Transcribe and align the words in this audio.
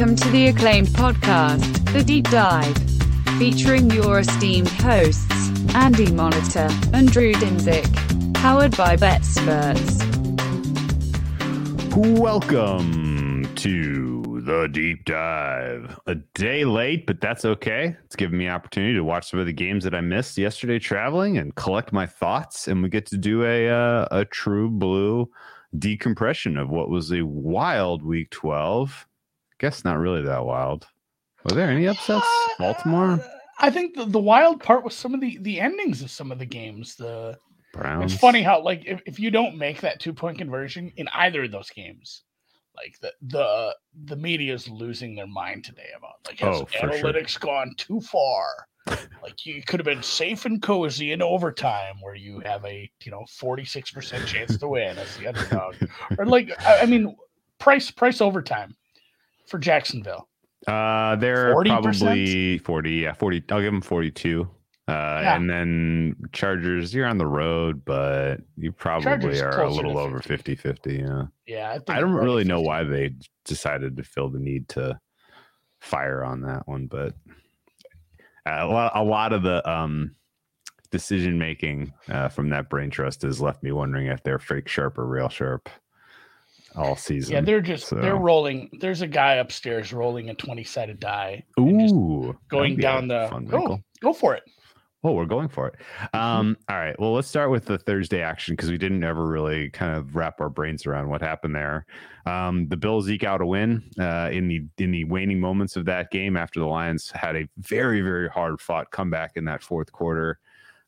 Welcome 0.00 0.16
to 0.16 0.30
the 0.30 0.46
acclaimed 0.46 0.88
podcast, 0.88 1.92
The 1.92 2.02
Deep 2.02 2.24
Dive, 2.30 2.74
featuring 3.38 3.90
your 3.90 4.20
esteemed 4.20 4.70
hosts, 4.70 5.50
Andy 5.74 6.10
Monitor 6.10 6.68
and 6.94 7.12
Drew 7.12 7.34
Dinzik, 7.34 7.84
powered 8.32 8.74
by 8.78 8.96
BetSperts. 8.96 10.00
Welcome 12.18 13.54
to 13.56 14.40
the 14.42 14.70
deep 14.72 15.04
dive. 15.04 16.00
A 16.06 16.14
day 16.14 16.64
late, 16.64 17.06
but 17.06 17.20
that's 17.20 17.44
okay. 17.44 17.94
It's 18.06 18.16
given 18.16 18.38
me 18.38 18.48
opportunity 18.48 18.94
to 18.94 19.04
watch 19.04 19.28
some 19.28 19.38
of 19.38 19.44
the 19.44 19.52
games 19.52 19.84
that 19.84 19.94
I 19.94 20.00
missed 20.00 20.38
yesterday 20.38 20.78
traveling 20.78 21.36
and 21.36 21.54
collect 21.56 21.92
my 21.92 22.06
thoughts. 22.06 22.68
And 22.68 22.82
we 22.82 22.88
get 22.88 23.04
to 23.08 23.18
do 23.18 23.44
a 23.44 23.68
uh, 23.68 24.08
a 24.10 24.24
true 24.24 24.70
blue 24.70 25.30
decompression 25.78 26.56
of 26.56 26.70
what 26.70 26.88
was 26.88 27.12
a 27.12 27.20
wild 27.20 28.02
week 28.02 28.30
twelve. 28.30 29.06
Guess 29.60 29.84
not 29.84 29.98
really 29.98 30.22
that 30.22 30.44
wild. 30.44 30.86
Were 31.44 31.54
there 31.54 31.70
any 31.70 31.86
upsets? 31.86 32.26
Uh, 32.26 32.48
Baltimore, 32.58 33.22
I 33.58 33.68
think 33.68 33.94
the, 33.94 34.06
the 34.06 34.18
wild 34.18 34.62
part 34.62 34.82
was 34.82 34.94
some 34.94 35.12
of 35.12 35.20
the 35.20 35.38
the 35.42 35.60
endings 35.60 36.00
of 36.00 36.10
some 36.10 36.32
of 36.32 36.38
the 36.38 36.46
games. 36.46 36.96
The 36.96 37.38
Browns. 37.72 38.12
it's 38.12 38.20
funny 38.20 38.42
how 38.42 38.62
like 38.62 38.84
if, 38.86 39.02
if 39.04 39.20
you 39.20 39.30
don't 39.30 39.58
make 39.58 39.82
that 39.82 40.00
two 40.00 40.14
point 40.14 40.38
conversion 40.38 40.90
in 40.96 41.08
either 41.08 41.44
of 41.44 41.52
those 41.52 41.68
games, 41.68 42.22
like 42.74 42.98
the 43.00 43.12
the 43.20 43.76
the 44.06 44.16
media 44.16 44.54
is 44.54 44.66
losing 44.66 45.14
their 45.14 45.26
mind 45.26 45.64
today 45.64 45.90
about 45.94 46.14
like 46.26 46.38
has 46.40 46.56
Oh, 46.56 46.64
for 46.64 46.72
sure. 46.72 46.88
analytics 46.88 47.38
gone 47.38 47.74
too 47.76 48.00
far? 48.00 48.46
like 49.22 49.44
you 49.44 49.62
could 49.62 49.78
have 49.78 49.84
been 49.84 50.02
safe 50.02 50.46
and 50.46 50.62
cozy 50.62 51.12
in 51.12 51.20
overtime 51.20 51.96
where 52.00 52.14
you 52.14 52.40
have 52.40 52.64
a 52.64 52.90
you 53.04 53.12
know 53.12 53.26
forty 53.28 53.66
six 53.66 53.90
percent 53.90 54.26
chance 54.26 54.56
to 54.56 54.68
win 54.68 54.96
as 54.98 55.14
the 55.16 55.26
underdog, 55.26 55.74
or 56.18 56.24
like 56.24 56.50
I, 56.66 56.78
I 56.78 56.86
mean 56.86 57.14
price 57.58 57.90
price 57.90 58.22
overtime 58.22 58.74
for 59.50 59.58
Jacksonville. 59.58 60.28
Uh, 60.66 61.16
they're 61.16 61.54
40%? 61.54 61.66
probably 61.82 62.58
40. 62.58 62.90
Yeah, 62.92 63.12
40. 63.14 63.44
I'll 63.50 63.60
give 63.60 63.72
them 63.72 63.80
42. 63.82 64.42
Uh, 64.88 64.92
Yeah. 64.92 65.36
and 65.36 65.48
then 65.48 66.16
Chargers, 66.32 66.94
you're 66.94 67.06
on 67.06 67.18
the 67.18 67.26
road, 67.26 67.84
but 67.84 68.36
you 68.56 68.72
probably 68.72 69.04
Chargers 69.04 69.40
are 69.40 69.62
a 69.62 69.70
little 69.70 69.98
over 69.98 70.20
50 70.20 70.54
50. 70.54 70.94
Yeah. 70.96 71.22
Yeah, 71.46 71.72
think 71.74 71.90
I 71.90 72.00
don't 72.00 72.12
really 72.12 72.44
know 72.44 72.56
50. 72.58 72.66
why 72.66 72.84
they 72.84 73.10
decided 73.44 73.96
to 73.96 74.02
feel 74.02 74.28
the 74.30 74.38
need 74.38 74.68
to 74.70 74.98
fire 75.80 76.24
on 76.24 76.42
that 76.42 76.66
one, 76.68 76.86
but 76.86 77.14
a 78.46 78.66
lot, 78.66 78.92
a 78.94 79.02
lot 79.02 79.32
of 79.32 79.42
the 79.42 79.68
um, 79.70 80.14
decision 80.90 81.38
making 81.38 81.92
uh, 82.10 82.28
from 82.28 82.50
that 82.50 82.68
brain 82.68 82.90
trust 82.90 83.22
has 83.22 83.40
left 83.40 83.62
me 83.62 83.70
wondering 83.72 84.06
if 84.08 84.22
they're 84.22 84.38
fake 84.38 84.68
sharp 84.68 84.98
or 84.98 85.06
real 85.06 85.28
sharp 85.28 85.68
all 86.76 86.96
season. 86.96 87.34
Yeah, 87.34 87.40
they're 87.40 87.60
just 87.60 87.90
they're 87.90 88.16
rolling. 88.16 88.70
There's 88.80 89.02
a 89.02 89.06
guy 89.06 89.34
upstairs 89.34 89.92
rolling 89.92 90.30
a 90.30 90.34
20 90.34 90.64
sided 90.64 91.00
die. 91.00 91.44
Ooh, 91.58 92.36
going 92.48 92.76
that'd 92.76 92.76
be 92.76 92.82
a 92.82 92.82
down 92.82 93.08
the 93.08 93.28
go, 93.50 93.80
go 94.00 94.12
for 94.12 94.34
it. 94.34 94.42
Oh, 95.02 95.12
we're 95.12 95.24
going 95.24 95.48
for 95.48 95.68
it. 95.68 95.76
Um, 96.14 96.58
all 96.68 96.76
right. 96.76 96.98
Well, 97.00 97.14
let's 97.14 97.26
start 97.26 97.50
with 97.50 97.64
the 97.64 97.78
Thursday 97.78 98.20
action 98.20 98.54
because 98.54 98.70
we 98.70 98.76
didn't 98.76 99.02
ever 99.02 99.26
really 99.26 99.70
kind 99.70 99.96
of 99.96 100.14
wrap 100.14 100.42
our 100.42 100.50
brains 100.50 100.84
around 100.84 101.08
what 101.08 101.22
happened 101.22 101.54
there. 101.54 101.86
Um, 102.26 102.68
the 102.68 102.76
Bills 102.76 103.08
eke 103.08 103.24
out 103.24 103.40
a 103.40 103.46
win 103.46 103.82
uh, 103.98 104.28
in 104.30 104.46
the 104.46 104.62
in 104.76 104.90
the 104.90 105.04
waning 105.04 105.40
moments 105.40 105.76
of 105.76 105.86
that 105.86 106.10
game 106.10 106.36
after 106.36 106.60
the 106.60 106.66
Lions 106.66 107.10
had 107.14 107.34
a 107.34 107.48
very 107.56 108.02
very 108.02 108.28
hard 108.28 108.60
fought 108.60 108.90
comeback 108.90 109.32
in 109.36 109.46
that 109.46 109.62
fourth 109.62 109.90
quarter. 109.90 110.38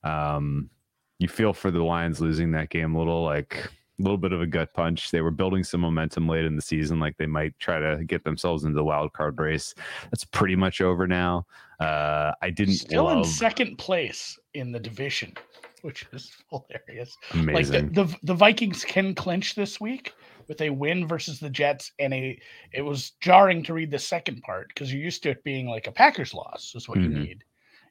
Um, 0.04 0.68
you 1.18 1.28
feel 1.28 1.54
for 1.54 1.70
the 1.70 1.82
Lions 1.82 2.20
losing 2.20 2.50
that 2.52 2.68
game 2.68 2.94
a 2.94 2.98
little 2.98 3.24
like 3.24 3.70
a 3.98 4.02
little 4.02 4.16
bit 4.18 4.32
of 4.32 4.40
a 4.40 4.46
gut 4.46 4.72
punch. 4.74 5.10
They 5.10 5.20
were 5.20 5.30
building 5.30 5.62
some 5.64 5.80
momentum 5.82 6.28
late 6.28 6.44
in 6.44 6.56
the 6.56 6.62
season, 6.62 6.98
like 6.98 7.16
they 7.18 7.26
might 7.26 7.58
try 7.58 7.78
to 7.78 8.02
get 8.04 8.24
themselves 8.24 8.64
into 8.64 8.74
the 8.76 8.84
wild 8.84 9.12
card 9.12 9.38
race. 9.38 9.74
That's 10.10 10.24
pretty 10.24 10.56
much 10.56 10.80
over 10.80 11.06
now. 11.06 11.46
Uh, 11.78 12.32
I 12.42 12.50
didn't 12.50 12.74
Still 12.74 13.10
in 13.10 13.24
second 13.24 13.76
place 13.76 14.38
in 14.54 14.72
the 14.72 14.80
division, 14.80 15.34
which 15.82 16.06
is 16.12 16.32
hilarious. 16.50 17.16
amazing. 17.32 17.54
Like 17.54 17.94
the, 17.94 18.04
the 18.04 18.16
the 18.22 18.34
Vikings 18.34 18.84
can 18.84 19.14
clinch 19.14 19.54
this 19.54 19.80
week 19.80 20.14
with 20.48 20.60
a 20.60 20.70
win 20.70 21.06
versus 21.06 21.38
the 21.38 21.50
Jets, 21.50 21.92
and 21.98 22.14
a 22.14 22.38
it 22.72 22.82
was 22.82 23.10
jarring 23.20 23.62
to 23.64 23.74
read 23.74 23.90
the 23.90 23.98
second 23.98 24.42
part 24.42 24.68
because 24.68 24.92
you're 24.92 25.02
used 25.02 25.22
to 25.24 25.30
it 25.30 25.44
being 25.44 25.66
like 25.66 25.86
a 25.86 25.92
Packers 25.92 26.32
loss 26.34 26.72
is 26.74 26.88
what 26.88 26.98
Mhm. 26.98 27.02
you 27.02 27.08
need. 27.10 27.44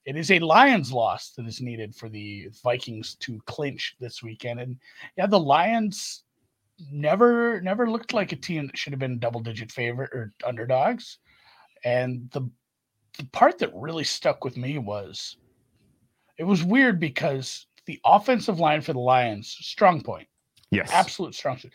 It 0.05 0.15
is 0.15 0.31
a 0.31 0.39
Lions 0.39 0.91
loss 0.91 1.31
that 1.37 1.45
is 1.45 1.61
needed 1.61 1.95
for 1.95 2.09
the 2.09 2.49
Vikings 2.63 3.15
to 3.15 3.39
clinch 3.45 3.95
this 3.99 4.23
weekend, 4.23 4.59
and 4.59 4.77
yeah, 5.15 5.27
the 5.27 5.39
Lions 5.39 6.23
never 6.91 7.61
never 7.61 7.89
looked 7.89 8.13
like 8.13 8.31
a 8.31 8.35
team 8.35 8.67
that 8.67 8.77
should 8.77 8.93
have 8.93 8.99
been 8.99 9.19
double 9.19 9.41
digit 9.41 9.71
favorite 9.71 10.11
or 10.13 10.33
underdogs, 10.45 11.19
and 11.83 12.29
the 12.31 12.49
the 13.17 13.25
part 13.25 13.59
that 13.59 13.71
really 13.75 14.03
stuck 14.05 14.43
with 14.43 14.57
me 14.57 14.77
was 14.77 15.37
it 16.37 16.43
was 16.43 16.63
weird 16.63 16.99
because 16.99 17.67
the 17.85 17.99
offensive 18.05 18.59
line 18.59 18.81
for 18.81 18.93
the 18.93 18.99
Lions, 18.99 19.55
strong 19.59 20.01
point, 20.01 20.27
Yes. 20.71 20.89
absolute 20.91 21.35
strong 21.35 21.57
suit, 21.57 21.73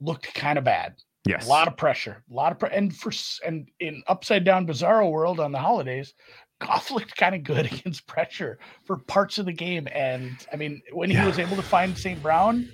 looked 0.00 0.32
kind 0.34 0.58
of 0.58 0.64
bad. 0.64 0.94
Yes. 1.26 1.46
A 1.46 1.48
lot 1.48 1.68
of 1.68 1.76
pressure, 1.76 2.24
a 2.30 2.34
lot 2.34 2.52
of 2.52 2.58
pre- 2.58 2.70
and 2.72 2.96
for 2.96 3.12
and 3.46 3.68
in 3.80 4.02
upside 4.06 4.44
down 4.44 4.66
bizarro 4.66 5.10
world 5.10 5.40
on 5.40 5.52
the 5.52 5.58
holidays, 5.58 6.14
Goff 6.60 6.90
looked 6.92 7.16
kind 7.16 7.34
of 7.34 7.42
good 7.44 7.66
against 7.72 8.06
pressure 8.06 8.58
for 8.84 8.96
parts 8.96 9.38
of 9.38 9.46
the 9.46 9.52
game. 9.52 9.88
And 9.92 10.44
I 10.52 10.56
mean, 10.56 10.82
when 10.92 11.10
Yeah. 11.10 11.20
he 11.22 11.26
was 11.26 11.38
able 11.38 11.56
to 11.56 11.62
find 11.62 11.96
St. 11.96 12.20
Brown, 12.22 12.68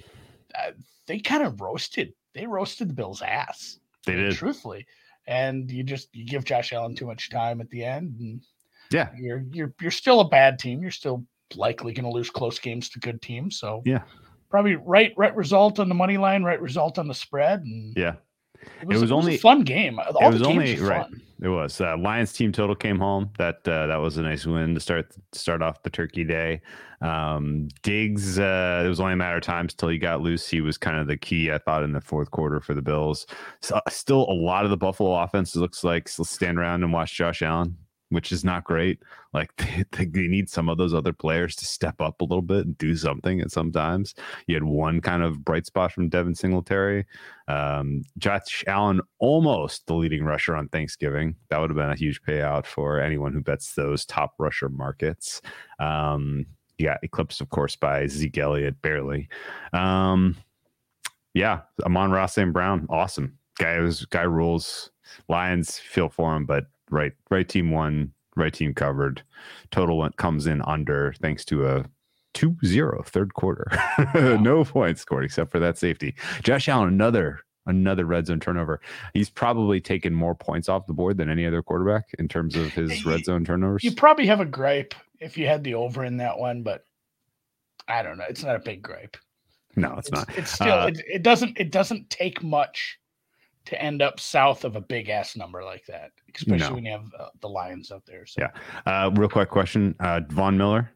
uh, 0.54 0.72
they 1.06 1.18
kind 1.18 1.42
of 1.42 1.60
roasted. 1.60 2.14
They 2.34 2.46
roasted 2.46 2.88
the 2.88 2.94
Bills' 2.94 3.22
ass. 3.22 3.78
they 4.06 4.14
did. 4.16 4.34
truthfully. 4.34 4.86
And 5.26 5.70
you 5.70 5.82
just 5.82 6.08
you 6.14 6.26
give 6.26 6.44
Josh 6.44 6.72
Allen 6.72 6.94
too 6.94 7.06
much 7.06 7.30
time 7.30 7.60
at 7.62 7.70
the 7.70 7.82
end, 7.84 8.16
and 8.20 8.42
Yeah. 8.90 9.08
you're 9.16 9.44
you're 9.52 9.72
you're 9.80 9.90
still 9.90 10.20
a 10.20 10.28
bad 10.28 10.58
team. 10.58 10.82
You're 10.82 10.90
still 10.90 11.24
likely 11.54 11.92
going 11.94 12.04
to 12.04 12.10
lose 12.10 12.28
close 12.30 12.58
games 12.58 12.88
to 12.90 12.98
good 13.00 13.22
teams. 13.22 13.58
So 13.58 13.80
Yeah. 13.86 14.02
probably 14.50 14.76
right 14.76 15.14
right 15.16 15.34
result 15.34 15.78
on 15.80 15.88
the 15.88 15.94
money 15.94 16.18
line, 16.18 16.42
right 16.42 16.60
result 16.60 16.98
on 16.98 17.08
the 17.08 17.14
spread, 17.14 17.60
and 17.60 17.96
Yeah. 17.96 18.16
It 18.82 18.88
was, 18.88 19.00
was 19.00 19.10
it 19.10 19.14
was 19.14 19.24
only- 19.24 19.34
a 19.36 19.38
fun 19.38 19.62
game. 19.62 19.98
All 19.98 20.28
it 20.28 20.32
was 20.32 20.42
only 20.42 20.76
right. 20.80 21.06
It 21.42 21.48
was 21.48 21.80
uh, 21.80 21.96
Lions 21.98 22.32
team 22.32 22.52
total 22.52 22.74
came 22.74 22.98
home. 22.98 23.28
That 23.38 23.56
uh, 23.68 23.86
that 23.88 23.96
was 23.96 24.16
a 24.16 24.22
nice 24.22 24.46
win 24.46 24.74
to 24.74 24.80
start 24.80 25.12
start 25.32 25.62
off 25.62 25.82
the 25.82 25.90
Turkey 25.90 26.24
Day. 26.24 26.62
Um, 27.02 27.68
Diggs, 27.82 28.38
uh, 28.38 28.82
it 28.84 28.88
was 28.88 28.98
only 28.98 29.12
a 29.12 29.16
matter 29.16 29.36
of 29.36 29.42
time 29.42 29.68
till 29.68 29.90
he 29.90 29.98
got 29.98 30.22
loose. 30.22 30.48
He 30.48 30.62
was 30.62 30.78
kind 30.78 30.96
of 30.98 31.06
the 31.06 31.18
key, 31.18 31.52
I 31.52 31.58
thought, 31.58 31.82
in 31.82 31.92
the 31.92 32.00
fourth 32.00 32.30
quarter 32.30 32.60
for 32.60 32.72
the 32.72 32.80
Bills. 32.80 33.26
So, 33.60 33.78
still, 33.90 34.22
a 34.30 34.32
lot 34.32 34.64
of 34.64 34.70
the 34.70 34.78
Buffalo 34.78 35.12
offense 35.22 35.54
looks 35.54 35.84
like 35.84 36.08
still 36.08 36.24
stand 36.24 36.58
around 36.58 36.82
and 36.82 36.94
watch 36.94 37.14
Josh 37.14 37.42
Allen, 37.42 37.76
which 38.10 38.32
is 38.32 38.44
not 38.44 38.64
great. 38.64 39.00
Like 39.32 39.50
they, 39.92 40.04
they, 40.04 40.28
need 40.28 40.48
some 40.48 40.68
of 40.68 40.78
those 40.78 40.94
other 40.94 41.12
players 41.12 41.56
to 41.56 41.64
step 41.64 42.00
up 42.00 42.20
a 42.20 42.24
little 42.24 42.42
bit 42.42 42.66
and 42.66 42.78
do 42.78 42.96
something. 42.96 43.40
And 43.40 43.50
sometimes 43.50 44.14
you 44.46 44.54
had 44.54 44.64
one 44.64 45.00
kind 45.00 45.22
of 45.22 45.44
bright 45.44 45.66
spot 45.66 45.92
from 45.92 46.08
Devin 46.08 46.34
Singletary. 46.34 47.06
Um, 47.48 48.02
Josh 48.18 48.64
Allen 48.66 49.00
almost 49.18 49.86
the 49.86 49.94
leading 49.94 50.24
rusher 50.24 50.56
on 50.56 50.68
Thanksgiving. 50.68 51.34
That 51.48 51.58
would 51.58 51.70
have 51.70 51.76
been 51.76 51.90
a 51.90 51.96
huge 51.96 52.22
payout 52.22 52.66
for 52.66 53.00
anyone 53.00 53.32
who 53.32 53.40
bets 53.40 53.74
those 53.74 54.04
top 54.04 54.34
rusher 54.38 54.68
markets. 54.68 55.40
Um, 55.78 56.46
yeah, 56.78 56.96
eclipsed, 57.02 57.40
of 57.40 57.50
course, 57.50 57.76
by 57.76 58.06
Zeke 58.06 58.38
Elliott, 58.38 58.80
barely. 58.82 59.28
Um, 59.72 60.36
yeah, 61.32 61.62
Amon-Ra 61.84 62.26
St. 62.26 62.52
Brown, 62.52 62.86
awesome 62.88 63.38
guy. 63.58 63.78
Was 63.80 64.04
guy 64.06 64.22
rules. 64.22 64.90
Lions 65.28 65.78
feel 65.78 66.08
for 66.08 66.34
him, 66.34 66.46
but 66.46 66.64
right, 66.90 67.12
right 67.30 67.48
team 67.48 67.70
won, 67.70 68.12
right 68.36 68.52
team 68.52 68.74
covered. 68.74 69.22
Total 69.70 69.96
went, 69.96 70.16
comes 70.16 70.46
in 70.46 70.62
under 70.62 71.14
thanks 71.20 71.44
to 71.46 71.66
a 71.66 71.84
2-0 72.34 73.06
third 73.06 73.34
quarter. 73.34 73.70
no 74.40 74.64
points 74.64 75.00
scored 75.02 75.24
except 75.24 75.50
for 75.50 75.60
that 75.60 75.78
safety. 75.78 76.14
Josh 76.42 76.68
Allen, 76.68 76.88
another 76.88 77.40
another 77.66 78.04
red 78.04 78.26
zone 78.26 78.40
turnover. 78.40 78.80
He's 79.14 79.30
probably 79.30 79.80
taken 79.80 80.14
more 80.14 80.34
points 80.34 80.68
off 80.68 80.86
the 80.86 80.92
board 80.92 81.16
than 81.16 81.30
any 81.30 81.46
other 81.46 81.62
quarterback 81.62 82.04
in 82.18 82.28
terms 82.28 82.56
of 82.56 82.72
his 82.72 83.04
red 83.06 83.24
zone 83.24 83.44
turnovers. 83.44 83.82
You 83.82 83.92
probably 83.92 84.26
have 84.26 84.40
a 84.40 84.44
gripe 84.44 84.94
if 85.20 85.38
you 85.38 85.46
had 85.46 85.64
the 85.64 85.74
over 85.74 86.04
in 86.04 86.18
that 86.18 86.38
one, 86.38 86.62
but 86.62 86.84
I 87.88 88.02
don't 88.02 88.18
know. 88.18 88.24
It's 88.28 88.42
not 88.42 88.56
a 88.56 88.60
big 88.60 88.82
gripe. 88.82 89.16
no, 89.76 89.94
it's 89.96 90.10
not. 90.10 90.28
It's 90.36 90.52
still 90.52 90.72
Uh, 90.72 90.86
it, 90.88 91.02
it 91.06 91.22
doesn't 91.22 91.58
it 91.58 91.70
doesn't 91.70 92.10
take 92.10 92.42
much 92.42 92.98
to 93.66 93.80
end 93.82 94.02
up 94.02 94.20
south 94.20 94.64
of 94.64 94.76
a 94.76 94.80
big 94.80 95.08
ass 95.08 95.36
number 95.36 95.64
like 95.64 95.86
that, 95.86 96.10
especially 96.34 96.58
No. 96.68 96.74
when 96.74 96.84
you 96.84 96.92
have 96.92 97.06
uh, 97.18 97.28
the 97.40 97.48
Lions 97.48 97.90
out 97.90 98.04
there. 98.06 98.26
So 98.26 98.42
Yeah. 98.42 98.50
Uh, 98.86 99.10
real 99.14 99.28
quick 99.28 99.48
question: 99.50 99.94
uh, 100.00 100.20
Von 100.28 100.56
Miller, 100.58 100.90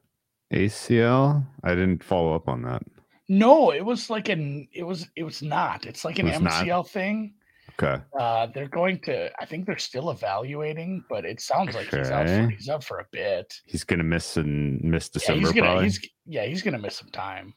ACL. 0.52 1.44
I 1.64 1.70
didn't 1.70 2.02
follow 2.02 2.34
up 2.34 2.48
on 2.48 2.62
that. 2.62 2.82
no, 3.28 3.72
it 3.72 3.84
was 3.84 4.10
like 4.10 4.28
an 4.28 4.68
it 4.72 4.82
was 4.84 5.08
it 5.16 5.22
was 5.24 5.42
not. 5.42 5.86
It's 5.86 6.04
like 6.04 6.18
an 6.18 6.28
It 6.28 6.32
was 6.32 6.40
not? 6.42 6.64
MCL 6.64 6.88
thing. 6.88 7.34
Okay. 7.80 8.02
Uh, 8.18 8.46
they're 8.54 8.66
going 8.68 8.98
to. 9.02 9.30
I 9.40 9.44
think 9.44 9.64
they're 9.64 9.78
still 9.78 10.10
evaluating, 10.10 11.04
but 11.08 11.24
it 11.24 11.40
sounds 11.40 11.76
like 11.76 11.86
he's 11.94 12.10
out. 12.10 12.26
For, 12.28 12.48
he's 12.50 12.68
out 12.68 12.82
for 12.82 12.98
a 12.98 13.06
bit. 13.12 13.54
He's 13.66 13.84
gonna 13.84 14.02
miss 14.02 14.36
and 14.36 14.82
miss 14.82 15.06
Yeah, 15.06 15.10
December 15.14 15.40
he's 15.40 15.52
gonna. 15.52 15.66
probably. 15.68 15.84
He's 15.84 16.00
yeah. 16.26 16.44
He's 16.46 16.62
gonna 16.62 16.78
miss 16.78 16.96
some 16.96 17.10
time. 17.10 17.54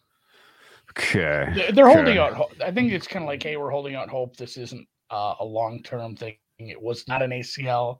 Okay. 0.92 1.48
They're, 1.56 1.72
they're 1.72 1.88
holding 1.88 2.20
Okay. 2.20 2.36
out. 2.36 2.52
I 2.64 2.70
think 2.72 2.92
it's 2.92 3.08
kind 3.08 3.24
of 3.24 3.28
like, 3.28 3.42
hey, 3.42 3.56
we're 3.58 3.70
holding 3.72 3.96
out 3.96 4.10
hope. 4.10 4.36
This 4.36 4.58
isn't 4.58 4.88
uh, 5.12 5.36
a 5.40 5.46
long 5.46 5.82
term 5.84 6.16
thing 6.16 6.36
It 6.60 6.82
was 6.82 7.08
not 7.08 7.22
an 7.22 7.32
ACL. 7.32 8.00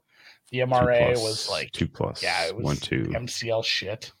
The 0.50 0.58
MRA 0.60 1.06
plus, 1.14 1.22
was 1.22 1.48
like 1.50 1.70
two 1.72 1.88
plus. 1.88 2.22
yeah, 2.22 2.44
it 2.46 2.54
was 2.54 2.64
one 2.64 2.76
two. 2.76 3.04
MCL 3.04 3.64
shit. 3.64 4.12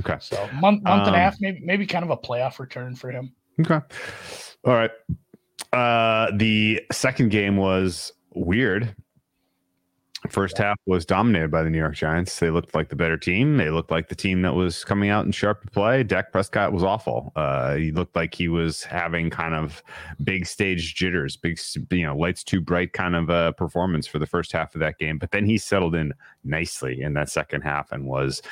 Okay. 0.00 0.16
So 0.20 0.36
month 0.54 0.82
month 0.82 1.06
and 1.06 1.08
a 1.08 1.08
Um, 1.10 1.14
half, 1.14 1.36
maybe 1.40 1.60
maybe 1.64 1.86
kind 1.86 2.04
of 2.04 2.10
a 2.10 2.16
playoff 2.16 2.58
return 2.58 2.94
for 2.96 3.10
him. 3.10 3.32
Okay. 3.60 3.80
All 4.64 4.74
right. 4.74 4.90
Uh, 5.72 6.30
the 6.36 6.82
second 6.92 7.30
game 7.30 7.56
was 7.56 8.12
weird. 8.34 8.94
First 10.28 10.58
half 10.58 10.76
was 10.84 11.06
dominated 11.06 11.50
by 11.50 11.62
the 11.62 11.70
New 11.70 11.78
York 11.78 11.94
Giants. 11.94 12.40
They 12.40 12.50
looked 12.50 12.74
like 12.74 12.88
the 12.88 12.96
better 12.96 13.16
team. 13.16 13.56
They 13.56 13.70
looked 13.70 13.92
like 13.92 14.08
the 14.08 14.16
team 14.16 14.42
that 14.42 14.54
was 14.54 14.84
coming 14.84 15.10
out 15.10 15.24
in 15.24 15.30
sharp 15.30 15.62
to 15.62 15.70
play. 15.70 16.02
Dak 16.02 16.32
Prescott 16.32 16.72
was 16.72 16.82
awful. 16.82 17.32
Uh, 17.36 17.76
he 17.76 17.92
looked 17.92 18.16
like 18.16 18.34
he 18.34 18.48
was 18.48 18.82
having 18.82 19.30
kind 19.30 19.54
of 19.54 19.80
big 20.24 20.44
stage 20.44 20.96
jitters, 20.96 21.36
big, 21.36 21.58
you 21.92 22.04
know, 22.04 22.16
lights 22.16 22.42
too 22.42 22.60
bright 22.60 22.92
kind 22.92 23.14
of 23.14 23.30
uh, 23.30 23.52
performance 23.52 24.08
for 24.08 24.18
the 24.18 24.26
first 24.26 24.50
half 24.50 24.74
of 24.74 24.80
that 24.80 24.98
game. 24.98 25.18
But 25.18 25.30
then 25.30 25.46
he 25.46 25.56
settled 25.56 25.94
in 25.94 26.12
nicely 26.48 27.02
in 27.02 27.14
that 27.14 27.28
second 27.28 27.62
half 27.62 27.92
and 27.92 28.04
was 28.04 28.42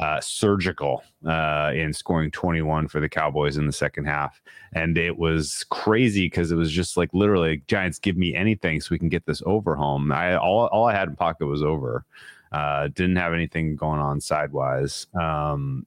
uh, 0.00 0.20
surgical 0.20 1.04
uh, 1.26 1.70
in 1.74 1.92
scoring 1.92 2.30
21 2.30 2.88
for 2.88 3.00
the 3.00 3.08
Cowboys 3.08 3.56
in 3.56 3.66
the 3.66 3.72
second 3.72 4.04
half. 4.04 4.40
And 4.72 4.96
it 4.96 5.18
was 5.18 5.64
crazy 5.70 6.26
because 6.26 6.50
it 6.50 6.56
was 6.56 6.72
just 6.72 6.96
like 6.96 7.10
literally 7.12 7.62
Giants 7.68 7.98
give 7.98 8.16
me 8.16 8.34
anything 8.34 8.80
so 8.80 8.88
we 8.90 8.98
can 8.98 9.08
get 9.08 9.26
this 9.26 9.42
over 9.46 9.76
home. 9.76 10.10
I 10.12 10.36
all, 10.36 10.66
all 10.66 10.86
I 10.86 10.94
had 10.94 11.08
in 11.08 11.16
pocket 11.16 11.46
was 11.46 11.62
over. 11.62 12.04
Uh, 12.50 12.88
didn't 12.88 13.16
have 13.16 13.32
anything 13.32 13.76
going 13.76 14.00
on 14.00 14.20
sidewise. 14.20 15.06
Um, 15.18 15.86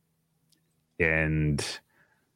and 1.00 1.64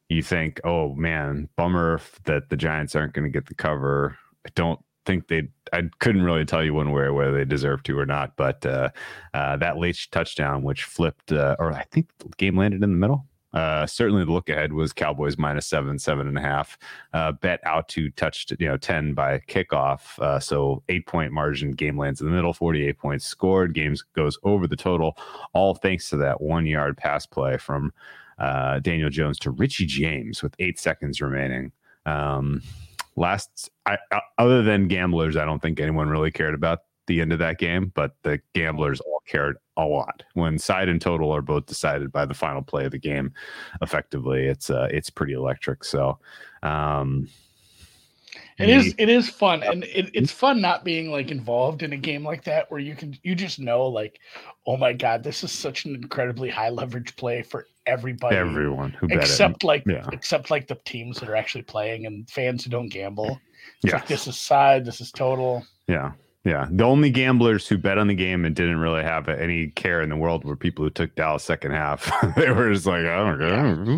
you 0.08 0.22
think, 0.22 0.60
oh 0.64 0.94
man, 0.94 1.48
bummer 1.56 2.00
that 2.24 2.48
the 2.48 2.56
Giants 2.56 2.94
aren't 2.94 3.14
going 3.14 3.24
to 3.24 3.30
get 3.30 3.46
the 3.46 3.54
cover. 3.54 4.18
I 4.46 4.50
don't 4.54 4.80
think 5.06 5.28
they 5.28 5.48
I 5.72 5.82
couldn't 6.00 6.22
really 6.22 6.44
tell 6.44 6.64
you 6.64 6.74
one 6.74 6.92
way 6.92 7.08
whether 7.10 7.32
they 7.32 7.44
deserve 7.44 7.82
to 7.84 7.98
or 7.98 8.06
not, 8.06 8.36
but 8.36 8.64
uh, 8.66 8.90
uh, 9.34 9.56
that 9.56 9.78
late 9.78 10.06
touchdown, 10.10 10.62
which 10.62 10.84
flipped, 10.84 11.32
uh, 11.32 11.56
or 11.58 11.72
I 11.72 11.84
think 11.84 12.08
the 12.18 12.28
game 12.38 12.56
landed 12.56 12.82
in 12.82 12.90
the 12.90 12.96
middle. 12.96 13.26
Uh, 13.52 13.84
certainly, 13.84 14.24
the 14.24 14.30
look 14.30 14.48
ahead 14.48 14.72
was 14.72 14.92
Cowboys 14.92 15.36
minus 15.36 15.66
seven, 15.66 15.98
seven 15.98 16.28
and 16.28 16.38
a 16.38 16.40
half. 16.40 16.78
Uh, 17.12 17.32
bet 17.32 17.60
out 17.64 17.88
to 17.88 18.08
touched, 18.10 18.52
you 18.60 18.68
know, 18.68 18.76
ten 18.76 19.12
by 19.12 19.40
kickoff. 19.48 20.18
Uh, 20.20 20.38
so 20.38 20.82
eight 20.88 21.06
point 21.06 21.32
margin. 21.32 21.72
Game 21.72 21.98
lands 21.98 22.20
in 22.20 22.26
the 22.26 22.32
middle. 22.32 22.52
Forty 22.52 22.86
eight 22.86 22.98
points 22.98 23.26
scored. 23.26 23.74
Games 23.74 24.02
goes 24.14 24.38
over 24.44 24.68
the 24.68 24.76
total. 24.76 25.16
All 25.52 25.74
thanks 25.74 26.10
to 26.10 26.16
that 26.18 26.40
one 26.40 26.66
yard 26.66 26.96
pass 26.96 27.26
play 27.26 27.56
from 27.56 27.92
Daniel 28.38 29.10
Jones 29.10 29.38
to 29.40 29.50
Richie 29.50 29.86
James 29.86 30.42
with 30.42 30.54
eight 30.60 30.78
seconds 30.78 31.20
remaining. 31.20 31.72
Um, 32.06 32.62
last, 33.16 33.70
I, 33.86 33.98
I, 34.12 34.20
other 34.38 34.62
than 34.62 34.88
gamblers, 34.88 35.36
I 35.36 35.44
don't 35.44 35.60
think 35.60 35.80
anyone 35.80 36.08
really 36.08 36.30
cared 36.30 36.54
about 36.54 36.80
the 37.06 37.20
end 37.20 37.32
of 37.32 37.38
that 37.40 37.58
game, 37.58 37.92
but 37.94 38.14
the 38.22 38.40
gamblers 38.54 39.00
all 39.00 39.22
cared 39.26 39.56
a 39.76 39.84
lot. 39.84 40.22
When 40.34 40.58
side 40.58 40.88
and 40.88 41.00
total 41.00 41.34
are 41.34 41.42
both 41.42 41.66
decided 41.66 42.12
by 42.12 42.24
the 42.24 42.34
final 42.34 42.62
play 42.62 42.84
of 42.84 42.92
the 42.92 42.98
game, 42.98 43.32
effectively, 43.82 44.46
it's 44.46 44.70
uh, 44.70 44.88
it's 44.90 45.10
pretty 45.10 45.32
electric. 45.32 45.82
So, 45.84 46.18
um, 46.62 47.28
It 48.58 48.68
is 48.68 48.94
it 48.98 49.08
is 49.08 49.28
fun, 49.28 49.62
and 49.62 49.84
it, 49.84 50.10
it's 50.12 50.30
fun 50.30 50.60
not 50.60 50.84
being 50.84 51.10
like 51.10 51.30
involved 51.30 51.82
in 51.82 51.94
a 51.94 51.96
game 51.96 52.24
like 52.24 52.44
that 52.44 52.70
where 52.70 52.78
you 52.78 52.94
can 52.94 53.16
you 53.22 53.34
just 53.34 53.58
know 53.58 53.86
like, 53.86 54.20
oh 54.66 54.76
my 54.76 54.92
god, 54.92 55.22
this 55.22 55.42
is 55.42 55.50
such 55.50 55.86
an 55.86 55.94
incredibly 55.94 56.50
high 56.50 56.68
leverage 56.68 57.16
play 57.16 57.42
for 57.42 57.66
everybody, 57.90 58.36
everyone 58.36 58.90
who 58.92 59.08
bet 59.08 59.18
it. 59.18 59.22
except 59.22 59.64
like 59.64 59.82
Yeah. 59.86 60.06
except 60.12 60.50
like 60.50 60.66
the 60.68 60.78
teams 60.84 61.18
that 61.20 61.28
are 61.28 61.36
actually 61.36 61.62
playing 61.62 62.06
and 62.06 62.28
fans 62.30 62.64
who 62.64 62.70
don't 62.70 62.88
gamble. 62.88 63.40
It's 63.82 63.92
Yeah. 63.92 63.96
like 63.98 64.06
this 64.06 64.26
is 64.26 64.38
side, 64.38 64.84
this 64.84 65.00
is 65.00 65.10
total. 65.12 65.64
Yeah. 65.88 66.12
Yeah. 66.44 66.68
The 66.70 66.84
only 66.84 67.10
gamblers 67.10 67.68
who 67.68 67.76
bet 67.76 67.98
on 67.98 68.06
the 68.06 68.14
game 68.14 68.46
and 68.46 68.56
didn't 68.56 68.78
really 68.78 69.02
have 69.02 69.28
any 69.28 69.66
care 69.68 70.00
in 70.00 70.08
the 70.08 70.16
world 70.16 70.42
were 70.42 70.56
people 70.56 70.82
who 70.84 70.90
took 70.90 71.14
Dallas 71.14 71.44
second 71.44 71.72
half. 71.72 72.10
they 72.36 72.50
were 72.50 72.72
just 72.72 72.86
like, 72.86 73.04
I 73.04 73.16
don't 73.18 73.38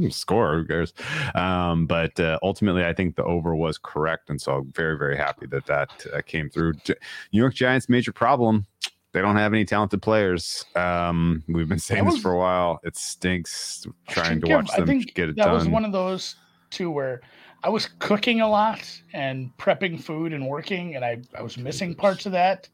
care. 0.01 0.11
Score. 0.11 0.57
Who 0.57 0.67
cares? 0.67 0.93
Um, 1.37 1.87
but 1.87 2.19
uh, 2.19 2.41
ultimately, 2.43 2.85
I 2.85 2.95
think 2.95 3.15
the 3.15 3.23
over 3.23 3.55
was 3.55 3.79
correct. 3.79 4.29
And 4.29 4.41
so 4.41 4.57
I'm 4.57 4.73
very, 4.73 4.99
very 4.99 5.17
happy 5.17 5.47
that 5.47 5.67
that 5.67 5.91
uh, 6.13 6.21
came 6.27 6.51
through. 6.51 6.73
New 6.89 6.95
York 7.39 7.55
Giants' 7.55 7.89
major 7.89 8.13
problem. 8.13 8.67
They 9.13 9.21
don't 9.21 9.37
have 9.37 9.53
any 9.53 9.65
talented 9.65 10.01
players. 10.03 10.65
Um, 10.75 11.43
we've 11.49 11.69
been 11.69 11.79
saying 11.79 12.05
That 12.05 12.13
this 12.13 12.21
for 12.23 12.33
a 12.33 12.39
while. 12.39 12.81
It 12.83 12.97
stinks 12.97 13.87
trying 14.09 14.41
to 14.41 14.47
give- 14.47 14.57
watch 14.57 14.71
I 14.73 14.79
them 14.79 14.87
think 14.87 15.15
get 15.15 15.29
it 15.29 15.37
that 15.37 15.45
done. 15.45 15.55
was 15.55 15.69
one 15.69 15.85
of 15.85 15.93
those 15.93 16.37
too 16.71 16.91
where 16.91 17.21
I 17.63 17.69
was 17.69 17.91
cooking 17.99 18.41
a 18.41 18.49
lot 18.49 18.81
and 19.13 19.51
prepping 19.59 20.03
food 20.03 20.33
and 20.33 20.49
working, 20.49 20.97
and 20.97 21.05
I, 21.05 21.21
I 21.39 21.43
was 21.43 21.59
missing 21.59 21.95
parts 21.95 22.27
of 22.27 22.33
that. 22.33 22.69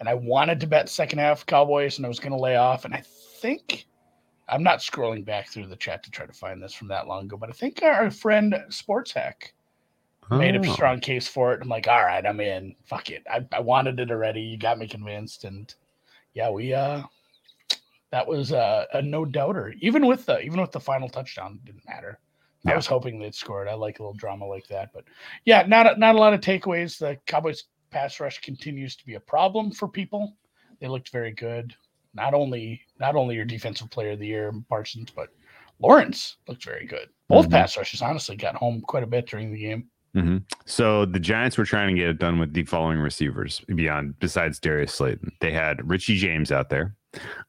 And 0.00 0.08
I 0.08 0.14
wanted 0.14 0.60
to 0.60 0.66
bet 0.68 0.88
second 0.88 1.18
half 1.18 1.44
Cowboys, 1.46 1.96
and 1.96 2.06
I 2.06 2.08
was 2.08 2.20
going 2.20 2.30
to 2.32 2.38
lay 2.38 2.54
off. 2.54 2.84
And 2.84 2.94
I 2.94 3.02
think 3.40 3.86
I'm 4.48 4.62
not 4.62 4.78
scrolling 4.78 5.24
back 5.24 5.48
through 5.48 5.66
the 5.66 5.74
chat 5.74 6.04
to 6.04 6.10
try 6.10 6.24
to 6.24 6.32
find 6.32 6.62
this 6.62 6.72
from 6.72 6.86
that 6.88 7.08
long 7.08 7.24
ago, 7.24 7.36
but 7.36 7.48
I 7.48 7.52
think 7.52 7.82
our 7.82 8.08
friend 8.10 8.54
Sports 8.68 9.10
Hack 9.12 9.54
made 10.30 10.56
a 10.56 10.60
Oh. 10.60 10.72
strong 10.72 11.00
case 11.00 11.28
for 11.28 11.52
it. 11.54 11.62
I'm 11.62 11.68
like, 11.68 11.88
all 11.88 12.04
right, 12.04 12.24
I'm 12.26 12.40
in. 12.40 12.74
Fuck 12.84 13.10
it. 13.10 13.24
I, 13.30 13.46
I 13.52 13.60
wanted 13.60 13.98
it 14.00 14.10
already. 14.10 14.40
You 14.42 14.58
got 14.58 14.78
me 14.78 14.86
convinced. 14.88 15.44
And 15.44 15.72
yeah, 16.34 16.50
we 16.50 16.74
uh 16.74 17.02
that 18.10 18.26
was 18.26 18.52
uh, 18.52 18.86
a 18.94 19.02
no 19.02 19.24
doubter. 19.24 19.74
Even 19.80 20.06
with 20.06 20.24
the 20.26 20.40
even 20.40 20.60
with 20.60 20.72
the 20.72 20.80
final 20.80 21.08
touchdown, 21.08 21.60
it 21.62 21.66
didn't 21.66 21.86
matter. 21.86 22.18
I 22.66 22.74
was 22.74 22.86
hoping 22.86 23.18
they'd 23.18 23.34
score 23.34 23.64
it. 23.64 23.70
I 23.70 23.74
like 23.74 23.98
a 23.98 24.02
little 24.02 24.14
drama 24.16 24.44
like 24.44 24.66
that. 24.68 24.90
But 24.92 25.04
yeah, 25.44 25.62
not 25.66 25.86
a, 25.96 25.98
not 25.98 26.16
a 26.16 26.18
lot 26.18 26.34
of 26.34 26.40
takeaways. 26.40 26.98
The 26.98 27.16
Cowboys 27.26 27.64
pass 27.90 28.18
rush 28.20 28.40
continues 28.40 28.96
to 28.96 29.06
be 29.06 29.14
a 29.14 29.20
problem 29.20 29.70
for 29.70 29.88
people. 29.88 30.34
They 30.80 30.88
looked 30.88 31.10
very 31.10 31.32
good. 31.32 31.74
Not 32.14 32.34
only 32.34 32.80
not 32.98 33.14
only 33.14 33.36
your 33.36 33.44
defensive 33.44 33.90
player 33.90 34.12
of 34.12 34.18
the 34.18 34.26
year 34.26 34.52
Parsons, 34.68 35.10
but 35.14 35.28
Lawrence 35.78 36.36
looked 36.48 36.64
very 36.64 36.86
good. 36.86 37.08
Both 37.28 37.46
Mhm. 37.46 37.52
pass 37.52 37.76
rushes 37.76 38.02
honestly 38.02 38.36
got 38.36 38.56
home 38.56 38.80
quite 38.80 39.02
a 39.04 39.06
bit 39.06 39.26
during 39.28 39.52
the 39.52 39.60
game. 39.60 39.88
Hmm 40.14 40.38
So 40.66 41.04
the 41.04 41.20
Giants 41.20 41.58
were 41.58 41.64
trying 41.64 41.94
to 41.94 42.00
get 42.00 42.10
it 42.10 42.18
done 42.18 42.38
with 42.38 42.54
the 42.54 42.64
following 42.64 42.98
receivers 42.98 43.60
beyond 43.74 44.18
besides 44.20 44.58
Darius 44.58 44.94
Slayton. 44.94 45.32
They 45.40 45.52
had 45.52 45.88
Richie 45.88 46.16
James 46.16 46.50
out 46.50 46.70
there, 46.70 46.94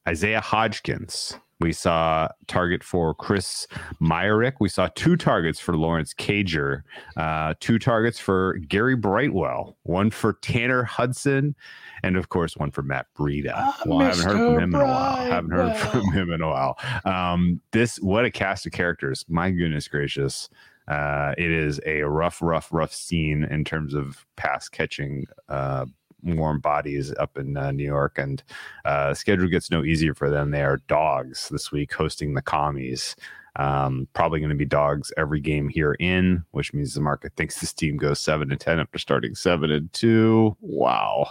Isaiah 0.07 0.41
Hodgins. 0.41 1.37
We 1.61 1.73
saw 1.73 2.29
target 2.47 2.85
for 2.85 3.13
Chris 3.13 3.67
Myarick. 4.01 4.53
We 4.61 4.69
saw 4.69 4.87
two 4.95 5.17
targets 5.17 5.59
for 5.59 5.75
Lawrence 5.75 6.13
Cager, 6.13 6.83
uh, 7.17 7.53
two 7.59 7.77
targets 7.79 8.17
for 8.17 8.53
Gary 8.69 8.95
Brightwell, 8.95 9.75
one 9.83 10.09
for 10.09 10.33
Tanner 10.41 10.83
Hudson, 10.83 11.55
and 12.01 12.15
of 12.15 12.29
course 12.29 12.55
one 12.55 12.71
for 12.71 12.81
Matt 12.81 13.07
Breida. 13.13 13.51
Ah, 13.55 13.77
well, 13.85 13.99
I 13.99 14.05
haven't 14.05 14.25
heard 14.25 14.37
from 14.37 14.59
him 14.59 14.73
in 14.73 14.81
a 14.81 14.85
while. 14.85 15.15
haven't 15.17 15.51
heard 15.51 15.77
from 15.77 16.13
him 16.13 16.31
in 16.31 16.41
a 16.41 16.47
while. 16.47 16.77
Um, 17.03 17.59
this 17.71 17.97
what 17.97 18.23
a 18.23 18.31
cast 18.31 18.65
of 18.65 18.71
characters. 18.71 19.25
My 19.27 19.51
goodness 19.51 19.89
gracious. 19.89 20.49
Uh, 20.89 21.33
it 21.37 21.51
is 21.51 21.79
a 21.85 22.01
rough, 22.01 22.41
rough, 22.41 22.69
rough 22.71 22.93
scene 22.93 23.43
in 23.43 23.63
terms 23.63 23.93
of 23.93 24.25
pass 24.35 24.67
catching 24.67 25.25
uh, 25.47 25.85
warm 26.23 26.59
bodies 26.59 27.13
up 27.19 27.37
in 27.37 27.55
uh, 27.55 27.71
New 27.71 27.85
York, 27.85 28.17
and 28.17 28.43
uh, 28.85 29.13
schedule 29.13 29.47
gets 29.47 29.71
no 29.71 29.83
easier 29.83 30.13
for 30.13 30.29
them. 30.29 30.51
They 30.51 30.63
are 30.63 30.77
dogs 30.87 31.49
this 31.49 31.71
week, 31.71 31.93
hosting 31.93 32.33
the 32.33 32.41
commies. 32.41 33.15
Um, 33.55 34.07
probably 34.13 34.39
going 34.39 34.51
to 34.51 34.55
be 34.55 34.65
dogs 34.65 35.11
every 35.17 35.41
game 35.41 35.67
here 35.67 35.95
in, 35.99 36.43
which 36.51 36.73
means 36.73 36.93
the 36.93 37.01
market 37.01 37.33
thinks 37.35 37.59
this 37.59 37.73
team 37.73 37.97
goes 37.97 38.19
seven 38.19 38.51
and 38.51 38.59
ten 38.59 38.79
after 38.79 38.97
starting 38.97 39.35
seven 39.35 39.71
and 39.71 39.91
two. 39.91 40.55
Wow, 40.61 41.29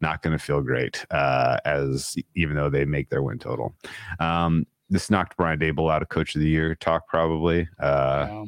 not 0.00 0.22
going 0.22 0.36
to 0.36 0.42
feel 0.42 0.62
great. 0.62 1.04
Uh, 1.10 1.58
as 1.64 2.16
even 2.34 2.56
though 2.56 2.70
they 2.70 2.84
make 2.84 3.10
their 3.10 3.22
win 3.22 3.38
total, 3.38 3.74
um, 4.20 4.66
this 4.88 5.10
knocked 5.10 5.36
Brian 5.36 5.58
Daboll 5.58 5.92
out 5.92 6.02
of 6.02 6.08
Coach 6.08 6.34
of 6.34 6.40
the 6.40 6.48
Year 6.48 6.74
talk 6.74 7.06
probably. 7.08 7.68
Uh, 7.78 8.44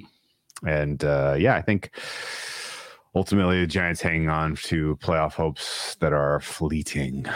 and 0.67 1.03
uh, 1.05 1.37
yeah, 1.39 1.55
I 1.55 1.63
think 1.63 1.91
ultimately 3.15 3.61
the 3.61 3.67
Giants 3.67 4.01
hanging 4.01 4.29
on 4.29 4.57
to 4.57 4.97
playoff 5.03 5.33
hopes 5.35 5.97
that 5.97 6.13
are 6.13 6.41
fleeting. 6.41 7.27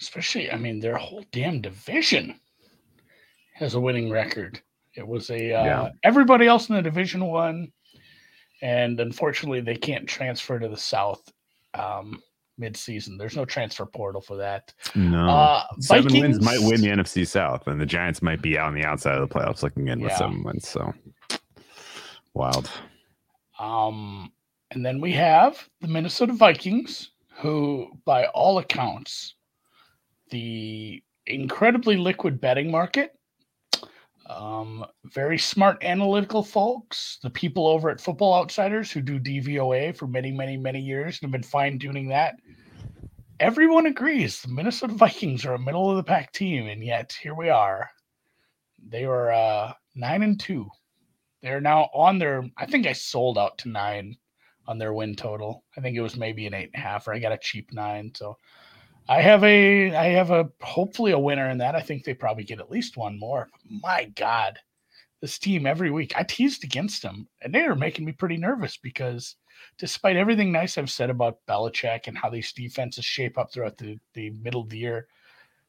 especially, 0.00 0.50
I 0.50 0.56
mean, 0.56 0.80
their 0.80 0.96
whole 0.96 1.24
damn 1.32 1.60
division 1.60 2.38
has 3.54 3.74
a 3.74 3.80
winning 3.80 4.10
record. 4.10 4.60
It 4.96 5.06
was 5.06 5.30
a 5.30 5.52
uh, 5.54 5.64
Yeah. 5.64 5.88
everybody 6.02 6.46
else 6.46 6.68
in 6.68 6.74
the 6.76 6.82
division 6.82 7.24
won, 7.24 7.72
and 8.60 8.98
unfortunately, 9.00 9.60
they 9.60 9.76
can't 9.76 10.08
transfer 10.08 10.58
to 10.58 10.68
the 10.68 10.76
South 10.76 11.22
um, 11.74 12.20
mid-season. 12.58 13.16
There's 13.16 13.36
no 13.36 13.44
transfer 13.46 13.86
portal 13.86 14.20
for 14.20 14.36
that. 14.36 14.74
No. 14.94 15.26
Uh, 15.28 15.64
seven 15.80 16.12
wins 16.20 16.40
might 16.44 16.60
win 16.60 16.80
the 16.82 16.88
NFC 16.88 17.26
South, 17.26 17.66
and 17.66 17.80
the 17.80 17.86
Giants 17.86 18.20
might 18.20 18.42
be 18.42 18.58
out 18.58 18.68
on 18.68 18.74
the 18.74 18.84
outside 18.84 19.16
of 19.16 19.26
the 19.26 19.34
playoffs 19.34 19.62
looking 19.62 19.88
in 19.88 20.00
with 20.00 20.12
seven 20.12 20.42
wins. 20.44 20.68
So 20.68 20.92
wild. 22.34 22.70
Um, 23.58 24.32
and 24.72 24.84
then 24.84 25.00
we 25.00 25.12
have 25.12 25.68
the 25.80 25.88
Minnesota 25.88 26.32
Vikings, 26.34 27.12
who, 27.38 27.90
by 28.04 28.26
all 28.26 28.58
accounts, 28.58 29.36
the 30.30 31.02
incredibly 31.26 31.96
liquid 31.96 32.40
betting 32.40 32.70
market 32.70 33.12
Um, 34.28 34.86
very 35.04 35.38
smart 35.38 35.84
analytical 35.84 36.42
folks, 36.42 37.18
the 37.22 37.30
people 37.30 37.66
over 37.68 37.90
at 37.90 38.00
Football 38.00 38.34
Outsiders 38.34 38.90
who 38.90 39.02
do 39.02 39.20
DVOA 39.20 39.96
for 39.96 40.06
many, 40.06 40.32
many, 40.32 40.56
many 40.56 40.80
years 40.80 41.18
and 41.20 41.28
have 41.28 41.32
been 41.32 41.42
fine 41.48 41.78
tuning 41.78 42.08
that. 42.08 42.36
Everyone 43.40 43.86
agrees 43.86 44.40
the 44.42 44.48
Minnesota 44.48 44.94
Vikings 44.94 45.44
are 45.44 45.54
a 45.54 45.58
middle 45.58 45.90
of 45.90 45.96
the 45.96 46.04
pack 46.04 46.32
team, 46.32 46.68
and 46.68 46.84
yet 46.84 47.14
here 47.22 47.34
we 47.34 47.50
are. 47.50 47.90
They 48.88 49.06
were 49.06 49.32
uh, 49.32 49.74
nine 49.94 50.22
and 50.22 50.40
two. 50.40 50.70
They're 51.42 51.60
now 51.60 51.90
on 51.92 52.18
their. 52.18 52.48
I 52.56 52.66
think 52.66 52.86
I 52.86 52.92
sold 52.92 53.38
out 53.38 53.58
to 53.58 53.68
nine 53.68 54.16
on 54.66 54.78
their 54.78 54.92
win 54.92 55.16
total. 55.16 55.64
I 55.76 55.80
think 55.80 55.96
it 55.96 56.02
was 56.02 56.16
maybe 56.16 56.46
an 56.46 56.54
eight 56.54 56.70
and 56.72 56.82
a 56.82 56.86
half, 56.86 57.08
or 57.08 57.14
I 57.14 57.18
got 57.18 57.32
a 57.32 57.38
cheap 57.38 57.72
nine. 57.72 58.12
So 58.14 58.36
I 59.08 59.20
have 59.20 59.42
a 59.42 59.94
I 59.94 60.06
have 60.06 60.30
a 60.30 60.48
hopefully 60.60 61.12
a 61.12 61.18
winner 61.18 61.50
in 61.50 61.58
that. 61.58 61.74
I 61.74 61.80
think 61.80 62.04
they 62.04 62.14
probably 62.14 62.44
get 62.44 62.60
at 62.60 62.70
least 62.70 62.96
one 62.96 63.18
more. 63.18 63.48
My 63.68 64.04
God, 64.14 64.58
this 65.20 65.38
team 65.38 65.66
every 65.66 65.90
week. 65.90 66.12
I 66.16 66.22
teased 66.22 66.64
against 66.64 67.02
them, 67.02 67.26
and 67.40 67.52
they 67.54 67.62
are 67.62 67.74
making 67.74 68.04
me 68.04 68.12
pretty 68.12 68.36
nervous 68.36 68.76
because 68.76 69.36
despite 69.78 70.16
everything 70.16 70.52
nice 70.52 70.78
I've 70.78 70.90
said 70.90 71.10
about 71.10 71.38
Belichick 71.48 72.06
and 72.06 72.16
how 72.16 72.30
these 72.30 72.52
defenses 72.52 73.04
shape 73.04 73.38
up 73.38 73.52
throughout 73.52 73.78
the, 73.78 73.98
the 74.14 74.30
middle 74.30 74.62
of 74.62 74.68
the 74.68 74.78
year, 74.78 75.06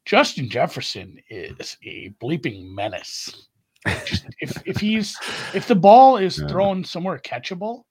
Justin 0.06 0.50
Jefferson 0.50 1.20
is 1.30 1.78
a 1.84 2.14
bleeping 2.22 2.74
menace. 2.74 3.48
If 3.86 4.62
if 4.66 4.78
he's 4.78 5.18
if 5.54 5.68
the 5.68 5.76
ball 5.76 6.18
is 6.18 6.40
yeah. 6.40 6.48
thrown 6.48 6.84
somewhere 6.84 7.18
catchable, 7.20 7.84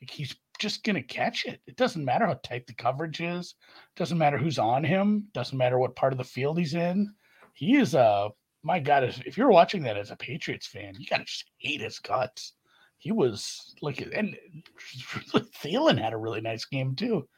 like 0.00 0.10
he's 0.10 0.34
just 0.58 0.84
going 0.84 0.96
to 0.96 1.02
catch 1.02 1.46
it. 1.46 1.60
It 1.66 1.76
doesn't 1.76 2.04
matter 2.04 2.26
how 2.26 2.38
tight 2.42 2.66
the 2.66 2.74
coverage 2.74 3.20
is. 3.20 3.54
It 3.70 3.98
doesn't 3.98 4.18
matter 4.18 4.38
who's 4.38 4.58
on 4.58 4.84
him. 4.84 5.28
Doesn't 5.34 5.58
matter 5.58 5.78
what 5.78 5.96
part 5.96 6.12
of 6.12 6.18
the 6.18 6.24
field 6.24 6.58
he's 6.58 6.74
in. 6.74 7.12
He 7.54 7.76
is 7.76 7.94
a 7.94 8.30
my 8.62 8.80
God. 8.80 9.04
If 9.26 9.36
you're 9.36 9.50
watching 9.50 9.82
that 9.82 9.96
as 9.96 10.10
a 10.10 10.16
Patriots 10.16 10.66
fan, 10.66 10.94
you 10.98 11.06
gotta 11.06 11.24
just 11.24 11.44
hate 11.58 11.80
his 11.80 11.98
guts. 11.98 12.54
He 12.98 13.12
was 13.12 13.74
like, 13.82 14.00
and 14.14 14.36
Thielen 15.62 16.00
had 16.00 16.14
a 16.14 16.18
really 16.18 16.40
nice 16.40 16.64
game 16.64 16.94
too. 16.94 17.28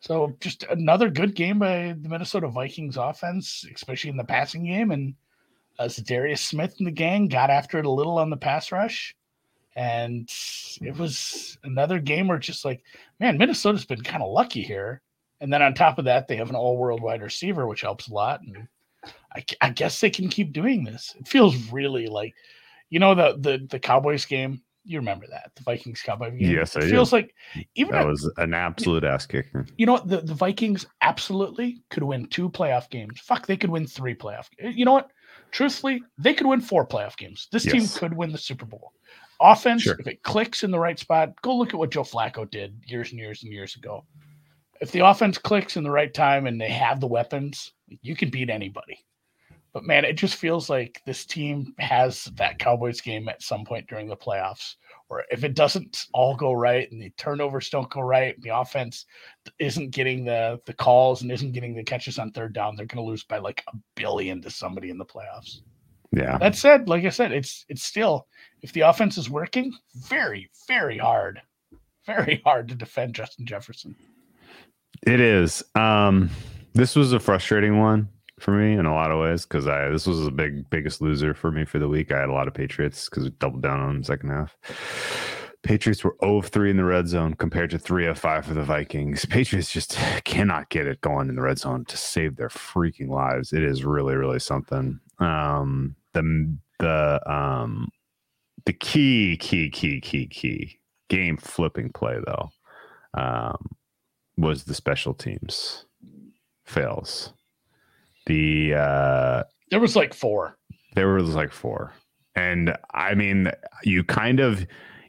So 0.00 0.36
just 0.40 0.64
another 0.64 1.08
good 1.08 1.34
game 1.34 1.58
by 1.58 1.94
the 1.98 2.08
Minnesota 2.10 2.48
Vikings 2.48 2.98
offense, 2.98 3.64
especially 3.74 4.10
in 4.10 4.18
the 4.18 4.24
passing 4.24 4.66
game. 4.66 4.90
And 4.90 5.14
Uh, 5.78 5.84
Za'Darius 5.84 6.38
Smith 6.38 6.76
and 6.78 6.86
the 6.86 6.92
gang 6.92 7.28
got 7.28 7.50
after 7.50 7.78
it 7.78 7.86
a 7.86 7.90
little 7.90 8.18
on 8.18 8.30
the 8.30 8.36
pass 8.36 8.70
rush 8.70 9.14
and 9.76 10.30
it 10.80 10.96
was 10.96 11.58
another 11.64 11.98
game 11.98 12.28
where 12.28 12.38
just 12.38 12.64
like, 12.64 12.82
man, 13.18 13.38
Minnesota's 13.38 13.84
been 13.84 14.02
kind 14.02 14.22
of 14.22 14.30
lucky 14.30 14.62
here. 14.62 15.00
And 15.40 15.52
then 15.52 15.62
on 15.62 15.74
top 15.74 15.98
of 15.98 16.04
that, 16.04 16.28
they 16.28 16.36
have 16.36 16.48
an 16.48 16.56
all 16.56 16.76
world 16.76 17.02
wide 17.02 17.22
receiver, 17.22 17.66
which 17.66 17.80
helps 17.80 18.08
a 18.08 18.14
lot. 18.14 18.40
And 18.42 18.68
I, 19.34 19.44
I, 19.60 19.70
guess 19.70 20.00
they 20.00 20.10
can 20.10 20.28
keep 20.28 20.52
doing 20.52 20.84
this. 20.84 21.14
It 21.18 21.26
feels 21.26 21.56
really 21.72 22.06
like, 22.06 22.34
you 22.88 23.00
know, 23.00 23.14
the 23.14 23.36
the 23.38 23.66
the 23.68 23.78
Cowboys 23.78 24.24
game. 24.24 24.62
You 24.86 24.98
remember 24.98 25.26
that 25.30 25.50
the 25.56 25.62
Vikings 25.62 26.02
Cowboy 26.02 26.30
game? 26.30 26.50
Yes, 26.50 26.76
it 26.76 26.84
I 26.84 26.90
feels 26.90 27.10
do. 27.10 27.16
like 27.16 27.34
even 27.74 27.92
that 27.92 28.06
was 28.06 28.30
an 28.36 28.54
absolute 28.54 29.02
ass 29.02 29.26
kicker. 29.26 29.66
You 29.76 29.86
know 29.86 29.94
what? 29.94 30.08
The, 30.08 30.20
the 30.20 30.34
Vikings 30.34 30.86
absolutely 31.00 31.82
could 31.90 32.04
win 32.04 32.26
two 32.26 32.48
playoff 32.48 32.88
games. 32.90 33.18
Fuck, 33.20 33.46
they 33.46 33.56
could 33.56 33.70
win 33.70 33.86
three 33.86 34.14
playoff. 34.14 34.46
You 34.58 34.84
know 34.84 34.92
what? 34.92 35.10
Truthfully, 35.54 36.02
they 36.18 36.34
could 36.34 36.48
win 36.48 36.60
four 36.60 36.84
playoff 36.84 37.16
games. 37.16 37.46
This 37.52 37.64
yes. 37.64 37.72
team 37.72 37.88
could 38.00 38.16
win 38.16 38.32
the 38.32 38.38
Super 38.38 38.66
Bowl. 38.66 38.92
Offense, 39.40 39.82
sure. 39.82 39.94
if 40.00 40.08
it 40.08 40.24
clicks 40.24 40.64
in 40.64 40.72
the 40.72 40.80
right 40.80 40.98
spot, 40.98 41.40
go 41.42 41.54
look 41.56 41.68
at 41.68 41.78
what 41.78 41.92
Joe 41.92 42.02
Flacco 42.02 42.50
did 42.50 42.82
years 42.84 43.12
and 43.12 43.20
years 43.20 43.44
and 43.44 43.52
years 43.52 43.76
ago. 43.76 44.04
If 44.80 44.90
the 44.90 45.06
offense 45.06 45.38
clicks 45.38 45.76
in 45.76 45.84
the 45.84 45.92
right 45.92 46.12
time 46.12 46.48
and 46.48 46.60
they 46.60 46.70
have 46.70 46.98
the 46.98 47.06
weapons, 47.06 47.72
you 48.02 48.16
can 48.16 48.30
beat 48.30 48.50
anybody. 48.50 48.98
But 49.72 49.84
man, 49.84 50.04
it 50.04 50.14
just 50.14 50.34
feels 50.34 50.68
like 50.68 51.00
this 51.06 51.24
team 51.24 51.72
has 51.78 52.24
that 52.34 52.58
Cowboys 52.58 53.00
game 53.00 53.28
at 53.28 53.40
some 53.40 53.64
point 53.64 53.86
during 53.86 54.08
the 54.08 54.16
playoffs. 54.16 54.74
Or 55.10 55.24
if 55.30 55.44
it 55.44 55.54
doesn't 55.54 56.06
all 56.12 56.34
go 56.34 56.52
right 56.52 56.90
and 56.90 57.00
the 57.00 57.10
turnovers 57.16 57.68
don't 57.68 57.90
go 57.90 58.00
right, 58.00 58.40
the 58.40 58.56
offense 58.56 59.04
isn't 59.58 59.90
getting 59.90 60.24
the 60.24 60.60
the 60.66 60.72
calls 60.72 61.22
and 61.22 61.30
isn't 61.30 61.52
getting 61.52 61.74
the 61.74 61.84
catches 61.84 62.18
on 62.18 62.32
third 62.32 62.54
down, 62.54 62.74
they're 62.74 62.86
going 62.86 63.04
to 63.04 63.08
lose 63.08 63.24
by 63.24 63.38
like 63.38 63.62
a 63.72 63.76
billion 63.96 64.40
to 64.42 64.50
somebody 64.50 64.90
in 64.90 64.98
the 64.98 65.04
playoffs. 65.04 65.60
Yeah. 66.10 66.38
That 66.38 66.56
said, 66.56 66.88
like 66.88 67.04
I 67.04 67.10
said, 67.10 67.32
it's 67.32 67.66
it's 67.68 67.84
still 67.84 68.26
if 68.62 68.72
the 68.72 68.82
offense 68.82 69.18
is 69.18 69.28
working, 69.28 69.72
very 69.94 70.50
very 70.66 70.96
hard, 70.96 71.40
very 72.06 72.40
hard 72.44 72.68
to 72.68 72.74
defend 72.74 73.14
Justin 73.14 73.46
Jefferson. 73.46 73.94
It 75.06 75.20
is. 75.20 75.62
Um, 75.74 76.30
this 76.72 76.96
was 76.96 77.12
a 77.12 77.20
frustrating 77.20 77.78
one 77.78 78.08
for 78.40 78.50
me 78.50 78.72
in 78.72 78.86
a 78.86 78.94
lot 78.94 79.10
of 79.10 79.20
ways 79.20 79.44
because 79.44 79.66
I 79.68 79.88
this 79.88 80.06
was 80.06 80.24
the 80.24 80.30
big 80.30 80.68
biggest 80.70 81.00
loser 81.00 81.34
for 81.34 81.50
me 81.50 81.64
for 81.64 81.78
the 81.78 81.88
week. 81.88 82.12
I 82.12 82.20
had 82.20 82.28
a 82.28 82.32
lot 82.32 82.48
of 82.48 82.54
Patriots 82.54 83.08
because 83.08 83.24
we 83.24 83.30
doubled 83.30 83.62
down 83.62 83.80
on 83.80 83.98
the 83.98 84.04
second 84.04 84.30
half. 84.30 84.56
Patriots 85.62 86.04
were 86.04 86.14
0 86.22 86.38
of 86.38 86.48
3 86.48 86.72
in 86.72 86.76
the 86.76 86.84
red 86.84 87.08
zone 87.08 87.32
compared 87.32 87.70
to 87.70 87.78
3 87.78 88.06
of 88.06 88.18
5 88.18 88.44
for 88.44 88.52
the 88.52 88.62
Vikings. 88.62 89.24
Patriots 89.30 89.72
just 89.72 89.96
cannot 90.24 90.68
get 90.68 90.86
it 90.86 91.00
going 91.00 91.30
in 91.30 91.36
the 91.36 91.42
red 91.42 91.58
zone 91.58 91.86
to 91.86 91.96
save 91.96 92.36
their 92.36 92.50
freaking 92.50 93.08
lives. 93.08 93.52
It 93.52 93.62
is 93.62 93.84
really, 93.84 94.14
really 94.14 94.40
something. 94.40 95.00
Um, 95.18 95.96
the 96.12 96.56
the 96.78 97.20
um 97.30 97.88
the 98.66 98.72
key 98.72 99.36
key 99.36 99.70
key 99.70 100.00
key 100.00 100.26
key 100.26 100.78
game 101.08 101.36
flipping 101.36 101.92
play 101.92 102.18
though 102.26 102.50
um 103.14 103.76
was 104.36 104.64
the 104.64 104.74
special 104.74 105.14
teams 105.14 105.84
fails 106.64 107.32
the 108.26 108.74
uh 108.74 109.42
there 109.70 109.80
was 109.80 109.96
like 109.96 110.14
four 110.14 110.56
there 110.94 111.08
was 111.08 111.34
like 111.34 111.52
four 111.52 111.92
and 112.34 112.76
i 112.92 113.14
mean 113.14 113.50
you 113.82 114.02
kind 114.04 114.40
of 114.40 114.66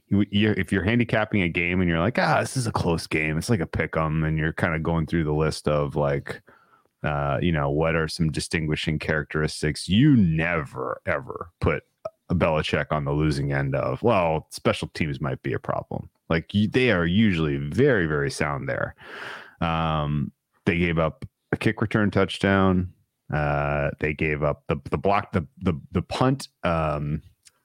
you, 0.08 0.24
you, 0.30 0.52
if 0.58 0.72
you're 0.72 0.84
handicapping 0.84 1.42
a 1.42 1.50
game 1.50 1.82
and 1.82 1.90
you're 1.90 2.00
like 2.00 2.20
ah 2.20 2.40
this 2.42 2.56
is 2.58 2.68
a 2.68 2.72
close 2.72 3.08
game 3.08 3.38
it's 3.38 3.50
like 3.50 3.60
a 3.60 3.66
pick 3.66 3.96
'em 3.98 4.24
and 4.24 4.38
you're 4.38 4.54
kind 4.54 4.76
of 4.76 4.84
going 4.84 5.06
through 5.06 5.24
the 5.24 5.34
list 5.34 5.68
of 5.68 5.96
like 5.96 6.42
uh, 7.06 7.38
you 7.40 7.52
know, 7.52 7.70
what 7.70 7.96
are 7.96 8.08
some 8.08 8.32
distinguishing 8.32 8.98
characteristics 8.98 9.88
you 9.88 10.16
never 10.16 11.02
ever 11.06 11.52
put 11.62 11.84
a 12.30 12.36
Belichick 12.36 12.88
on 12.92 13.06
the 13.06 13.12
losing 13.12 13.54
end 13.54 13.76
of? 13.76 14.02
Well, 14.02 14.48
special 14.50 14.88
teams 14.90 15.22
might 15.22 15.42
be 15.44 15.54
a 15.54 15.60
problem. 15.60 16.10
Like 16.30 16.52
they 16.52 16.90
are 16.90 17.06
usually 17.06 17.58
very, 17.58 18.08
very 18.08 18.32
sound 18.32 18.68
there. 18.68 18.96
Um, 19.62 20.32
they 20.66 20.80
gave 20.80 20.98
up 20.98 21.26
a 21.52 21.58
kick 21.58 21.80
return 21.80 22.10
touchdown. 22.10 22.92
Uh, 23.34 23.90
they 24.00 24.14
gave 24.14 24.44
up 24.44 24.64
the 24.68 24.80
the 24.92 24.98
block 24.98 25.32
the 25.32 25.46
the 25.60 25.74
the 25.92 26.02
punt 26.02 26.48
um, 26.64 27.22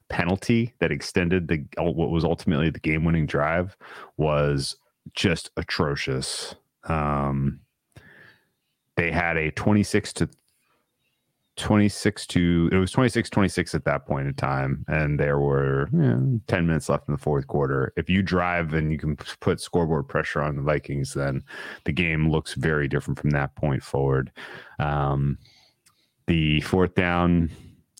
penalty 0.09 0.73
that 0.79 0.91
extended 0.91 1.47
the 1.47 1.63
what 1.77 2.09
was 2.09 2.23
ultimately 2.23 2.69
the 2.69 2.79
game 2.79 3.03
winning 3.03 3.27
drive 3.27 3.77
was 4.17 4.75
just 5.13 5.51
atrocious. 5.57 6.55
Um, 6.85 7.61
they 8.97 9.11
had 9.11 9.37
a 9.37 9.51
26 9.51 10.13
to 10.13 10.29
26 11.57 12.27
to 12.27 12.69
it 12.71 12.77
was 12.77 12.91
26 12.91 13.29
26 13.29 13.75
at 13.75 13.83
that 13.83 14.05
point 14.05 14.27
in 14.27 14.33
time 14.33 14.85
and 14.87 15.19
there 15.19 15.37
were 15.39 15.89
you 15.91 15.99
know, 15.99 16.39
10 16.47 16.65
minutes 16.65 16.87
left 16.87 17.07
in 17.07 17.13
the 17.13 17.21
fourth 17.21 17.47
quarter. 17.47 17.91
If 17.97 18.09
you 18.09 18.21
drive 18.21 18.73
and 18.73 18.91
you 18.91 18.97
can 18.97 19.17
put 19.41 19.59
scoreboard 19.59 20.07
pressure 20.07 20.41
on 20.41 20.55
the 20.55 20.61
vikings 20.61 21.13
then 21.13 21.43
the 21.83 21.91
game 21.91 22.31
looks 22.31 22.53
very 22.53 22.87
different 22.87 23.19
from 23.19 23.31
that 23.31 23.55
point 23.55 23.83
forward. 23.83 24.31
Um, 24.79 25.37
the 26.27 26.61
fourth 26.61 26.95
down 26.95 27.51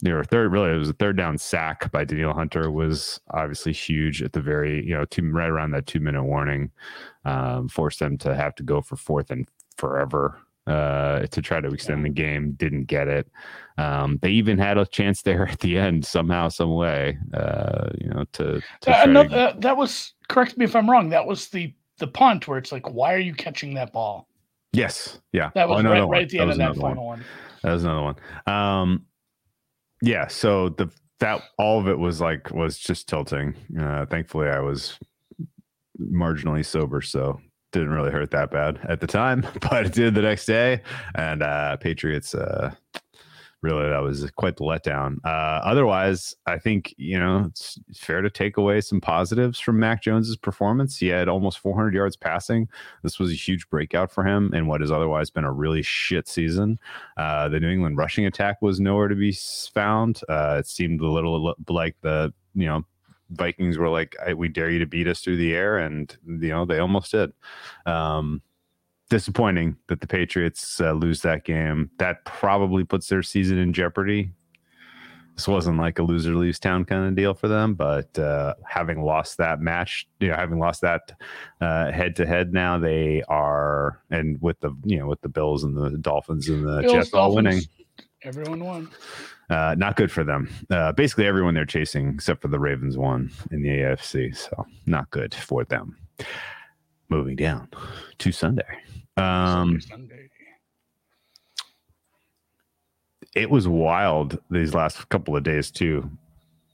or 0.08 0.24
third 0.24 0.52
really 0.52 0.72
it 0.72 0.78
was 0.78 0.90
a 0.90 0.94
third 0.94 1.18
down 1.18 1.38
sack 1.38 1.92
by 1.92 2.06
Danielle 2.06 2.34
Hunter 2.34 2.72
was 2.72 3.20
obviously 3.32 3.74
huge 3.74 4.24
at 4.24 4.34
the 4.34 4.42
very 4.42 4.86
you 4.86 4.96
know 4.96 5.06
two 5.06 5.30
right 5.30 5.50
around 5.50 5.72
that 5.72 5.88
two 5.88 6.00
minute 6.00 6.24
warning 6.24 6.72
um, 7.26 7.68
forced 7.68 8.00
them 8.00 8.18
to 8.20 8.34
have 8.34 8.56
to 8.56 8.64
go 8.64 8.82
for 8.82 8.96
fourth 8.96 9.30
and 9.30 9.48
forever 9.78 10.40
uh, 10.68 11.26
to 11.28 11.42
try 11.42 11.60
to 11.60 11.70
extend 11.70 12.06
the 12.06 12.10
game. 12.10 12.54
Didn't 12.54 12.86
get 12.86 13.08
it. 13.08 13.28
Um, 13.78 14.20
they 14.22 14.30
even 14.32 14.58
had 14.58 14.78
a 14.78 14.86
chance 14.86 15.22
there 15.22 15.48
at 15.52 15.60
the 15.60 15.78
end 15.78 16.06
somehow, 16.06 16.50
some 16.50 16.74
way. 16.74 17.18
Uh, 17.34 17.90
you 18.00 18.10
know, 18.10 18.26
to, 18.34 18.62
to 18.82 18.92
uh, 18.92 19.06
to... 19.06 19.20
Uh, 19.20 19.54
that 19.60 19.78
was 19.78 20.14
correct 20.30 20.58
me 20.58 20.66
if 20.66 20.76
I'm 20.76 20.90
wrong. 20.90 21.10
That 21.10 21.26
was 21.26 21.50
the 21.50 21.74
the 21.98 22.08
punt 22.08 22.48
where 22.48 22.58
it's 22.58 22.72
like, 22.72 22.90
why 22.90 23.14
are 23.14 23.20
you 23.20 23.34
catching 23.34 23.74
that 23.76 23.94
ball? 23.94 24.28
Yes, 24.74 25.20
yeah, 25.34 25.52
that 25.54 25.68
was 25.68 25.84
oh, 25.84 25.90
right, 25.90 26.02
right, 26.02 26.24
at 26.24 26.30
the 26.30 26.38
that 26.38 26.44
end 26.44 26.52
of 26.52 26.58
that 26.58 26.76
final 26.76 27.06
one. 27.06 27.20
one. 27.20 27.26
That 27.64 27.74
was 27.74 27.84
another 27.84 28.02
one. 28.02 28.16
Um, 28.48 29.06
yeah, 30.02 30.28
so 30.28 30.70
the 30.70 30.90
that 31.20 31.42
all 31.60 31.80
of 31.80 31.88
it 31.88 31.98
was 31.98 32.20
like 32.20 32.52
was 32.52 32.78
just 32.78 33.08
tilting. 33.08 33.56
Uh, 33.80 34.06
thankfully, 34.06 34.48
I 34.48 34.60
was 34.60 34.98
marginally 36.00 36.66
sober, 36.66 37.02
so 37.02 37.40
didn't 37.72 37.92
really 37.92 38.12
hurt 38.12 38.32
that 38.32 38.52
bad 38.52 38.80
at 38.88 39.00
the 39.00 39.08
time, 39.08 39.46
but 39.62 39.86
it 39.86 39.94
did 39.94 40.16
the 40.16 40.22
next 40.22 40.46
day. 40.46 40.82
And 41.16 41.42
uh, 41.42 41.78
Patriots, 41.78 42.36
uh, 42.36 42.72
really 43.62 43.88
that 43.88 44.02
was 44.02 44.30
quite 44.32 44.58
the 44.58 44.64
letdown. 44.64 45.18
Uh, 45.24 45.62
otherwise, 45.64 46.36
I 46.46 46.58
think 46.58 46.94
you 46.98 47.20
know 47.20 47.46
it's 47.50 47.80
fair 47.94 48.22
to 48.22 48.30
take 48.30 48.58
away 48.58 48.82
some 48.82 49.00
positives 49.00 49.60
from 49.60 49.80
Mac 49.80 50.02
Jones's 50.02 50.36
performance. 50.36 50.98
He 50.98 51.08
had 51.08 51.30
almost 51.30 51.60
400 51.60 51.94
yards 51.94 52.16
passing. 52.16 52.68
This 53.04 53.20
was 53.20 53.32
a 53.32 53.36
huge 53.36 53.70
breakout 53.70 54.12
for 54.12 54.24
him 54.24 54.52
in 54.54 54.68
what 54.68 54.82
has 54.82 54.92
otherwise 54.92 55.30
been 55.30 55.46
a 55.46 55.52
really 55.52 55.82
shit 55.82 56.28
season. 56.28 56.80
Uh, 57.18 57.50
the 57.50 57.60
New 57.60 57.70
England 57.70 57.98
rushing 57.98 58.26
attack 58.26 58.62
was 58.62 58.80
nowhere 58.80 59.08
to 59.08 59.16
be 59.16 59.36
found. 59.74 60.22
Uh, 60.28 60.58
it 60.60 60.68
seemed 60.68 61.02
a 61.02 61.10
little 61.10 61.56
like 61.70 61.96
the 62.02 62.34
you 62.56 62.66
know 62.66 62.84
Vikings 63.32 63.78
were 63.78 63.90
like, 63.90 64.16
"We 64.36 64.48
dare 64.48 64.70
you 64.70 64.80
to 64.80 64.86
beat 64.86 65.08
us 65.08 65.22
through 65.22 65.38
the 65.38 65.54
air," 65.54 65.78
and 65.78 66.16
you 66.26 66.50
know 66.50 66.66
they 66.66 66.80
almost 66.80 67.12
did. 67.12 67.32
Um, 67.86 68.42
disappointing 69.10 69.76
that 69.88 70.00
the 70.00 70.08
Patriots 70.08 70.80
uh, 70.80 70.94
lose 70.94 71.22
that 71.22 71.44
game. 71.44 71.92
That 72.00 72.24
probably 72.26 72.84
puts 72.84 73.08
their 73.08 73.22
season 73.22 73.58
in 73.58 73.74
jeopardy. 73.74 74.32
This 75.36 75.48
wasn't 75.48 75.78
like 75.78 75.98
a 75.98 76.04
loser 76.04 76.36
leaves 76.36 76.60
town 76.60 76.86
kind 76.86 77.08
of 77.08 77.16
deal 77.16 77.34
for 77.34 77.48
them, 77.48 77.74
but 77.74 78.18
uh, 78.20 78.54
having 78.68 79.02
lost 79.02 79.38
that 79.38 79.60
match, 79.60 80.08
you 80.20 80.28
know, 80.28 80.36
having 80.36 80.60
lost 80.60 80.82
that 80.82 81.14
head 81.60 82.16
to 82.18 82.26
head, 82.26 82.54
now 82.54 82.78
they 82.78 83.24
are, 83.28 84.02
and 84.10 84.42
with 84.42 84.60
the 84.60 84.76
you 84.84 85.00
know 85.00 85.08
with 85.08 85.22
the 85.22 85.30
Bills 85.30 85.64
and 85.64 85.76
the 85.76 85.98
Dolphins 85.98 86.48
and 86.50 86.68
the 86.68 86.82
Bills, 86.82 86.94
Jets 86.94 87.14
all 87.14 87.34
winning, 87.34 87.62
everyone 88.24 88.64
won. 88.64 88.90
Uh, 89.52 89.76
not 89.78 89.98
good 89.98 90.10
for 90.12 90.24
them. 90.24 90.50
Uh, 90.70 90.94
basically, 90.94 91.28
everyone 91.28 91.54
they're 91.54 91.66
chasing, 91.66 92.08
except 92.10 92.42
for 92.42 92.48
the 92.48 92.58
Ravens, 92.60 92.98
won 92.98 93.30
in 93.52 93.62
the 93.62 93.70
AFC. 93.70 94.34
So, 94.36 94.66
not 94.86 95.10
good 95.12 95.34
for 95.36 95.66
them. 95.66 95.98
Moving 97.10 97.36
down 97.36 97.68
to 98.20 98.32
Sunday. 98.32 98.64
Um, 99.18 99.82
Sunday. 99.82 100.30
it 103.36 103.50
was 103.50 103.68
wild 103.68 104.40
these 104.50 104.74
last 104.74 105.10
couple 105.10 105.36
of 105.36 105.44
days 105.44 105.70
too. 105.72 106.10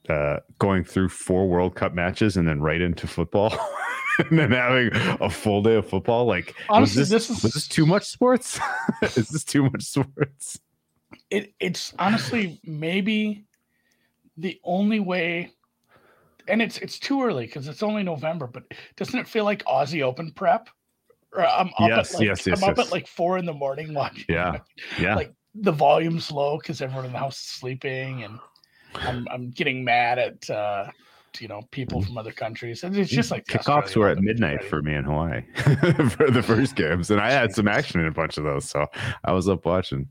Uh, 0.08 0.38
going 0.58 0.84
through 0.84 1.08
four 1.08 1.48
World 1.48 1.74
Cup 1.74 1.92
matches 1.94 2.36
and 2.36 2.48
then 2.48 2.60
right 2.62 2.80
into 2.80 3.06
football, 3.06 3.52
and 4.30 4.38
then 4.38 4.52
having 4.52 4.90
a 5.20 5.28
full 5.28 5.62
day 5.62 5.74
of 5.74 5.86
football. 5.88 6.24
Like, 6.26 6.54
Honestly, 6.68 7.02
this, 7.02 7.10
this 7.10 7.30
is- 7.30 7.42
was 7.42 7.52
this 7.52 7.68
too 7.68 7.84
much 7.84 8.04
sports? 8.06 8.58
is 9.02 9.28
this 9.28 9.44
too 9.44 9.64
much 9.64 9.82
sports? 9.82 10.58
It 11.30 11.54
it's 11.60 11.94
honestly 11.98 12.60
maybe 12.64 13.44
the 14.36 14.60
only 14.64 15.00
way 15.00 15.52
and 16.46 16.62
it's 16.62 16.78
it's 16.78 16.98
too 16.98 17.22
early 17.22 17.46
because 17.46 17.68
it's 17.68 17.82
only 17.82 18.02
november 18.02 18.46
but 18.46 18.64
doesn't 18.96 19.18
it 19.18 19.28
feel 19.28 19.44
like 19.44 19.64
aussie 19.64 20.02
open 20.02 20.30
prep 20.32 20.68
or 21.32 21.44
i'm 21.46 21.68
up 21.78 21.88
Yes, 21.88 22.14
at 22.14 22.18
like, 22.18 22.28
yes, 22.28 22.46
yes, 22.46 22.62
i'm 22.62 22.68
up 22.70 22.78
at 22.78 22.92
like 22.92 23.06
four 23.06 23.38
in 23.38 23.46
the 23.46 23.52
morning 23.52 23.94
watching 23.94 24.24
Yeah, 24.28 24.58
yeah. 24.98 25.14
like 25.14 25.32
the 25.54 25.72
volume's 25.72 26.30
low 26.30 26.58
because 26.58 26.80
everyone 26.80 27.06
in 27.06 27.12
the 27.12 27.18
house 27.18 27.38
is 27.38 27.46
sleeping 27.46 28.22
and 28.24 28.38
i'm 28.94 29.26
i'm 29.30 29.50
getting 29.50 29.84
mad 29.84 30.18
at 30.18 30.48
uh 30.50 30.86
you 31.38 31.48
know 31.48 31.62
people 31.70 32.02
from 32.02 32.18
other 32.18 32.32
countries 32.32 32.82
and 32.82 32.96
it's 32.96 33.10
just 33.10 33.30
like 33.30 33.46
kickoffs 33.46 33.94
were 33.94 34.08
at 34.08 34.18
midnight 34.18 34.64
for 34.64 34.82
me 34.82 34.94
in 34.94 35.04
Hawaii 35.04 35.42
for 36.10 36.30
the 36.30 36.42
first 36.42 36.76
games, 36.76 37.10
and 37.10 37.20
I 37.20 37.30
had 37.30 37.54
some 37.54 37.68
action 37.68 38.00
in 38.00 38.06
a 38.06 38.12
bunch 38.12 38.38
of 38.38 38.44
those, 38.44 38.68
so 38.68 38.86
I 39.24 39.32
was 39.32 39.48
up 39.48 39.64
watching. 39.64 40.08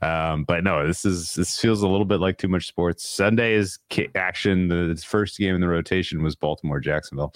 Um, 0.00 0.44
but 0.44 0.64
no, 0.64 0.86
this 0.86 1.04
is 1.04 1.34
this 1.34 1.58
feels 1.58 1.82
a 1.82 1.88
little 1.88 2.04
bit 2.04 2.20
like 2.20 2.38
too 2.38 2.48
much 2.48 2.66
sports. 2.66 3.08
Sunday 3.08 3.54
is 3.54 3.78
action. 4.14 4.68
The 4.68 5.02
first 5.04 5.38
game 5.38 5.54
in 5.54 5.60
the 5.60 5.68
rotation 5.68 6.22
was 6.22 6.34
Baltimore 6.34 6.80
Jacksonville. 6.80 7.34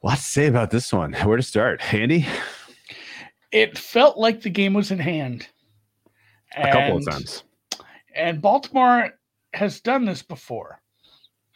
What 0.00 0.16
to 0.16 0.22
say 0.22 0.46
about 0.46 0.70
this 0.70 0.92
one? 0.92 1.12
Where 1.14 1.36
to 1.36 1.42
start, 1.42 1.92
Andy? 1.92 2.26
it 3.52 3.78
felt 3.78 4.18
like 4.18 4.42
the 4.42 4.50
game 4.50 4.74
was 4.74 4.90
in 4.90 4.98
hand 4.98 5.48
A 6.56 6.70
couple 6.70 6.98
of 6.98 7.06
times. 7.06 7.44
And 8.14 8.40
Baltimore 8.40 9.10
has 9.54 9.80
done 9.80 10.04
this 10.04 10.22
before. 10.22 10.80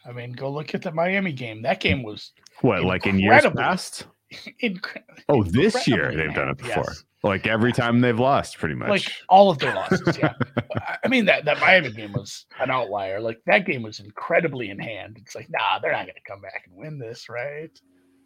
I 0.05 0.11
mean, 0.11 0.31
go 0.31 0.49
look 0.51 0.73
at 0.73 0.81
the 0.81 0.91
Miami 0.91 1.31
game. 1.33 1.61
That 1.61 1.79
game 1.79 2.03
was 2.03 2.31
What, 2.61 2.83
like 2.83 3.05
in 3.05 3.19
years 3.19 3.45
past? 3.55 4.07
incre- 4.63 5.03
Oh, 5.29 5.43
this 5.43 5.87
year 5.87 6.13
they've 6.15 6.33
done 6.33 6.49
it 6.49 6.57
before. 6.57 6.83
yes. 6.87 7.03
Like 7.23 7.45
every 7.45 7.71
time 7.71 8.01
they've 8.01 8.17
lost, 8.19 8.57
pretty 8.57 8.73
much. 8.73 8.89
like 8.89 9.11
all 9.29 9.51
of 9.51 9.59
their 9.59 9.75
losses. 9.75 10.17
Yeah, 10.17 10.33
I- 10.75 10.97
I 11.03 11.07
mean 11.07 11.25
that 11.25 11.45
that 11.45 11.59
Miami 11.59 11.91
game 11.91 12.13
was 12.13 12.45
an 12.59 12.71
outlier. 12.71 13.19
Like 13.21 13.39
that 13.45 13.65
game 13.67 13.83
was 13.83 13.99
incredibly 13.99 14.69
in 14.71 14.79
hand. 14.79 15.17
It's 15.19 15.35
like, 15.35 15.47
nah, 15.51 15.77
they're 15.79 15.91
not 15.91 16.05
going 16.07 16.15
to 16.15 16.31
come 16.31 16.41
back 16.41 16.63
and 16.67 16.75
win 16.75 16.97
this, 16.97 17.29
right? 17.29 17.69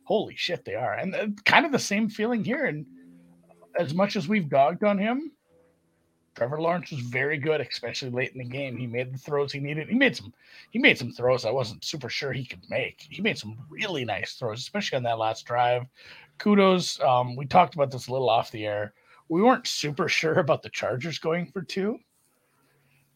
Holy 0.05 0.35
shit, 0.37 0.63
they 0.63 0.75
are. 0.75 0.93
And 0.93 1.13
uh, 1.15 1.27
kind 1.45 1.65
of 1.65 1.71
the 1.73 1.79
same 1.79 2.07
feeling 2.09 2.43
here. 2.45 2.65
And 2.65 2.85
as 3.77 3.93
much 3.93 4.15
as 4.15 4.29
we've 4.29 4.47
dogged 4.49 4.83
on 4.85 4.97
him, 4.97 5.31
Trevor 6.35 6.59
Lawrence 6.59 6.91
was 6.91 6.99
very 6.99 7.37
good, 7.37 7.61
especially 7.61 8.09
late 8.09 8.33
in 8.33 8.39
the 8.39 8.43
game. 8.43 8.75
He 8.75 8.87
made 8.87 9.13
the 9.13 9.17
throws 9.17 9.53
he 9.53 9.59
needed. 9.59 9.87
He 9.87 9.95
made 9.95 10.17
some. 10.17 10.33
He 10.71 10.79
made 10.79 10.97
some 10.97 11.11
throws 11.11 11.45
I 11.45 11.51
wasn't 11.51 11.85
super 11.85 12.09
sure 12.09 12.33
he 12.33 12.45
could 12.45 12.69
make. 12.69 13.07
He 13.09 13.21
made 13.21 13.37
some 13.37 13.57
really 13.69 14.03
nice 14.03 14.33
throws, 14.33 14.59
especially 14.59 14.97
on 14.97 15.03
that 15.03 15.17
last 15.17 15.45
drive. 15.45 15.83
Kudos. 16.37 16.99
Um, 16.99 17.37
we 17.37 17.45
talked 17.45 17.75
about 17.75 17.89
this 17.89 18.07
a 18.07 18.11
little 18.11 18.29
off 18.29 18.51
the 18.51 18.65
air. 18.65 18.93
We 19.29 19.41
weren't 19.41 19.65
super 19.65 20.09
sure 20.09 20.39
about 20.39 20.61
the 20.61 20.69
Chargers 20.69 21.19
going 21.19 21.47
for 21.47 21.61
two. 21.61 21.99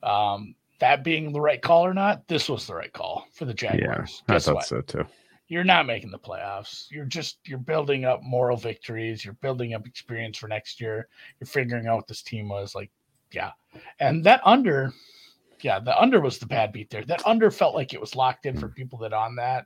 Um, 0.01 0.55
that 0.79 1.03
being 1.03 1.33
the 1.33 1.41
right 1.41 1.61
call 1.61 1.85
or 1.85 1.93
not, 1.93 2.25
this 2.29 2.47
was 2.47 2.65
the 2.65 2.73
right 2.73 2.93
call 2.93 3.27
for 3.33 3.43
the 3.43 3.51
yeah, 3.61 3.75
Jaguars. 3.75 4.23
I 4.29 4.39
thought 4.39 4.55
what? 4.55 4.65
so 4.65 4.79
too. 4.79 5.05
you're 5.49 5.65
not 5.65 5.85
making 5.85 6.11
the 6.11 6.19
playoffs. 6.19 6.89
You're 6.89 7.03
just 7.03 7.39
you're 7.43 7.59
building 7.59 8.05
up 8.05 8.23
moral 8.23 8.55
victories. 8.55 9.25
You're 9.25 9.33
building 9.35 9.73
up 9.73 9.85
experience 9.85 10.37
for 10.37 10.47
next 10.47 10.79
year. 10.79 11.09
You're 11.39 11.47
figuring 11.47 11.87
out 11.87 11.97
what 11.97 12.07
this 12.07 12.21
team 12.21 12.47
was 12.47 12.75
like. 12.75 12.89
Yeah, 13.31 13.51
and 13.99 14.23
that 14.25 14.41
under, 14.43 14.91
yeah, 15.61 15.79
the 15.79 15.97
under 15.99 16.19
was 16.21 16.39
the 16.39 16.45
bad 16.47 16.71
beat 16.71 16.89
there. 16.89 17.05
That 17.05 17.25
under 17.25 17.51
felt 17.51 17.75
like 17.75 17.93
it 17.93 18.01
was 18.01 18.15
locked 18.15 18.45
in 18.45 18.57
for 18.57 18.67
people 18.69 18.99
that 18.99 19.13
on 19.13 19.35
that, 19.35 19.65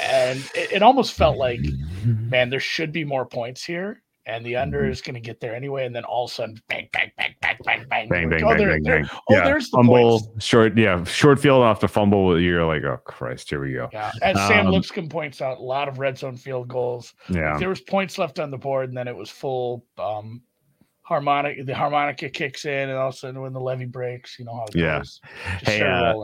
and 0.00 0.38
it, 0.54 0.72
it 0.72 0.82
almost 0.82 1.14
felt 1.14 1.36
like, 1.36 1.60
man, 2.04 2.50
there 2.50 2.60
should 2.60 2.92
be 2.92 3.04
more 3.04 3.24
points 3.26 3.64
here. 3.64 4.02
And 4.28 4.44
the 4.44 4.56
under 4.56 4.82
Mhm. 4.82 4.90
is 4.90 5.02
going 5.02 5.14
to 5.14 5.20
get 5.20 5.38
there 5.38 5.54
anyway, 5.54 5.86
and 5.86 5.94
then 5.94 6.02
all 6.02 6.24
of 6.24 6.32
a 6.32 6.34
sudden, 6.34 6.60
bang, 6.68 6.88
bang, 6.92 7.12
bang, 7.16 7.36
bang, 7.40 7.56
bang, 7.64 7.86
bang, 7.88 8.08
bang, 8.08 8.28
bang, 8.28 8.42
oh, 8.42 8.48
bang, 8.48 8.58
there- 8.58 8.68
bang, 8.70 8.82
there- 8.82 9.02
bang. 9.02 9.10
Oh, 9.30 9.36
yeah, 9.36 9.44
there's 9.44 9.70
the 9.70 9.76
fumble, 9.76 10.18
points. 10.18 10.44
short, 10.44 10.76
yeah, 10.76 11.04
short 11.04 11.38
field 11.38 11.62
off 11.62 11.78
the 11.78 11.86
fumble. 11.86 12.40
You're 12.40 12.64
like, 12.66 12.82
oh 12.82 12.96
Christ, 13.04 13.48
here 13.50 13.60
we 13.64 13.74
go. 13.74 13.88
Yeah, 13.92 14.10
as 14.22 14.36
Sam 14.48 14.66
Um, 14.66 14.72
Lipscomb 14.72 15.08
points 15.08 15.40
out, 15.40 15.58
a 15.58 15.62
lot 15.62 15.86
of 15.86 16.00
red 16.00 16.18
zone 16.18 16.36
field 16.36 16.66
goals. 16.66 17.14
Yeah, 17.28 17.56
there 17.56 17.68
was 17.68 17.80
points 17.80 18.18
left 18.18 18.40
on 18.40 18.50
the 18.50 18.58
board, 18.58 18.88
and 18.88 18.98
then 18.98 19.06
it 19.06 19.14
was 19.14 19.30
full 19.30 19.86
um 19.96 20.42
harmonic. 21.06 21.64
The 21.64 21.74
harmonica 21.74 22.28
kicks 22.28 22.64
in, 22.64 22.88
and 22.88 22.98
all 22.98 23.08
of 23.08 23.14
a 23.14 23.16
sudden 23.16 23.40
when 23.40 23.52
the 23.52 23.60
levee 23.60 23.86
breaks, 23.86 24.38
you 24.38 24.44
know 24.44 24.56
how 24.56 24.64
it 24.64 24.74
Yeah. 24.74 24.98
goes. 24.98 25.20
Just 25.60 25.72
Hey, 25.72 25.82
uh, 25.82 26.14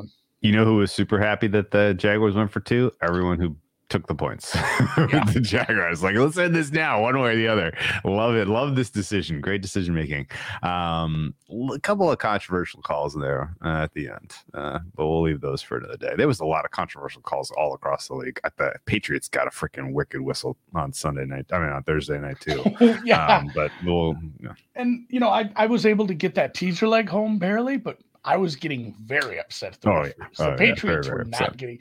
you 0.41 0.53
know 0.53 0.65
who 0.65 0.77
was 0.77 0.91
super 0.91 1.19
happy 1.21 1.47
that 1.49 1.71
the 1.71 1.95
Jaguars 1.95 2.35
went 2.35 2.51
for 2.51 2.61
two? 2.61 2.93
Everyone 3.01 3.39
who 3.39 3.57
took 3.93 4.07
the 4.09 4.15
points. 4.15 4.57
Yeah. 5.13 5.25
the 5.25 5.41
Jaguars 5.41 6.03
like, 6.03 6.17
let's 6.17 6.39
end 6.39 6.55
this 6.55 6.71
now, 6.71 7.03
one 7.03 7.19
way 7.21 7.33
or 7.33 7.37
the 7.37 7.49
other. 7.49 7.73
Love 8.05 8.35
it. 8.35 8.47
Love 8.49 8.77
this 8.77 8.89
decision. 8.91 9.41
Great 9.41 9.61
decision 9.63 9.95
making. 9.95 10.27
Um, 10.63 11.35
a 11.75 11.79
couple 11.81 12.11
of 12.11 12.19
controversial 12.19 12.81
calls 12.83 13.15
there 13.15 13.55
uh, 13.65 13.83
at 13.85 13.93
the 13.95 14.09
end, 14.09 14.33
uh, 14.55 14.79
but 14.95 15.07
we'll 15.07 15.23
leave 15.23 15.41
those 15.41 15.61
for 15.63 15.77
another 15.79 15.97
day. 15.97 16.15
There 16.17 16.27
was 16.29 16.41
a 16.41 16.45
lot 16.47 16.65
of 16.65 16.71
controversial 16.71 17.21
calls 17.23 17.51
all 17.53 17.75
across 17.75 18.09
the 18.09 18.15
league. 18.15 18.41
The 18.57 18.75
Patriots 18.87 19.29
got 19.29 19.47
a 19.47 19.51
freaking 19.51 19.93
wicked 19.93 20.21
whistle 20.21 20.57
on 20.75 20.93
Sunday 20.93 21.25
night. 21.27 21.47
I 21.53 21.59
mean, 21.59 21.69
on 21.71 21.83
Thursday 21.83 22.19
night 22.19 22.41
too. 22.41 22.63
yeah, 23.05 23.39
Um, 23.39 23.51
but 23.55 23.71
we'll. 23.85 24.15
yeah. 24.43 24.53
and 24.75 25.05
you 25.11 25.21
know 25.21 25.29
I 25.29 25.51
I 25.57 25.67
was 25.67 25.85
able 25.85 26.07
to 26.07 26.15
get 26.15 26.35
that 26.37 26.55
teaser 26.55 26.89
leg 26.89 27.09
home 27.09 27.39
barely, 27.39 27.77
but 27.77 27.99
I 28.25 28.37
was 28.37 28.55
getting 28.57 28.95
very 29.05 29.39
upset. 29.41 29.75
At 29.75 29.81
the 29.81 29.91
Oh, 29.91 30.05
yeah. 30.05 30.13
The 30.37 30.45
Oh, 30.45 30.51
yeah. 30.51 30.57
Patriots 30.57 31.07
Very, 31.07 31.19
were 31.19 31.25
very 31.25 31.31
not 31.31 31.41
upset. 31.43 31.57
getting, 31.57 31.79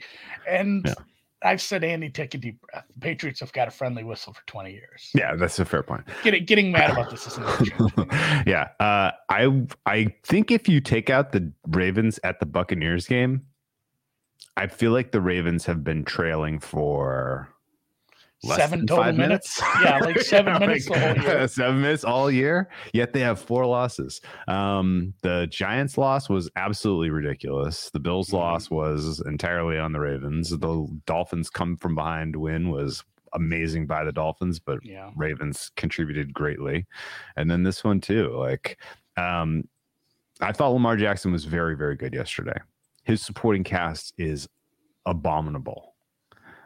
and. 0.48 0.84
Yeah. 0.86 0.94
I've 1.44 1.60
said, 1.60 1.84
Andy, 1.84 2.08
take 2.10 2.34
a 2.34 2.38
deep 2.38 2.60
breath. 2.60 2.84
The 2.94 3.00
Patriots 3.00 3.40
have 3.40 3.52
got 3.52 3.68
a 3.68 3.70
friendly 3.70 4.04
whistle 4.04 4.32
for 4.32 4.42
20 4.46 4.72
years. 4.72 5.10
Yeah, 5.14 5.34
that's 5.34 5.58
a 5.58 5.64
fair 5.64 5.82
point. 5.82 6.04
Getting, 6.22 6.44
getting 6.44 6.72
mad 6.72 6.90
about 6.90 7.10
this 7.10 7.26
isn't 7.26 7.44
going 7.44 7.58
to 7.58 7.64
change. 7.64 7.80
anything. 7.80 8.08
yeah, 8.46 8.68
uh, 8.80 9.10
I 9.28 9.66
I 9.86 10.14
think 10.24 10.50
if 10.50 10.68
you 10.68 10.80
take 10.80 11.10
out 11.10 11.32
the 11.32 11.52
Ravens 11.68 12.20
at 12.24 12.40
the 12.40 12.46
Buccaneers 12.46 13.06
game, 13.06 13.42
I 14.56 14.66
feel 14.66 14.92
like 14.92 15.12
the 15.12 15.20
Ravens 15.20 15.66
have 15.66 15.82
been 15.82 16.04
trailing 16.04 16.58
for 16.60 17.48
less 18.44 18.58
Seven 18.58 18.86
total 18.86 19.04
five 19.04 19.16
minutes? 19.16 19.60
Yeah, 19.82 19.98
like 19.98 20.20
seven 20.20 20.58
minutes 20.58 20.88
the 20.88 20.98
whole 20.98 21.16
year. 21.16 21.48
seven 21.48 21.80
minutes 21.80 22.04
all 22.04 22.30
year. 22.30 22.68
Yet 22.92 23.12
they 23.12 23.20
have 23.20 23.40
four 23.40 23.64
losses. 23.66 24.20
Um, 24.48 25.14
the 25.22 25.46
Giants' 25.50 25.96
loss 25.96 26.28
was 26.28 26.50
absolutely 26.56 27.10
ridiculous. 27.10 27.90
The 27.90 28.00
Bills' 28.00 28.30
Mhm. 28.30 28.34
loss 28.34 28.70
was 28.70 29.20
entirely 29.26 29.78
on 29.78 29.92
the 29.92 30.00
Ravens. 30.00 30.50
The 30.50 31.00
Dolphins' 31.06 31.50
come 31.50 31.76
from 31.76 31.94
behind 31.94 32.34
win 32.36 32.70
was 32.70 33.04
amazing 33.34 33.86
by 33.86 34.04
the 34.04 34.12
Dolphins, 34.12 34.58
but 34.58 34.84
Yeah. 34.84 35.10
Ravens 35.16 35.70
contributed 35.76 36.34
greatly. 36.34 36.86
And 37.36 37.50
then 37.50 37.62
this 37.62 37.82
one 37.82 38.00
too. 38.00 38.28
Like 38.36 38.78
um 39.16 39.64
I 40.40 40.52
thought 40.52 40.70
Lamar 40.72 40.96
Jackson 40.96 41.32
was 41.32 41.44
very 41.46 41.74
very 41.76 41.96
good 41.96 42.12
yesterday. 42.12 42.58
His 43.04 43.22
supporting 43.22 43.64
cast 43.64 44.12
is 44.18 44.48
abominable. 45.06 45.94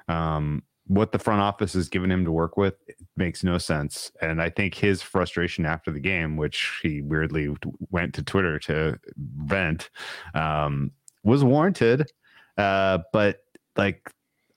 Um 0.08 0.62
what 0.88 1.12
the 1.12 1.18
front 1.18 1.40
office 1.40 1.72
has 1.72 1.88
given 1.88 2.10
him 2.10 2.24
to 2.24 2.32
work 2.32 2.56
with 2.56 2.74
makes 3.16 3.42
no 3.42 3.58
sense. 3.58 4.12
And 4.20 4.40
I 4.40 4.50
think 4.50 4.74
his 4.74 5.02
frustration 5.02 5.66
after 5.66 5.90
the 5.90 6.00
game, 6.00 6.36
which 6.36 6.78
he 6.82 7.02
weirdly 7.02 7.54
went 7.90 8.14
to 8.14 8.22
Twitter 8.22 8.58
to 8.60 8.98
vent, 9.16 9.90
um, 10.34 10.92
was 11.24 11.42
warranted. 11.42 12.10
Uh, 12.56 12.98
but 13.12 13.40
like, 13.76 14.08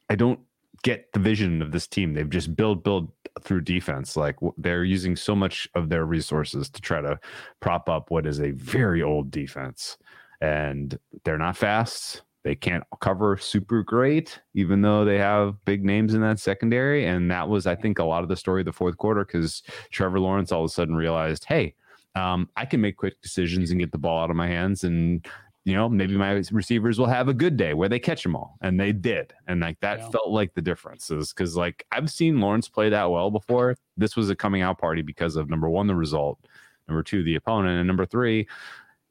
I 0.10 0.16
don't 0.16 0.40
get 0.84 1.12
the 1.14 1.20
vision 1.20 1.62
of 1.62 1.72
this 1.72 1.88
team. 1.88 2.14
They've 2.14 2.30
just 2.30 2.56
build, 2.56 2.84
build 2.84 3.12
through 3.42 3.62
defense. 3.62 4.16
Like 4.16 4.36
they're 4.58 4.84
using 4.84 5.16
so 5.16 5.36
much 5.36 5.68
of 5.74 5.90
their 5.90 6.06
resources 6.06 6.70
to 6.70 6.82
try 6.82 7.02
to 7.02 7.20
prop 7.60 7.90
up 7.90 8.12
what 8.12 8.28
is 8.28 8.40
a 8.40 8.52
very 8.52 9.02
old 9.02 9.32
defense. 9.32 9.98
And 10.42 10.98
they're 11.26 11.38
not 11.38 11.58
fast 11.58 12.22
they 12.44 12.56
can't 12.56 12.84
cover 13.02 13.38
super 13.38 13.84
great, 13.84 14.40
even 14.54 14.82
though 14.82 15.04
they 15.04 15.18
have 15.18 15.64
big 15.66 15.84
names 15.84 16.14
in 16.14 16.22
that 16.22 16.40
secondary. 16.40 17.06
And 17.06 17.30
that 17.32 17.50
was, 17.50 17.68
I 17.68 17.76
think, 17.76 18.00
a 18.00 18.04
lot 18.04 18.24
of 18.24 18.30
the 18.30 18.38
story 18.38 18.62
of 18.62 18.66
the 18.66 18.74
fourth 18.74 18.98
quarter 18.98 19.26
because 19.26 19.62
Trevor 19.92 20.20
Lawrence 20.20 20.52
all 20.52 20.64
of 20.64 20.70
a 20.70 20.74
sudden 20.74 20.96
realized, 20.96 21.46
hey, 21.46 21.76
um, 22.16 22.50
I 22.56 22.66
can 22.66 22.82
make 22.82 22.98
quick 22.98 23.22
decisions 23.22 23.72
and 23.72 23.80
get 23.80 23.92
the 23.92 23.98
ball 23.98 24.24
out 24.24 24.30
of 24.30 24.36
my 24.38 24.48
hands. 24.48 24.86
And, 24.86 25.26
you 25.66 25.74
know, 25.74 25.90
maybe 25.90 26.16
my 26.16 26.42
receivers 26.52 26.98
will 26.98 27.08
have 27.08 27.28
a 27.28 27.34
good 27.34 27.58
day 27.58 27.74
where 27.74 27.90
they 27.90 28.00
catch 28.00 28.24
them 28.24 28.36
all. 28.36 28.58
And 28.62 28.80
they 28.80 28.94
did. 28.94 29.34
And 29.48 29.60
like 29.60 29.80
that 29.82 30.00
yeah. 30.00 30.10
felt 30.10 30.30
like 30.30 30.54
the 30.54 30.62
differences 30.62 31.34
because, 31.34 31.58
like, 31.58 31.86
I've 31.92 32.10
seen 32.10 32.40
Lawrence 32.40 32.70
play 32.70 32.90
that 32.90 33.12
well 33.12 33.32
before. 33.32 33.76
This 33.98 34.16
was 34.16 34.30
a 34.30 34.36
coming 34.36 34.62
out 34.62 34.80
party 34.80 35.02
because 35.02 35.36
of 35.36 35.50
number 35.50 35.70
one, 35.70 35.88
the 35.88 35.96
result, 35.96 36.40
number 36.88 37.04
two, 37.04 37.22
the 37.24 37.36
opponent, 37.36 37.80
and 37.80 37.88
number 37.88 38.06
three, 38.06 38.48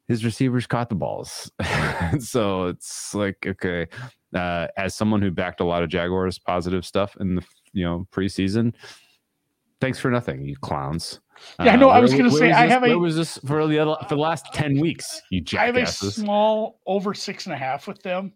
his 0.09 0.25
receivers 0.25 0.66
caught 0.66 0.88
the 0.88 0.94
balls. 0.94 1.51
so 2.18 2.66
it's 2.66 3.14
like, 3.14 3.47
okay, 3.47 3.87
uh, 4.35 4.66
as 4.77 4.94
someone 4.94 5.23
who 5.23 5.31
backed 5.31 5.61
a 5.61 5.64
lot 5.64 5.83
of 5.83 5.90
Jaguars 5.90 6.38
positive 6.38 6.85
stuff 6.85 7.16
in 7.21 7.37
the 7.37 7.44
you 7.73 7.85
know 7.85 8.09
preseason, 8.11 8.75
thanks 9.81 9.99
for 9.99 10.11
nothing, 10.11 10.44
you 10.44 10.57
clowns. 10.57 11.21
Yeah, 11.61 11.75
I 11.75 11.77
know. 11.77 11.90
Uh, 11.90 11.94
I 11.94 12.01
was 12.01 12.12
going 12.12 12.25
to 12.25 12.31
say 12.31 12.51
I 12.51 12.66
have 12.66 12.83
a. 12.83 12.88
Where 12.88 12.99
was 12.99 13.16
this 13.16 13.38
for 13.47 13.66
the 13.66 13.79
other, 13.79 13.97
for 14.09 14.16
the 14.16 14.21
last 14.21 14.47
ten 14.53 14.81
weeks? 14.81 15.23
You 15.31 15.40
jackasses. 15.40 16.03
I 16.03 16.07
have 16.07 16.11
a 16.11 16.12
small 16.12 16.81
over 16.87 17.14
six 17.14 17.47
and 17.47 17.55
a 17.55 17.59
half 17.59 17.87
with 17.87 18.03
them, 18.03 18.33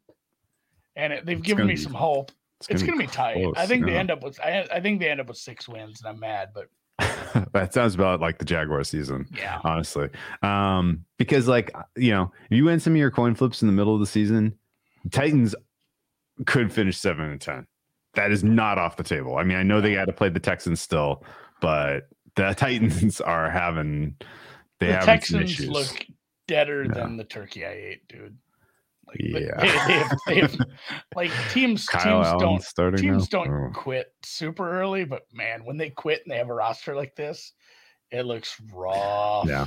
and 0.95 1.13
it, 1.13 1.27
they've 1.27 1.43
given 1.43 1.67
me 1.67 1.75
be, 1.75 1.81
some 1.81 1.95
hope. 1.95 2.31
It's, 2.69 2.83
going 2.83 2.97
to 2.97 3.05
be 3.05 3.09
tight. 3.09 3.35
Close, 3.35 3.55
I 3.57 3.67
think 3.67 3.87
they 3.87 3.97
end 3.97 4.13
up 4.13 4.23
with. 4.23 4.39
I, 4.41 4.69
I 4.71 4.81
think 4.81 5.01
they 5.01 5.09
end 5.09 5.21
up 5.21 5.27
with 5.27 5.37
six 5.39 5.69
wins, 5.69 6.01
and 6.01 6.09
I'm 6.09 6.21
mad, 6.21 6.51
but 6.55 6.69
that 7.53 7.73
sounds 7.73 7.95
about 7.95 8.21
like 8.21 8.39
the 8.39 8.45
Jaguar 8.45 8.85
season. 8.85 9.27
Yeah. 9.37 9.61
Honestly. 9.65 10.09
Um, 10.43 11.05
because 11.19 11.49
like, 11.49 11.75
you 11.97 12.11
know, 12.11 12.33
if 12.51 12.57
you 12.57 12.65
win 12.65 12.81
some 12.81 12.93
of 12.93 12.99
your 12.99 13.11
coin 13.11 13.35
flips 13.35 13.63
in 13.63 13.69
the 13.69 13.73
middle 13.73 13.95
of 13.95 14.01
the 14.01 14.07
season, 14.07 14.57
Titans 15.11 15.55
could 16.47 16.73
finish 16.73 16.99
seven 16.99 17.27
and 17.27 17.41
ten. 17.41 17.67
That 18.15 18.31
is 18.31 18.45
not 18.45 18.79
off 18.79 18.97
the 18.97 19.03
table. 19.03 19.37
I 19.37 19.45
mean, 19.45 19.57
I 19.57 19.63
know 19.63 19.81
they 19.81 19.95
got 19.95 20.05
to 20.05 20.13
play 20.13 20.29
the 20.29 20.41
Texans 20.41 20.81
still, 20.81 21.25
but 21.61 22.09
the 22.37 22.53
Titans 22.57 23.21
are 23.21 23.51
having 23.51 24.17
they 24.81 24.89
the 24.89 24.99
Texans 24.99 25.61
look 25.61 26.07
deader 26.49 26.85
yeah. 26.85 26.93
than 26.93 27.17
the 27.17 27.25
turkey 27.25 27.65
I 27.65 27.71
ate, 27.71 28.09
dude. 28.09 28.37
Like, 29.21 29.43
yeah, 29.43 29.61
they, 29.61 29.67
they, 29.67 29.99
have, 29.99 30.19
they 30.27 30.41
have, 30.41 30.57
like 31.17 31.31
teams. 31.51 31.87
Kyle 31.87 32.39
teams 32.39 32.73
don't 32.75 32.97
teams 32.97 33.33
now? 33.33 33.45
don't 33.45 33.51
oh. 33.51 33.71
quit 33.75 34.13
super 34.23 34.71
early, 34.71 35.05
but 35.05 35.27
man, 35.33 35.65
when 35.65 35.77
they 35.77 35.91
quit 35.91 36.23
and 36.25 36.33
they 36.33 36.39
have 36.39 36.49
a 36.49 36.55
roster 36.55 36.95
like 36.95 37.15
this, 37.15 37.53
it 38.11 38.25
looks 38.25 38.61
raw. 38.73 39.45
Yeah. 39.47 39.67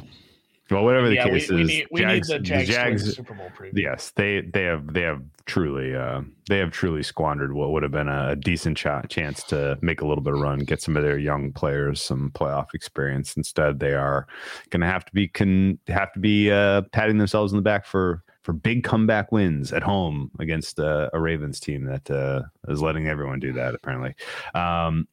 Well, 0.72 0.84
whatever 0.84 1.10
the 1.10 1.16
yeah, 1.16 1.26
case 1.26 1.50
we, 1.50 1.62
is, 1.62 1.68
we 1.68 1.74
need, 1.76 1.88
we 1.92 2.02
Jags, 2.02 2.30
need 2.30 2.36
the 2.36 2.44
Jags, 2.44 2.68
the 2.68 2.74
Jags 2.74 3.16
Super 3.16 3.34
Bowl 3.36 3.52
preview. 3.56 3.72
Yes, 3.76 4.12
they 4.16 4.42
they 4.42 4.64
have 4.64 4.94
they 4.94 5.02
have 5.02 5.22
truly 5.46 5.96
uh, 5.96 6.22
they 6.50 6.58
have 6.58 6.72
truly 6.72 7.04
squandered 7.04 7.54
what 7.54 7.70
would 7.70 7.84
have 7.84 7.92
been 7.92 8.08
a 8.08 8.36
decent 8.36 8.76
ch- 8.76 8.88
chance 9.08 9.44
to 9.44 9.78
make 9.82 10.02
a 10.02 10.08
little 10.08 10.24
bit 10.24 10.34
of 10.34 10.40
run, 10.40 10.60
get 10.60 10.82
some 10.82 10.98
of 10.98 11.04
their 11.04 11.20
young 11.20 11.52
players 11.52 12.02
some 12.02 12.32
playoff 12.32 12.74
experience. 12.74 13.38
Instead, 13.38 13.80
they 13.80 13.94
are 13.94 14.26
going 14.72 14.82
to 14.82 14.88
have 14.88 15.06
to 15.06 15.14
be 15.14 15.28
can 15.28 15.78
have 15.88 16.12
to 16.14 16.20
be 16.20 16.50
uh, 16.50 16.82
patting 16.92 17.20
themselves 17.20 17.52
in 17.52 17.58
the 17.58 17.62
back 17.62 17.86
for 17.86 18.24
for 18.46 18.54
big 18.54 18.84
comeback 18.84 19.32
wins 19.32 19.74
at 19.74 19.82
home 19.82 20.30
against 20.40 20.80
uh, 20.80 21.10
a 21.14 21.20
Ravens 21.20 21.60
team 21.60 21.84
that 21.86 22.12
uh, 22.12 22.44
is 22.68 22.80
letting 22.80 23.08
everyone 23.08 23.40
do 23.40 23.52
that. 23.54 23.74
Apparently, 23.74 24.14
um, 24.54 25.08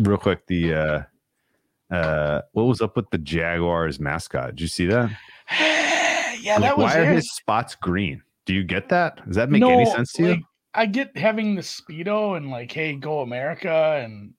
real 0.00 0.18
quick, 0.18 0.44
the 0.48 0.74
uh, 0.74 1.02
uh, 1.94 2.42
what 2.52 2.64
was 2.64 2.80
up 2.80 2.96
with 2.96 3.08
the 3.10 3.18
Jaguars 3.18 4.00
mascot? 4.00 4.48
Did 4.48 4.62
you 4.62 4.66
see 4.66 4.86
that? 4.86 5.10
yeah, 6.40 6.54
like, 6.54 6.62
that 6.62 6.76
was. 6.76 6.92
Why 6.92 6.98
are 6.98 7.12
his 7.12 7.32
spots 7.32 7.76
green? 7.76 8.20
Do 8.46 8.52
you 8.52 8.64
get 8.64 8.88
that? 8.88 9.24
Does 9.24 9.36
that 9.36 9.48
make 9.48 9.60
no, 9.60 9.70
any 9.70 9.86
sense 9.86 10.12
to 10.14 10.30
like, 10.30 10.38
you? 10.38 10.44
I 10.74 10.86
get 10.86 11.16
having 11.16 11.54
the 11.54 11.62
speedo 11.62 12.36
and 12.36 12.50
like, 12.50 12.72
hey, 12.72 12.94
go 12.96 13.20
America, 13.20 14.02
and 14.04 14.34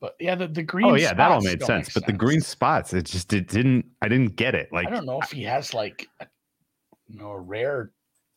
but 0.00 0.14
yeah, 0.18 0.36
the, 0.36 0.48
the 0.48 0.62
green. 0.62 0.86
Oh 0.86 0.94
yeah, 0.94 1.12
that 1.12 1.30
all 1.30 1.42
made 1.42 1.62
sense. 1.62 1.88
But 1.88 2.04
sense. 2.04 2.06
the 2.06 2.12
green 2.14 2.40
spots, 2.40 2.94
it 2.94 3.04
just 3.04 3.30
it 3.34 3.48
didn't. 3.48 3.84
I 4.00 4.08
didn't 4.08 4.36
get 4.36 4.54
it. 4.54 4.72
Like 4.72 4.86
I 4.86 4.90
don't 4.90 5.04
know 5.04 5.20
if 5.20 5.32
he 5.32 5.42
has 5.42 5.74
like 5.74 6.06
a 6.20 6.26
you 7.08 7.18
know, 7.18 7.30
a 7.30 7.38
rare 7.38 7.92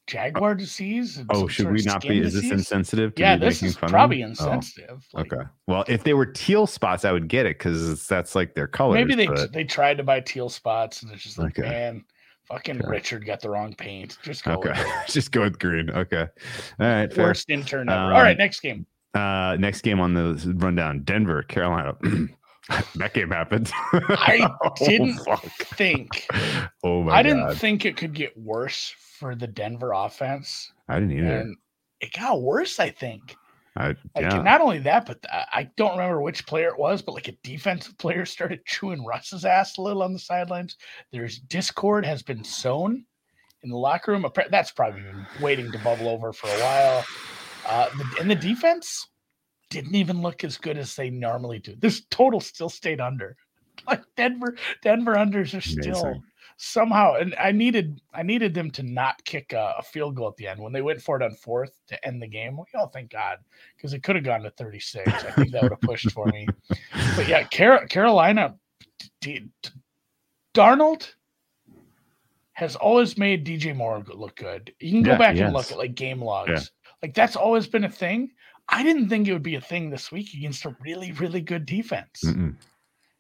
jaguar 0.08 0.56
disease. 0.56 1.22
Oh, 1.30 1.48
should 1.48 1.72
we 1.72 1.82
not 1.84 2.02
be? 2.02 2.20
Disease? 2.20 2.36
Is 2.36 2.42
this 2.42 2.52
insensitive? 2.52 3.14
yeah, 3.18 3.38
this 3.38 3.64
is 3.64 3.76
probably 3.76 4.22
insensitive. 4.22 5.08
Oh, 5.14 5.20
like, 5.20 5.34
okay. 5.34 5.44
Well, 5.68 5.86
if 5.88 6.04
they 6.04 6.14
were 6.14 6.26
teal 6.26 6.68
spots, 6.68 7.06
I 7.06 7.12
would 7.12 7.28
get 7.28 7.46
it 7.46 7.58
because 7.58 8.08
that's 8.08 8.36
like 8.36 8.54
their 8.54 8.68
color. 8.68 8.96
Maybe 8.96 9.16
they 9.16 9.28
but... 9.28 9.54
they 9.54 9.64
tried 9.64 9.98
to 9.98 10.04
buy 10.04 10.20
teal 10.20 10.50
spots, 10.50 11.04
and 11.04 11.12
it's 11.12 11.24
just 11.24 11.38
like, 11.38 11.58
okay. 11.58 11.68
man, 11.68 12.06
fucking 12.46 12.80
okay. 12.82 12.90
Richard 12.90 13.26
got 13.26 13.42
the 13.42 13.50
wrong 13.50 13.74
paint. 13.74 14.18
Just 14.24 14.44
go. 14.44 14.54
Okay. 14.54 14.74
just 15.08 15.32
go 15.32 15.42
with 15.42 15.60
green. 15.60 15.90
Okay. 15.90 16.28
All 16.80 16.88
right. 16.88 17.18
Worst 17.18 17.48
fair. 17.48 17.58
intern 17.58 17.90
ever. 17.90 18.00
Um, 18.00 18.14
All 18.14 18.22
right, 18.22 18.38
next 18.38 18.60
game. 18.60 18.86
Uh, 19.14 19.58
next 19.60 19.82
game 19.82 20.00
on 20.00 20.14
the 20.14 20.54
rundown: 20.58 21.04
Denver, 21.04 21.44
Carolina. 21.44 21.96
that 22.96 23.14
game 23.14 23.32
happened. 23.32 23.72
I 23.94 24.50
didn't 24.78 25.20
oh, 25.28 25.36
think. 25.36 26.28
Oh 26.84 27.04
my! 27.04 27.18
I 27.18 27.24
didn't 27.24 27.48
God. 27.48 27.58
think 27.58 27.86
it 27.86 27.98
could 27.98 28.14
get 28.14 28.38
worse 28.38 28.94
for 28.98 29.36
the 29.36 29.48
Denver 29.48 29.94
offense. 29.94 30.72
I 30.88 31.00
didn't 31.00 31.18
either. 31.18 31.40
And 31.40 31.58
it 32.00 32.14
got 32.14 32.42
worse. 32.42 32.80
I 32.80 32.90
think. 32.90 33.36
I, 33.78 33.88
like, 33.88 33.98
yeah. 34.18 34.42
Not 34.42 34.60
only 34.60 34.80
that, 34.80 35.06
but 35.06 35.22
the, 35.22 35.34
I 35.34 35.70
don't 35.78 35.92
remember 35.92 36.22
which 36.22 36.46
player 36.46 36.68
it 36.68 36.78
was, 36.78 37.02
but 37.02 37.14
like 37.14 37.30
a 37.30 37.38
defensive 37.42 37.98
player 37.98 38.26
started 38.26 38.66
chewing 38.66 39.06
Russ's 39.06 39.46
ass 39.46 39.78
a 39.78 39.82
little 39.82 40.04
on 40.04 40.12
the 40.12 40.20
sidelines. 40.20 40.76
There's 41.12 41.40
discord 41.40 42.06
has 42.06 42.22
been 42.22 42.44
sown 42.44 43.06
in 43.64 43.70
the 43.70 43.78
locker 43.78 44.12
room. 44.12 44.26
That's 44.50 44.72
probably 44.72 45.04
been 45.04 45.26
waiting 45.40 45.72
to 45.72 45.80
bubble 45.80 46.10
over 46.10 46.34
for 46.34 46.48
a 46.48 46.60
while. 46.60 47.06
Uh, 47.66 47.90
in 48.20 48.28
the 48.28 48.36
defense, 48.36 49.08
didn't 49.72 49.96
even 49.96 50.22
look 50.22 50.44
as 50.44 50.58
good 50.58 50.78
as 50.78 50.96
they 50.96 51.10
normally 51.10 51.58
do. 51.58 51.76
This 51.80 52.04
total 52.12 52.40
still 52.40 52.70
stayed 52.70 53.02
under. 53.02 53.36
Like 53.88 54.04
Denver, 54.16 54.56
Denver 54.84 55.16
unders 55.16 55.58
are 55.58 55.62
still 55.62 56.02
Amazing. 56.04 56.24
somehow, 56.58 57.16
and 57.16 57.34
I 57.40 57.52
needed 57.52 58.00
I 58.14 58.22
needed 58.22 58.54
them 58.54 58.70
to 58.72 58.84
not 58.84 59.24
kick 59.26 59.54
a, 59.54 59.74
a, 59.80 59.82
field 59.82 60.16
goal 60.16 60.28
at 60.28 60.36
the 60.36 60.46
end 60.46 60.60
when 60.60 60.72
they 60.72 60.84
went 60.84 61.02
for 61.02 61.16
it 61.16 61.24
on 61.24 61.32
fourth 61.32 61.72
to 61.88 62.06
end 62.08 62.22
the 62.22 62.28
game. 62.28 62.58
We 62.58 62.66
all 62.76 62.86
oh, 62.86 62.88
thank 62.94 63.10
God 63.10 63.40
because 63.76 63.94
it 63.94 64.04
could 64.04 64.18
have 64.18 64.26
gone 64.26 64.42
to 64.42 64.52
36. 64.52 65.12
I 65.12 65.32
think 65.32 65.52
that 65.52 65.64
would 65.64 65.72
have 65.72 65.82
pushed 65.82 66.12
for 66.12 66.28
me. 66.28 66.48
But 67.16 67.28
yeah, 67.28 67.48
Car- 67.48 67.88
Carolina, 67.88 68.56
D- 69.22 69.50
D- 69.64 69.70
Darnold 70.54 71.16
has 72.54 72.76
always 72.76 73.18
made 73.18 73.48
DJ 73.48 73.76
Moore 73.76 74.04
look 74.14 74.36
good. 74.36 74.72
You 74.80 74.92
can 74.92 75.02
go 75.02 75.12
yeah, 75.14 75.18
back 75.18 75.38
and 75.38 75.54
look 75.54 75.72
at 75.72 75.78
like 75.80 75.96
game 75.96 76.22
logs. 76.22 76.52
Yeah. 76.52 76.60
Like 77.02 77.16
that's 77.16 77.36
always 77.36 77.68
been 77.68 77.86
a 77.86 77.90
thing. 77.90 78.30
I 78.72 78.84
didn't 78.84 79.10
think 79.10 79.28
it 79.28 79.34
would 79.34 79.44
be 79.44 79.56
a 79.56 79.62
thing 79.62 79.90
this 79.90 80.12
week 80.12 80.34
against 80.34 80.66
a 80.66 80.76
really, 80.82 81.12
really 81.14 81.42
good 81.42 81.66
defense. 81.66 82.22
Mm-mm. 82.24 82.56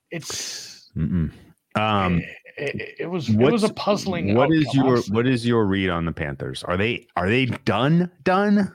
It's 0.09 0.89
Mm-mm. 0.95 1.31
um 1.75 2.21
it, 2.57 2.75
it, 2.75 2.95
it 2.99 3.05
was 3.09 3.29
it 3.29 3.37
was 3.37 3.63
a 3.63 3.73
puzzling. 3.73 4.33
What 4.35 4.45
outcome, 4.45 4.57
is 4.57 4.73
your 4.73 4.87
honestly. 4.87 5.15
what 5.15 5.27
is 5.27 5.45
your 5.45 5.65
read 5.65 5.89
on 5.89 6.05
the 6.05 6.11
Panthers? 6.11 6.63
Are 6.63 6.77
they 6.77 7.07
are 7.15 7.29
they 7.29 7.45
done 7.45 8.11
done? 8.23 8.73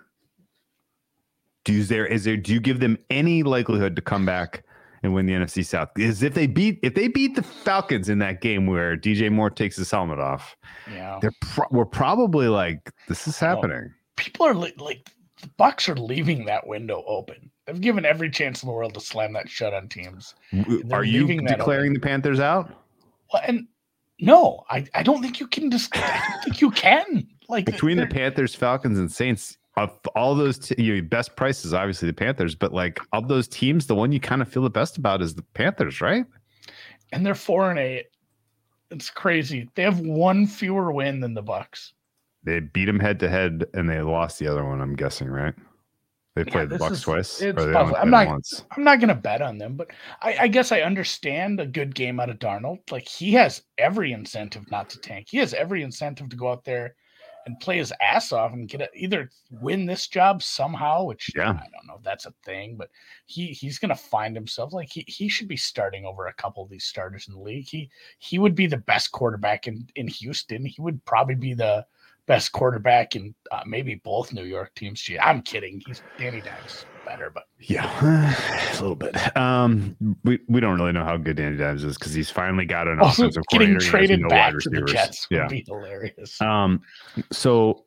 Do 1.65 1.73
is 1.73 1.89
there 1.89 2.07
is 2.07 2.25
there 2.25 2.37
do 2.37 2.53
you 2.53 2.61
give 2.61 2.81
them 2.81 2.99
any 3.11 3.43
likelihood 3.43 3.97
to 3.97 4.03
come 4.03 4.25
back 4.25 4.63
and 5.03 5.13
win 5.13 5.27
the 5.27 5.35
NFC 5.35 5.65
South? 5.65 5.89
Is 5.99 6.23
if 6.23 6.35
they 6.35 6.47
beat 6.47 6.79
if 6.83 6.95
they 6.95 7.09
beat 7.09 7.35
the 7.35 7.43
Falcons 7.43 8.09
in 8.09 8.19
that 8.21 8.41
game 8.41 8.67
where 8.67 8.97
DJ 8.97 9.31
Moore 9.31 9.51
takes 9.51 9.77
his 9.77 9.91
helmet 9.91 10.19
off, 10.19 10.57
yeah, 10.91 11.19
they're 11.21 11.33
pro- 11.41 11.69
we're 11.71 11.85
probably 11.85 12.49
like 12.49 12.93
this 13.09 13.27
is 13.27 13.39
happening. 13.39 13.93
People 14.17 14.47
are 14.47 14.55
like, 14.55 14.81
like 14.81 15.11
the 15.41 15.49
Bucs 15.59 15.89
are 15.89 15.97
leaving 15.97 16.47
that 16.47 16.67
window 16.67 17.05
open. 17.07 17.51
They've 17.67 17.81
given 17.81 18.05
every 18.05 18.31
chance 18.31 18.63
in 18.63 18.69
the 18.69 18.75
world 18.75 18.95
to 18.95 19.01
slam 19.01 19.33
that 19.35 19.49
shut 19.49 19.75
on 19.75 19.89
teams. 19.89 20.35
Are 20.93 21.05
you 21.05 21.27
declaring 21.43 21.93
the 21.93 22.01
Panthers 22.01 22.41
out? 22.41 22.73
Well, 23.33 23.43
and 23.47 23.67
no, 24.21 24.65
I, 24.71 24.87
I 24.95 25.03
don't 25.03 25.21
think 25.21 25.41
you 25.41 25.47
can 25.47 25.71
just. 25.71 25.95
I 25.97 26.23
don't 26.31 26.45
think 26.45 26.61
you 26.61 26.71
can. 26.71 27.29
Like 27.49 27.67
between 27.67 27.99
the 27.99 28.07
Panthers, 28.07 28.55
Falcons, 28.55 28.99
and 28.99 29.11
Saints, 29.11 29.59
of 29.77 29.99
all 30.15 30.35
those 30.35 30.59
t- 30.59 30.83
you 30.83 30.97
know, 30.97 31.03
best 31.03 31.37
prices, 31.37 31.75
obviously 31.75 32.09
the 32.09 32.15
Panthers, 32.15 32.55
but 32.55 32.73
like 32.73 32.99
of 33.13 33.29
those 33.29 33.47
teams, 33.47 33.87
the 33.87 33.95
one 33.95 34.13
you 34.13 34.21
kind 34.21 34.43
of 34.43 34.49
feel 34.49 34.63
the 34.63 34.71
best 34.71 34.97
about 34.97 35.21
is 35.21 35.35
the 35.35 35.43
Panthers, 35.43 36.01
right? 36.01 36.25
And 37.13 37.25
they're 37.25 37.35
four 37.35 37.71
and 37.71 37.79
eight. 37.79 38.07
It's 38.91 39.11
crazy. 39.11 39.69
They 39.75 39.83
have 39.83 40.01
one 40.01 40.47
fewer 40.47 40.93
win 40.93 41.21
than 41.21 41.35
the 41.35 41.43
Bucs. 41.43 41.93
They 42.47 42.61
beat 42.61 42.85
them 42.87 43.01
head 43.01 43.21
to 43.21 43.29
head, 43.29 43.67
and 43.75 43.91
they 43.91 44.01
lost 44.01 44.39
the 44.39 44.47
other 44.49 44.65
one. 44.65 44.81
I'm 44.81 44.97
guessing, 44.97 45.29
right? 45.29 45.53
They 46.37 46.45
Yeah, 46.45 46.53
played 46.53 46.69
the 46.71 46.79
Bucs 46.79 46.93
is- 46.93 47.03
twice. 47.03 47.41
it's 47.43 47.57
possible. 47.57 47.97
I'm 47.97 48.09
not- 48.11 48.29
I'm 48.71 48.85
not 48.85 49.01
going 49.01 49.09
to 49.09 49.15
bet 49.15 49.43
on 49.43 49.59
them, 49.59 49.75
but 49.77 49.89
I, 50.23 50.37
I 50.43 50.49
guess 50.49 50.71
I 50.71 50.83
understand 50.83 51.61
a 51.61 51.67
good 51.67 51.95
game 51.95 52.21
out 52.21 52.31
of 52.31 52.39
Darnold. 52.39 52.91
Like 52.91 53.09
he 53.09 53.33
has 53.33 53.63
every 53.79 54.13
incentive 54.13 54.71
not 54.71 54.89
to 54.91 54.99
tank. 55.01 55.27
He 55.31 55.39
has 55.39 55.53
every 55.55 55.83
incentive 55.83 56.29
to 56.31 56.37
go 56.37 56.51
out 56.53 56.65
there 56.65 56.95
and 57.47 57.59
play 57.61 57.79
his 57.79 57.93
ass 58.03 58.33
off 58.33 58.53
and 58.53 58.69
get 58.69 58.81
a, 58.83 58.89
either 58.95 59.31
win 59.51 59.87
this 59.87 60.09
job 60.09 60.43
somehow, 60.43 61.05
which 61.05 61.31
Yeah. 61.35 61.51
I 61.53 61.69
don't 61.73 61.87
know 61.87 61.95
if 61.97 62.03
that's 62.03 62.27
a 62.27 62.35
thing, 62.45 62.77
but 62.77 62.91
he 63.27 63.47
he's 63.47 63.79
going 63.79 63.89
to 63.89 63.95
find 63.97 64.35
himself 64.37 64.73
like 64.75 64.91
he, 64.93 65.05
he 65.09 65.29
should 65.29 65.49
be 65.49 65.57
starting 65.57 66.05
over 66.05 66.27
a 66.27 66.35
couple 66.35 66.63
of 66.63 66.69
these 66.71 66.85
starters 66.85 67.29
in 67.29 67.35
the 67.35 67.41
league. 67.41 67.67
He 67.69 67.89
he 68.19 68.39
would 68.39 68.55
be 68.55 68.67
the 68.67 68.77
best 68.77 69.11
quarterback 69.11 69.67
in 69.69 69.89
in 69.97 70.07
Houston. 70.07 70.67
He 70.67 70.81
would 70.83 71.03
probably 71.07 71.35
be 71.37 71.55
the 71.55 71.87
best 72.27 72.53
quarterback 72.53 73.17
in 73.17 73.35
uh, 73.53 73.63
maybe 73.67 73.97
both 73.97 74.33
New 74.33 74.45
York 74.45 74.75
teams. 74.75 75.01
Gee, 75.01 75.19
I'm 75.19 75.43
kidding. 75.43 75.81
He's 75.87 76.03
Danny 76.19 76.41
Dimes 76.41 76.87
better, 77.05 77.31
but 77.33 77.45
Yeah, 77.61 77.87
a 78.73 78.73
little 78.83 78.97
bit. 78.97 79.37
Um, 79.37 79.97
we, 80.25 80.41
we 80.49 80.61
don't 80.61 80.77
really 80.79 80.93
know 80.93 81.05
how 81.05 81.17
good 81.17 81.37
Danny 81.37 81.57
Dimes 81.57 81.85
is 81.85 81.97
because 81.97 82.13
he's 82.15 82.31
finally 82.31 82.65
got 82.67 82.89
an 82.89 82.99
also 83.01 83.23
offensive 83.25 83.43
getting 83.51 83.69
coordinator. 83.69 83.79
He 83.79 83.85
has 84.03 84.09
traded 84.09 84.21
no 84.23 84.29
back 84.29 84.55
to 84.59 84.71
the. 84.71 84.83
Jets 84.83 85.29
would 85.31 85.37
Yeah. 85.37 85.47
be 85.49 85.65
hilarious. 85.67 86.41
Um, 86.41 86.81
so 87.31 87.85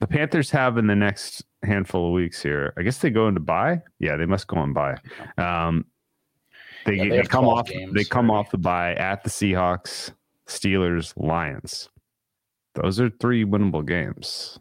the 0.00 0.06
Panthers 0.06 0.50
have 0.50 0.76
in 0.78 0.86
the 0.86 0.94
next 0.96 1.44
handful 1.62 2.08
of 2.08 2.12
weeks 2.12 2.42
here. 2.42 2.72
I 2.78 2.82
guess 2.82 2.98
they 2.98 3.10
go 3.10 3.26
into 3.28 3.40
bye. 3.40 3.80
Yeah, 3.98 4.16
they 4.16 4.26
must 4.26 4.46
go 4.46 4.58
on 4.58 4.72
bye. 4.74 4.96
Um, 5.38 5.86
they, 6.84 6.94
Yeah, 6.96 7.04
they 7.04 7.16
they 7.18 7.22
come 7.24 7.46
off. 7.46 7.68
They 7.68 8.04
come 8.04 8.30
already. 8.30 8.46
off 8.46 8.50
the 8.52 8.58
bye 8.58 8.94
at 8.94 9.24
the 9.24 9.30
Seahawks, 9.30 10.12
Steelers, 10.46 11.14
Lions. 11.16 11.88
Those 12.80 13.00
are 13.00 13.10
three 13.10 13.44
winnable 13.44 13.84
games. 13.86 14.58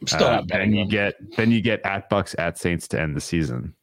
I'm 0.00 0.06
still 0.06 0.26
Uh, 0.28 0.30
not 0.36 0.46
betting 0.48 0.70
then 0.70 0.78
you 0.78 0.84
them. 0.84 0.90
get 0.90 1.36
then 1.36 1.50
you 1.50 1.60
get 1.60 1.80
at 1.84 2.08
Bucs 2.10 2.34
at 2.38 2.56
Saints 2.58 2.86
to 2.88 3.00
end 3.00 3.16
the 3.16 3.20
season. 3.20 3.74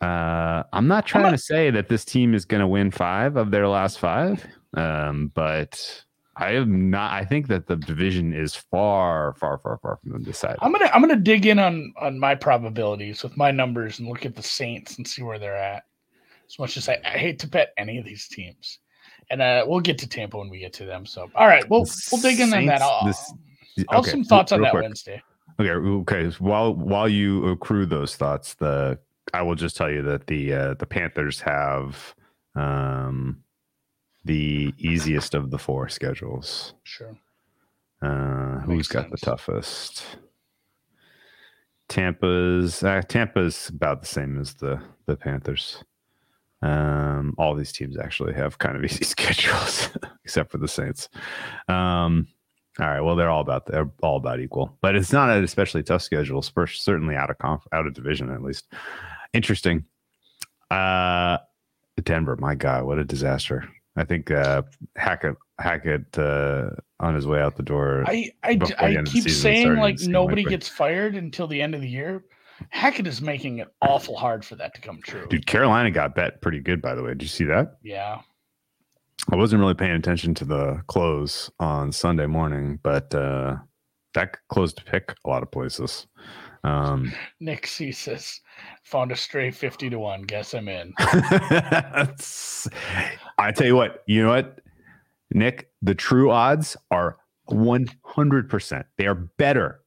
Uh, 0.00 0.62
I'm 0.72 0.86
not 0.86 1.06
trying 1.06 1.24
not- 1.24 1.30
to 1.30 1.38
say 1.38 1.70
that 1.70 1.88
this 1.88 2.04
team 2.04 2.34
is 2.34 2.44
going 2.44 2.60
to 2.60 2.66
win 2.68 2.90
five 2.90 3.36
of 3.36 3.50
their 3.50 3.66
last 3.66 3.98
five, 3.98 4.46
um, 4.74 5.32
but 5.34 6.04
I 6.36 6.52
am 6.52 6.88
not. 6.90 7.12
I 7.12 7.24
think 7.24 7.48
that 7.48 7.66
the 7.66 7.74
division 7.76 8.32
is 8.32 8.54
far, 8.54 9.34
far, 9.34 9.58
far, 9.58 9.78
far 9.78 9.96
from 9.96 10.22
decided. 10.22 10.58
I'm 10.62 10.70
gonna 10.72 10.90
I'm 10.92 11.00
gonna 11.00 11.16
dig 11.16 11.46
in 11.46 11.58
on 11.58 11.92
on 12.00 12.18
my 12.18 12.34
probabilities 12.36 13.22
with 13.22 13.36
my 13.36 13.50
numbers 13.50 13.98
and 13.98 14.08
look 14.08 14.24
at 14.26 14.36
the 14.36 14.42
Saints 14.42 14.98
and 14.98 15.06
see 15.08 15.22
where 15.22 15.38
they're 15.38 15.56
at. 15.56 15.84
As 16.46 16.58
much 16.58 16.76
as 16.76 16.88
I, 16.88 16.98
I 17.04 17.18
hate 17.18 17.38
to 17.40 17.48
bet 17.48 17.72
any 17.76 17.98
of 17.98 18.04
these 18.04 18.28
teams, 18.28 18.78
and 19.30 19.42
uh, 19.42 19.64
we'll 19.66 19.80
get 19.80 19.98
to 19.98 20.08
Tampa 20.08 20.38
when 20.38 20.48
we 20.48 20.58
get 20.58 20.72
to 20.74 20.84
them. 20.84 21.06
So 21.06 21.30
all 21.34 21.46
right, 21.46 21.68
we'll 21.68 21.86
we'll 22.10 22.20
dig 22.20 22.40
in 22.40 22.52
on 22.54 22.66
that. 22.66 22.82
I'll, 22.82 23.06
this- 23.06 23.32
I'll 23.88 24.02
have 24.02 24.10
some 24.10 24.24
thoughts 24.24 24.50
on 24.52 24.58
real 24.58 24.66
that 24.66 24.70
quick. 24.72 24.82
Wednesday. 24.82 25.22
Okay, 25.60 25.70
okay. 25.70 26.30
so 26.30 26.36
While 26.38 26.74
while 26.74 27.08
you 27.08 27.46
accrue 27.46 27.86
those 27.86 28.16
thoughts, 28.16 28.54
the 28.54 28.98
I 29.34 29.42
will 29.42 29.54
just 29.54 29.76
tell 29.76 29.90
you 29.90 30.02
that 30.02 30.26
the 30.26 30.52
uh, 30.52 30.74
the 30.74 30.86
Panthers 30.86 31.40
have 31.40 32.14
um, 32.54 33.42
the 34.24 34.72
easiest 34.78 35.34
of 35.34 35.50
the 35.50 35.58
four 35.58 35.88
schedules. 35.88 36.74
Sure. 36.84 37.16
Uh, 38.00 38.60
who's 38.60 38.88
got 38.88 39.10
the 39.10 39.16
toughest? 39.16 40.04
Tampa's 41.88 42.82
uh, 42.82 43.02
Tampa's 43.08 43.68
about 43.68 44.00
the 44.02 44.06
same 44.06 44.38
as 44.40 44.54
the 44.54 44.80
the 45.06 45.16
Panthers. 45.16 45.82
Um, 46.60 47.34
all 47.38 47.54
these 47.54 47.72
teams 47.72 47.96
actually 47.96 48.34
have 48.34 48.58
kind 48.58 48.76
of 48.76 48.84
easy 48.90 49.04
schedules, 49.04 49.90
except 50.24 50.50
for 50.50 50.58
the 50.58 50.68
Saints. 50.68 51.08
Um, 51.68 52.26
all 52.80 52.86
right, 52.86 53.00
well, 53.00 53.16
they're 53.16 53.30
all 53.30 53.40
about 53.40 53.66
they're 53.66 53.90
all 54.02 54.16
about 54.16 54.40
equal, 54.40 54.76
but 54.80 54.94
it's 54.94 55.12
not 55.12 55.30
an 55.30 55.42
especially 55.42 55.82
tough 55.82 56.02
schedule. 56.02 56.42
Spurs 56.42 56.80
certainly 56.80 57.16
out 57.16 57.30
of 57.30 57.38
conf- 57.38 57.66
out 57.72 57.86
of 57.86 57.94
division 57.94 58.30
at 58.30 58.42
least. 58.42 58.72
Interesting. 59.32 59.84
Uh, 60.70 61.38
Denver, 62.02 62.36
my 62.36 62.54
God, 62.54 62.84
what 62.84 62.98
a 62.98 63.04
disaster! 63.04 63.68
I 63.96 64.04
think 64.04 64.30
uh, 64.30 64.62
Hackett 64.96 65.36
Hackett 65.58 66.16
uh, 66.18 66.70
on 67.00 67.16
his 67.16 67.26
way 67.26 67.40
out 67.40 67.56
the 67.56 67.64
door. 67.64 68.04
I 68.06 68.30
I, 68.44 68.58
I 68.78 68.88
end 68.90 68.98
of 68.98 69.04
the 69.06 69.10
keep 69.10 69.30
saying 69.30 69.74
like 69.76 69.98
nobody 70.00 70.44
like- 70.44 70.50
gets 70.50 70.68
fired 70.68 71.16
until 71.16 71.48
the 71.48 71.60
end 71.60 71.74
of 71.74 71.80
the 71.80 71.88
year. 71.88 72.22
Hackett 72.70 73.06
is 73.06 73.20
making 73.20 73.58
it 73.58 73.68
awful 73.82 74.16
hard 74.16 74.44
for 74.44 74.56
that 74.56 74.74
to 74.74 74.80
come 74.80 75.00
true. 75.02 75.26
Dude, 75.28 75.46
Carolina 75.46 75.90
got 75.90 76.14
bet 76.14 76.40
pretty 76.42 76.60
good, 76.60 76.82
by 76.82 76.94
the 76.94 77.02
way. 77.02 77.10
Did 77.10 77.22
you 77.22 77.28
see 77.28 77.44
that? 77.44 77.78
Yeah. 77.82 78.20
I 79.30 79.36
wasn't 79.36 79.60
really 79.60 79.74
paying 79.74 79.92
attention 79.92 80.34
to 80.34 80.44
the 80.44 80.82
close 80.86 81.50
on 81.60 81.92
Sunday 81.92 82.26
morning, 82.26 82.78
but 82.82 83.14
uh, 83.14 83.56
that 84.14 84.36
closed 84.48 84.82
pick 84.86 85.14
a 85.24 85.28
lot 85.28 85.42
of 85.42 85.50
places. 85.50 86.06
Um, 86.64 87.12
Nick 87.40 87.66
C 87.66 87.92
says 87.92 88.40
found 88.82 89.12
a 89.12 89.16
stray 89.16 89.50
fifty 89.50 89.90
to 89.90 89.98
one. 89.98 90.22
Guess 90.22 90.54
I'm 90.54 90.68
in. 90.68 90.92
I 93.38 93.52
tell 93.54 93.66
you 93.66 93.76
what, 93.76 94.02
you 94.06 94.22
know 94.22 94.30
what, 94.30 94.60
Nick, 95.32 95.70
the 95.82 95.94
true 95.94 96.30
odds 96.30 96.76
are 96.90 97.18
100%. 97.50 98.84
They 98.96 99.06
are 99.06 99.14
better 99.14 99.80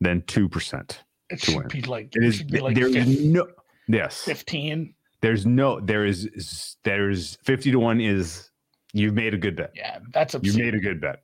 than 0.00 0.22
2%. 0.22 0.98
It 1.30 1.40
should 1.40 1.56
win. 1.56 1.68
be 1.68 1.82
like 1.82 2.14
It 2.16 2.22
it 2.22 2.26
is, 2.26 2.36
should 2.36 2.50
be 2.50 2.60
like 2.60 2.74
there 2.74 2.86
is 2.88 3.24
no, 3.24 3.46
yes, 3.88 4.22
fifteen. 4.22 4.94
there's 5.20 5.44
no, 5.46 5.80
there 5.80 6.04
is, 6.06 6.76
there's 6.84 7.36
50 7.44 7.70
to 7.72 7.78
1 7.78 8.00
is, 8.00 8.50
you've 8.92 9.14
made 9.14 9.34
a 9.34 9.38
good 9.38 9.56
bet. 9.56 9.72
Yeah, 9.74 9.98
that's 10.12 10.34
You 10.34 10.38
obscene. 10.38 10.64
made 10.64 10.74
a 10.74 10.80
good 10.80 11.00
bet. 11.00 11.22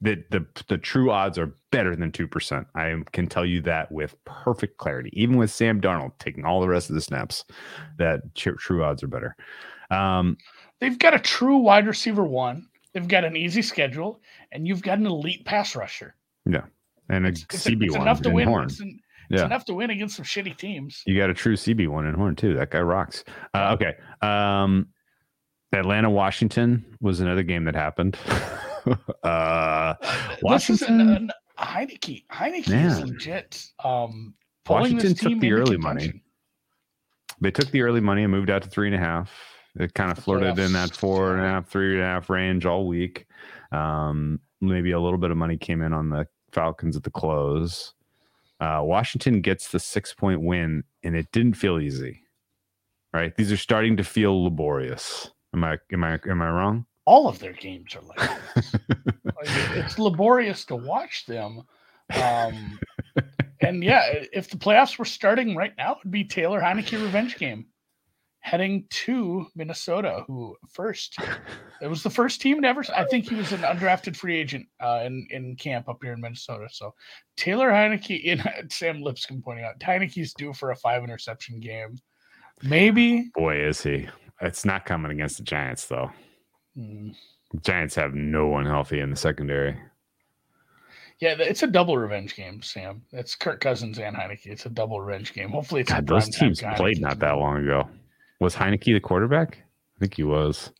The, 0.00 0.22
the 0.30 0.46
the 0.68 0.78
true 0.78 1.10
odds 1.10 1.38
are 1.38 1.56
better 1.72 1.96
than 1.96 2.12
two 2.12 2.28
percent. 2.28 2.68
I 2.76 2.94
can 3.12 3.26
tell 3.26 3.44
you 3.44 3.60
that 3.62 3.90
with 3.90 4.14
perfect 4.24 4.78
clarity. 4.78 5.10
Even 5.12 5.36
with 5.36 5.50
Sam 5.50 5.80
Darnold 5.80 6.12
taking 6.20 6.44
all 6.44 6.60
the 6.60 6.68
rest 6.68 6.88
of 6.88 6.94
the 6.94 7.00
snaps, 7.00 7.44
that 7.98 8.32
tr- 8.36 8.52
true 8.52 8.84
odds 8.84 9.02
are 9.02 9.08
better. 9.08 9.34
Um, 9.90 10.36
They've 10.80 10.96
got 10.98 11.14
a 11.14 11.18
true 11.18 11.56
wide 11.56 11.88
receiver 11.88 12.22
one. 12.24 12.68
They've 12.92 13.08
got 13.08 13.24
an 13.24 13.36
easy 13.36 13.60
schedule, 13.60 14.20
and 14.52 14.68
you've 14.68 14.82
got 14.82 14.98
an 14.98 15.06
elite 15.06 15.44
pass 15.44 15.74
rusher. 15.74 16.14
Yeah, 16.46 16.62
and 17.08 17.26
a 17.26 17.30
It's, 17.30 17.42
it's, 17.52 17.64
CB 17.66 17.86
it's 17.86 17.92
one 17.94 18.02
enough 18.02 18.22
to 18.22 18.30
win. 18.30 18.46
Horn. 18.46 18.66
It's, 18.66 18.80
it's 19.30 19.40
Yeah, 19.40 19.46
enough 19.46 19.64
to 19.66 19.74
win 19.74 19.90
against 19.90 20.16
some 20.16 20.24
shitty 20.24 20.56
teams. 20.56 21.02
you 21.06 21.16
got 21.18 21.30
a 21.30 21.34
true 21.34 21.54
CB 21.56 21.88
one 21.88 22.06
in 22.06 22.14
Horn 22.14 22.36
too. 22.36 22.54
That 22.54 22.70
guy 22.70 22.80
rocks. 22.80 23.24
Uh, 23.54 23.76
okay, 23.78 23.94
um, 24.26 24.88
Atlanta 25.72 26.08
Washington 26.10 26.96
was 27.00 27.20
another 27.20 27.42
game 27.42 27.64
that 27.64 27.74
happened. 27.74 28.16
uh, 29.22 29.94
This 30.00 30.10
is 30.30 30.42
Washington. 30.42 31.00
an, 31.00 31.10
an 31.10 31.30
Heinicke. 31.58 32.24
Heinicke 32.30 32.84
is 32.86 33.00
legit. 33.00 33.64
Um, 33.84 34.34
Washington 34.68 35.14
took 35.14 35.38
the 35.40 35.52
early 35.52 35.76
money. 35.76 36.22
they 37.40 37.50
took 37.50 37.70
the 37.70 37.82
early 37.82 38.00
money 38.00 38.22
and 38.22 38.30
moved 38.30 38.50
out 38.50 38.62
to 38.62 38.68
three 38.68 38.86
and 38.86 38.94
a 38.94 38.98
half. 38.98 39.32
It 39.78 39.94
kind 39.94 40.10
of 40.10 40.18
flirted 40.18 40.58
in 40.58 40.72
that 40.72 40.94
four 40.94 41.34
and 41.34 41.44
a 41.44 41.48
half, 41.48 41.68
three 41.68 41.94
and 41.94 42.02
a 42.02 42.06
half 42.06 42.30
range 42.30 42.66
all 42.66 42.86
week. 42.86 43.26
Um, 43.72 44.40
maybe 44.60 44.92
a 44.92 45.00
little 45.00 45.18
bit 45.18 45.30
of 45.30 45.36
money 45.36 45.56
came 45.56 45.82
in 45.82 45.92
on 45.92 46.10
the 46.10 46.26
Falcons 46.52 46.96
at 46.96 47.02
the 47.02 47.10
close. 47.10 47.94
Uh, 48.60 48.80
Washington 48.82 49.40
gets 49.40 49.68
the 49.68 49.78
six 49.78 50.12
point 50.12 50.42
win, 50.42 50.84
and 51.02 51.14
it 51.14 51.30
didn't 51.32 51.54
feel 51.54 51.78
easy. 51.78 52.22
Right? 53.12 53.34
These 53.36 53.52
are 53.52 53.56
starting 53.56 53.96
to 53.96 54.04
feel 54.04 54.44
laborious. 54.44 55.30
Am 55.54 55.64
I 55.64 55.78
am 55.92 56.04
I 56.04 56.18
am 56.28 56.42
I 56.42 56.50
wrong? 56.50 56.86
All 57.06 57.26
of 57.26 57.38
their 57.38 57.54
games 57.54 57.96
are 57.96 58.02
like 58.02 58.30
it's 59.42 59.98
laborious 59.98 60.64
to 60.66 60.76
watch 60.76 61.24
them. 61.26 61.62
Um, 62.14 62.78
and 63.60 63.82
yeah, 63.82 64.02
if 64.32 64.50
the 64.50 64.56
playoffs 64.58 64.98
were 64.98 65.04
starting 65.04 65.56
right 65.56 65.72
now, 65.78 65.96
it'd 66.00 66.10
be 66.10 66.24
Taylor 66.24 66.60
Heinicke 66.60 67.02
revenge 67.02 67.38
game, 67.38 67.66
heading 68.48 68.84
to 68.88 69.46
Minnesota. 69.54 70.24
Who 70.26 70.56
first? 70.70 71.16
It 71.80 71.86
was 71.86 72.02
the 72.02 72.10
first 72.10 72.40
team 72.40 72.60
to 72.62 72.66
ever. 72.66 72.82
I 72.92 73.04
think 73.04 73.28
he 73.28 73.36
was 73.36 73.52
an 73.52 73.60
undrafted 73.60 74.16
free 74.16 74.36
agent 74.36 74.66
uh, 74.80 75.02
in 75.04 75.28
in 75.30 75.54
camp 75.54 75.88
up 75.88 75.98
here 76.02 76.12
in 76.12 76.20
Minnesota. 76.20 76.66
So 76.72 76.92
Taylor 77.36 77.70
Heinicke, 77.70 78.20
in 78.20 78.42
Sam 78.68 79.00
Lipscomb 79.00 79.42
pointing 79.42 79.64
out, 79.64 79.78
Heinicke's 79.78 80.34
due 80.34 80.52
for 80.52 80.72
a 80.72 80.76
five 80.76 81.04
interception 81.04 81.60
game. 81.60 81.96
Maybe. 82.64 83.30
Boy, 83.32 83.64
is 83.64 83.80
he. 83.80 84.08
It's 84.40 84.64
not 84.64 84.86
coming 84.86 85.12
against 85.12 85.36
the 85.36 85.44
Giants 85.44 85.86
though. 85.86 86.10
Hmm. 86.74 87.10
Giants 87.62 87.94
have 87.94 88.12
no 88.12 88.48
one 88.48 88.66
healthy 88.66 88.98
in 88.98 89.10
the 89.10 89.16
secondary. 89.16 89.76
Yeah, 91.20 91.36
it's 91.38 91.62
a 91.62 91.68
double 91.68 91.96
revenge 91.96 92.34
game, 92.34 92.60
Sam. 92.60 93.02
It's 93.12 93.36
Kirk 93.36 93.60
Cousins 93.60 94.00
and 94.00 94.16
Heinicke. 94.16 94.46
It's 94.46 94.66
a 94.66 94.70
double 94.70 95.00
revenge 95.00 95.32
game. 95.32 95.50
Hopefully, 95.50 95.82
it's 95.82 95.92
a 95.92 95.94
God, 95.94 96.08
those 96.08 96.28
teams 96.28 96.60
played 96.74 97.00
not 97.00 97.20
that 97.20 97.38
long 97.38 97.58
ago. 97.58 97.88
Was 98.40 98.54
Heinicke 98.54 98.84
the 98.84 99.00
quarterback? 99.00 99.58
I 99.96 100.00
think 100.00 100.14
he 100.14 100.22
was. 100.22 100.72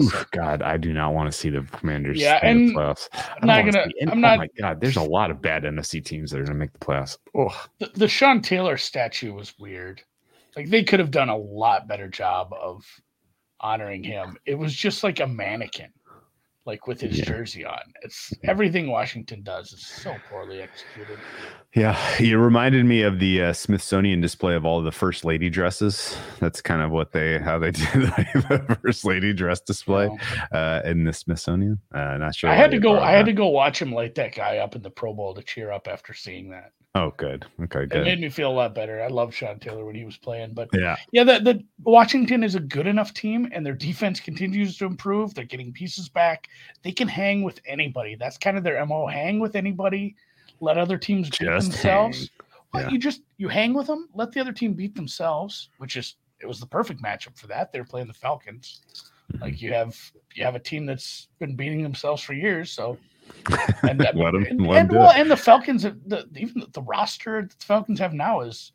Oof, 0.00 0.26
God, 0.30 0.62
I 0.62 0.78
do 0.78 0.92
not 0.92 1.12
want 1.12 1.30
to 1.30 1.36
see 1.36 1.50
the 1.50 1.62
Commanders. 1.72 2.18
Yeah, 2.18 2.44
in 2.46 2.56
the 2.58 2.62
and 2.68 2.76
playoffs. 2.76 3.08
I 3.12 3.36
I'm 3.42 3.48
don't 3.64 3.72
gonna. 3.72 3.84
any- 3.84 4.02
I'm 4.04 4.10
oh 4.12 4.14
not. 4.20 4.38
my 4.38 4.48
God, 4.58 4.80
there's 4.80 4.96
a 4.96 5.02
lot 5.02 5.30
of 5.30 5.42
bad 5.42 5.64
NFC 5.64 6.02
teams 6.02 6.30
that 6.30 6.38
are 6.38 6.44
going 6.44 6.54
to 6.54 6.58
make 6.58 6.72
the 6.72 6.78
playoffs. 6.78 7.18
Oh, 7.36 7.66
The, 7.78 7.90
the 7.94 8.08
Sean 8.08 8.40
Taylor 8.40 8.76
statue 8.78 9.34
was 9.34 9.52
weird. 9.58 10.00
Like 10.56 10.70
they 10.70 10.82
could 10.84 11.00
have 11.00 11.10
done 11.10 11.28
a 11.28 11.36
lot 11.36 11.88
better 11.88 12.08
job 12.08 12.52
of 12.58 12.84
honoring 13.60 14.02
him. 14.02 14.36
It 14.46 14.54
was 14.54 14.74
just 14.74 15.02
like 15.04 15.20
a 15.20 15.26
mannequin. 15.26 15.92
Like 16.64 16.86
with 16.86 17.00
his 17.00 17.18
Yeah. 17.18 17.24
jersey 17.24 17.64
on. 17.64 17.80
It's 18.02 18.32
everything 18.44 18.88
Washington 18.90 19.42
does 19.42 19.72
is 19.72 19.84
so 19.84 20.14
poorly 20.30 20.60
executed. 20.62 21.18
Yeah, 21.74 21.98
it 22.20 22.34
reminded 22.34 22.84
me 22.84 23.02
of 23.02 23.18
the 23.18 23.42
uh, 23.42 23.52
Smithsonian 23.52 24.20
display 24.20 24.54
of 24.54 24.64
all 24.64 24.80
the 24.82 24.92
first 24.92 25.24
lady 25.24 25.50
dresses. 25.50 26.16
That's 26.38 26.60
kind 26.60 26.82
of 26.82 26.90
what 26.90 27.12
they 27.12 27.38
how 27.38 27.58
they 27.58 27.70
did 27.72 27.86
the 27.92 28.78
first 28.82 29.04
lady 29.04 29.32
dress 29.32 29.60
display 29.60 30.08
uh, 30.52 30.82
in 30.84 31.04
the 31.04 31.12
Smithsonian. 31.12 31.78
Uh, 31.92 32.16
not 32.18 32.34
sure. 32.34 32.50
I 32.50 32.54
had 32.54 32.70
to 32.70 32.78
go. 32.78 33.00
I 33.00 33.10
had 33.12 33.26
to 33.26 33.32
go 33.32 33.48
watch 33.48 33.80
him 33.82 33.92
light 33.92 34.14
that 34.16 34.34
guy 34.34 34.58
up 34.58 34.76
in 34.76 34.82
the 34.82 34.90
Pro 34.90 35.12
Bowl 35.14 35.34
to 35.34 35.42
cheer 35.42 35.72
up 35.72 35.88
after 35.88 36.14
seeing 36.14 36.50
that. 36.50 36.72
Oh, 36.94 37.12
good. 37.16 37.46
Okay, 37.62 37.86
good. 37.86 38.02
It 38.02 38.04
made 38.04 38.20
me 38.20 38.28
feel 38.28 38.50
a 38.50 38.52
lot 38.52 38.74
better. 38.74 39.02
I 39.02 39.08
love 39.08 39.34
Sean 39.34 39.58
Taylor 39.58 39.86
when 39.86 39.94
he 39.94 40.04
was 40.04 40.18
playing, 40.18 40.52
but 40.52 40.68
Yeah, 40.74 40.96
yeah, 41.10 41.24
the, 41.24 41.38
the 41.38 41.64
Washington 41.84 42.44
is 42.44 42.54
a 42.54 42.60
good 42.60 42.86
enough 42.86 43.14
team, 43.14 43.48
and 43.52 43.64
their 43.64 43.74
defense 43.74 44.20
continues 44.20 44.76
to 44.76 44.84
improve. 44.84 45.32
They're 45.32 45.44
getting 45.46 45.72
pieces 45.72 46.10
back. 46.10 46.48
They 46.82 46.92
can 46.92 47.08
hang 47.08 47.42
with 47.42 47.60
anybody. 47.64 48.14
That's 48.14 48.36
kind 48.36 48.58
of 48.58 48.64
their 48.64 48.84
mo. 48.84 49.06
Hang 49.06 49.40
with 49.40 49.56
anybody. 49.56 50.16
Let 50.60 50.76
other 50.76 50.98
teams 50.98 51.30
beat 51.30 51.46
Just 51.46 51.70
themselves. 51.70 52.30
Well, 52.74 52.82
Yeah. 52.84 52.90
you 52.90 52.98
just 52.98 53.22
you 53.38 53.48
hang 53.48 53.72
with 53.72 53.86
them. 53.86 54.08
Let 54.14 54.32
the 54.32 54.40
other 54.40 54.52
team 54.52 54.74
beat 54.74 54.94
themselves, 54.94 55.70
which 55.78 55.96
is 55.96 56.16
it 56.40 56.46
was 56.46 56.60
the 56.60 56.66
perfect 56.66 57.02
matchup 57.02 57.38
for 57.38 57.46
that. 57.46 57.72
They're 57.72 57.84
playing 57.84 58.08
the 58.08 58.14
Falcons. 58.14 58.82
Mm-hmm. 59.32 59.42
Like 59.42 59.62
you 59.62 59.72
have 59.72 59.98
you 60.34 60.44
have 60.44 60.56
a 60.56 60.60
team 60.60 60.84
that's 60.84 61.28
been 61.38 61.56
beating 61.56 61.82
themselves 61.82 62.22
for 62.22 62.34
years. 62.34 62.70
So 62.70 62.98
and 63.82 64.00
'em- 64.04 64.18
and, 64.18 64.66
and, 64.66 64.90
well, 64.92 65.10
and 65.10 65.30
the 65.30 65.36
Falcons, 65.36 65.82
the, 65.82 65.96
the 66.06 66.26
even 66.36 66.64
the 66.72 66.82
roster 66.82 67.42
that 67.42 67.58
the 67.58 67.64
Falcons 67.64 67.98
have 67.98 68.12
now 68.12 68.40
is 68.40 68.72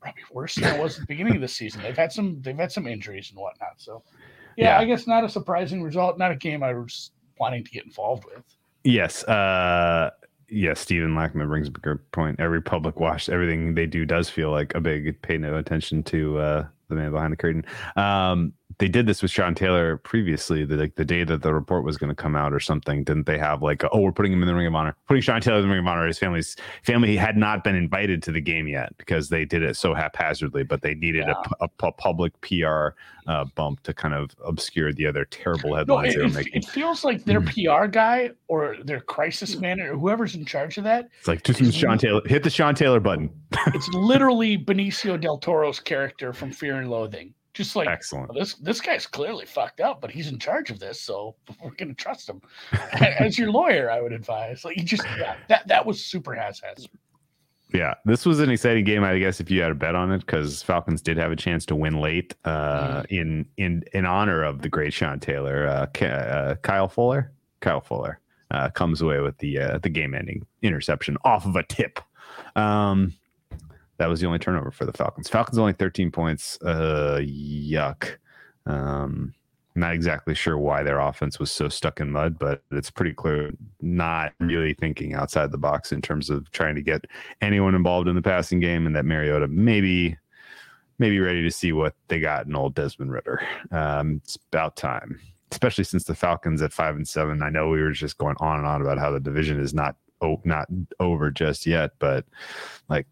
probably 0.00 0.22
worse 0.32 0.54
than 0.54 0.74
it 0.74 0.82
was 0.82 0.94
at 0.96 1.00
the 1.02 1.06
beginning 1.06 1.34
of 1.36 1.40
the 1.40 1.48
season. 1.48 1.82
They've 1.82 1.96
had 1.96 2.12
some 2.12 2.40
they've 2.42 2.56
had 2.56 2.72
some 2.72 2.86
injuries 2.86 3.30
and 3.30 3.38
whatnot. 3.40 3.74
So 3.78 4.02
yeah, 4.56 4.76
Yeah. 4.76 4.78
I 4.78 4.84
guess 4.84 5.06
not 5.06 5.24
a 5.24 5.28
surprising 5.28 5.82
result. 5.82 6.18
Not 6.18 6.30
a 6.32 6.36
game 6.36 6.62
I 6.62 6.72
was 6.74 7.10
wanting 7.38 7.64
to 7.64 7.70
get 7.70 7.84
involved 7.84 8.24
with. 8.24 8.42
Yes. 8.84 9.24
Uh 9.24 10.10
yes, 10.48 10.80
Stephen 10.80 11.14
Lackman 11.14 11.48
brings 11.48 11.68
up 11.68 11.76
a 11.76 11.80
good 11.80 12.10
point. 12.12 12.38
Every 12.40 12.62
public 12.62 13.00
watch, 13.00 13.28
everything 13.28 13.74
they 13.74 13.86
do 13.86 14.04
does 14.06 14.30
feel 14.30 14.50
like 14.50 14.74
a 14.74 14.80
big 14.80 15.20
pay 15.22 15.36
no 15.38 15.56
attention 15.56 16.02
to 16.04 16.38
uh 16.38 16.66
the 16.88 16.94
man 16.94 17.10
behind 17.10 17.32
the 17.32 17.36
curtain. 17.36 17.64
Um 17.96 18.52
they 18.78 18.88
did 18.88 19.06
this 19.06 19.22
with 19.22 19.30
Sean 19.30 19.54
Taylor 19.54 19.96
previously, 19.96 20.64
the 20.64 20.76
like 20.76 20.96
the 20.96 21.04
day 21.04 21.24
that 21.24 21.40
the 21.42 21.54
report 21.54 21.84
was 21.84 21.96
going 21.96 22.10
to 22.10 22.16
come 22.16 22.34
out 22.36 22.52
or 22.52 22.60
something. 22.60 23.04
Didn't 23.04 23.24
they 23.24 23.38
have 23.38 23.62
like, 23.62 23.82
oh, 23.92 24.00
we're 24.00 24.12
putting 24.12 24.32
him 24.32 24.42
in 24.42 24.48
the 24.48 24.54
Ring 24.54 24.66
of 24.66 24.74
Honor, 24.74 24.94
putting 25.06 25.22
Sean 25.22 25.40
Taylor 25.40 25.58
in 25.58 25.62
the 25.62 25.68
Ring 25.68 25.78
of 25.78 25.86
Honor? 25.86 26.06
His 26.06 26.18
family's 26.18 26.56
family 26.82 27.16
had 27.16 27.36
not 27.36 27.62
been 27.64 27.76
invited 27.76 28.22
to 28.24 28.32
the 28.32 28.40
game 28.40 28.66
yet 28.68 28.92
because 28.98 29.28
they 29.28 29.44
did 29.44 29.62
it 29.62 29.76
so 29.76 29.94
haphazardly, 29.94 30.64
but 30.64 30.82
they 30.82 30.94
needed 30.94 31.24
Yeah. 31.28 31.34
a, 31.60 31.64
a, 31.64 31.68
pu- 31.68 31.92
public 31.92 32.38
PR 32.42 32.88
uh, 33.28 33.44
bump 33.54 33.82
to 33.84 33.94
kind 33.94 34.14
of 34.14 34.30
obscure 34.44 34.92
the 34.92 35.06
other 35.06 35.24
terrible 35.24 35.70
No, 35.70 35.76
headlines 35.76 36.14
it, 36.14 36.18
they 36.18 36.24
were 36.24 36.30
making. 36.30 36.52
it 36.62 36.64
feels 36.66 37.04
like 37.04 37.24
their 37.24 37.40
Mm. 37.40 37.80
PR 37.82 37.86
guy 37.86 38.30
or 38.48 38.76
their 38.84 39.00
crisis 39.00 39.56
manager, 39.58 39.94
whoever's 39.96 40.34
in 40.34 40.44
charge 40.44 40.76
of 40.76 40.84
that, 40.84 41.08
It's 41.20 41.28
like 41.28 41.42
just 41.44 41.72
Sean 41.72 41.98
Taylor, 41.98 42.20
hit 42.26 42.42
the 42.42 42.50
Sean 42.50 42.74
Taylor 42.74 43.00
button. 43.00 43.30
it's 43.68 43.88
literally 43.90 44.58
Benicio 44.58 45.18
del 45.20 45.38
Toro's 45.38 45.78
character 45.80 46.32
from 46.32 46.50
Fear 46.50 46.76
and 46.80 46.90
Loathing. 46.90 47.32
Just 47.56 47.74
like 47.74 47.88
Excellent. 47.88 48.34
this 48.34 48.52
this 48.56 48.82
guy's 48.82 49.06
clearly 49.06 49.46
fucked 49.46 49.80
up, 49.80 50.02
but 50.02 50.10
he's 50.10 50.28
in 50.28 50.38
charge 50.38 50.70
of 50.70 50.78
this, 50.78 51.00
so 51.00 51.36
we're 51.64 51.70
gonna 51.70 51.94
trust 51.94 52.28
him. 52.28 52.42
As 52.92 53.38
your 53.38 53.50
lawyer, 53.50 53.90
I 53.90 54.02
would 54.02 54.12
advise. 54.12 54.62
Like 54.62 54.76
you 54.76 54.84
just 54.84 55.04
yeah, 55.18 55.36
that 55.48 55.66
that 55.66 55.86
was 55.86 56.04
super 56.04 56.34
has 56.34 56.60
has. 56.60 56.86
Yeah, 57.72 57.94
this 58.04 58.26
was 58.26 58.40
an 58.40 58.50
exciting 58.50 58.84
game, 58.84 59.02
I 59.04 59.18
guess, 59.18 59.40
if 59.40 59.50
you 59.50 59.62
had 59.62 59.72
a 59.72 59.74
bet 59.74 59.94
on 59.94 60.12
it, 60.12 60.18
because 60.18 60.62
Falcons 60.62 61.00
did 61.00 61.16
have 61.16 61.32
a 61.32 61.36
chance 61.36 61.64
to 61.66 61.74
win 61.74 61.98
late 61.98 62.34
uh, 62.44 63.04
in 63.08 63.46
in 63.56 63.84
in 63.94 64.04
honor 64.04 64.44
of 64.44 64.60
the 64.60 64.68
great 64.68 64.92
Sean 64.92 65.18
Taylor. 65.18 65.66
Uh, 65.66 65.86
K- 65.86 66.06
uh, 66.10 66.56
Kyle 66.56 66.88
Fuller, 66.88 67.32
Kyle 67.60 67.80
Fuller 67.80 68.20
uh, 68.50 68.68
comes 68.68 69.00
away 69.00 69.20
with 69.20 69.38
the 69.38 69.58
uh, 69.58 69.78
the 69.78 69.88
game 69.88 70.14
ending 70.14 70.46
interception 70.60 71.16
off 71.24 71.46
of 71.46 71.56
a 71.56 71.62
tip. 71.62 72.00
Um, 72.54 73.14
that 73.98 74.08
was 74.08 74.20
the 74.20 74.26
only 74.26 74.38
turnover 74.38 74.70
for 74.70 74.84
the 74.84 74.92
Falcons. 74.92 75.28
Falcons 75.28 75.58
only 75.58 75.72
13 75.72 76.10
points. 76.10 76.58
Uh, 76.62 77.20
yuck. 77.22 78.16
Um, 78.66 79.34
not 79.76 79.92
exactly 79.92 80.34
sure 80.34 80.58
why 80.58 80.82
their 80.82 80.98
offense 80.98 81.38
was 81.38 81.50
so 81.50 81.68
stuck 81.68 82.00
in 82.00 82.10
mud, 82.10 82.38
but 82.38 82.62
it's 82.70 82.90
pretty 82.90 83.12
clear 83.12 83.52
not 83.80 84.32
really 84.40 84.74
thinking 84.74 85.14
outside 85.14 85.52
the 85.52 85.58
box 85.58 85.92
in 85.92 86.00
terms 86.00 86.30
of 86.30 86.50
trying 86.50 86.74
to 86.74 86.82
get 86.82 87.06
anyone 87.42 87.74
involved 87.74 88.08
in 88.08 88.16
the 88.16 88.22
passing 88.22 88.58
game, 88.58 88.86
and 88.86 88.96
that 88.96 89.04
Mariota 89.04 89.48
maybe 89.48 90.16
maybe 90.98 91.20
ready 91.20 91.42
to 91.42 91.50
see 91.50 91.72
what 91.72 91.94
they 92.08 92.18
got 92.18 92.46
in 92.46 92.56
old 92.56 92.74
Desmond 92.74 93.12
Ridder. 93.12 93.46
Um, 93.70 94.22
it's 94.24 94.38
about 94.50 94.76
time, 94.76 95.20
especially 95.52 95.84
since 95.84 96.04
the 96.04 96.14
Falcons 96.14 96.62
at 96.62 96.72
five 96.72 96.96
and 96.96 97.06
seven. 97.06 97.42
I 97.42 97.50
know 97.50 97.68
we 97.68 97.82
were 97.82 97.92
just 97.92 98.16
going 98.16 98.36
on 98.40 98.58
and 98.58 98.66
on 98.66 98.80
about 98.80 98.98
how 98.98 99.10
the 99.10 99.20
division 99.20 99.60
is 99.60 99.74
not 99.74 99.96
oh, 100.22 100.40
not 100.44 100.68
over 101.00 101.30
just 101.30 101.66
yet, 101.66 101.92
but 101.98 102.24
like 102.88 103.06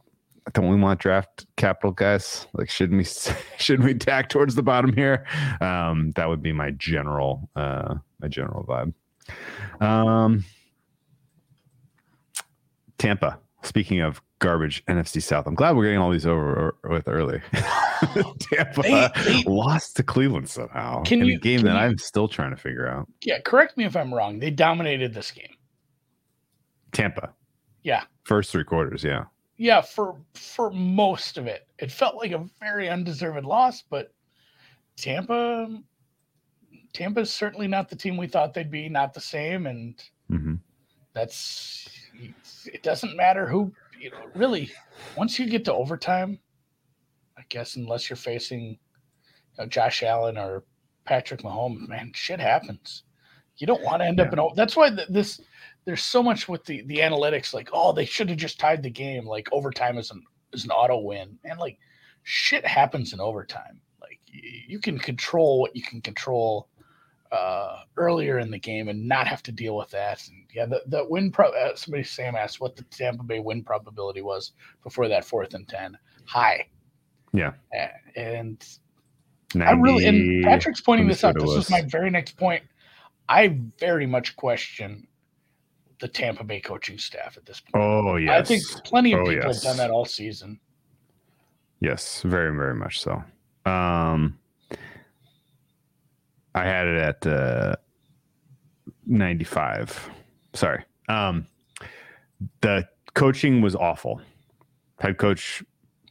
don't 0.53 0.69
we 0.69 0.77
want 0.77 1.01
draft 1.01 1.47
capital 1.57 1.91
guys. 1.91 2.47
Like 2.53 2.69
shouldn't 2.69 2.99
we 2.99 3.05
shouldn't 3.59 3.87
we 3.87 3.95
tack 3.95 4.29
towards 4.29 4.55
the 4.55 4.63
bottom 4.63 4.93
here? 4.93 5.27
Um 5.61 6.13
that 6.17 6.29
would 6.29 6.43
be 6.43 6.53
my 6.53 6.71
general 6.73 7.49
uh 7.57 7.95
my 8.21 8.29
general 8.29 8.65
vibe. 8.65 8.93
Um 9.85 10.45
tampa 12.99 13.39
speaking 13.63 14.01
of 14.01 14.21
garbage 14.39 14.85
nfc 14.87 15.23
south 15.23 15.47
i'm 15.47 15.55
glad 15.55 15.75
we're 15.75 15.85
getting 15.85 15.99
all 15.99 16.11
these 16.11 16.27
over 16.27 16.77
with 16.85 17.09
early. 17.09 17.41
Tampa 18.39 18.83
They- 18.83 19.11
they- 19.25 19.43
lost 19.45 19.97
to 19.97 20.03
cleveland 20.03 20.49
somehow. 20.51 21.03
Can 21.05 21.23
in 21.23 21.27
you- 21.29 21.37
a 21.37 21.39
game 21.41 21.63
that 21.63 21.73
you- 21.73 21.79
i'm 21.79 21.97
still 21.99 22.29
trying 22.29 22.51
to 22.51 22.57
figure 22.57 22.87
out. 22.87 23.09
Yeah, 23.23 23.41
correct 23.41 23.77
me 23.79 23.85
if 23.85 23.97
I'm 23.97 24.13
wrong. 24.13 24.39
They 24.41 24.51
dominated 24.51 25.15
this 25.15 25.31
game. 25.31 25.55
tampa. 26.93 27.33
Yeah. 27.83 28.05
first 28.25 28.51
three 28.53 28.65
quarters 28.65 29.03
yeah 29.05 29.25
Yeah, 29.57 29.81
for 29.81 30.17
for 30.35 30.71
most 30.71 31.39
of 31.39 31.47
it. 31.47 31.69
It 31.79 31.93
felt 31.93 32.17
like 32.17 32.33
a 32.33 32.47
very 32.61 32.89
undeserved 32.89 33.45
loss, 33.45 33.83
but 33.83 34.13
Tampa 34.97 35.69
Tampa's 36.93 37.33
certainly 37.33 37.69
not 37.69 37.89
the 37.89 37.97
team 37.97 38.17
we 38.17 38.27
thought 38.27 38.55
they'd 38.55 38.71
be, 38.71 38.89
not 38.89 39.15
the 39.15 39.21
same, 39.21 39.67
and 39.67 40.03
hmm 40.29 40.55
that's 41.15 41.89
it 42.67 42.83
doesn't 42.83 43.17
matter 43.17 43.47
who 43.47 43.73
you 44.01 44.11
know 44.11 44.31
really 44.35 44.71
once 45.17 45.39
you 45.39 45.49
get 45.49 45.65
to 45.65 45.73
overtime 45.73 46.39
i 47.39 47.43
guess 47.49 47.77
unless 47.77 48.11
you're 48.11 48.17
facing 48.17 48.63
you 48.63 48.79
know, 49.59 49.67
josh 49.67 50.03
allen 50.03 50.37
or 50.37 50.65
patrick 51.05 51.43
mahomes 51.43 51.89
man 51.89 52.11
shit 52.15 52.41
happens. 52.41 53.05
You 53.57 53.69
don't 53.69 53.83
want 53.85 54.03
to 54.03 54.07
end 54.07 54.19
up 54.21 54.33
in 54.33 54.49
that's 54.57 54.75
why 54.75 54.91
th- 54.91 55.09
this 55.09 55.41
there's 55.85 56.03
so 56.03 56.23
much 56.23 56.49
with 56.49 56.65
the 56.65 56.83
the 56.83 56.99
analytics 56.99 57.53
like 57.55 57.69
oh 57.73 57.93
they 57.93 58.05
should 58.05 58.29
have 58.29 58.39
just 58.39 58.59
tied 58.59 58.83
the 58.83 58.91
game 58.91 59.27
like 59.27 59.49
overtime 59.53 59.99
is 59.99 60.11
an 60.11 60.23
is 60.53 60.65
an 60.65 60.71
auto 60.71 60.99
win 60.99 61.39
and 61.45 61.59
like 61.59 61.79
shit 62.23 62.67
happens 62.67 63.13
in 63.13 63.21
overtime 63.21 63.81
like 64.01 64.21
y- 64.33 64.41
you 64.67 64.79
can 64.79 64.99
control 64.99 65.61
what 65.61 65.75
you 65.75 65.83
can 65.83 66.01
control 66.01 66.69
uh, 67.35 67.81
earlier 67.97 68.39
in 68.39 68.51
the 68.51 68.59
game 68.59 68.89
and 68.89 69.09
not 69.09 69.27
have 69.27 69.43
to 69.43 69.51
deal 69.51 69.77
with 69.77 69.91
that. 69.91 70.27
And 70.29 70.45
yeah, 70.55 70.67
the, 70.67 70.83
the 70.87 71.05
win 71.09 71.33
pro 71.33 71.49
uh, 71.49 71.75
somebody 71.75 72.05
Sam 72.05 72.37
asked 72.37 72.61
what 72.61 72.77
the 72.77 72.85
Tampa 72.85 73.25
Bay 73.25 73.41
win 73.41 73.65
probability 73.65 74.23
was 74.23 74.53
before 74.85 75.09
that 75.09 75.25
fourth 75.25 75.55
and 75.55 75.67
ten. 75.67 75.99
High. 76.27 76.69
Yeah. 77.33 77.53
Uh, 77.77 77.89
and 78.15 78.65
I 79.61 79.73
really 79.73 80.07
and 80.07 80.45
Patrick's 80.45 80.81
pointing 80.81 81.09
this 81.09 81.25
out. 81.25 81.35
This 81.35 81.45
was. 81.45 81.65
is 81.65 81.71
my 81.71 81.83
very 81.83 82.11
next 82.11 82.37
point. 82.37 82.63
I 83.29 83.59
very 83.81 84.07
much 84.07 84.37
question 84.37 85.07
the 86.05 86.09
Tampa 86.09 86.45
Bay 86.45 86.61
coaching 86.61 86.99
staff 86.99 87.39
at 87.39 87.47
this 87.47 87.61
point. 87.61 87.83
oh 87.83 88.17
yes 88.17 88.39
I 88.39 88.43
think 88.45 88.63
plenty 88.85 89.15
of 89.15 89.21
Oh, 89.21 89.25
people 89.25 89.47
yes. 89.47 89.65
have 89.65 89.71
done 89.71 89.77
that 89.79 89.91
all 89.91 90.05
season. 90.05 90.61
Yes, 91.81 92.21
very, 92.21 92.55
very 92.55 92.75
much 92.75 93.01
so. 93.01 93.23
Um, 93.65 94.39
I 96.55 96.63
had 96.63 96.87
it 96.87 96.99
at 96.99 97.27
uh, 97.27 97.77
95. 99.07 100.11
Sorry. 100.53 100.85
Um, 101.09 101.47
the 102.61 102.87
coaching 103.15 103.63
was 103.63 103.75
awful. 103.75 104.21
Head 105.01 105.17
coach 105.17 105.63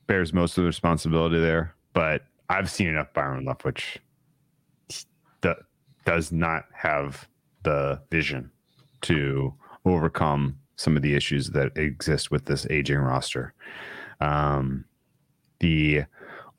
bears 0.07 0.33
most 0.33 0.57
of 0.57 0.63
the 0.63 0.67
responsibility 0.67 1.39
there, 1.39 1.75
but 1.93 2.23
I've 2.49 2.69
seen 2.71 2.87
enough 2.87 3.13
Byron 3.13 3.45
Leftwich 3.45 3.97
that 5.41 5.57
does 6.05 6.31
not 6.31 6.65
have 6.73 7.27
the 7.61 8.01
vision 8.11 8.49
to 9.01 9.53
overcome 9.85 10.57
some 10.75 10.95
of 10.95 11.03
the 11.03 11.15
issues 11.15 11.49
that 11.51 11.77
exist 11.77 12.31
with 12.31 12.45
this 12.45 12.65
aging 12.69 12.97
roster. 12.97 13.53
Um, 14.19 14.85
the 15.59 16.03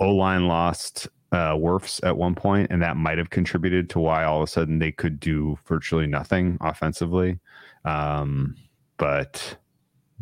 O 0.01 0.11
line 0.11 0.47
lost 0.47 1.09
uh, 1.33 1.55
Wirfs 1.55 2.01
at 2.05 2.17
one 2.17 2.35
point, 2.35 2.71
and 2.71 2.81
that 2.83 2.97
might 2.97 3.19
have 3.19 3.31
contributed 3.31 3.91
to 3.91 3.99
why 3.99 4.25
all 4.25 4.39
of 4.43 4.49
a 4.49 4.51
sudden 4.51 4.79
they 4.79 4.93
could 4.93 5.19
do 5.19 5.59
virtually 5.67 6.07
nothing 6.07 6.59
offensively. 6.61 7.41
Um, 7.85 8.57
but 8.97 9.59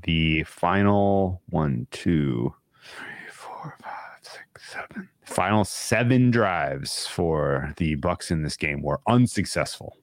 the 0.02 0.42
final 0.44 1.42
one, 1.50 1.86
two, 1.90 2.54
three, 2.82 3.30
four, 3.30 3.76
five, 3.82 3.92
six, 4.22 4.72
seven, 4.72 5.08
final 5.24 5.64
seven 5.64 6.30
drives 6.30 7.06
for 7.06 7.72
the 7.76 7.96
Bucs 7.96 8.30
in 8.30 8.42
this 8.42 8.56
game 8.56 8.82
were 8.82 9.00
unsuccessful. 9.06 9.98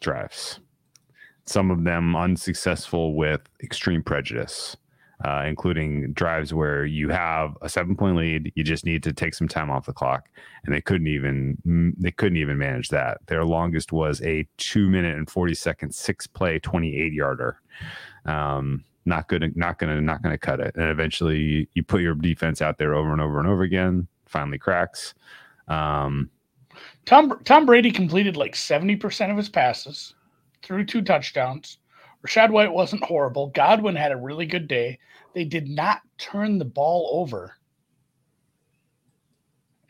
drives. 0.00 0.60
Some 1.46 1.70
of 1.70 1.84
them 1.84 2.16
unsuccessful 2.16 3.14
with 3.14 3.40
extreme 3.62 4.02
prejudice, 4.02 4.76
uh, 5.24 5.44
including 5.46 6.12
drives 6.12 6.52
where 6.52 6.84
you 6.84 7.08
have 7.08 7.56
a 7.62 7.68
seven 7.68 7.96
point 7.96 8.16
lead, 8.16 8.52
you 8.54 8.64
just 8.64 8.84
need 8.84 9.02
to 9.04 9.12
take 9.12 9.34
some 9.34 9.48
time 9.48 9.70
off 9.70 9.86
the 9.86 9.92
clock, 9.92 10.28
and 10.64 10.74
they 10.74 10.80
couldn't 10.80 11.06
even 11.06 11.94
they 11.98 12.10
couldn't 12.10 12.38
even 12.38 12.58
manage 12.58 12.88
that. 12.88 13.18
Their 13.26 13.44
longest 13.44 13.92
was 13.92 14.20
a 14.22 14.46
two 14.56 14.88
minute 14.88 15.16
and 15.16 15.30
forty 15.30 15.54
second 15.54 15.94
six 15.94 16.26
play 16.26 16.58
twenty 16.58 16.96
eight 16.96 17.12
yarder. 17.12 17.60
Um, 18.24 18.84
not 19.06 19.28
good, 19.28 19.56
not 19.56 19.78
gonna, 19.78 20.00
not 20.00 20.22
gonna 20.22 20.36
cut 20.36 20.60
it. 20.60 20.74
And 20.74 20.90
eventually, 20.90 21.68
you, 21.74 21.82
put 21.84 22.02
your 22.02 22.14
defense 22.14 22.60
out 22.60 22.76
there 22.76 22.94
over 22.94 23.12
and 23.12 23.20
over 23.20 23.38
and 23.38 23.48
over 23.48 23.62
again. 23.62 24.08
Finally, 24.26 24.58
cracks. 24.58 25.14
Um, 25.68 26.28
Tom 27.06 27.40
Tom 27.44 27.64
Brady 27.64 27.92
completed 27.92 28.36
like 28.36 28.54
70% 28.54 29.30
of 29.30 29.36
his 29.36 29.48
passes, 29.48 30.14
threw 30.62 30.84
two 30.84 31.02
touchdowns. 31.02 31.78
Rachaad 32.26 32.50
White 32.50 32.72
wasn't 32.72 33.04
horrible. 33.04 33.48
Godwin 33.48 33.96
had 33.96 34.12
a 34.12 34.16
really 34.16 34.46
good 34.46 34.68
day. 34.68 34.98
They 35.34 35.44
did 35.44 35.68
not 35.68 36.00
turn 36.18 36.58
the 36.58 36.64
ball 36.64 37.10
over 37.12 37.56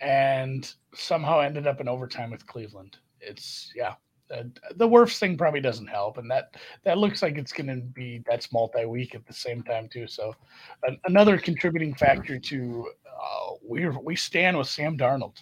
and 0.00 0.72
somehow 0.94 1.40
ended 1.40 1.66
up 1.66 1.80
in 1.80 1.88
overtime 1.88 2.30
with 2.30 2.46
Cleveland. 2.46 2.98
It's 3.20 3.72
yeah. 3.74 3.94
The 4.28 4.88
Wirfs 4.88 5.20
thing 5.20 5.38
probably 5.38 5.60
doesn't 5.60 5.86
help, 5.86 6.18
and 6.18 6.28
that 6.32 6.56
that 6.82 6.98
looks 6.98 7.22
like 7.22 7.38
it's 7.38 7.52
going 7.52 7.68
to 7.68 7.76
be 7.76 8.24
that's 8.26 8.52
multi-week 8.52 9.14
at 9.14 9.24
the 9.24 9.32
same 9.32 9.62
time 9.62 9.88
too. 9.88 10.08
So, 10.08 10.34
an, 10.82 10.98
another 11.04 11.38
contributing 11.38 11.94
factor 11.94 12.36
to 12.36 12.90
uh, 13.06 13.54
we 13.64 13.86
we 13.88 14.16
stand 14.16 14.58
with 14.58 14.66
Sam 14.66 14.98
Darnold. 14.98 15.36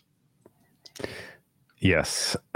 Yes. 1.78 2.36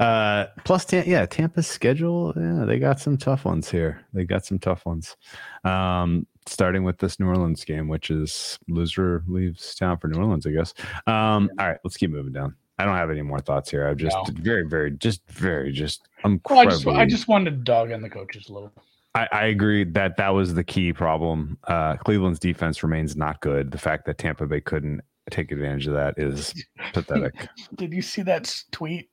uh, 0.00 0.46
plus, 0.64 0.90
yeah, 0.92 1.26
Tampa's 1.26 1.66
schedule. 1.66 2.32
Yeah, 2.36 2.64
they 2.64 2.78
got 2.78 3.00
some 3.00 3.16
tough 3.16 3.44
ones 3.44 3.70
here. 3.70 4.04
They 4.12 4.24
got 4.24 4.44
some 4.44 4.58
tough 4.58 4.86
ones. 4.86 5.16
Um, 5.62 6.26
starting 6.46 6.84
with 6.84 6.98
this 6.98 7.20
New 7.20 7.26
Orleans 7.26 7.64
game, 7.64 7.86
which 7.86 8.10
is 8.10 8.58
loser 8.68 9.22
leaves 9.28 9.74
town 9.74 9.98
for 9.98 10.08
New 10.08 10.18
Orleans, 10.18 10.46
I 10.46 10.50
guess. 10.50 10.74
Um, 11.06 11.50
all 11.58 11.68
right, 11.68 11.78
let's 11.84 11.96
keep 11.96 12.10
moving 12.10 12.32
down. 12.32 12.56
I 12.78 12.86
don't 12.86 12.96
have 12.96 13.10
any 13.10 13.20
more 13.20 13.40
thoughts 13.40 13.70
here. 13.70 13.86
I'm 13.86 13.98
just 13.98 14.16
no. 14.16 14.34
very, 14.42 14.66
very, 14.66 14.90
just 14.92 15.20
very, 15.28 15.70
just 15.70 16.08
incredibly. 16.24 16.84
Well, 16.86 16.96
I, 16.96 17.04
just, 17.04 17.14
I 17.14 17.16
just 17.16 17.28
wanted 17.28 17.50
to 17.50 17.56
dog 17.58 17.92
on 17.92 18.00
the 18.00 18.08
coaches 18.08 18.48
a 18.48 18.54
little. 18.54 18.72
I, 19.14 19.28
I 19.32 19.44
agree 19.46 19.84
that 19.84 20.16
that 20.16 20.30
was 20.30 20.54
the 20.54 20.64
key 20.64 20.94
problem. 20.94 21.58
Uh, 21.64 21.96
Cleveland's 21.96 22.38
defense 22.38 22.82
remains 22.82 23.16
not 23.16 23.40
good. 23.40 23.70
The 23.70 23.78
fact 23.78 24.06
that 24.06 24.16
Tampa 24.16 24.46
Bay 24.46 24.62
couldn't 24.62 25.02
take 25.30 25.52
advantage 25.52 25.86
of 25.88 25.94
that 25.94 26.14
is 26.16 26.54
pathetic. 26.92 27.34
Did 27.74 27.92
you 27.92 28.02
see 28.02 28.22
that 28.22 28.54
tweet? 28.70 29.10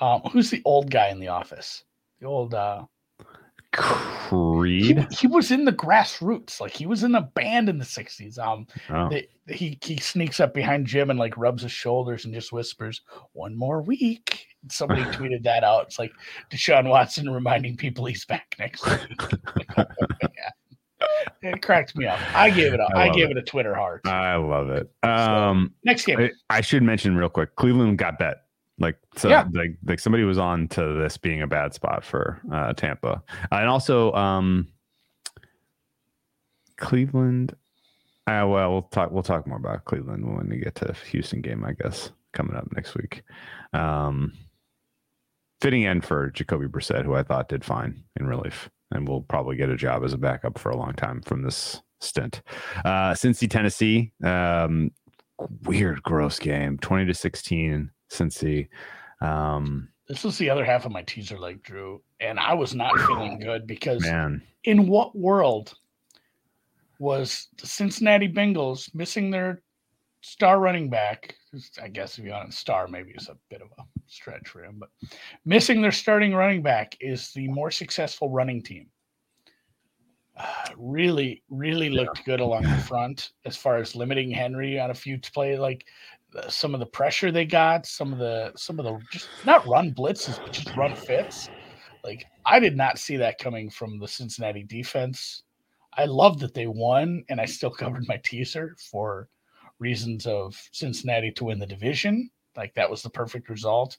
Um, 0.00 0.22
who's 0.32 0.50
the 0.50 0.62
old 0.64 0.90
guy 0.90 1.08
in 1.08 1.18
the 1.18 1.28
office? 1.28 1.84
The 2.20 2.26
old 2.26 2.54
uh, 2.54 2.84
Creed. 3.72 4.98
He, 5.10 5.16
he, 5.20 5.26
was 5.26 5.50
in 5.50 5.64
the 5.64 5.72
grassroots, 5.72 6.60
like 6.60 6.72
he 6.72 6.86
was 6.86 7.04
in 7.04 7.14
a 7.14 7.22
band 7.22 7.68
in 7.68 7.78
the 7.78 7.84
'60s. 7.84 8.38
Um, 8.38 8.66
oh. 8.90 9.08
they, 9.08 9.28
he 9.46 9.78
he 9.82 9.98
sneaks 9.98 10.40
up 10.40 10.54
behind 10.54 10.86
Jim 10.86 11.10
and 11.10 11.18
like 11.18 11.36
rubs 11.36 11.62
his 11.62 11.72
shoulders 11.72 12.24
and 12.24 12.32
just 12.32 12.52
whispers, 12.52 13.02
"One 13.32 13.56
more 13.56 13.82
week." 13.82 14.46
Somebody 14.70 15.02
tweeted 15.16 15.42
that 15.44 15.64
out. 15.64 15.86
It's 15.86 15.98
like 15.98 16.12
Deshaun 16.50 16.88
Watson 16.88 17.28
reminding 17.28 17.76
people 17.76 18.06
he's 18.06 18.24
back 18.24 18.54
next 18.58 18.86
week. 18.86 19.20
yeah 19.76 20.50
it 21.42 21.62
cracked 21.62 21.96
me 21.96 22.06
up. 22.06 22.18
I 22.34 22.50
gave 22.50 22.74
it 22.74 22.80
up. 22.80 22.90
I, 22.94 23.08
I 23.08 23.10
gave 23.10 23.30
it. 23.30 23.36
it. 23.36 23.38
a 23.38 23.42
Twitter 23.42 23.74
heart. 23.74 24.06
I 24.06 24.36
love 24.36 24.70
it. 24.70 24.90
Um, 25.02 25.72
so, 25.72 25.80
next 25.84 26.04
game. 26.04 26.18
I, 26.18 26.30
I, 26.50 26.60
should 26.60 26.82
mention 26.82 27.16
real 27.16 27.28
quick. 27.28 27.54
Cleveland 27.56 27.98
got 27.98 28.18
bet. 28.18 28.38
Like 28.78 28.96
so, 29.16 29.28
yeah. 29.28 29.46
like 29.52 29.76
like 29.84 29.98
somebody 29.98 30.24
was 30.24 30.38
on 30.38 30.68
to 30.68 30.94
this 30.94 31.16
being 31.16 31.42
a 31.42 31.46
bad 31.46 31.74
spot 31.74 32.04
for 32.04 32.40
uh, 32.52 32.72
Tampa, 32.74 33.22
uh, 33.50 33.54
and 33.56 33.68
also 33.68 34.12
um, 34.12 34.68
Cleveland. 36.76 37.56
Uh, 38.26 38.46
well, 38.46 38.70
we'll 38.70 38.82
talk. 38.82 39.10
We'll 39.10 39.22
talk 39.22 39.46
more 39.46 39.58
about 39.58 39.84
Cleveland 39.84 40.36
when 40.36 40.48
we 40.48 40.58
get 40.58 40.74
to 40.76 40.84
the 40.84 40.92
Houston 40.92 41.40
game, 41.40 41.64
I 41.64 41.72
guess, 41.72 42.12
coming 42.32 42.54
up 42.54 42.68
next 42.74 42.94
week. 42.94 43.22
Um, 43.72 44.32
fitting 45.60 45.86
end 45.86 46.04
for 46.04 46.30
Jacoby 46.30 46.66
Brissett, 46.66 47.04
who 47.04 47.14
I 47.14 47.22
thought 47.22 47.48
did 47.48 47.64
fine 47.64 48.04
in 48.20 48.26
relief 48.26 48.70
and 48.90 49.06
will 49.06 49.22
probably 49.22 49.56
get 49.56 49.70
a 49.70 49.76
job 49.76 50.04
as 50.04 50.12
a 50.12 50.18
backup 50.18 50.58
for 50.58 50.70
a 50.70 50.76
long 50.76 50.92
time 50.94 51.20
from 51.22 51.42
this 51.42 51.82
stint. 52.00 52.42
Uh, 52.84 53.12
Cincy, 53.12 53.50
Tennessee, 53.50 54.12
um, 54.24 54.90
weird, 55.64 56.02
gross 56.02 56.38
game, 56.38 56.78
twenty 56.78 57.06
to 57.06 57.14
sixteen. 57.14 57.90
Cincy. 58.10 58.68
Um, 59.20 59.88
this 60.08 60.24
was 60.24 60.38
the 60.38 60.48
other 60.48 60.64
half 60.64 60.86
of 60.86 60.92
my 60.92 61.02
teaser 61.02 61.38
leg, 61.38 61.62
Drew, 61.62 62.02
and 62.20 62.38
I 62.38 62.54
was 62.54 62.74
not 62.74 62.98
feeling 63.06 63.38
good 63.38 63.66
because 63.66 64.02
man, 64.02 64.42
in 64.64 64.88
what 64.88 65.16
world 65.16 65.74
was 66.98 67.48
the 67.58 67.66
Cincinnati 67.66 68.28
Bengals 68.28 68.92
missing 68.94 69.30
their 69.30 69.62
star 70.20 70.60
running 70.60 70.88
back? 70.88 71.34
I 71.80 71.88
guess 71.88 72.18
if 72.18 72.24
you 72.24 72.30
want 72.30 72.48
a 72.48 72.52
star, 72.52 72.88
maybe 72.88 73.12
it's 73.14 73.28
a 73.28 73.36
bit 73.50 73.62
of 73.62 73.68
a 73.78 73.82
stretch 74.06 74.48
for 74.48 74.64
him, 74.64 74.78
but 74.78 74.90
missing 75.44 75.80
their 75.80 75.92
starting 75.92 76.34
running 76.34 76.62
back 76.62 76.96
is 77.00 77.32
the 77.32 77.48
more 77.48 77.70
successful 77.70 78.30
running 78.30 78.62
team. 78.62 78.88
Uh, 80.36 80.70
really, 80.76 81.42
really 81.50 81.90
looked 81.90 82.24
good 82.24 82.38
along 82.38 82.62
the 82.62 82.76
front 82.86 83.30
as 83.44 83.56
far 83.56 83.76
as 83.76 83.96
limiting 83.96 84.30
Henry 84.30 84.78
on 84.78 84.90
a 84.90 84.94
few 84.94 85.18
play, 85.18 85.58
like 85.58 85.84
some 86.48 86.74
of 86.74 86.80
the 86.80 86.86
pressure 86.86 87.30
they 87.30 87.44
got, 87.44 87.86
some 87.86 88.12
of 88.12 88.18
the 88.18 88.52
some 88.56 88.78
of 88.78 88.84
the 88.84 88.98
just 89.10 89.28
not 89.44 89.66
run 89.66 89.92
blitzes, 89.92 90.38
but 90.38 90.52
just 90.52 90.76
run 90.76 90.94
fits. 90.94 91.48
Like 92.04 92.26
I 92.44 92.60
did 92.60 92.76
not 92.76 92.98
see 92.98 93.16
that 93.16 93.38
coming 93.38 93.70
from 93.70 93.98
the 93.98 94.08
Cincinnati 94.08 94.62
defense. 94.62 95.42
I 95.94 96.04
love 96.04 96.38
that 96.40 96.54
they 96.54 96.66
won, 96.66 97.24
and 97.28 97.40
I 97.40 97.44
still 97.44 97.70
covered 97.82 98.06
my 98.08 98.18
teaser 98.18 98.76
for 98.78 99.28
reasons 99.78 100.26
of 100.26 100.60
Cincinnati 100.72 101.30
to 101.32 101.44
win 101.44 101.58
the 101.58 101.66
division. 101.66 102.30
Like 102.56 102.74
that 102.74 102.90
was 102.90 103.02
the 103.02 103.10
perfect 103.10 103.48
result. 103.48 103.96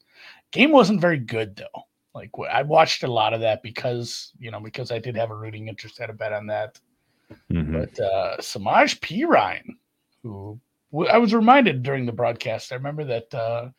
Game 0.52 0.72
wasn't 0.72 1.02
very 1.02 1.20
good 1.20 1.56
though. 1.56 1.84
Like 2.14 2.32
I 2.52 2.64
watched 2.64 3.04
a 3.04 3.12
lot 3.12 3.34
of 3.34 3.42
that 3.42 3.64
because 3.64 4.34
you 4.40 4.52
know 4.52 4.60
because 4.60 4.92
I 4.92 5.00
did 5.00 5.16
have 5.16 5.32
a 5.32 5.36
rooting 5.36 5.68
interest, 5.68 5.98
had 5.98 6.10
a 6.10 6.14
bet 6.14 6.34
on 6.34 6.48
that. 6.48 6.80
Mm-hmm. 7.52 7.74
But 7.74 8.00
uh, 8.00 8.38
Samaje 8.40 9.00
Perine, 9.00 9.76
who 10.24 10.60
I 11.10 11.18
was 11.18 11.34
reminded 11.34 11.84
during 11.84 12.06
the 12.06 12.12
broadcast, 12.12 12.72
I 12.72 12.76
remember 12.76 13.04
that 13.06 13.34
uh, 13.34 13.70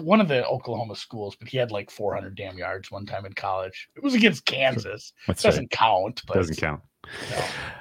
one 0.00 0.20
of 0.20 0.28
the 0.28 0.46
Oklahoma 0.46 0.96
schools, 0.96 1.36
but 1.36 1.48
he 1.48 1.56
had 1.56 1.70
like 1.70 1.90
400 1.90 2.34
damn 2.34 2.58
yards 2.58 2.90
one 2.90 3.06
time 3.06 3.24
in 3.24 3.32
college. 3.32 3.88
It 3.96 4.02
was 4.02 4.14
against 4.14 4.44
Kansas. 4.44 5.12
It 5.28 5.38
doesn't 5.38 5.64
right. 5.64 5.70
count. 5.70 6.22
But 6.26 6.34
doesn't 6.34 6.58
count. 6.58 6.82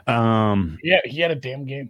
No. 0.08 0.14
Um, 0.14 0.78
yeah, 0.84 1.00
he 1.06 1.20
had 1.20 1.32
a 1.32 1.36
damn 1.36 1.66
game. 1.66 1.90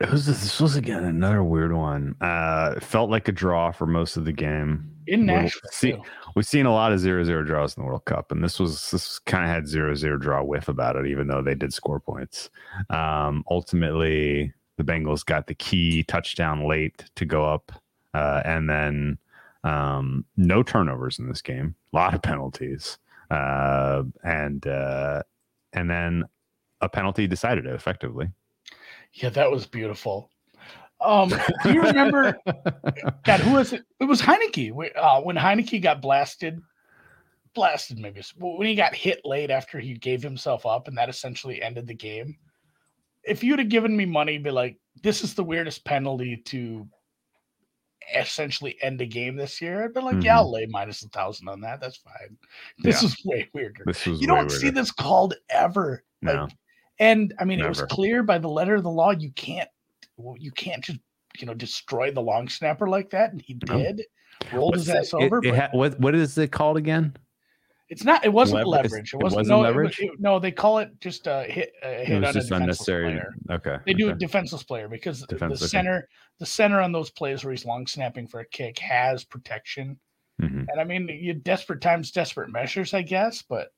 It 0.00 0.10
was 0.10 0.26
this 0.26 0.60
was 0.60 0.76
again 0.76 1.04
another 1.04 1.42
weird 1.42 1.72
one. 1.72 2.16
Uh 2.20 2.78
felt 2.80 3.08
like 3.08 3.28
a 3.28 3.32
draw 3.32 3.72
for 3.72 3.86
most 3.86 4.18
of 4.18 4.26
the 4.26 4.32
game. 4.32 4.90
In 5.06 5.24
Nashville. 5.24 5.70
See, 5.72 5.96
we've 6.34 6.44
seen 6.44 6.66
a 6.66 6.72
lot 6.72 6.92
of 6.92 6.98
zero 6.98 7.24
zero 7.24 7.42
draws 7.42 7.76
in 7.76 7.82
the 7.82 7.86
World 7.86 8.04
Cup, 8.04 8.30
and 8.30 8.44
this 8.44 8.60
was 8.60 8.90
this 8.90 9.18
kind 9.20 9.44
of 9.44 9.50
had 9.50 9.66
zero 9.66 9.94
zero 9.94 10.18
draw 10.18 10.42
whiff 10.42 10.68
about 10.68 10.96
it, 10.96 11.06
even 11.06 11.28
though 11.28 11.40
they 11.40 11.54
did 11.54 11.72
score 11.72 11.98
points. 11.98 12.50
Um, 12.90 13.42
ultimately, 13.48 14.52
the 14.76 14.84
Bengals 14.84 15.24
got 15.24 15.46
the 15.46 15.54
key 15.54 16.02
touchdown 16.04 16.68
late 16.68 17.04
to 17.16 17.24
go 17.24 17.44
up, 17.44 17.72
uh, 18.14 18.42
and 18.44 18.68
then 18.68 19.18
um, 19.64 20.24
no 20.36 20.62
turnovers 20.62 21.18
in 21.18 21.28
this 21.28 21.42
game, 21.42 21.74
a 21.92 21.96
lot 21.96 22.14
of 22.14 22.22
penalties, 22.22 22.98
uh, 23.30 24.02
and 24.22 24.66
uh, 24.66 25.22
and 25.72 25.90
then 25.90 26.24
a 26.80 26.88
penalty 26.88 27.26
decided 27.26 27.66
it 27.66 27.74
effectively. 27.74 28.30
Yeah, 29.12 29.30
that 29.30 29.50
was 29.50 29.66
beautiful. 29.66 30.30
Um, 31.00 31.32
do 31.62 31.72
you 31.72 31.82
remember? 31.82 32.38
God, 33.24 33.40
who 33.40 33.52
was 33.52 33.72
it? 33.72 33.84
It 34.00 34.04
was 34.04 34.20
Heinicke. 34.20 34.72
Uh, 34.96 35.20
when 35.20 35.36
Heinicke 35.36 35.82
got 35.82 36.00
blasted, 36.00 36.60
blasted 37.54 37.98
maybe 37.98 38.22
when 38.38 38.66
he 38.66 38.74
got 38.74 38.94
hit 38.94 39.20
late 39.24 39.50
after 39.50 39.78
he 39.78 39.94
gave 39.94 40.22
himself 40.22 40.64
up, 40.64 40.88
and 40.88 40.96
that 40.96 41.08
essentially 41.08 41.60
ended 41.62 41.86
the 41.86 41.94
game. 41.94 42.36
If 43.26 43.42
you'd 43.42 43.58
have 43.58 43.68
given 43.68 43.96
me 43.96 44.04
money, 44.04 44.38
be 44.38 44.50
like, 44.50 44.78
"This 45.02 45.22
is 45.22 45.34
the 45.34 45.44
weirdest 45.44 45.84
penalty 45.84 46.36
to 46.46 46.86
essentially 48.14 48.76
end 48.82 49.00
a 49.00 49.06
game 49.06 49.36
this 49.36 49.60
year," 49.60 49.84
I'd 49.84 49.94
be 49.94 50.00
like, 50.00 50.14
mm-hmm. 50.14 50.22
"Yeah, 50.22 50.38
I'll 50.38 50.52
lay 50.52 50.66
minus 50.66 51.02
a 51.02 51.08
thousand 51.08 51.48
on 51.48 51.60
that. 51.62 51.80
That's 51.80 51.98
fine." 51.98 52.36
This 52.78 53.02
yeah. 53.02 53.08
is 53.08 53.24
way 53.24 53.48
weirder. 53.52 53.84
This 53.86 54.06
you 54.06 54.26
don't 54.26 54.38
weirder. 54.38 54.54
see 54.54 54.70
this 54.70 54.92
called 54.92 55.34
ever. 55.50 56.04
No. 56.22 56.44
Like, 56.44 56.52
and 56.98 57.34
I 57.38 57.44
mean, 57.44 57.58
Never. 57.58 57.66
it 57.66 57.70
was 57.70 57.82
clear 57.82 58.22
by 58.22 58.38
the 58.38 58.48
letter 58.48 58.74
of 58.76 58.82
the 58.82 58.90
law 58.90 59.10
you 59.10 59.30
can't 59.32 59.68
well, 60.16 60.36
you 60.38 60.50
can't 60.50 60.82
just 60.82 60.98
you 61.38 61.46
know 61.46 61.54
destroy 61.54 62.10
the 62.10 62.22
long 62.22 62.48
snapper 62.48 62.88
like 62.88 63.10
that, 63.10 63.32
and 63.32 63.42
he 63.42 63.54
did. 63.54 64.02
Rolled 64.52 64.72
What's 64.72 64.86
his 64.86 64.94
ass 64.94 65.10
that? 65.10 65.18
over. 65.18 65.38
It, 65.38 65.46
it 65.46 65.54
ha- 65.54 65.68
what 65.72 65.98
what 66.00 66.14
is 66.14 66.36
it 66.38 66.52
called 66.52 66.76
again? 66.76 67.16
It's 67.88 68.04
not. 68.04 68.24
It 68.24 68.32
wasn't 68.32 68.66
leverage. 68.66 68.90
leverage. 68.90 69.14
It, 69.14 69.22
wasn't, 69.22 69.38
wasn't 69.38 69.58
no, 69.58 69.60
leverage. 69.60 70.00
It 70.00 70.06
it, 70.06 70.20
no, 70.20 70.38
they 70.40 70.50
call 70.50 70.78
it 70.78 70.90
just 71.00 71.26
a 71.28 71.44
hit. 71.44 71.72
A 71.82 72.04
hit 72.04 72.16
it 72.16 72.26
was 72.26 72.34
just 72.34 72.50
unnecessary. 72.50 73.12
Player. 73.12 73.34
Okay. 73.50 73.76
They 73.86 73.94
do 73.94 74.06
okay. 74.06 74.14
a 74.14 74.18
defenseless 74.18 74.64
player 74.64 74.88
because 74.88 75.20
the 75.20 75.56
center, 75.56 75.96
okay. 75.98 76.06
the 76.40 76.46
center 76.46 76.80
on 76.80 76.90
those 76.90 77.10
plays 77.10 77.44
where 77.44 77.52
he's 77.52 77.64
long 77.64 77.86
snapping 77.86 78.26
for 78.26 78.40
a 78.40 78.44
kick 78.46 78.78
has 78.80 79.24
protection. 79.24 79.98
Mhm. 80.42 80.66
And 80.68 80.80
I 80.80 80.84
mean, 80.84 81.08
you 81.08 81.32
desperate 81.34 81.80
times, 81.80 82.10
desperate 82.10 82.50
measures, 82.50 82.92
I 82.92 83.02
guess. 83.02 83.42
But 83.42 83.68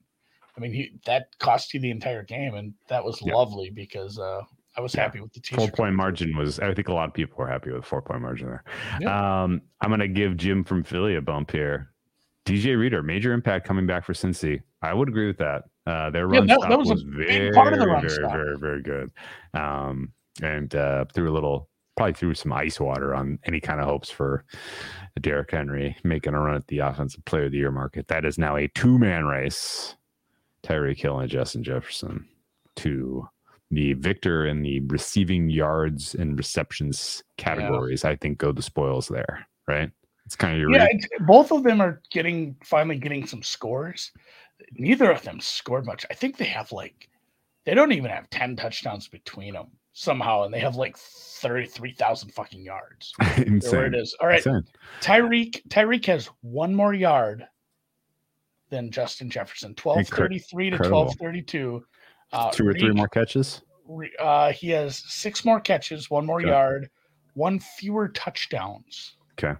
I 0.57 0.61
mean, 0.61 0.73
he, 0.73 0.99
that 1.05 1.29
cost 1.39 1.75
you 1.75 1.81
the 1.81 1.91
entire 1.91 2.23
game, 2.25 2.55
and 2.55 2.75
that 2.89 3.05
was 3.05 3.21
Yeah. 3.23 3.35
lovely 3.35 3.71
because 3.71 4.19
uh, 4.19 4.41
I 4.77 4.81
was 4.81 4.95
Yeah. 4.95 5.03
happy 5.03 5.21
with 5.21 5.33
the 5.35 5.41
Four 5.55 5.69
point 5.69 5.95
margin 5.95 6.37
was. 6.37 6.59
I 6.61 6.73
think 6.73 6.89
a 6.89 6.95
lot 6.95 7.09
of 7.09 7.15
people 7.15 7.37
were 7.37 7.47
happy 7.47 7.71
with 7.71 7.85
four 7.85 8.01
point 8.01 8.23
margin 8.23 8.49
there. 8.49 8.65
Yeah. 9.01 9.43
Um, 9.43 9.61
I'm 9.83 9.91
gonna 9.91 10.09
give 10.09 10.37
Jim 10.39 10.65
from 10.65 10.83
Philly 10.83 11.17
a 11.17 11.21
bump 11.21 11.51
here. 11.51 11.93
DJ 12.49 12.79
Reader, 12.79 13.03
major 13.03 13.33
impact 13.33 13.67
coming 13.67 13.87
back 13.87 14.05
for 14.05 14.13
Cincy. 14.15 14.63
I 14.83 14.95
would 14.95 15.09
agree 15.09 15.27
with 15.27 15.39
that. 15.39 15.65
Uh, 15.87 16.11
their 16.11 16.29
Yeah, 16.33 16.39
run 16.39 16.47
that- 16.47 16.59
stop 16.61 16.71
that 16.71 16.79
was 16.79 16.91
was, 16.91 17.03
a 17.03 17.07
very, 17.07 17.27
big 17.27 17.55
part 17.55 17.73
of 17.73 17.79
the 17.79 17.87
run 17.87 18.01
very, 18.01 18.15
stop. 18.15 18.33
very, 18.33 18.57
very 18.59 18.83
good. 18.83 19.11
Um, 19.55 20.13
and 20.43 20.75
uh, 20.75 21.05
threw 21.13 21.31
a 21.31 21.35
little, 21.35 21.69
probably 21.97 22.13
threw 22.15 22.35
some 22.35 22.53
ice 22.53 22.79
water 22.81 23.15
on 23.15 23.39
any 23.45 23.61
kind 23.61 23.81
of 23.81 23.87
hopes 23.87 24.11
for 24.11 24.45
Derrick 25.21 25.51
Henry 25.51 25.97
making 26.05 26.35
a 26.35 26.41
run 26.41 26.55
at 26.55 26.67
the 26.69 26.79
offensive 26.79 27.25
player 27.25 27.47
of 27.47 27.53
the 27.53 27.59
year 27.59 27.73
market. 27.73 28.07
That 28.09 28.25
is 28.25 28.39
now 28.39 28.57
a 28.57 28.69
two 28.69 28.99
man 28.99 29.25
race. 29.27 29.97
Tyreek 30.63 30.99
Hill 30.99 31.21
and 31.21 31.31
Justin 31.31 31.63
Jefferson 31.63 32.27
to 32.77 33.29
the 33.71 33.93
victor 33.95 34.47
in 34.47 34.63
the 34.63 34.81
receiving 34.81 35.51
yards 35.51 36.15
and 36.15 36.37
receptions 36.39 37.23
categories. 37.37 38.05
I 38.05 38.17
think 38.17 38.39
go 38.39 38.51
the 38.53 38.63
spoils 38.63 39.09
there, 39.09 39.47
right? 39.67 39.91
It's 40.29 40.37
kind 40.37 40.53
of 40.53 40.61
your 40.61 40.71
Yeah, 40.71 40.89
it's, 40.91 41.07
both 41.21 41.51
of 41.51 41.63
them 41.63 41.81
are 41.81 42.03
getting 42.11 42.55
finally 42.63 42.99
getting 42.99 43.27
some 43.27 43.43
scores. 43.43 44.13
Neither 44.73 45.11
of 45.11 45.23
them 45.23 45.41
scored 45.41 45.87
much. 45.87 46.05
I 46.11 46.15
think 46.15 46.37
they 46.37 46.45
have 46.45 46.71
like 46.71 47.09
they 47.65 47.73
don't 47.73 47.93
even 47.93 48.11
have 48.11 48.29
ten 48.29 48.55
touchdowns 48.55 49.09
between 49.09 49.55
them 49.55 49.69
somehow, 49.95 50.43
and 50.43 50.53
they 50.53 50.59
have 50.61 50.77
like 50.77 50.99
thirty 50.99 51.67
three 51.67 51.95
thousand 51.95 52.35
fucking 52.35 52.61
yards. 52.61 53.15
There 53.39 53.87
it 53.87 53.95
is. 53.95 54.15
All 54.21 54.27
right, 54.27 54.45
Insane. 54.45 54.67
Tyreek 55.01 55.67
Tyreek 55.69 56.05
has 56.05 56.27
one 56.43 56.75
more 56.75 56.93
yard 56.93 57.47
than 58.69 58.91
Justin 58.91 59.31
Jefferson. 59.31 59.75
Twelve 59.77 60.07
thirty 60.09 60.39
three 60.39 60.69
to 60.69 60.77
twelve 60.77 61.15
thirty 61.19 61.41
two. 61.41 61.87
Uh, 62.35 62.51
Two 62.51 62.69
or 62.69 62.75
three 62.75 62.93
more 62.93 63.09
catches. 63.09 63.63
Uh, 64.21 64.53
he 64.53 64.69
has 64.69 65.03
six 65.11 65.47
more 65.47 65.59
catches, 65.59 66.11
one 66.11 66.27
more 66.27 66.43
Okay. 66.43 66.51
yard, 66.51 66.91
one 67.33 67.59
fewer 67.59 68.09
touchdowns. 68.09 69.17
Okay. 69.43 69.59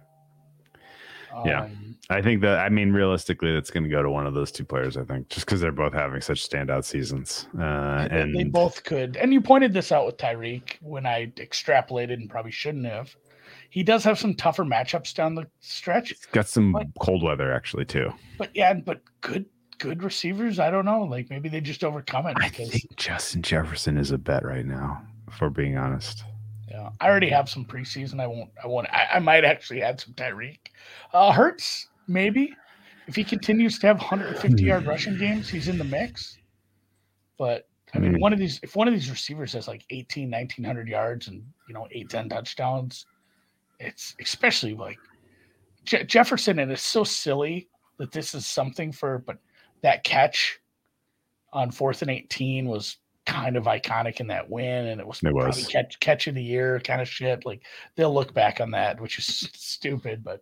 Yeah. 1.45 1.63
Um, 1.63 1.95
I 2.09 2.21
think 2.21 2.41
that 2.41 2.59
I 2.59 2.69
mean 2.69 2.91
realistically, 2.91 3.53
that's 3.53 3.69
going 3.69 3.83
to 3.83 3.89
go 3.89 4.01
to 4.01 4.09
one 4.09 4.25
of 4.25 4.33
those 4.33 4.51
two 4.51 4.65
players. 4.65 4.97
I 4.97 5.03
think 5.03 5.29
just 5.29 5.45
because 5.45 5.61
they're 5.61 5.71
both 5.71 5.93
having 5.93 6.21
such 6.21 6.47
standout 6.49 6.83
seasons. 6.83 7.47
Uh, 7.57 8.07
and 8.09 8.35
they 8.35 8.45
both 8.45 8.83
could. 8.83 9.15
And 9.17 9.31
you 9.31 9.41
pointed 9.41 9.73
this 9.73 9.91
out 9.91 10.05
with 10.07 10.17
Tyreek 10.17 10.77
when 10.81 11.05
I 11.05 11.27
extrapolated 11.37 12.13
and 12.13 12.29
probably 12.29 12.51
shouldn't 12.51 12.85
have. 12.85 13.15
He 13.69 13.83
does 13.83 14.03
have 14.03 14.17
some 14.17 14.33
tougher 14.33 14.63
matchups 14.65 15.13
down 15.13 15.35
the 15.35 15.45
stretch, 15.59 16.11
it's 16.11 16.25
got 16.25 16.47
some 16.47 16.71
But- 16.71 16.87
cold 16.99 17.21
weather 17.21 17.53
actually 17.53 17.85
too. 17.85 18.11
but 18.39 18.49
yeah, 18.55 18.73
but 18.73 19.01
good 19.21 19.45
good 19.77 20.01
receivers. 20.03 20.59
I 20.59 20.71
don't 20.71 20.85
know. 20.85 21.03
Like 21.03 21.29
maybe 21.29 21.47
they 21.49 21.61
just 21.61 21.83
overcome 21.83 22.25
it 22.27 22.37
I 22.39 22.49
think 22.49 22.73
Justin 22.97 23.41
Jefferson 23.43 23.97
is 23.97 24.11
a 24.11 24.17
bet 24.17 24.43
right 24.43 24.65
now. 24.65 25.01
If 25.27 25.39
we're 25.39 25.49
being 25.49 25.77
honest. 25.77 26.23
Yeah, 26.69 26.89
I 26.99 27.07
already 27.07 27.29
have 27.29 27.49
some 27.49 27.65
preseason. 27.65 28.19
I 28.19 28.27
won't. 28.27 28.51
I 28.63 28.67
won't. 28.67 28.87
I, 28.89 29.07
I 29.13 29.19
might 29.19 29.43
actually 29.43 29.81
add 29.81 29.99
some 29.99 30.13
Tyreek. 30.13 30.59
Uh, 31.13 31.31
Hurts 31.31 31.87
maybe 32.07 32.53
if 33.07 33.15
he 33.15 33.23
continues 33.23 33.79
to 33.79 33.87
have 33.87 33.97
150 33.97 34.63
yard 34.63 34.85
rushing 34.85 35.17
games, 35.17 35.49
he's 35.49 35.67
in 35.67 35.77
the 35.79 35.83
mix. 35.83 36.37
But 37.37 37.67
I 37.95 37.99
mean, 37.99 38.13
Hmm. 38.15 38.19
one 38.19 38.33
of 38.33 38.39
these 38.39 38.59
if 38.61 38.75
one 38.75 38.87
of 38.87 38.93
these 38.93 39.09
receivers 39.09 39.53
has 39.53 39.67
like 39.67 39.83
18, 39.89 40.29
1900 40.29 40.87
yards 40.87 41.27
and 41.27 41.43
you 41.67 41.73
know 41.73 41.87
eight, 41.91 42.09
ten 42.09 42.29
touchdowns, 42.29 43.07
it's 43.79 44.15
especially 44.21 44.75
like 44.75 44.99
Je- 45.85 46.03
Jefferson, 46.03 46.59
and 46.59 46.71
it's 46.71 46.83
so 46.83 47.03
silly 47.03 47.67
that 47.97 48.11
this 48.11 48.35
is 48.35 48.45
something 48.45 48.91
for, 48.91 49.17
but 49.19 49.37
that 49.81 50.03
catch 50.03 50.59
on 51.51 51.71
fourth 51.71 52.03
and 52.03 52.11
18 52.11 52.67
was 52.67 52.97
kind 53.29 53.55
of 53.57 53.65
iconic 53.65 54.19
in 54.19 54.27
that 54.27 54.49
win, 54.49 54.87
and 54.87 54.99
it 55.01 55.07
was, 55.07 55.19
It 55.19 55.31
probably 55.31 55.45
was. 55.47 55.67
catch 55.67 55.99
catch 55.99 56.27
of 56.27 56.35
the 56.35 56.43
year 56.43 56.79
kind 56.79 57.01
of 57.01 57.07
shit. 57.07 57.45
Like 57.45 57.61
they'll 57.95 58.13
look 58.13 58.33
back 58.33 58.59
on 58.61 58.71
that, 58.71 58.99
which 58.99 59.17
is 59.19 59.25
stupid, 59.53 60.23
but 60.23 60.41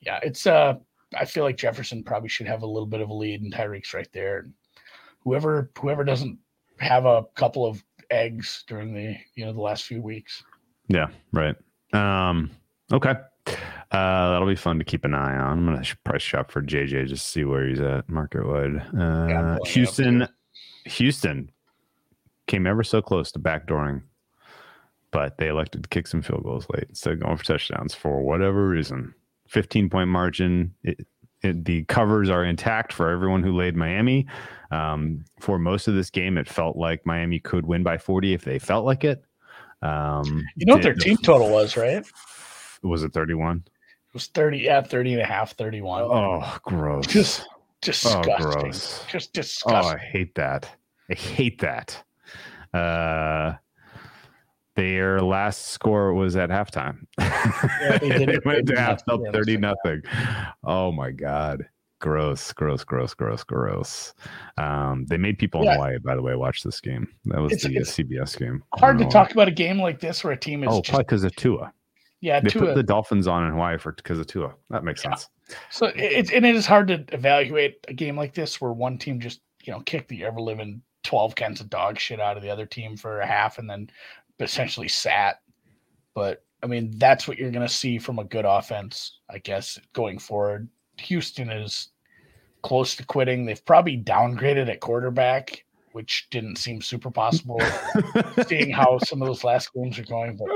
yeah, 0.00 0.18
it's 0.22 0.46
uh 0.46 0.74
I 1.16 1.24
feel 1.24 1.44
like 1.44 1.56
Jefferson 1.56 2.02
probably 2.02 2.28
should 2.28 2.48
have 2.48 2.62
a 2.62 2.66
little 2.66 2.86
bit 2.88 3.00
of 3.00 3.10
a 3.10 3.14
lead, 3.14 3.42
and 3.42 3.52
Tyreek's 3.54 3.94
right 3.94 4.08
there. 4.12 4.38
And 4.40 4.52
whoever 5.20 5.70
whoever 5.78 6.04
doesn't 6.04 6.38
have 6.78 7.06
a 7.06 7.24
couple 7.34 7.64
of 7.64 7.82
eggs 8.10 8.64
during 8.66 8.92
the 8.94 9.16
you 9.34 9.44
know 9.44 9.52
the 9.52 9.60
last 9.60 9.84
few 9.84 10.02
weeks. 10.02 10.42
Yeah, 10.88 11.06
right. 11.32 11.56
Um, 11.92 12.50
okay. 12.92 13.14
Uh, 13.92 14.30
that'll 14.30 14.46
be 14.48 14.56
fun 14.56 14.78
to 14.78 14.84
keep 14.84 15.04
an 15.04 15.14
eye 15.14 15.36
on. 15.36 15.58
I'm 15.58 15.64
gonna 15.66 15.84
price 16.04 16.22
shop 16.22 16.50
for 16.50 16.60
JJ 16.62 17.06
just 17.06 17.24
to 17.24 17.30
see 17.30 17.44
where 17.44 17.66
he's 17.68 17.80
at 17.80 18.08
market 18.08 18.44
wide. 18.46 18.64
I'm 18.64 18.90
pulling 18.90 19.30
it 19.30 19.34
Uh, 19.36 19.56
up 19.60 19.66
Houston. 19.68 20.28
Houston 20.86 21.50
came 22.46 22.66
ever 22.66 22.82
so 22.84 23.02
close 23.02 23.32
to 23.32 23.38
backdooring, 23.38 24.02
but 25.10 25.38
they 25.38 25.48
elected 25.48 25.82
to 25.82 25.88
kick 25.88 26.06
some 26.06 26.22
field 26.22 26.44
goals 26.44 26.66
late 26.70 26.86
instead 26.88 27.14
of 27.14 27.20
going 27.20 27.36
for 27.36 27.44
touchdowns 27.44 27.94
for 27.94 28.22
whatever 28.22 28.68
reason. 28.68 29.14
15 29.48 29.88
point 29.90 30.08
margin. 30.08 30.74
It, 30.82 31.06
it, 31.42 31.64
the 31.64 31.84
covers 31.84 32.30
are 32.30 32.44
intact 32.44 32.92
for 32.92 33.10
everyone 33.10 33.42
who 33.42 33.54
laid 33.56 33.76
Miami. 33.76 34.26
Um, 34.70 35.24
for 35.38 35.58
most 35.58 35.86
of 35.86 35.94
this 35.94 36.10
game, 36.10 36.38
it 36.38 36.48
felt 36.48 36.76
like 36.76 37.06
Miami 37.06 37.38
could 37.38 37.66
win 37.66 37.82
by 37.82 37.98
40 37.98 38.32
if 38.32 38.44
they 38.44 38.58
felt 38.58 38.84
like 38.84 39.04
it. 39.04 39.24
Um, 39.82 40.44
You 40.56 40.66
know 40.66 40.74
what 40.74 40.82
their 40.82 40.94
team 40.94 41.16
total 41.18 41.50
was, 41.50 41.76
right? 41.76 42.04
It 42.82 42.86
was 42.86 43.02
it 43.02 43.12
31? 43.12 43.62
It 43.66 44.14
was 44.14 44.26
30, 44.28 44.58
yeah, 44.58 44.80
30 44.80 45.14
and 45.14 45.22
a 45.22 45.26
half, 45.26 45.52
31. 45.56 46.02
Oh, 46.02 46.58
gross. 46.62 47.06
Just 47.06 47.46
oh, 47.46 48.22
disgusting. 48.22 48.36
gross. 48.36 49.04
Just 49.32 49.62
Oh. 49.66 49.74
I 49.74 49.98
hate 49.98 50.34
that. 50.34 50.68
I 51.10 51.14
hate 51.14 51.60
that. 51.60 52.02
Uh, 52.76 53.56
their 54.74 55.20
last 55.22 55.68
score 55.68 56.12
was 56.12 56.36
at 56.36 56.50
halftime. 56.50 56.98
they 57.18 58.08
did 58.10 58.28
they 58.28 58.38
went 58.44 58.66
they 58.66 58.74
to 58.74 58.80
half 58.80 59.02
up 59.08 59.20
30 59.32 59.54
us, 59.56 59.60
nothing. 59.60 60.02
Oh 60.64 60.92
my 60.92 61.10
God. 61.10 61.66
Gross, 61.98 62.52
gross, 62.52 62.84
gross, 62.84 63.14
gross, 63.14 63.42
gross. 63.42 64.12
Um, 64.58 65.06
they 65.08 65.16
made 65.16 65.38
people 65.38 65.62
in 65.62 65.72
Hawaii, 65.72 65.96
by 65.98 66.14
the 66.14 66.20
way, 66.20 66.34
watch 66.36 66.62
this 66.62 66.78
game. 66.78 67.08
That 67.24 67.40
was 67.40 67.52
It's- 67.52 67.66
the 67.72 67.78
uh, 67.78 67.80
it's 67.80 67.92
CBS 67.96 68.38
game. 68.38 68.62
Hard 68.74 68.98
to 68.98 69.04
don't 69.04 69.10
talk 69.10 69.32
about 69.32 69.48
a 69.48 69.52
game 69.52 69.80
like 69.80 69.98
this 69.98 70.22
where 70.22 70.34
a 70.34 70.36
team 70.36 70.62
is 70.62 70.68
Oh, 70.70 70.82
just 70.82 70.90
probably 70.90 71.04
because 71.04 71.24
of 71.24 71.34
Tua. 71.36 71.72
yeah, 72.20 72.40
They 72.40 72.50
to 72.50 72.58
put 72.58 72.74
the 72.74 72.82
Dolphins 72.82 73.26
on 73.26 73.44
in 73.44 73.52
Hawaii 73.52 73.78
for 73.78 73.92
because 73.92 74.18
of 74.18 74.26
Tua. 74.26 74.54
That 74.68 74.84
makes 74.84 75.02
Yeah. 75.02 75.14
sense. 75.14 75.30
So 75.70 75.90
it's 75.96 76.30
and 76.30 76.44
it 76.44 76.54
is 76.54 76.66
hard 76.66 76.88
to 76.88 77.02
evaluate 77.12 77.76
a 77.88 77.94
game 77.94 78.14
like 78.18 78.34
this 78.34 78.60
where 78.60 78.72
one 78.74 78.98
team 78.98 79.18
just 79.18 79.40
you 79.64 79.72
know 79.72 79.80
kicked 79.80 80.08
the 80.08 80.22
ever 80.26 80.40
living 80.40 80.82
twelve 81.06 81.34
cans 81.34 81.60
of 81.60 81.70
dog 81.70 81.98
shit 81.98 82.20
out 82.20 82.36
of 82.36 82.42
the 82.42 82.50
other 82.50 82.66
team 82.66 82.96
for 82.96 83.20
a 83.20 83.26
half 83.26 83.58
and 83.58 83.68
then 83.68 83.88
essentially 84.40 84.88
sat. 84.88 85.40
But 86.14 86.44
I 86.62 86.66
mean 86.66 86.92
that's 86.98 87.26
what 87.26 87.38
you're 87.38 87.50
going 87.50 87.66
to 87.66 87.72
see 87.72 87.98
from 87.98 88.18
a 88.18 88.24
good 88.24 88.44
offense, 88.44 89.20
I 89.30 89.38
guess, 89.38 89.78
going 89.92 90.18
forward. 90.18 90.68
Houston 90.98 91.50
is 91.50 91.90
close 92.62 92.96
to 92.96 93.06
quitting. 93.06 93.46
They've 93.46 93.64
probably 93.64 93.96
downgraded 93.96 94.68
at 94.68 94.80
quarterback, 94.80 95.64
which 95.92 96.26
didn't 96.30 96.56
seem 96.56 96.82
super 96.82 97.10
possible, 97.10 97.60
seeing 98.46 98.70
how 98.70 98.98
some 99.04 99.22
of 99.22 99.28
those 99.28 99.44
last 99.44 99.72
games 99.72 99.98
are 99.98 100.04
going. 100.04 100.36
But 100.36 100.48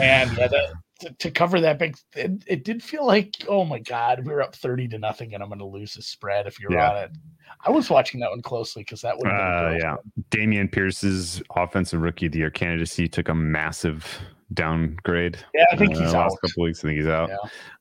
and 0.00 0.36
yeah, 0.38 0.48
that, 0.48 0.72
to, 1.00 1.10
to 1.10 1.30
cover 1.30 1.60
that 1.60 1.78
big, 1.78 1.96
it, 2.14 2.44
it 2.46 2.64
did 2.64 2.82
feel 2.82 3.04
like, 3.06 3.34
oh 3.48 3.64
my 3.64 3.78
god, 3.80 4.24
we 4.26 4.32
were 4.32 4.42
up 4.42 4.54
thirty 4.54 4.86
to 4.88 4.98
nothing, 4.98 5.34
and 5.34 5.42
I'm 5.42 5.48
going 5.48 5.58
to 5.58 5.64
lose 5.66 5.94
the 5.94 6.02
spread 6.02 6.46
if 6.46 6.60
you're 6.60 6.72
Yeah. 6.72 6.90
on 6.90 6.96
it. 7.04 7.10
I 7.66 7.70
was 7.70 7.90
watching 7.90 8.20
that 8.20 8.30
one 8.30 8.42
closely 8.42 8.82
because 8.82 9.00
that 9.02 9.16
would 9.18 9.26
have 9.30 9.70
been 9.70 9.74
Uh, 9.74 9.78
yeah. 9.82 9.94
one. 9.96 10.24
Dameon 10.30 10.70
Pierce's 10.70 11.42
offensive 11.56 12.00
rookie 12.00 12.26
of 12.26 12.32
the 12.32 12.38
year 12.38 12.50
candidacy 12.50 13.08
took 13.08 13.28
a 13.28 13.34
massive 13.34 14.06
downgrade. 14.52 15.38
Yeah, 15.54 15.64
I 15.72 15.76
think 15.76 15.96
uh, 15.96 16.00
he's 16.00 16.12
last 16.12 16.32
out. 16.34 16.38
couple 16.40 16.64
weeks. 16.64 16.80
I 16.84 16.88
think 16.88 16.98
he's 16.98 17.08
out. 17.08 17.30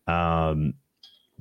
Um, 0.07 0.73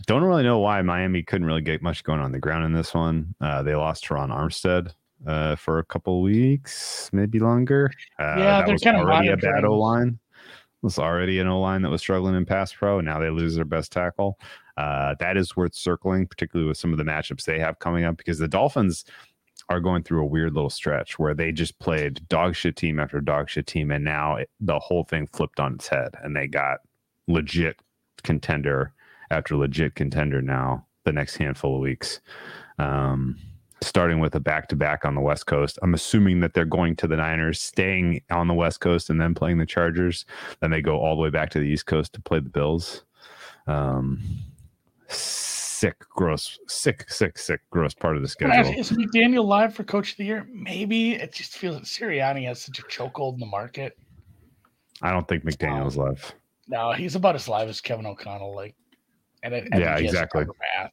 don't 0.06 0.22
really 0.24 0.42
know 0.42 0.58
why 0.58 0.80
Miami 0.82 1.22
couldn't 1.22 1.46
really 1.46 1.60
get 1.62 1.82
much 1.82 2.02
going 2.04 2.20
on 2.20 2.32
the 2.32 2.38
ground 2.38 2.64
in 2.64 2.72
this 2.72 2.92
one. 2.94 3.34
Uh, 3.40 3.62
they 3.62 3.74
lost 3.74 4.04
Terron 4.04 4.30
Armstead 4.30 4.92
uh, 5.26 5.54
for 5.56 5.78
a 5.78 5.84
couple 5.84 6.20
weeks, 6.22 7.08
maybe 7.12 7.38
longer. 7.38 7.90
Uh, 8.18 8.34
Yeah, 8.38 8.44
that 8.58 8.66
they're 8.66 8.74
was 8.74 8.86
already 8.86 9.28
a 9.28 9.36
battle 9.36 9.80
line. 9.80 10.18
Was 10.82 10.98
already 10.98 11.38
an 11.38 11.46
O 11.46 11.60
line 11.60 11.82
that 11.82 11.90
was 11.90 12.00
struggling 12.00 12.34
in 12.34 12.44
pass 12.44 12.72
pro, 12.72 13.00
now 13.00 13.20
they 13.20 13.30
lose 13.30 13.54
their 13.54 13.64
best 13.64 13.92
tackle. 13.92 14.38
Uh, 14.76 15.14
that 15.20 15.36
is 15.36 15.56
worth 15.56 15.74
circling, 15.74 16.26
particularly 16.26 16.68
with 16.68 16.76
some 16.76 16.92
of 16.92 16.98
the 16.98 17.04
matchups 17.04 17.44
they 17.44 17.58
have 17.58 17.78
coming 17.78 18.04
up, 18.04 18.16
because 18.16 18.38
the 18.38 18.48
Dolphins 18.48 19.04
are 19.68 19.80
going 19.80 20.02
through 20.02 20.22
a 20.22 20.26
weird 20.26 20.54
little 20.54 20.70
stretch 20.70 21.18
where 21.18 21.34
they 21.34 21.52
just 21.52 21.78
played 21.78 22.26
dog 22.28 22.56
shit 22.56 22.74
team 22.74 22.98
after 22.98 23.20
dog 23.20 23.48
shit 23.48 23.66
team, 23.66 23.92
and 23.92 24.04
now 24.04 24.36
it, 24.36 24.50
the 24.60 24.78
whole 24.78 25.04
thing 25.04 25.28
flipped 25.28 25.60
on 25.60 25.74
its 25.74 25.86
head, 25.86 26.14
and 26.22 26.34
they 26.34 26.48
got 26.48 26.78
legit 27.28 27.76
contender 28.24 28.92
after 29.30 29.56
legit 29.56 29.94
contender 29.94 30.42
now 30.42 30.84
the 31.04 31.12
next 31.12 31.36
handful 31.36 31.76
of 31.76 31.80
weeks. 31.80 32.20
Um, 32.78 33.38
starting 33.82 34.20
with 34.20 34.34
a 34.34 34.40
back 34.40 34.68
to 34.68 34.76
back 34.76 35.04
on 35.04 35.14
the 35.14 35.20
West 35.20 35.46
Coast. 35.46 35.78
I'm 35.82 35.94
assuming 35.94 36.40
that 36.40 36.54
they're 36.54 36.64
going 36.64 36.96
to 36.96 37.06
the 37.06 37.16
Niners, 37.16 37.60
staying 37.60 38.22
on 38.30 38.48
the 38.48 38.54
West 38.54 38.80
Coast, 38.80 39.10
and 39.10 39.20
then 39.20 39.34
playing 39.34 39.58
the 39.58 39.66
Chargers. 39.66 40.24
Then 40.60 40.70
they 40.70 40.80
go 40.80 40.98
all 40.98 41.16
the 41.16 41.22
way 41.22 41.30
back 41.30 41.50
to 41.50 41.58
the 41.58 41.66
East 41.66 41.86
Coast 41.86 42.12
to 42.14 42.20
play 42.20 42.38
the 42.38 42.48
Bills. 42.48 43.04
Um, 43.66 44.20
sick, 45.08 45.96
gross, 46.10 46.58
sick, 46.68 47.10
sick, 47.10 47.38
sick, 47.38 47.60
gross 47.70 47.94
part 47.94 48.16
of 48.16 48.22
the 48.22 48.28
Can 48.36 48.50
I 48.50 48.56
ask, 48.56 48.66
schedule. 48.68 48.80
Is 48.80 48.90
McDaniel 48.92 49.44
live 49.44 49.74
for 49.74 49.84
coach 49.84 50.12
of 50.12 50.16
the 50.16 50.24
year? 50.24 50.46
Maybe 50.50 51.14
it 51.14 51.32
just 51.32 51.56
feels 51.56 51.76
that 51.76 51.84
Sirianni 51.84 52.46
has 52.46 52.60
such 52.62 52.78
a 52.78 52.82
chokehold 52.82 53.34
in 53.34 53.40
the 53.40 53.46
market. 53.46 53.98
I 55.02 55.10
don't 55.10 55.26
think 55.26 55.44
McDaniel's 55.44 55.96
live. 55.96 56.32
No, 56.68 56.92
he's 56.92 57.16
about 57.16 57.34
as 57.34 57.48
live 57.48 57.68
as 57.68 57.80
Kevin 57.80 58.06
O'Connell. 58.06 58.54
Like, 58.54 58.76
and 59.42 59.52
it, 59.52 59.64
Yeah, 59.64 59.70
think 59.70 59.74
he 59.74 59.80
has 59.80 60.00
a 60.00 60.04
exactly. 60.04 60.44
path. 60.76 60.92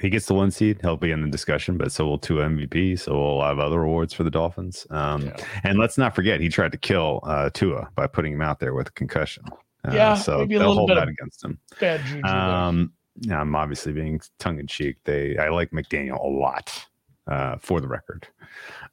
He 0.00 0.10
gets 0.10 0.26
the 0.26 0.34
one 0.34 0.50
seed. 0.50 0.78
He'll 0.82 0.96
be 0.96 1.10
in 1.10 1.22
the 1.22 1.28
discussion, 1.28 1.76
but 1.76 1.92
so 1.92 2.06
will 2.06 2.18
Tua 2.18 2.46
MVP. 2.46 2.98
So 2.98 3.12
we'll 3.12 3.32
a 3.32 3.38
lot 3.38 3.52
of 3.52 3.58
other 3.58 3.82
awards 3.82 4.12
for 4.12 4.24
the 4.24 4.30
Dolphins. 4.30 4.86
Um, 4.90 5.22
Yeah. 5.26 5.36
And 5.64 5.78
let's 5.78 5.98
not 5.98 6.14
forget, 6.14 6.40
he 6.40 6.48
tried 6.48 6.72
to 6.72 6.78
kill 6.78 7.20
uh, 7.24 7.50
Tua 7.50 7.88
by 7.94 8.06
putting 8.06 8.32
him 8.32 8.42
out 8.42 8.60
there 8.60 8.74
with 8.74 8.88
a 8.88 8.92
concussion. 8.92 9.44
Uh, 9.84 9.92
Yeah, 9.92 10.14
so 10.14 10.46
they'll 10.46 10.74
hold 10.74 10.90
that 10.90 11.08
against 11.08 11.44
him. 11.44 11.58
Bad 11.80 12.04
juju. 12.04 12.22
Um, 12.24 12.92
yeah, 13.20 13.40
I'm 13.40 13.54
obviously 13.54 13.92
being 13.92 14.20
tongue 14.38 14.58
in 14.60 14.66
cheek. 14.66 14.96
They, 15.04 15.36
I 15.38 15.48
like 15.48 15.70
McDaniel 15.72 16.22
a 16.24 16.28
lot, 16.28 16.86
uh, 17.26 17.56
for 17.58 17.80
the 17.80 17.88
record. 17.88 18.28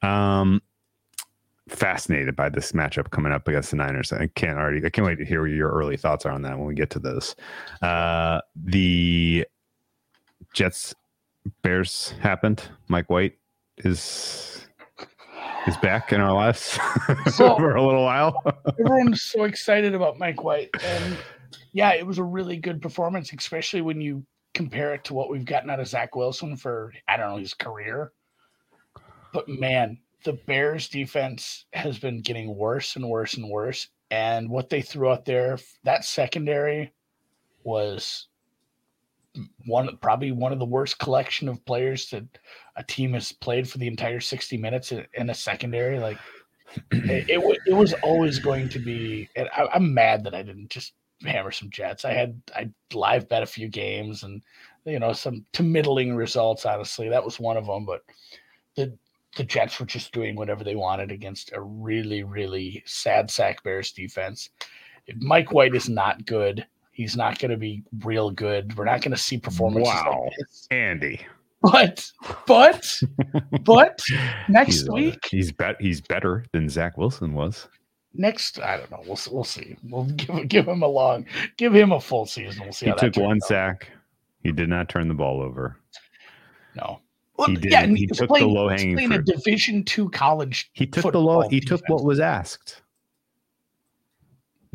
Um, 0.02 0.62
fascinated 1.68 2.36
by 2.36 2.50
this 2.50 2.72
matchup 2.74 3.10
coming 3.10 3.32
up 3.32 3.48
against 3.48 3.72
the 3.72 3.78
Niners. 3.78 4.12
I 4.14 4.28
can't 4.36 4.58
already. 4.58 4.86
I 4.86 4.90
can't 4.90 5.06
wait 5.06 5.18
to 5.18 5.26
hear 5.26 5.42
what 5.42 5.52
your 5.52 5.72
early 5.72 5.98
thoughts 5.98 6.26
are 6.26 6.32
on 6.32 6.42
that 6.44 6.58
when 6.58 6.68
we 6.68 6.76
get 6.76 6.90
to 6.92 7.00
those. 7.00 7.36
Uh, 7.82 8.42
the 8.56 9.46
Jets 10.56 10.96
Bears 11.62 12.14
happened. 12.22 12.70
Mike 12.88 13.10
White 13.10 13.38
is 13.80 14.66
is 15.68 15.76
back 15.78 16.14
in 16.14 16.22
our 16.22 16.34
lives 16.34 16.80
So- 17.34 17.58
for 17.58 17.76
a 17.76 17.84
little 17.86 18.04
while. 18.04 18.42
Everyone's 18.80 19.22
so 19.34 19.44
excited 19.44 19.94
about 19.94 20.18
Mike 20.18 20.44
White, 20.44 20.70
and 20.82 21.18
yeah, 21.74 21.94
it 21.94 22.08
was 22.08 22.18
a 22.20 22.24
really 22.24 22.56
good 22.58 22.82
performance, 22.82 23.32
especially 23.38 23.82
when 23.82 24.00
you 24.00 24.26
compare 24.54 24.94
it 24.94 25.04
to 25.04 25.14
what 25.14 25.30
we've 25.30 25.44
gotten 25.46 25.70
out 25.70 25.82
of 25.82 25.88
Zach 25.88 26.16
Wilson 26.16 26.56
for 26.56 26.94
I 27.08 27.18
don't 27.18 27.30
know 27.32 27.38
his 27.38 27.54
career. 27.54 28.14
But 29.34 29.50
man, 29.50 29.98
the 30.24 30.34
Bears 30.48 30.88
defense 30.88 31.66
has 31.74 32.00
been 32.00 32.22
getting 32.22 32.56
worse 32.56 32.96
and 32.96 33.10
worse 33.10 33.34
and 33.34 33.50
worse. 33.50 33.90
And 34.10 34.50
what 34.50 34.70
they 34.70 34.82
threw 34.82 35.12
out 35.12 35.26
there, 35.26 35.58
that 35.84 36.06
secondary 36.06 36.94
was 37.66 38.28
one 39.66 39.98
probably 40.02 40.32
one 40.32 40.52
of 40.52 40.60
the 40.60 40.66
worst 40.66 41.00
collection 41.00 41.48
of 41.50 41.64
players 41.66 42.10
that 42.10 42.26
a 42.76 42.84
team 42.84 43.14
has 43.14 43.32
played 43.32 43.70
for 43.70 43.78
the 43.78 43.88
entire 43.88 44.20
60 44.20 44.58
minutes 44.58 44.92
in, 44.92 45.30
a 45.30 45.34
secondary. 45.34 46.00
Like 46.00 46.18
it, 46.92 47.30
it, 47.30 47.60
it 47.68 47.74
was 47.74 47.94
always 48.04 48.40
going 48.40 48.70
to 48.70 48.80
be 48.80 49.30
and 49.36 49.50
I, 49.56 49.68
i'm 49.74 49.94
mad 49.94 50.24
that 50.24 50.36
i 50.36 50.42
didn't 50.42 50.70
just 50.70 50.94
hammer 51.22 51.52
some 51.52 51.70
jets 51.70 52.06
i 52.06 52.12
had 52.12 52.40
i 52.56 52.70
live 52.94 53.30
bet 53.30 53.44
a 53.44 53.48
few 53.48 53.68
games 53.68 54.24
and 54.24 54.42
you 54.86 55.00
know 55.00 55.14
some 55.14 55.46
to 55.54 55.64
middling 55.64 56.16
results 56.16 56.66
honestly 56.66 57.10
that 57.10 57.24
was 57.24 57.40
one 57.40 57.58
of 57.58 57.66
them 57.66 57.86
but 57.86 58.02
the 58.76 58.98
the 59.38 59.44
jets 59.44 59.80
were 59.80 59.86
just 59.86 60.14
doing 60.14 60.36
whatever 60.36 60.64
they 60.64 60.76
wanted 60.76 61.12
against 61.12 61.52
a 61.54 61.62
really 61.62 62.24
really 62.24 62.84
sad 62.86 63.30
sack 63.30 63.64
bears 63.64 63.92
defense 63.92 64.50
If 65.08 65.16
mike 65.20 65.52
white 65.52 65.76
is 65.76 65.90
not 65.90 66.26
good 66.26 66.66
he's 66.96 67.16
not 67.16 67.38
going 67.40 67.52
to 67.52 67.58
be 67.58 67.84
real 68.04 68.32
good 68.32 68.76
we're 68.78 68.86
not 68.86 69.02
going 69.02 69.12
to 69.12 69.18
see 69.18 69.38
performances 69.38 69.94
Wow. 69.94 70.24
like 70.26 70.48
Andy. 70.72 71.20
but 71.62 72.12
but 72.48 73.00
but 73.64 74.02
next 74.50 74.74
he's, 74.82 74.90
uh, 74.90 74.94
week 74.94 75.20
he's 75.30 75.52
bet 75.52 75.76
he's 75.80 76.02
better 76.02 76.44
than 76.54 76.68
Zach 76.70 76.98
Wilson 76.98 77.34
was. 77.34 77.68
next 78.14 78.60
I 78.60 78.78
don't 78.78 78.90
know. 78.92 79.02
We'll 79.06 79.20
we'll 79.32 79.44
see. 79.44 79.76
We'll 79.90 80.06
give 80.16 80.48
give 80.48 80.68
him 80.68 80.82
a 80.84 80.88
long, 80.88 81.26
give 81.58 81.74
him 81.76 81.92
a 81.92 82.00
full 82.00 82.26
season. 82.26 82.64
We'll 82.64 82.74
see. 82.74 82.86
He 82.88 82.94
took 82.94 83.16
one 83.18 83.38
out. 83.44 83.48
sack. 83.48 83.90
He 84.44 84.52
did 84.52 84.70
not 84.70 84.90
turn 84.90 85.08
the 85.08 85.14
ball 85.16 85.42
over. 85.42 85.76
No. 86.76 87.00
He 87.48 87.56
did- 87.56 87.74
and 87.74 87.98
he 87.98 88.08
took 88.08 88.20
the 88.20 88.28
playing- 88.28 88.54
low-hanging 88.54 88.88
he's 88.90 88.96
playing 89.08 89.10
fruit. 89.12 89.30
a 89.30 89.34
Division 89.38 89.84
two 89.84 90.10
college. 90.12 90.70
He 90.74 90.86
took 90.86 91.12
the 91.12 91.20
low. 91.20 91.42
He 91.50 91.60
took 91.60 91.82
what 91.90 92.04
was 92.06 92.20
asked. 92.22 92.82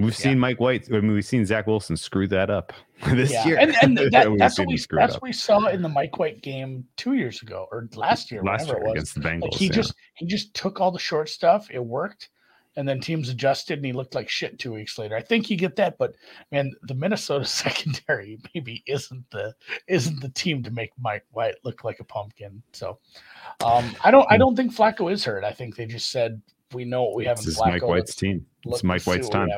We've 0.02 0.12
Yeah. 0.18 0.24
seen 0.24 0.38
Mike 0.38 0.60
White. 0.60 0.88
I 0.88 1.00
mean, 1.00 1.12
we've 1.12 1.24
seen 1.24 1.44
Zach 1.46 1.66
Wilson 1.66 1.96
screw 1.96 2.26
that 2.28 2.50
up 2.50 2.72
this 3.12 3.30
Yeah, 3.32 3.46
year. 3.46 3.58
and, 3.58 3.74
and 3.82 3.96
that, 4.12 4.34
that's 4.38 4.58
what 4.58 4.68
we 4.68 4.78
that's 4.90 5.14
what 5.14 5.22
we 5.22 5.32
saw 5.32 5.66
in 5.66 5.82
the 5.82 5.88
Mike 5.88 6.18
White 6.18 6.42
game 6.42 6.86
two 6.96 7.14
years 7.14 7.42
ago 7.42 7.66
or 7.72 7.88
last 7.94 8.30
year, 8.30 8.42
last 8.42 8.66
year 8.66 8.76
it 8.76 8.82
was. 8.82 8.92
against 8.92 9.14
the 9.14 9.20
Bengals. 9.20 9.42
Like 9.42 9.54
he 9.54 9.66
yeah. 9.66 9.72
just 9.72 9.94
he 10.14 10.26
just 10.26 10.54
took 10.54 10.80
all 10.80 10.90
the 10.90 10.98
short 10.98 11.28
stuff. 11.28 11.68
It 11.70 11.84
worked, 11.84 12.28
and 12.76 12.88
then 12.88 13.00
teams 13.00 13.28
adjusted, 13.28 13.78
and 13.78 13.86
he 13.86 13.92
looked 13.92 14.14
like 14.14 14.28
shit 14.28 14.58
two 14.58 14.72
weeks 14.72 14.98
later. 14.98 15.16
I 15.16 15.22
think 15.22 15.50
you 15.50 15.56
get 15.56 15.76
that, 15.76 15.98
but 15.98 16.14
man, 16.52 16.72
the 16.82 16.94
Minnesota 16.94 17.44
secondary 17.46 18.38
maybe 18.54 18.82
isn't 18.86 19.24
the 19.30 19.54
isn't 19.86 20.20
the 20.20 20.30
team 20.30 20.62
to 20.62 20.70
make 20.70 20.92
Mike 20.98 21.24
White 21.32 21.56
look 21.64 21.84
like 21.84 22.00
a 22.00 22.04
pumpkin. 22.04 22.62
So, 22.72 22.98
um, 23.64 23.94
I 24.04 24.10
don't 24.10 24.26
I 24.30 24.36
don't 24.36 24.56
think 24.56 24.74
Flacco 24.74 25.12
is 25.12 25.24
hurt. 25.24 25.44
I 25.44 25.52
think 25.52 25.76
they 25.76 25.86
just 25.86 26.10
said 26.10 26.40
we 26.72 26.84
know 26.84 27.02
what 27.04 27.14
we 27.16 27.24
have 27.26 27.36
this 27.38 27.46
in 27.46 27.50
is 27.52 27.58
Flacco. 27.58 27.70
Mike 27.72 27.82
White's 27.82 28.14
team. 28.14 28.46
Let's- 28.64 28.78
It's 28.78 28.84
Mike 28.84 29.02
White's 29.06 29.28
time. 29.28 29.48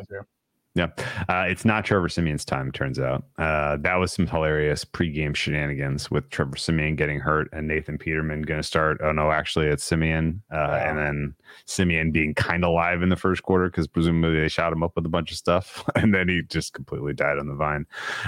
Yeah, 0.75 0.87
uh, 1.29 1.45
it's 1.49 1.67
not 1.67 1.85
Trevor 1.85 2.09
Siemian's 2.09 2.47
time. 2.47 2.73
Turns 2.73 2.99
out 2.99 3.27
uh, 3.37 3.77
that 3.83 3.97
was 3.97 4.11
some 4.11 4.27
hilarious 4.27 4.87
pregame 4.87 5.37
shenanigans 5.37 6.11
with 6.11 6.31
Trevor 6.31 6.57
Siemian 6.57 6.97
getting 6.97 7.21
hurt 7.21 7.51
and 7.53 7.69
Nathan 7.69 7.99
Peterman 7.99 8.41
going 8.41 8.59
to 8.59 8.67
start. 8.67 8.99
Oh 9.05 9.13
no, 9.13 9.31
actually 9.31 9.67
it's 9.67 9.85
Siemian, 9.85 10.43
uh, 10.51 10.57
Wow. 10.57 10.75
and 10.77 10.99
then 10.99 11.35
Siemian 11.67 12.11
being 12.11 12.33
kind 12.35 12.65
of 12.65 12.73
live 12.73 13.03
in 13.03 13.11
the 13.11 13.17
first 13.17 13.43
quarter 13.43 13.67
because 13.67 13.87
presumably 13.87 14.41
they 14.41 14.49
shot 14.49 14.73
him 14.73 14.83
up 14.83 14.93
with 14.97 15.05
a 15.05 15.11
bunch 15.11 15.31
of 15.31 15.37
stuff, 15.37 15.85
and 15.95 16.15
then 16.15 16.27
he 16.31 16.41
just 16.41 16.73
completely 16.73 17.13
died 17.13 17.37
on 17.39 17.49
the 17.49 17.55
vine. 17.55 17.85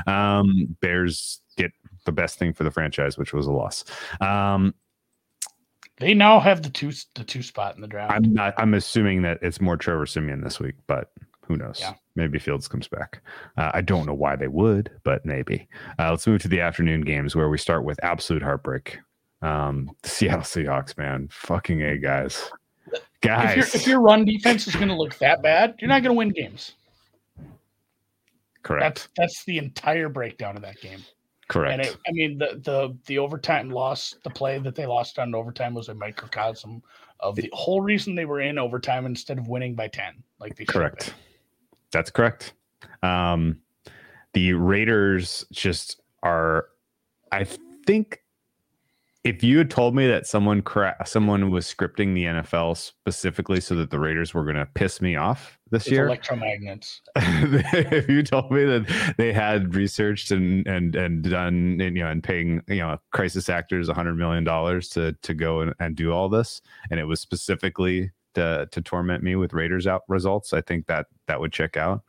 Um, 0.07 0.77
Bears 0.83 1.41
get 1.57 1.73
the 2.05 2.13
best 2.13 2.39
thing 2.39 2.53
for 2.53 2.65
the 2.65 2.71
franchise, 2.71 3.17
which 3.17 3.33
was 3.33 3.47
a 3.47 3.53
loss. 3.53 3.87
Um, 4.21 4.75
They 5.99 6.15
now 6.15 6.41
have 6.41 6.63
the 6.63 6.71
two 6.71 6.93
the 7.15 7.25
two 7.25 7.43
spot 7.43 7.77
in 7.77 7.81
the 7.81 7.87
draft. 7.87 8.13
I'm 8.13 8.33
not. 8.33 8.55
I'm 8.57 8.75
assuming 8.75 9.23
that 9.23 9.39
it's 9.43 9.61
more 9.61 9.77
Trevor 9.77 10.07
Siemian 10.07 10.43
this 10.43 10.59
week, 10.59 10.75
but 10.87 11.13
who 11.47 11.57
knows? 11.57 11.79
Yeah. 11.81 11.95
Maybe 12.17 12.39
Fields 12.39 12.69
comes 12.69 12.89
back. 12.89 13.21
Uh, 13.57 13.71
I 13.75 13.81
don't 13.81 14.07
know 14.07 14.15
why 14.15 14.37
they 14.37 14.49
would, 14.49 14.91
but 15.05 15.25
maybe. 15.25 15.69
Uh, 15.99 16.11
let's 16.11 16.27
move 16.27 16.43
to 16.43 16.49
the 16.49 16.61
afternoon 16.61 17.03
games 17.03 17.37
where 17.37 17.49
we 17.49 17.59
start 17.59 17.85
with 17.85 18.03
absolute 18.03 18.43
heartbreak. 18.43 18.99
Um, 19.43 19.91
the 20.03 20.09
Seattle 20.09 20.41
Seahawks, 20.41 20.97
man, 20.97 21.29
fucking 21.31 21.83
a 21.83 21.99
guys, 21.99 22.51
guys. 23.21 23.57
your 23.57 23.67
if 23.67 23.87
your 23.87 24.01
run 24.01 24.25
defense 24.25 24.67
is 24.67 24.75
going 24.75 24.89
to 24.89 24.97
look 24.97 25.17
that 25.19 25.43
bad, 25.43 25.75
you're 25.81 25.89
not 25.89 26.03
going 26.03 26.15
to 26.15 26.19
win 26.19 26.31
games. 26.31 26.73
correct, 28.63 28.83
That's 28.83 29.09
that's 29.17 29.45
the 29.45 29.59
entire 29.59 30.09
breakdown 30.09 30.57
of 30.57 30.63
that 30.63 30.81
game. 30.81 31.05
Correct. 31.49 31.73
And 31.73 31.83
it, 31.83 31.97
I 32.07 32.13
mean, 32.13 32.39
the 32.39 32.61
the 32.63 32.97
the 33.07 33.19
overtime 33.19 33.71
loss, 33.71 34.17
the 34.25 34.31
play 34.31 34.59
that 34.59 34.75
they 34.75 34.87
lost 34.87 35.19
on 35.19 35.35
overtime 35.35 35.75
was 35.75 35.89
a 35.89 35.95
microcosm 35.95 36.83
of 37.21 37.37
the 37.37 37.51
whole 37.53 37.81
reason 37.81 38.15
they 38.15 38.25
were 38.25 38.41
in 38.41 38.59
overtime 38.59 39.07
instead 39.07 39.39
of 39.39 39.49
winning 39.49 39.75
by 39.75 39.89
ten, 39.89 40.23
like 40.41 40.57
they 40.57 40.65
Correct. 40.65 41.15
That's 41.91 42.11
correct. 42.11 42.55
Um, 43.03 43.61
the 44.33 44.55
Raiders 44.55 45.47
just 45.53 46.01
are. 46.23 46.67
I 47.31 47.45
think 47.45 48.24
if 49.25 49.43
you 49.43 49.57
had 49.57 49.71
told 49.71 49.97
me 49.97 50.07
that 50.07 50.27
someone 50.27 50.61
cra- 50.61 50.97
someone 51.07 51.51
was 51.51 51.67
scripting 51.67 52.15
the 52.15 52.25
NFL 52.25 52.77
specifically 52.77 53.61
so 53.61 53.75
that 53.75 53.91
the 53.91 53.99
Raiders 53.99 54.35
were 54.35 54.45
going 54.45 54.57
to 54.57 54.67
piss 54.67 55.01
me 55.01 55.17
off 55.17 55.59
this 55.71 55.85
been. 55.85 55.95
year, 55.95 56.09
electromagnets. 56.09 57.01
if 57.17 58.09
you 58.09 58.23
told 58.23 58.51
me 58.51 58.65
that 58.65 59.15
they 59.17 59.33
had 59.33 59.75
researched 59.75 60.31
and 60.31 60.67
and 60.67 60.95
and 60.95 61.23
done 61.23 61.79
and, 61.81 61.97
you 61.97 62.05
know 62.05 62.11
and 62.11 62.23
paying 62.23 62.63
you 62.69 62.77
know 62.77 62.99
crisis 63.13 63.49
actors 63.49 63.89
a 63.89 63.95
hundred 63.95 64.15
million 64.17 64.45
dollars 64.45 64.89
to 64.91 65.13
to 65.23 65.35
go 65.35 65.61
and, 65.61 65.75
and 65.81 65.97
do 65.97 66.13
all 66.13 66.29
this 66.29 66.61
and 66.91 67.01
it 67.01 67.05
was 67.05 67.21
specifically 67.21 68.13
to 68.35 68.69
to 68.71 68.83
torment 68.83 69.23
me 69.23 69.37
with 69.37 69.55
Raiders 69.55 69.87
out 69.87 70.03
results, 70.09 70.53
I 70.53 70.61
think 70.61 70.87
that 70.87 71.07
that 71.27 71.41
would 71.41 71.53
check 71.53 71.77
out. 71.77 72.03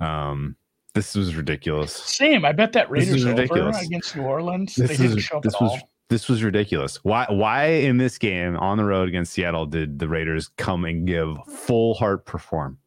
Um, 0.00 0.56
this 0.94 1.14
was 1.14 1.34
ridiculous. 1.34 1.92
Same. 1.92 2.44
I 2.44 2.52
bet 2.52 2.72
that 2.72 2.86
is 2.86 2.90
Raiders 2.90 3.24
over 3.24 3.34
ridiculous. 3.34 3.86
against 3.86 4.16
New 4.16 4.22
Orleans. 4.22 4.74
This 4.74 4.90
they 4.90 4.96
didn't 4.96 5.20
show 5.20 5.36
up 5.36 5.42
this 5.42 5.54
at 5.54 5.60
was 5.60 5.72
all. 5.72 5.90
This 6.08 6.28
was 6.28 6.42
ridiculous. 6.42 7.02
Why 7.04 7.26
why 7.28 7.66
in 7.66 7.96
this 7.98 8.18
game 8.18 8.56
on 8.56 8.78
the 8.78 8.84
road 8.84 9.08
against 9.08 9.32
Seattle 9.32 9.66
did 9.66 9.98
the 9.98 10.08
Raiders 10.08 10.48
come 10.56 10.84
and 10.84 11.06
give 11.06 11.36
full 11.46 11.94
heart 11.94 12.24
perform? 12.26 12.78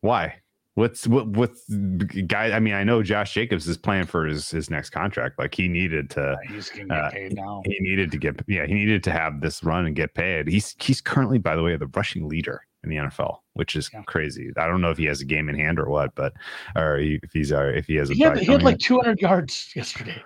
Why? 0.00 0.34
What's 0.74 1.06
what 1.06 1.26
what's 1.28 1.66
guy? 2.26 2.50
I 2.52 2.60
mean, 2.60 2.74
I 2.74 2.84
know 2.84 3.02
Josh 3.02 3.32
Jacobs 3.32 3.66
is 3.66 3.78
playing 3.78 4.04
for 4.04 4.26
his 4.26 4.50
his 4.50 4.68
next 4.68 4.90
contract. 4.90 5.38
Like 5.38 5.54
he 5.54 5.68
needed 5.68 6.10
to 6.10 6.36
He's 6.48 6.68
going 6.68 6.88
to 6.88 6.94
get 6.94 7.04
uh, 7.04 7.10
paid 7.10 7.34
now. 7.34 7.62
he 7.64 7.78
needed 7.80 8.10
to 8.10 8.18
get 8.18 8.38
yeah 8.46 8.66
he 8.66 8.74
needed 8.74 9.02
to 9.04 9.10
have 9.10 9.40
this 9.40 9.64
run 9.64 9.86
and 9.86 9.96
get 9.96 10.12
paid. 10.12 10.48
He's 10.48 10.76
he's 10.78 11.00
currently 11.00 11.38
by 11.38 11.56
the 11.56 11.62
way 11.62 11.74
the 11.76 11.86
rushing 11.86 12.28
leader 12.28 12.60
in 12.84 12.90
the 12.90 12.96
NFL, 12.96 13.38
which 13.54 13.74
is 13.74 13.88
Yeah. 13.90 14.02
crazy. 14.02 14.52
I 14.58 14.66
don't 14.66 14.82
know 14.82 14.90
if 14.90 14.98
he 14.98 15.06
has 15.06 15.22
a 15.22 15.24
game 15.24 15.48
in 15.48 15.58
hand 15.58 15.78
or 15.80 15.88
what, 15.88 16.14
but 16.14 16.34
or 16.76 16.98
if 16.98 17.32
he's 17.32 17.52
uh, 17.52 17.72
if 17.74 17.86
he 17.86 17.94
has 17.96 18.10
a 18.10 18.12
He 18.14 18.22
had, 18.22 18.36
he 18.38 18.44
had 18.52 18.62
like 18.62 18.78
200 18.78 19.18
yards 19.18 19.72
yesterday. 19.74 20.22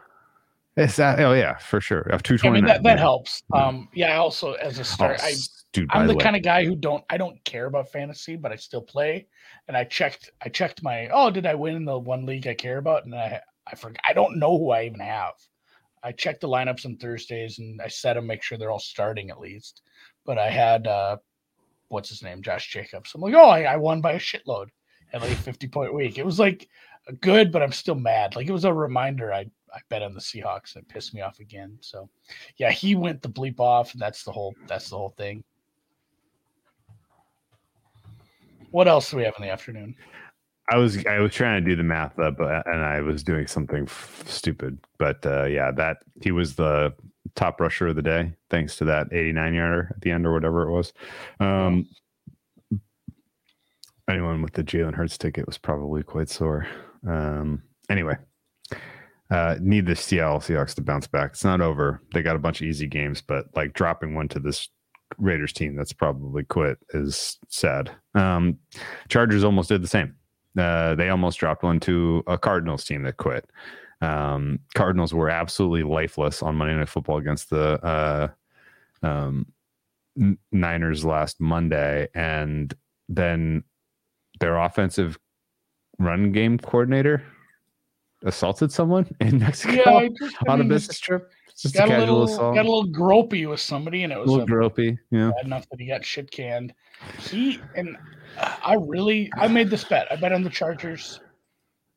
It's 0.76 0.96
that, 0.96 1.20
oh 1.20 1.32
yeah, 1.32 1.58
for 1.58 1.80
sure. 1.80 2.02
Of 2.02 2.22
two 2.22 2.38
I 2.44 2.50
mean, 2.50 2.64
that, 2.66 2.82
that 2.84 2.98
helps. 2.98 3.42
Um, 3.52 3.88
yeah. 3.92 4.14
I 4.14 4.16
also, 4.16 4.52
as 4.54 4.78
a 4.78 4.84
start, 4.84 5.20
I 5.20 5.34
dude, 5.72 5.90
I'm 5.92 6.06
the 6.06 6.14
way, 6.14 6.22
kind 6.22 6.36
of 6.36 6.42
guy 6.42 6.64
who 6.64 6.76
don't 6.76 7.04
I 7.10 7.16
don't 7.16 7.42
care 7.44 7.66
about 7.66 7.90
fantasy, 7.90 8.36
but 8.36 8.52
I 8.52 8.56
still 8.56 8.82
play. 8.82 9.26
And 9.68 9.76
I 9.76 9.84
checked 9.84 10.30
I 10.44 10.48
checked 10.48 10.82
my 10.82 11.08
oh 11.12 11.30
did 11.30 11.46
I 11.46 11.54
win 11.54 11.76
in 11.76 11.84
the 11.84 11.98
one 11.98 12.24
league 12.24 12.46
I 12.46 12.54
care 12.54 12.78
about? 12.78 13.04
And 13.04 13.14
I 13.14 13.40
I 13.66 13.74
forgot 13.74 14.00
I 14.08 14.12
don't 14.12 14.38
know 14.38 14.56
who 14.58 14.70
I 14.70 14.84
even 14.84 15.00
have. 15.00 15.34
I 16.02 16.12
check 16.12 16.40
the 16.40 16.48
lineups 16.48 16.86
on 16.86 16.96
Thursdays 16.96 17.58
and 17.58 17.80
I 17.82 17.88
set 17.88 18.14
them, 18.14 18.26
make 18.26 18.42
sure 18.42 18.56
they're 18.56 18.70
all 18.70 18.78
starting 18.78 19.30
at 19.30 19.40
least. 19.40 19.82
But 20.24 20.38
I 20.38 20.50
had 20.50 20.86
uh 20.86 21.16
what's 21.88 22.08
his 22.08 22.22
name, 22.22 22.42
Josh 22.42 22.70
Jacobs. 22.70 23.12
I'm 23.14 23.20
like, 23.20 23.34
oh, 23.34 23.48
I, 23.48 23.62
I 23.62 23.76
won 23.76 24.00
by 24.00 24.12
a 24.12 24.18
shitload 24.18 24.68
at 25.12 25.20
like 25.20 25.32
a 25.32 25.36
50 25.36 25.68
point 25.68 25.94
week. 25.94 26.18
It 26.18 26.24
was 26.24 26.38
like 26.38 26.68
good, 27.20 27.50
but 27.52 27.62
I'm 27.62 27.72
still 27.72 27.96
mad. 27.96 28.36
Like 28.36 28.46
it 28.46 28.52
was 28.52 28.64
a 28.64 28.72
reminder. 28.72 29.32
I 29.32 29.46
I 29.74 29.78
bet 29.88 30.02
on 30.02 30.14
the 30.14 30.20
Seahawks 30.20 30.74
and 30.74 30.84
it 30.84 30.88
pissed 30.88 31.14
me 31.14 31.20
off 31.20 31.40
again. 31.40 31.78
So 31.80 32.08
yeah, 32.56 32.70
he 32.70 32.94
went 32.94 33.22
the 33.22 33.28
bleep 33.28 33.60
off, 33.60 33.92
and 33.92 34.00
that's 34.00 34.24
the 34.24 34.32
whole 34.32 34.54
that's 34.66 34.90
the 34.90 34.96
whole 34.96 35.14
thing. 35.16 35.44
What 38.70 38.88
else 38.88 39.10
do 39.10 39.16
we 39.16 39.24
have 39.24 39.34
in 39.36 39.42
the 39.42 39.50
afternoon? 39.50 39.94
I 40.70 40.76
was 40.76 41.04
I 41.06 41.18
was 41.18 41.34
trying 41.34 41.62
to 41.64 41.70
do 41.70 41.76
the 41.76 41.82
math 41.82 42.18
up, 42.18 42.40
uh, 42.40 42.62
and 42.66 42.80
I 42.80 43.00
was 43.00 43.24
doing 43.24 43.46
something 43.46 43.84
f- 43.84 44.24
stupid. 44.26 44.78
But 44.98 45.24
uh, 45.26 45.44
yeah, 45.44 45.72
that 45.72 45.98
he 46.22 46.30
was 46.30 46.54
the 46.54 46.94
top 47.34 47.60
rusher 47.60 47.88
of 47.88 47.96
the 47.96 48.02
day, 48.02 48.32
thanks 48.50 48.76
to 48.76 48.84
that 48.84 49.12
89 49.12 49.54
yarder 49.54 49.92
at 49.94 50.00
the 50.00 50.10
end 50.10 50.26
or 50.26 50.32
whatever 50.32 50.68
it 50.68 50.72
was. 50.72 50.92
Um, 51.40 51.88
anyone 54.08 54.42
with 54.42 54.52
the 54.52 54.64
Jalen 54.64 54.94
Hurts 54.94 55.18
ticket 55.18 55.46
was 55.46 55.58
probably 55.58 56.02
quite 56.02 56.28
sore. 56.28 56.66
Um, 57.06 57.62
anyway, 57.88 58.16
uh, 59.30 59.56
need 59.60 59.86
the 59.86 59.94
Seattle 59.94 60.40
Seahawks 60.40 60.74
to 60.74 60.82
bounce 60.82 61.06
back. 61.06 61.30
It's 61.32 61.44
not 61.44 61.60
over. 61.60 62.02
They 62.12 62.22
got 62.22 62.36
a 62.36 62.40
bunch 62.40 62.60
of 62.60 62.66
easy 62.66 62.86
games, 62.86 63.22
but 63.22 63.46
like 63.54 63.72
dropping 63.74 64.14
one 64.14 64.28
to 64.28 64.40
this 64.40 64.68
Raiders 65.18 65.52
team 65.52 65.76
that's 65.76 65.92
probably 65.92 66.44
quit 66.44 66.78
is 66.94 67.38
sad. 67.48 67.90
Um, 68.14 68.58
Chargers 69.08 69.44
almost 69.44 69.68
did 69.68 69.82
the 69.82 69.88
same. 69.88 70.14
Uh, 70.58 70.94
they 70.96 71.10
almost 71.10 71.38
dropped 71.38 71.62
one 71.62 71.80
to 71.80 72.22
a 72.26 72.36
Cardinals 72.36 72.84
team 72.84 73.02
that 73.04 73.16
quit. 73.16 73.48
Um, 74.00 74.60
Cardinals 74.74 75.12
were 75.14 75.30
absolutely 75.30 75.82
lifeless 75.82 76.42
on 76.42 76.56
Monday 76.56 76.74
Night 76.74 76.88
Football 76.88 77.18
against 77.18 77.50
the 77.50 77.84
uh, 77.84 78.28
um, 79.06 79.46
Niners 80.50 81.04
last 81.04 81.40
Monday, 81.40 82.08
and 82.14 82.74
then 83.08 83.62
their 84.40 84.56
offensive 84.56 85.18
run 85.98 86.32
game 86.32 86.58
coordinator 86.58 87.22
assaulted 88.24 88.72
someone 88.72 89.08
in 89.20 89.38
Mexico 89.38 90.00
Yeah, 90.00 90.08
just, 90.18 90.36
on 90.48 90.60
a 90.60 90.64
mean, 90.64 90.68
business 90.68 90.98
trip. 90.98 91.30
Just 91.56 91.74
got 91.74 91.88
a 91.88 91.90
casual 91.90 92.06
little 92.06 92.22
assault. 92.24 92.54
got 92.54 92.64
a 92.64 92.68
little 92.68 92.86
gropey 92.86 93.48
with 93.48 93.60
somebody, 93.60 94.04
and 94.04 94.12
it 94.12 94.18
was 94.18 94.28
a 94.28 94.32
little 94.32 94.44
a, 94.44 94.48
gropey. 94.48 94.98
Yeah. 95.10 95.30
bad 95.36 95.44
enough 95.44 95.68
that 95.70 95.78
he 95.78 95.86
got 95.86 96.04
shit 96.04 96.30
canned. 96.30 96.72
He 97.18 97.60
and 97.76 97.96
I 98.38 98.76
really 98.80 99.30
I 99.36 99.48
made 99.48 99.68
this 99.68 99.84
bet. 99.84 100.10
I 100.10 100.16
bet 100.16 100.32
on 100.32 100.42
the 100.42 100.50
Chargers. 100.50 101.20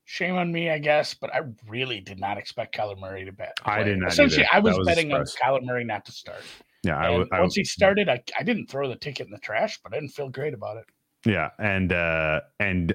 Shame 0.05 0.36
on 0.36 0.51
me, 0.51 0.69
I 0.69 0.80
guess, 0.80 1.13
but 1.13 1.34
I 1.34 1.41
really 1.65 2.01
did 2.01 2.19
not 2.19 2.38
expect 2.38 2.76
Kyler 2.76 2.99
Murray 2.99 3.24
to 3.24 3.32
bet. 3.32 3.57
I 3.63 3.84
did 3.84 3.99
not 3.99 4.11
Essentially, 4.11 4.43
either. 4.43 4.49
I 4.51 4.59
was, 4.59 4.78
was 4.78 4.86
a 4.86 4.89
betting 4.89 5.13
on. 5.13 5.24
Kyler 5.24 5.63
Murray 5.63 5.86
not 5.86 6.03
to 6.05 6.11
start. 6.11 6.43
Yeah. 6.84 6.97
I, 6.97 7.24
I 7.32 7.39
once 7.39 7.55
he 7.55 7.63
started, 7.63 8.09
I, 8.09 8.21
I 8.38 8.43
didn't 8.43 8.67
throw 8.67 8.89
the 8.89 8.97
ticket 8.97 9.28
in 9.28 9.32
the 9.32 9.39
trash, 9.39 9.80
but 9.82 9.93
I 9.93 9.95
didn't 9.95 10.11
feel 10.11 10.28
great 10.28 10.53
about 10.53 10.76
it. 10.76 10.86
Yeah, 11.26 11.51
and 11.57 11.93
uh 11.93 12.41
and 12.59 12.93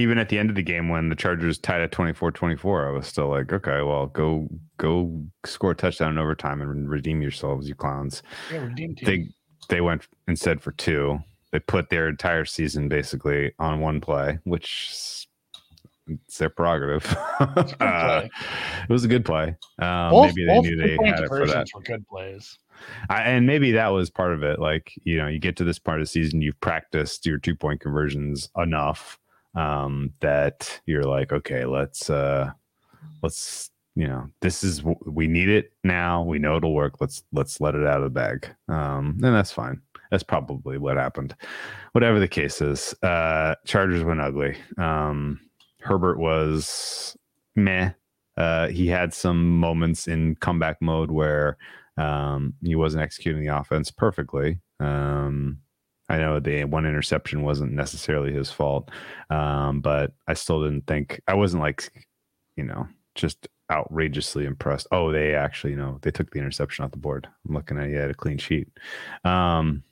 even 0.00 0.18
at 0.18 0.28
the 0.28 0.38
end 0.38 0.50
of 0.50 0.56
the 0.56 0.62
game 0.62 0.88
when 0.88 1.08
the 1.08 1.14
Chargers 1.14 1.58
tied 1.58 1.80
at 1.80 1.92
24-24, 1.92 2.88
I 2.88 2.90
was 2.90 3.06
still 3.06 3.28
like, 3.28 3.52
okay, 3.52 3.82
well, 3.82 4.06
go 4.06 4.48
go 4.78 5.22
score 5.44 5.72
a 5.72 5.74
touchdown 5.74 6.12
in 6.12 6.18
overtime 6.18 6.60
and 6.60 6.88
redeem 6.88 7.22
yourselves, 7.22 7.68
you 7.68 7.74
clowns. 7.74 8.22
Yeah, 8.52 8.64
redeem 8.64 8.94
team. 8.94 9.06
They 9.06 9.28
they 9.68 9.80
went 9.80 10.06
instead 10.26 10.60
for 10.60 10.72
two. 10.72 11.20
They 11.52 11.58
put 11.60 11.90
their 11.90 12.08
entire 12.08 12.44
season 12.44 12.88
basically 12.88 13.52
on 13.58 13.80
one 13.80 14.00
play, 14.00 14.38
which 14.44 15.26
it's 16.08 16.38
their 16.38 16.50
prerogative. 16.50 17.04
Uh, 17.80 18.28
it 18.82 18.92
was 18.92 19.04
a 19.04 19.08
good 19.08 19.24
play. 19.24 19.56
Um, 19.80 20.10
both 20.10 20.34
maybe 20.36 20.44
they 20.44 20.60
knew 20.60 20.76
they 20.76 20.98
had 21.06 21.20
it 21.20 21.28
for 21.28 21.46
that. 21.46 21.68
conversions 21.68 21.74
were 21.74 21.80
good 21.80 22.06
plays. 22.06 22.58
I, 23.08 23.22
and 23.22 23.46
maybe 23.46 23.72
that 23.72 23.88
was 23.88 24.10
part 24.10 24.32
of 24.32 24.42
it. 24.42 24.58
Like, 24.58 24.92
you 25.04 25.16
know, 25.16 25.26
you 25.26 25.38
get 25.38 25.56
to 25.56 25.64
this 25.64 25.78
part 25.78 26.00
of 26.00 26.02
the 26.02 26.10
season, 26.10 26.42
you've 26.42 26.60
practiced 26.60 27.24
your 27.24 27.38
two 27.38 27.56
point 27.56 27.80
conversions 27.80 28.50
enough 28.58 29.18
um, 29.54 30.12
that 30.20 30.80
you're 30.86 31.04
like, 31.04 31.32
okay, 31.32 31.64
let's, 31.64 32.10
uh, 32.10 32.50
let's, 33.22 33.70
you 33.96 34.06
know, 34.06 34.28
this 34.40 34.62
is, 34.62 34.82
we 35.04 35.26
need 35.26 35.48
it 35.48 35.72
now. 35.84 36.22
We 36.22 36.38
know 36.38 36.56
it'll 36.56 36.74
work. 36.74 37.00
Let's, 37.00 37.22
let's 37.32 37.60
let 37.60 37.74
it 37.74 37.86
out 37.86 37.98
of 37.98 38.04
the 38.04 38.10
bag. 38.10 38.48
Um, 38.68 39.18
and 39.22 39.34
that's 39.34 39.52
fine. 39.52 39.80
That's 40.10 40.22
probably 40.22 40.78
what 40.78 40.96
happened. 40.96 41.34
Whatever 41.92 42.18
the 42.18 42.28
case 42.28 42.60
is, 42.60 42.94
uh, 43.02 43.54
Chargers 43.64 44.04
went 44.04 44.20
ugly. 44.20 44.56
Um, 44.78 45.40
Herbert 45.80 46.18
was 46.18 47.16
meh. 47.56 47.92
Uh, 48.36 48.68
he 48.68 48.86
had 48.86 49.12
some 49.12 49.58
moments 49.58 50.08
in 50.08 50.36
comeback 50.36 50.80
mode 50.80 51.10
where 51.10 51.56
um, 51.96 52.54
he 52.62 52.74
wasn't 52.74 53.02
executing 53.02 53.44
the 53.44 53.54
offense 53.56 53.90
perfectly. 53.90 54.60
Um, 54.78 55.58
I 56.10 56.18
know 56.18 56.40
the 56.40 56.64
one 56.64 56.86
interception 56.86 57.42
wasn't 57.42 57.72
necessarily 57.72 58.32
his 58.32 58.50
fault, 58.50 58.90
um, 59.30 59.80
but 59.80 60.12
I 60.26 60.34
still 60.34 60.62
didn't 60.62 60.86
think 60.86 61.20
I 61.28 61.34
wasn't 61.34 61.62
like, 61.62 62.06
you 62.56 62.64
know, 62.64 62.88
just 63.14 63.48
outrageously 63.70 64.44
impressed. 64.44 64.88
Oh, 64.90 65.12
they 65.12 65.34
actually, 65.36 65.70
you 65.70 65.78
know, 65.78 65.98
they 66.02 66.10
took 66.10 66.30
the 66.32 66.40
interception 66.40 66.84
off 66.84 66.90
the 66.90 66.96
board. 66.96 67.28
I'm 67.48 67.54
looking 67.54 67.78
at 67.78 67.88
you 67.88 67.96
had 67.96 68.10
a 68.10 68.14
clean 68.14 68.38
sheet. 68.38 68.68
Um, 69.24 69.84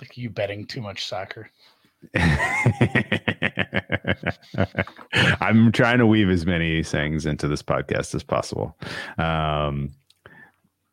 Like 0.00 0.16
you 0.16 0.30
betting 0.30 0.64
too 0.66 0.80
much 0.80 1.04
soccer. 1.06 1.50
I'm 5.40 5.72
trying 5.72 5.98
to 5.98 6.06
weave 6.06 6.30
as 6.30 6.46
many 6.46 6.82
sayings 6.82 7.26
into 7.26 7.48
this 7.48 7.62
podcast 7.62 8.14
as 8.14 8.22
possible. 8.22 8.76
Um, 9.18 9.90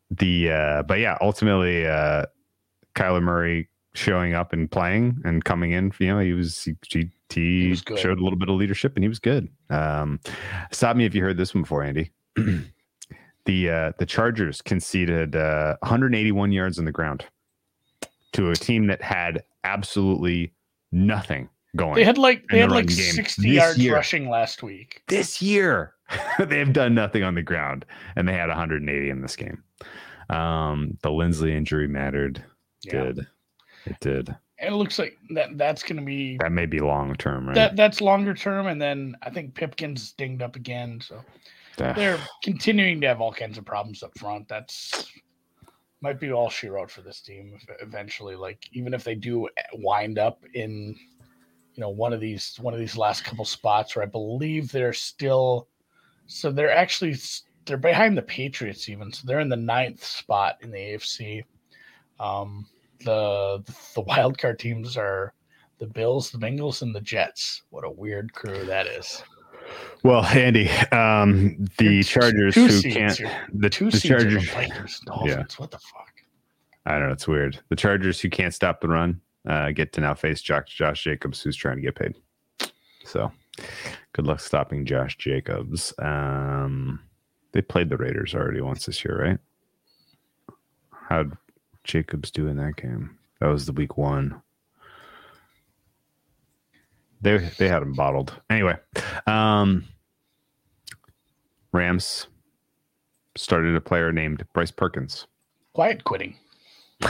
the 0.10 0.52
uh, 0.52 0.84
but 0.84 1.00
yeah, 1.00 1.18
ultimately, 1.22 1.86
uh, 1.86 2.26
Kyler 2.96 3.22
Murray 3.22 3.70
showing 3.98 4.34
up 4.34 4.54
and 4.54 4.70
playing 4.70 5.20
and 5.26 5.44
coming 5.44 5.72
in. 5.72 5.92
You 6.00 6.08
know, 6.08 6.20
he 6.20 6.34
was 6.34 6.64
he, 6.64 6.76
he, 6.90 7.10
he 7.30 7.70
was 7.70 7.84
showed 8.00 8.20
a 8.20 8.24
little 8.24 8.38
bit 8.38 8.50
of 8.50 8.56
leadership 8.56 8.96
and 8.96 9.04
he 9.04 9.10
was 9.10 9.20
good. 9.20 9.50
Um, 9.70 10.20
stop 10.72 10.96
me 10.96 11.06
if 11.06 11.16
you 11.16 11.22
heard 11.24 11.38
this 11.38 11.54
one 11.54 11.64
before, 11.64 11.84
Andy. 11.84 12.12
the 13.46 13.70
uh, 13.70 13.92
the 13.98 14.06
Chargers 14.06 14.62
conceded 14.62 15.36
uh, 15.36 15.76
181 15.82 16.52
yards 16.52 16.80
on 16.80 16.86
the 16.86 16.92
ground 16.92 17.26
to 18.34 18.52
a 18.52 18.56
team 18.56 18.88
that 18.88 19.02
had 19.02 19.44
absolutely 19.64 20.54
nothing 20.92 21.50
going 21.76 21.96
They 21.96 22.04
had 22.04 22.18
like 22.18 22.46
they 22.50 22.60
had 22.60 22.72
like 22.72 22.88
run 22.88 22.96
game 22.96 23.14
60 23.14 23.42
this 23.42 23.52
yards 23.52 23.78
year. 23.78 23.96
rushing 23.96 24.30
last 24.30 24.64
week. 24.64 25.02
this 25.08 25.42
year. 25.42 25.94
They've 26.40 26.72
done 26.72 26.96
nothing 26.96 27.24
on 27.24 27.36
the 27.36 27.42
ground, 27.42 27.86
and 28.16 28.30
they 28.30 28.34
had 28.34 28.48
180 28.48 29.10
in 29.10 29.22
this 29.22 29.36
game. 29.36 29.62
Um, 30.30 30.98
the 31.02 31.10
Linsley 31.10 31.52
injury 31.52 31.88
mattered. 31.88 32.42
Yeah. 32.84 33.04
Did 33.04 33.28
it 33.88 34.00
did? 34.00 34.36
And 34.60 34.74
it 34.74 34.78
looks 34.78 34.98
like 34.98 35.18
that 35.32 35.58
that's 35.58 35.84
going 35.84 36.00
to 36.00 36.06
be 36.06 36.38
That 36.38 36.52
may 36.52 36.66
be 36.66 36.80
long 36.80 37.14
term, 37.16 37.48
right? 37.48 37.56
that 37.56 37.76
that's 37.76 38.02
longer 38.02 38.34
term 38.34 38.68
and 38.68 38.82
then 38.82 39.16
I 39.22 39.30
think 39.30 39.54
Pipkins 39.54 40.14
dinged 40.14 40.42
up 40.42 40.56
again, 40.56 41.00
so 41.00 41.24
they're 41.96 42.20
continuing 42.44 43.00
to 43.02 43.08
have 43.08 43.22
all 43.22 43.32
kinds 43.32 43.58
of 43.58 43.66
problems 43.66 44.02
up 44.02 44.18
front. 44.18 44.48
That's 44.48 45.12
might 46.02 46.20
be 46.20 46.32
all 46.32 46.50
she 46.50 46.70
wrote 46.70 46.92
for 46.92 47.02
this 47.02 47.22
team 47.22 47.58
eventually. 47.82 48.36
Like 48.36 48.68
even 48.74 48.94
if 48.94 49.04
they 49.04 49.16
do 49.16 49.48
wind 49.74 50.20
up 50.20 50.44
in, 50.54 50.96
you 51.74 51.82
know, 51.82 51.90
one 51.90 52.14
of 52.14 52.20
these 52.20 52.58
one 52.60 52.74
of 52.74 52.80
these 52.80 52.98
last 52.98 53.24
couple 53.24 53.46
spots 53.46 53.96
where 53.96 54.04
I 54.04 54.08
believe 54.08 54.72
they're 54.72 54.94
still, 54.94 55.68
so 56.26 56.52
they're 56.52 56.76
actually 56.76 57.16
they're 57.66 57.78
behind 57.78 58.18
the 58.18 58.24
Patriots 58.24 58.90
even. 58.90 59.12
So 59.12 59.24
they're 59.26 59.40
in 59.40 59.50
the 59.50 59.56
ninth 59.56 60.04
spot 60.04 60.58
in 60.62 60.72
the 60.72 60.78
AFC. 60.78 61.44
Um, 62.20 62.66
the 63.00 63.64
the 63.94 64.02
wild 64.02 64.38
card 64.38 64.60
teams 64.60 64.98
are 64.98 65.34
the 65.80 65.88
Bills, 65.88 66.32
the 66.32 66.38
Bengals, 66.38 66.82
and 66.82 66.94
the 66.96 67.02
Jets. 67.02 67.64
What 67.70 67.84
a 67.84 67.92
weird 67.92 68.34
crew 68.34 68.66
that 68.66 68.88
is. 68.88 69.24
well, 70.04 70.26
Andy, 70.26 70.70
um, 70.92 71.58
the 71.78 71.96
You're 71.96 72.04
Chargers 72.04 72.56
who 72.56 72.70
seeds 72.70 72.96
can't 72.96 73.22
the, 73.54 73.70
Two 73.70 73.92
the 73.92 74.00
seeds 74.00 74.12
are 74.12 74.24
the 74.24 74.40
Chargers. 74.40 74.50
Vikings, 74.50 75.00
Dolphins. 75.06 75.60
What 75.60 75.72
the 75.72 75.80
fuck? 75.80 76.14
I 76.86 76.94
don't 76.94 77.08
know. 77.08 77.14
It's 77.14 77.28
weird. 77.28 77.60
The 77.70 77.76
Chargers 77.76 78.20
who 78.20 78.30
can't 78.30 78.54
stop 78.54 78.82
the 78.82 78.88
run 78.88 79.22
uh, 79.48 79.72
get 79.72 79.94
to 79.94 80.02
now 80.02 80.14
face 80.14 80.42
Josh, 80.42 80.76
Josh 80.76 81.04
Jacobs, 81.04 81.42
who's 81.42 81.56
trying 81.56 81.76
to 81.78 81.82
get 81.82 81.96
paid. 81.96 82.16
So, 83.04 83.32
good 84.14 84.26
luck 84.26 84.40
stopping 84.40 84.86
Josh 84.86 85.18
Jacobs. 85.18 85.94
Um, 86.00 87.02
they 87.52 87.62
played 87.62 87.90
the 87.90 87.98
Raiders 87.98 88.36
already 88.36 88.62
once 88.62 88.86
this 88.86 89.04
year, 89.04 89.22
right? 89.22 89.40
How'd 91.10 91.38
Jacobs 91.88 92.30
do 92.32 92.48
in 92.48 92.58
that 92.58 92.76
game? 92.76 93.18
That 93.40 93.48
was 93.48 93.66
the 93.66 93.72
week 93.74 93.98
one. 93.98 94.42
They 97.22 97.38
they 97.58 97.68
had 97.68 97.82
him 97.82 97.94
bottled. 97.94 98.34
Anyway, 98.50 98.76
um, 99.26 99.86
Rams 101.72 102.28
started 103.36 103.76
a 103.76 103.82
player 103.82 104.12
named 104.12 104.46
Bryce 104.54 104.70
Perkins. 104.72 105.26
Quiet 105.74 106.04
quitting. 106.04 106.36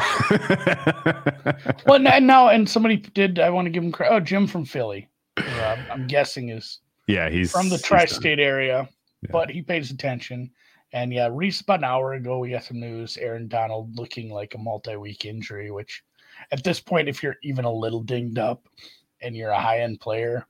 Well, 1.85 2.05
and 2.05 2.27
now 2.27 2.49
and 2.49 2.69
somebody 2.69 2.97
did. 2.97 3.39
I 3.39 3.49
want 3.49 3.65
to 3.65 3.69
give 3.69 3.83
him 3.83 3.91
credit. 3.91 4.13
Oh, 4.13 4.19
Jim 4.19 4.47
from 4.47 4.65
Philly. 4.65 5.07
uh, 5.37 5.77
I'm 5.89 6.07
guessing 6.07 6.49
is 6.49 6.79
yeah, 7.07 7.29
he's 7.29 7.51
from 7.51 7.69
the 7.69 7.77
tri-state 7.77 8.39
area, 8.39 8.89
Yeah. 9.21 9.29
but 9.31 9.49
he 9.49 9.61
pays 9.61 9.91
attention. 9.91 10.51
And 10.97 11.13
yeah, 11.13 11.29
Reese, 11.31 11.61
about 11.61 11.79
an 11.79 11.83
hour 11.83 12.13
ago, 12.13 12.39
we 12.39 12.49
got 12.49 12.63
some 12.63 12.79
news. 12.79 13.17
Aaron 13.17 13.47
Donald 13.47 13.95
looking 13.95 14.31
like 14.31 14.55
a 14.55 14.57
multi-week 14.57 15.25
injury, 15.25 15.69
which 15.69 16.03
at 16.51 16.63
this 16.63 16.79
point, 16.79 17.07
if 17.07 17.21
you're 17.21 17.35
even 17.43 17.65
a 17.65 17.71
little 17.71 18.01
dinged 18.01 18.39
up 18.39 18.67
and 19.21 19.35
you're 19.35 19.51
a 19.51 19.59
high-end 19.61 19.99
player, 19.99 20.43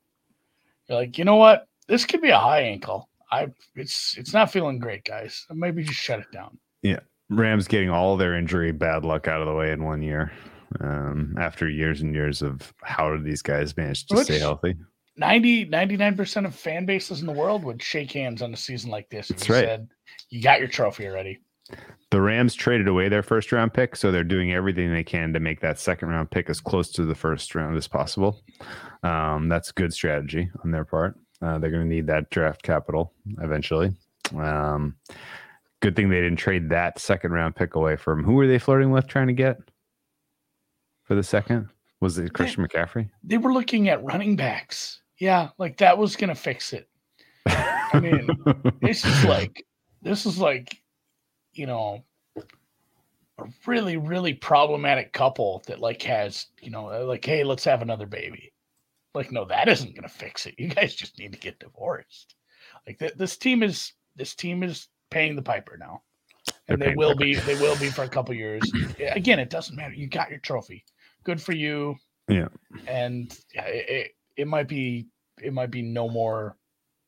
you're 0.87 0.99
like, 0.99 1.17
you 1.17 1.25
know 1.25 1.35
what? 1.35 1.67
This 1.89 2.05
could 2.05 2.21
be 2.21 2.29
a 2.29 2.39
high 2.39 2.61
ankle. 2.61 3.09
I 3.29 3.47
it's 3.75 4.17
it's 4.17 4.31
not 4.33 4.49
feeling 4.49 4.79
great, 4.79 5.03
guys. 5.03 5.45
Maybe 5.51 5.83
just 5.83 5.99
shut 5.99 6.19
it 6.19 6.31
down. 6.31 6.57
Yeah. 6.81 6.99
Rams 7.29 7.67
getting 7.67 7.89
all 7.89 8.15
their 8.15 8.35
injury 8.35 8.71
bad 8.71 9.03
luck 9.03 9.27
out 9.27 9.41
of 9.41 9.47
the 9.47 9.53
way 9.53 9.71
in 9.71 9.83
one 9.83 10.01
year. 10.01 10.31
Um, 10.79 11.35
after 11.37 11.67
years 11.67 11.99
and 12.01 12.15
years 12.15 12.41
of 12.41 12.73
how 12.83 13.11
did 13.11 13.25
these 13.25 13.41
guys 13.41 13.75
manage 13.75 14.05
to 14.07 14.15
Which- 14.15 14.25
stay 14.27 14.39
healthy? 14.39 14.75
90 15.17 15.65
99% 15.65 16.45
of 16.45 16.53
fan 16.55 16.85
bases 16.85 17.19
in 17.21 17.25
the 17.25 17.33
world 17.33 17.63
would 17.63 17.81
shake 17.81 18.11
hands 18.11 18.41
on 18.41 18.53
a 18.53 18.57
season 18.57 18.91
like 18.91 19.09
this. 19.09 19.29
if 19.31 19.37
That's 19.37 19.49
right. 19.49 19.65
Said, 19.65 19.89
you 20.29 20.41
got 20.41 20.59
your 20.59 20.67
trophy 20.67 21.07
already. 21.07 21.39
The 22.09 22.21
Rams 22.21 22.55
traded 22.55 22.87
away 22.87 23.09
their 23.09 23.23
first 23.23 23.51
round 23.51 23.73
pick, 23.73 23.95
so 23.95 24.11
they're 24.11 24.23
doing 24.23 24.53
everything 24.53 24.91
they 24.91 25.03
can 25.03 25.33
to 25.33 25.39
make 25.39 25.59
that 25.59 25.79
second 25.79 26.07
round 26.07 26.31
pick 26.31 26.49
as 26.49 26.61
close 26.61 26.89
to 26.91 27.05
the 27.05 27.15
first 27.15 27.53
round 27.53 27.75
as 27.75 27.87
possible. 27.87 28.41
Um, 29.03 29.49
that's 29.49 29.71
good 29.73 29.93
strategy 29.93 30.49
on 30.63 30.71
their 30.71 30.85
part. 30.85 31.19
Uh, 31.41 31.59
they're 31.59 31.69
going 31.69 31.83
to 31.83 31.93
need 31.93 32.07
that 32.07 32.29
draft 32.29 32.63
capital 32.63 33.13
eventually. 33.41 33.91
Um, 34.35 34.95
good 35.81 35.95
thing 35.95 36.09
they 36.09 36.21
didn't 36.21 36.37
trade 36.37 36.69
that 36.69 36.99
second 36.99 37.31
round 37.31 37.55
pick 37.55 37.75
away 37.75 37.97
from 37.97 38.23
who 38.23 38.33
were 38.33 38.47
they 38.47 38.59
flirting 38.59 38.91
with 38.91 39.07
trying 39.07 39.27
to 39.27 39.33
get 39.33 39.57
for 41.03 41.15
the 41.15 41.23
second? 41.23 41.69
Was 41.99 42.17
it 42.17 42.33
Christian 42.33 42.65
McCaffrey? 42.65 43.09
They 43.23 43.37
were 43.37 43.53
looking 43.53 43.89
at 43.89 44.03
running 44.03 44.35
backs. 44.35 45.01
Yeah, 45.19 45.49
like 45.57 45.77
that 45.77 45.97
was 45.97 46.15
going 46.15 46.29
to 46.29 46.35
fix 46.35 46.73
it. 46.73 46.87
I 47.47 47.99
mean, 47.99 48.27
this 48.81 49.03
is 49.03 49.25
like 49.25 49.65
this 50.07 50.25
is 50.25 50.39
like 50.39 50.81
you 51.53 51.65
know 51.65 52.03
a 52.37 53.45
really 53.65 53.97
really 53.97 54.33
problematic 54.33 55.13
couple 55.13 55.63
that 55.67 55.79
like 55.79 56.01
has 56.03 56.47
you 56.61 56.71
know 56.71 56.89
uh, 56.89 57.05
like 57.05 57.23
hey 57.23 57.43
let's 57.43 57.65
have 57.65 57.81
another 57.81 58.05
baby. 58.05 58.53
Like 59.13 59.31
no 59.31 59.45
that 59.45 59.67
isn't 59.67 59.95
going 59.95 60.07
to 60.07 60.09
fix 60.09 60.45
it. 60.45 60.55
You 60.59 60.69
guys 60.69 60.95
just 60.95 61.19
need 61.19 61.33
to 61.33 61.39
get 61.39 61.59
divorced. 61.59 62.35
Like 62.85 62.99
th- 62.99 63.15
this 63.15 63.37
team 63.37 63.63
is 63.63 63.93
this 64.15 64.35
team 64.35 64.63
is 64.63 64.87
paying 65.11 65.35
the 65.35 65.41
piper 65.41 65.77
now. 65.77 66.01
And 66.69 66.81
They're 66.81 66.89
they 66.89 66.95
will 66.95 67.15
be 67.15 67.35
they 67.35 67.55
will 67.55 67.77
be 67.77 67.89
for 67.89 68.03
a 68.03 68.09
couple 68.09 68.33
years. 68.33 68.63
Again 68.99 69.39
it 69.39 69.49
doesn't 69.49 69.75
matter. 69.75 69.93
You 69.93 70.07
got 70.07 70.29
your 70.29 70.39
trophy. 70.39 70.85
Good 71.23 71.41
for 71.41 71.53
you. 71.53 71.95
Yeah. 72.29 72.49
and 72.87 73.37
yeah, 73.55 73.67
it, 73.67 73.89
it, 73.89 74.11
it 74.35 74.47
might 74.47 74.67
be 74.67 75.07
it 75.41 75.53
might 75.53 75.71
be 75.71 75.81
no 75.81 76.09
more 76.09 76.57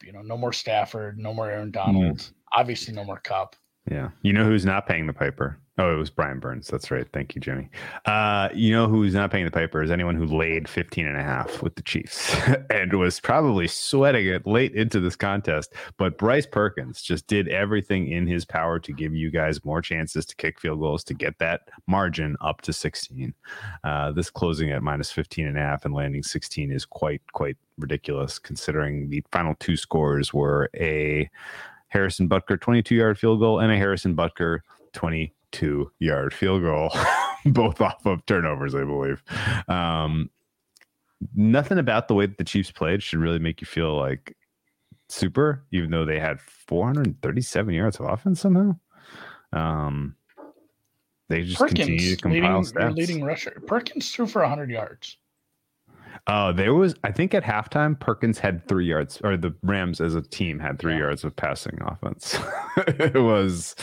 you 0.03 0.11
know 0.11 0.21
no 0.21 0.37
more 0.37 0.53
stafford 0.53 1.19
no 1.19 1.33
more 1.33 1.49
aaron 1.49 1.71
donald 1.71 2.31
obviously 2.53 2.93
no 2.93 3.03
more 3.03 3.19
cup 3.19 3.55
Yeah. 3.89 4.09
You 4.21 4.33
know 4.33 4.45
who's 4.45 4.65
not 4.65 4.87
paying 4.87 5.07
the 5.07 5.13
piper? 5.13 5.59
Oh, 5.79 5.93
it 5.93 5.97
was 5.97 6.09
Brian 6.09 6.39
Burns. 6.39 6.67
That's 6.67 6.91
right. 6.91 7.07
Thank 7.13 7.35
you, 7.35 7.41
Jimmy. 7.41 7.69
Uh, 8.05 8.49
you 8.53 8.73
know 8.73 8.89
who's 8.89 9.13
not 9.13 9.31
paying 9.31 9.45
the 9.45 9.51
piper 9.51 9.81
is 9.81 9.91
anyone 9.91 10.15
who 10.15 10.25
laid 10.25 10.67
15 10.67 11.07
and 11.07 11.15
a 11.15 11.23
half 11.23 11.63
with 11.63 11.75
the 11.75 11.81
Chiefs 11.81 12.35
and 12.69 12.91
was 12.91 13.21
probably 13.21 13.65
sweating 13.65 14.27
it 14.27 14.45
late 14.45 14.73
into 14.73 14.99
this 14.99 15.15
contest. 15.15 15.73
But 15.95 16.17
Bryce 16.17 16.45
Perkins 16.45 17.01
just 17.01 17.27
did 17.27 17.47
everything 17.47 18.11
in 18.11 18.27
his 18.27 18.43
power 18.43 18.77
to 18.79 18.91
give 18.91 19.15
you 19.15 19.31
guys 19.31 19.63
more 19.63 19.81
chances 19.81 20.25
to 20.25 20.35
kick 20.35 20.59
field 20.59 20.81
goals 20.81 21.05
to 21.05 21.13
get 21.13 21.39
that 21.39 21.61
margin 21.87 22.35
up 22.41 22.59
to 22.63 22.73
16. 22.73 23.33
Uh, 23.85 24.11
this 24.11 24.29
closing 24.29 24.71
at 24.71 24.83
minus 24.83 25.11
15 25.11 25.47
and 25.47 25.57
a 25.57 25.61
half 25.61 25.85
and 25.85 25.93
landing 25.93 26.23
16 26.23 26.73
is 26.73 26.83
quite, 26.83 27.21
quite 27.31 27.55
ridiculous 27.77 28.37
considering 28.37 29.09
the 29.09 29.23
final 29.31 29.55
two 29.61 29.77
scores 29.77 30.33
were 30.33 30.69
a 30.75 31.29
Harrison 31.89 32.29
Butker 32.29 32.59
22 32.59 32.95
yard 32.95 33.19
field 33.19 33.39
goal 33.39 33.59
and 33.59 33.71
a 33.71 33.75
Harrison 33.75 34.15
Butker 34.15 34.59
22 34.93 35.91
yard 35.99 36.33
field 36.33 36.61
goal, 36.61 36.91
both 37.45 37.81
off 37.81 38.05
of 38.05 38.25
turnovers, 38.25 38.73
I 38.73 38.83
believe. 38.83 39.21
Um, 39.67 40.29
nothing 41.35 41.77
about 41.77 42.07
the 42.07 42.15
way 42.15 42.25
that 42.25 42.37
the 42.37 42.43
Chiefs 42.43 42.71
played 42.71 43.03
should 43.03 43.19
really 43.19 43.39
make 43.39 43.61
you 43.61 43.67
feel 43.67 43.97
like 43.97 44.35
super, 45.09 45.63
even 45.71 45.91
though 45.91 46.05
they 46.05 46.19
had 46.19 46.39
437 46.39 47.73
yards 47.73 47.99
of 47.99 48.05
offense 48.07 48.39
somehow. 48.39 48.75
Um, 49.51 50.15
they 51.27 51.43
just 51.43 51.59
continue 51.59 52.15
to 52.15 52.17
compile 52.17 52.59
leading, 52.59 52.73
stats. 52.73 52.95
leading 52.95 53.23
rusher 53.23 53.61
perkins 53.67 54.11
threw 54.11 54.25
for 54.25 54.41
100 54.41 54.69
yards 54.69 55.17
Uh, 56.27 56.51
there 56.51 56.73
was, 56.73 56.95
I 57.03 57.11
think, 57.11 57.33
at 57.33 57.43
halftime, 57.43 57.99
Perkins 57.99 58.39
had 58.39 58.67
three 58.67 58.85
yards, 58.85 59.19
or 59.23 59.35
the 59.37 59.55
Rams 59.63 59.99
as 60.01 60.15
a 60.15 60.21
team 60.21 60.59
had 60.59 60.77
three 60.79 60.93
Yeah. 60.93 60.99
yards 60.99 61.23
of 61.23 61.35
passing 61.35 61.79
offense. 61.81 62.37
it 62.77 63.15
was 63.21 63.75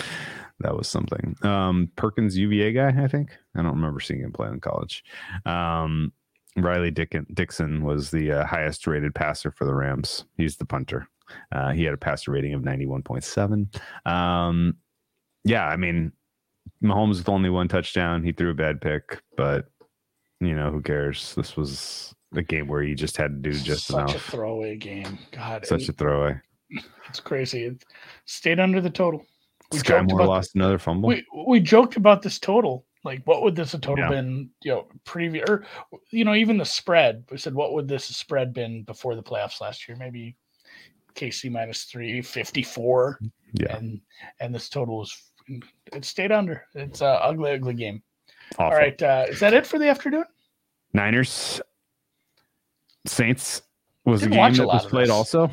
that 0.61 0.75
was 0.77 0.89
something. 0.89 1.37
Um, 1.43 1.91
Perkins 1.97 2.37
UVA 2.39 2.73
guy, 2.73 2.89
I 3.03 3.09
think. 3.09 3.37
I 3.57 3.63
don't 3.63 3.75
remember 3.75 4.01
seeing 4.01 4.21
him 4.21 4.33
play 4.33 4.49
in 4.49 4.61
college. 4.61 5.05
Um, 5.45 6.13
Riley 6.57 6.91
Dickon, 6.91 7.27
Dixon 7.35 7.83
was 7.85 8.11
the 8.11 8.33
uh, 8.33 8.47
highest 8.47 8.87
rated 8.87 9.15
passer 9.15 9.51
for 9.51 9.67
the 9.67 9.75
Rams. 9.75 10.25
He's 10.39 10.57
the 10.57 10.65
punter. 10.65 11.07
Uh, 11.53 11.73
he 11.73 11.85
had 11.85 11.93
a 11.93 11.99
passer 11.99 12.31
rating 12.31 12.55
of 12.55 12.63
ninety 12.65 12.87
one 12.87 13.03
point 13.03 13.25
seven. 13.25 13.69
Um, 14.07 14.77
yeah, 15.45 15.67
I 15.67 15.77
mean, 15.77 16.13
Mahomes 16.83 17.19
with 17.19 17.29
only 17.29 17.51
one 17.51 17.69
touchdown. 17.69 18.23
He 18.25 18.33
threw 18.33 18.51
a 18.51 18.55
bad 18.55 18.81
pick, 18.81 19.21
but 19.37 19.67
you 20.41 20.55
know 20.57 20.71
who 20.71 20.81
cares? 20.81 21.35
This 21.35 21.57
was 21.57 22.15
a 22.35 22.43
game 22.43 22.67
where 22.67 22.83
you 22.83 22.95
just 22.95 23.17
had 23.17 23.43
to 23.43 23.51
do 23.51 23.59
just 23.59 23.87
such 23.87 23.97
a 23.97 24.11
enough. 24.11 24.23
throwaway 24.27 24.77
game. 24.77 25.19
God 25.33 25.67
Such 25.67 25.89
a 25.89 25.93
throwaway. 25.93 26.41
it's 27.09 27.21
crazy. 27.21 27.65
It 27.65 27.85
stayed 28.25 28.61
under 28.61 28.81
the 28.81 28.91
total. 28.91 29.25
We 29.73 29.79
Skyy 29.79 30.09
Moore 30.09 30.21
about 30.21 30.29
lost 30.29 30.55
another 30.55 30.79
fumble. 30.79 31.09
we, 31.09 31.25
we 31.47 31.61
joked 31.61 31.97
about 31.97 32.23
this 32.23 32.39
total. 32.39 32.85
Like 33.05 33.23
what 33.25 33.43
would 33.43 33.55
this 33.55 33.73
total 33.73 33.99
Yeah. 33.99 34.09
been 34.11 34.51
you 34.63 34.73
know 34.73 34.87
previous 35.05 35.49
or 35.49 35.65
you 36.11 36.25
know 36.25 36.35
even 36.35 36.59
the 36.59 36.65
spread. 36.65 37.25
We 37.31 37.39
said 37.39 37.55
what 37.55 37.73
would 37.73 37.87
this 37.89 38.05
spread 38.05 38.53
been 38.53 38.83
before 38.83 39.15
the 39.15 39.23
playoffs 39.23 39.61
last 39.61 39.87
year? 39.89 39.97
Maybe 39.97 40.37
kc 41.15 41.51
minus 41.51 41.85
354 41.85 43.19
yeah, 43.55 43.75
and 43.77 44.01
and 44.41 44.55
this 44.55 44.69
total 44.69 45.03
is 45.03 45.17
it 45.93 46.05
stayed 46.05 46.33
under. 46.33 46.67
It's 46.75 47.01
a 47.01 47.07
ugly 47.25 47.53
ugly 47.53 47.75
game. 47.75 48.03
Awful. 48.59 48.65
all 48.67 48.73
right 48.73 49.01
uh 49.03 49.27
is 49.29 49.39
that 49.41 49.55
it 49.55 49.67
for 49.67 49.79
the 49.79 49.89
afternoon? 49.89 50.25
Niners, 50.93 51.61
Saints 53.07 53.63
was 54.05 54.23
a 54.23 54.27
Didn't 54.27 54.33
game 54.33 54.41
watch 54.41 54.55
a 54.55 54.57
that 54.59 54.67
was 54.67 54.87
played 54.87 55.11
also. 55.11 55.51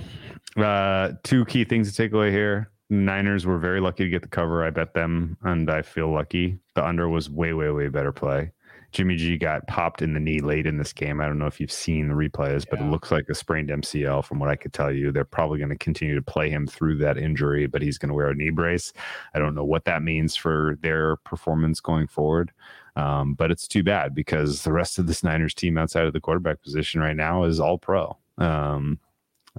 Uh, 0.57 1.13
two 1.23 1.45
key 1.45 1.63
things 1.63 1.89
to 1.89 1.95
take 1.95 2.13
away 2.13 2.31
here. 2.31 2.69
Niners 2.89 3.45
were 3.45 3.57
very 3.57 3.79
lucky 3.79 4.03
to 4.03 4.09
get 4.09 4.21
the 4.21 4.27
cover. 4.27 4.63
I 4.63 4.69
bet 4.69 4.93
them, 4.93 5.37
and 5.43 5.69
I 5.69 5.81
feel 5.81 6.13
lucky. 6.13 6.59
The 6.75 6.85
under 6.85 7.09
was 7.09 7.29
way, 7.29 7.53
way, 7.53 7.71
way 7.71 7.87
better 7.87 8.11
play. 8.11 8.51
Jimmy 8.93 9.15
G 9.15 9.37
got 9.37 9.65
popped 9.65 10.03
in 10.03 10.13
the 10.13 10.19
knee 10.19 10.39
late 10.39 10.67
in 10.67 10.77
this 10.77 10.93
game. 10.93 11.19
I 11.19 11.25
don't 11.25 11.39
know 11.39 11.47
if 11.47 11.59
you've 11.59 11.71
seen 11.71 12.07
the 12.07 12.13
replays, 12.13 12.63
but 12.69 12.79
it 12.79 12.85
looks 12.85 13.09
like 13.09 13.25
a 13.27 13.33
sprained 13.33 13.69
MCL 13.69 14.23
from 14.23 14.37
what 14.37 14.49
I 14.49 14.55
could 14.55 14.71
tell 14.71 14.91
you. 14.91 15.11
They're 15.11 15.25
probably 15.25 15.57
going 15.57 15.71
to 15.71 15.77
continue 15.77 16.13
to 16.13 16.21
play 16.21 16.51
him 16.51 16.67
through 16.67 16.97
that 16.97 17.17
injury, 17.17 17.65
but 17.65 17.81
he's 17.81 17.97
going 17.97 18.09
to 18.09 18.15
wear 18.15 18.29
a 18.29 18.35
knee 18.35 18.51
brace. 18.51 18.93
I 19.33 19.39
don't 19.39 19.55
know 19.55 19.63
what 19.65 19.85
that 19.85 20.03
means 20.03 20.35
for 20.35 20.77
their 20.81 21.15
performance 21.17 21.79
going 21.79 22.05
forward. 22.05 22.51
Um, 22.95 23.33
but 23.33 23.49
it's 23.51 23.67
too 23.67 23.83
bad 23.83 24.13
because 24.13 24.63
the 24.63 24.71
rest 24.73 24.99
of 24.99 25.07
this 25.07 25.23
Niners 25.23 25.53
team 25.53 25.77
outside 25.77 26.05
of 26.05 26.13
the 26.13 26.19
quarterback 26.21 26.61
position 26.61 27.01
right 27.01 27.15
now 27.15 27.43
is 27.43 27.59
all 27.59 27.77
pro. 27.77 28.15
Um, 28.37 28.99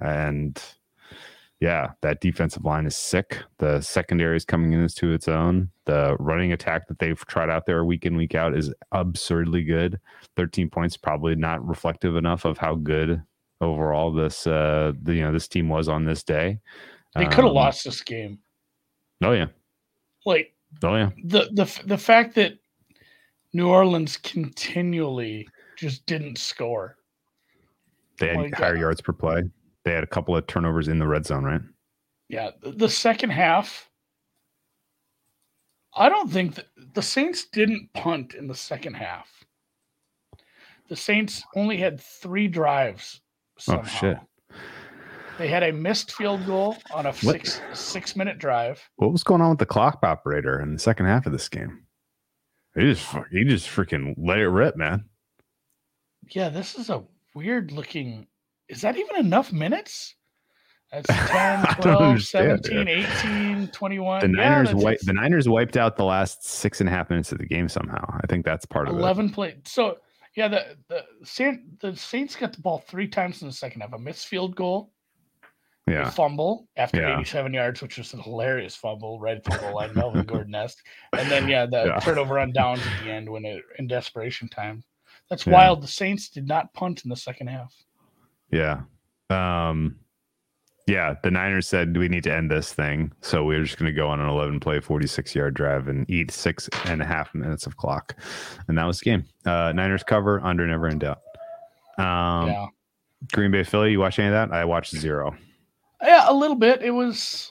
and 0.00 0.62
yeah, 1.60 1.92
that 2.02 2.20
defensive 2.20 2.64
line 2.64 2.86
is 2.86 2.96
sick. 2.96 3.38
The 3.58 3.80
secondary 3.80 4.36
is 4.36 4.44
coming 4.44 4.72
into 4.72 5.12
its 5.12 5.28
own. 5.28 5.70
The 5.86 6.16
running 6.18 6.52
attack 6.52 6.86
that 6.88 6.98
they've 6.98 7.18
tried 7.26 7.50
out 7.50 7.66
there 7.66 7.84
week 7.84 8.06
in, 8.06 8.16
week 8.16 8.34
out 8.34 8.56
is 8.56 8.72
absurdly 8.92 9.62
good. 9.64 9.98
13 10.36 10.68
points, 10.70 10.96
probably 10.96 11.34
not 11.34 11.66
reflective 11.66 12.16
enough 12.16 12.44
of 12.44 12.58
how 12.58 12.74
good 12.74 13.22
overall 13.60 14.12
this 14.12 14.46
uh 14.46 14.92
the, 15.04 15.14
you 15.14 15.22
know 15.22 15.32
this 15.32 15.48
team 15.48 15.68
was 15.68 15.88
on 15.88 16.04
this 16.04 16.22
day. 16.22 16.58
they 17.14 17.24
could 17.24 17.36
have 17.36 17.44
Um, 17.46 17.54
lost 17.54 17.84
this 17.84 18.02
game 18.02 18.38
Oh 19.22 19.30
yeah. 19.32 19.46
like 20.26 20.52
Oh 20.82 20.96
yeah. 20.96 21.10
the 21.24 21.48
the 21.52 21.82
the 21.86 21.96
fact 21.96 22.34
that 22.34 22.58
New 23.54 23.68
Orleans 23.68 24.16
continually 24.18 25.48
just 25.78 26.04
didn't 26.06 26.36
score. 26.38 26.96
They 28.18 28.28
had 28.28 28.36
Oh 28.36 28.40
my 28.42 28.50
higher 28.56 28.74
God. 28.74 28.80
yards 28.80 29.00
per 29.00 29.12
play. 29.12 29.42
They 29.84 29.92
had 29.92 30.04
a 30.04 30.08
couple 30.08 30.36
of 30.36 30.46
turnovers 30.46 30.88
in 30.88 30.98
the 30.98 31.06
red 31.06 31.24
zone, 31.24 31.44
right? 31.44 31.60
Yeah, 32.28 32.50
the, 32.60 32.72
the 32.72 32.88
second 32.88 33.30
half. 33.30 33.88
I 35.96 36.08
don't 36.08 36.30
think 36.30 36.56
that 36.56 36.66
the 36.94 37.02
Saints 37.02 37.44
didn't 37.52 37.90
punt 37.94 38.34
in 38.34 38.48
the 38.48 38.54
second 38.54 38.94
half. 38.94 39.28
The 40.88 40.96
Saints 40.96 41.44
only 41.54 41.76
had 41.76 42.00
three 42.00 42.48
drives. 42.48 43.20
Oh, 43.22 43.60
somehow. 43.60 43.82
Oh, 43.84 43.98
shit. 44.00 44.18
They 45.38 45.48
had 45.48 45.62
a 45.62 45.72
missed 45.72 46.12
field 46.12 46.44
goal 46.46 46.76
on 46.92 47.06
a 47.06 47.12
six 47.12 47.60
six 47.72 48.14
minute 48.16 48.38
drive. 48.38 48.80
What 48.96 49.12
was 49.12 49.24
going 49.24 49.40
on 49.40 49.50
with 49.50 49.58
the 49.58 49.66
clock 49.66 49.98
operator 50.02 50.60
in 50.60 50.72
the 50.72 50.78
second 50.78 51.06
half 51.06 51.26
of 51.26 51.32
this 51.32 51.48
game? 51.48 51.83
He 52.74 52.82
just 52.92 53.06
he 53.30 53.44
just 53.44 53.68
freaking 53.68 54.14
let 54.16 54.38
it 54.38 54.48
rip, 54.48 54.76
man. 54.76 55.04
Yeah, 56.30 56.48
this 56.48 56.74
is 56.76 56.90
a 56.90 57.04
weird 57.34 57.70
looking. 57.72 58.26
Is 58.68 58.80
that 58.80 58.96
even 58.96 59.16
enough 59.16 59.52
minutes? 59.52 60.14
That's 60.92 61.06
10, 61.30 61.64
12, 61.82 62.22
17, 62.22 62.88
18, 62.88 63.68
21. 63.68 64.20
The 64.20 64.28
Niners 64.28 64.68
wi- 64.70 64.96
the 65.02 65.12
Niners 65.12 65.48
wiped 65.48 65.76
out 65.76 65.96
the 65.96 66.04
last 66.04 66.44
six 66.44 66.80
and 66.80 66.88
a 66.88 66.92
half 66.92 67.10
minutes 67.10 67.32
of 67.32 67.38
the 67.38 67.46
game 67.46 67.68
somehow. 67.68 68.04
I 68.22 68.26
think 68.28 68.44
that's 68.44 68.64
part 68.64 68.88
of 68.88 68.94
it. 68.94 68.98
11 69.00 69.30
play. 69.30 69.56
So 69.64 69.98
yeah, 70.36 70.48
the 70.48 70.76
the 70.88 71.04
Saint, 71.24 71.80
the 71.80 71.94
Saints 71.96 72.34
got 72.36 72.52
the 72.52 72.60
ball 72.60 72.78
three 72.88 73.08
times 73.08 73.42
in 73.42 73.48
the 73.48 73.54
second 73.54 73.82
half. 73.82 73.92
A 73.92 73.98
missed 73.98 74.26
field 74.26 74.56
goal, 74.56 74.92
Yeah. 75.86 76.08
fumble 76.10 76.66
after 76.76 77.00
Yeah. 77.02 77.16
87 77.20 77.52
yards, 77.52 77.82
which 77.82 77.98
was 77.98 78.14
a 78.14 78.22
hilarious 78.22 78.74
fumble 78.74 79.20
right 79.20 79.36
at 79.36 79.44
the 79.44 79.50
goal 79.58 79.74
line, 79.74 79.92
Melvin 79.94 80.24
Gordon 80.26 80.54
esque. 80.54 80.84
And 81.12 81.30
then 81.30 81.46
yeah, 81.48 81.66
the 81.66 81.84
Yeah. 81.86 81.98
turnover 82.00 82.38
on 82.38 82.52
downs 82.52 82.80
at 82.86 83.04
the 83.04 83.10
end 83.10 83.28
when 83.28 83.44
it 83.44 83.62
in 83.78 83.86
desperation 83.86 84.48
time. 84.48 84.82
That's 85.28 85.44
wild. 85.46 85.82
The 85.82 85.86
Saints 85.88 86.28
did 86.30 86.46
not 86.48 86.72
punt 86.72 87.02
in 87.04 87.10
the 87.10 87.16
second 87.16 87.48
half. 87.48 87.74
Yeah. 88.50 88.82
Um 89.30 89.96
yeah, 90.86 91.14
the 91.22 91.30
Niners 91.30 91.66
said 91.66 91.96
we 91.96 92.08
need 92.08 92.24
to 92.24 92.32
end 92.34 92.50
this 92.50 92.72
thing. 92.74 93.10
So 93.22 93.42
we 93.44 93.56
are 93.56 93.64
just 93.64 93.78
gonna 93.78 93.92
go 93.92 94.08
on 94.08 94.20
an 94.20 94.28
eleven 94.28 94.60
play, 94.60 94.80
forty 94.80 95.06
six 95.06 95.34
yard 95.34 95.52
drive 95.54 95.88
and 95.88 96.08
eat 96.10 96.30
six 96.30 96.68
and 96.86 97.02
a 97.02 97.06
half 97.06 97.34
minutes 97.34 97.66
of 97.66 97.76
clock. 97.76 98.16
And 98.68 98.78
that 98.78 98.86
was 98.86 99.00
the 99.00 99.04
game. 99.04 99.24
Uh 99.44 99.72
Niners 99.74 100.02
cover, 100.02 100.40
under 100.42 100.66
never 100.66 100.88
in 100.88 100.98
doubt. 100.98 101.20
Um 101.98 102.48
yeah. 102.48 102.66
Green 103.32 103.50
Bay 103.50 103.64
Philly, 103.64 103.90
you 103.92 104.00
watch 104.00 104.18
any 104.18 104.28
of 104.28 104.32
that? 104.34 104.50
I 104.54 104.64
watched 104.64 104.94
zero. 104.96 105.34
Yeah, 106.04 106.26
a 106.28 106.34
little 106.34 106.56
bit. 106.56 106.82
It 106.82 106.90
was 106.90 107.50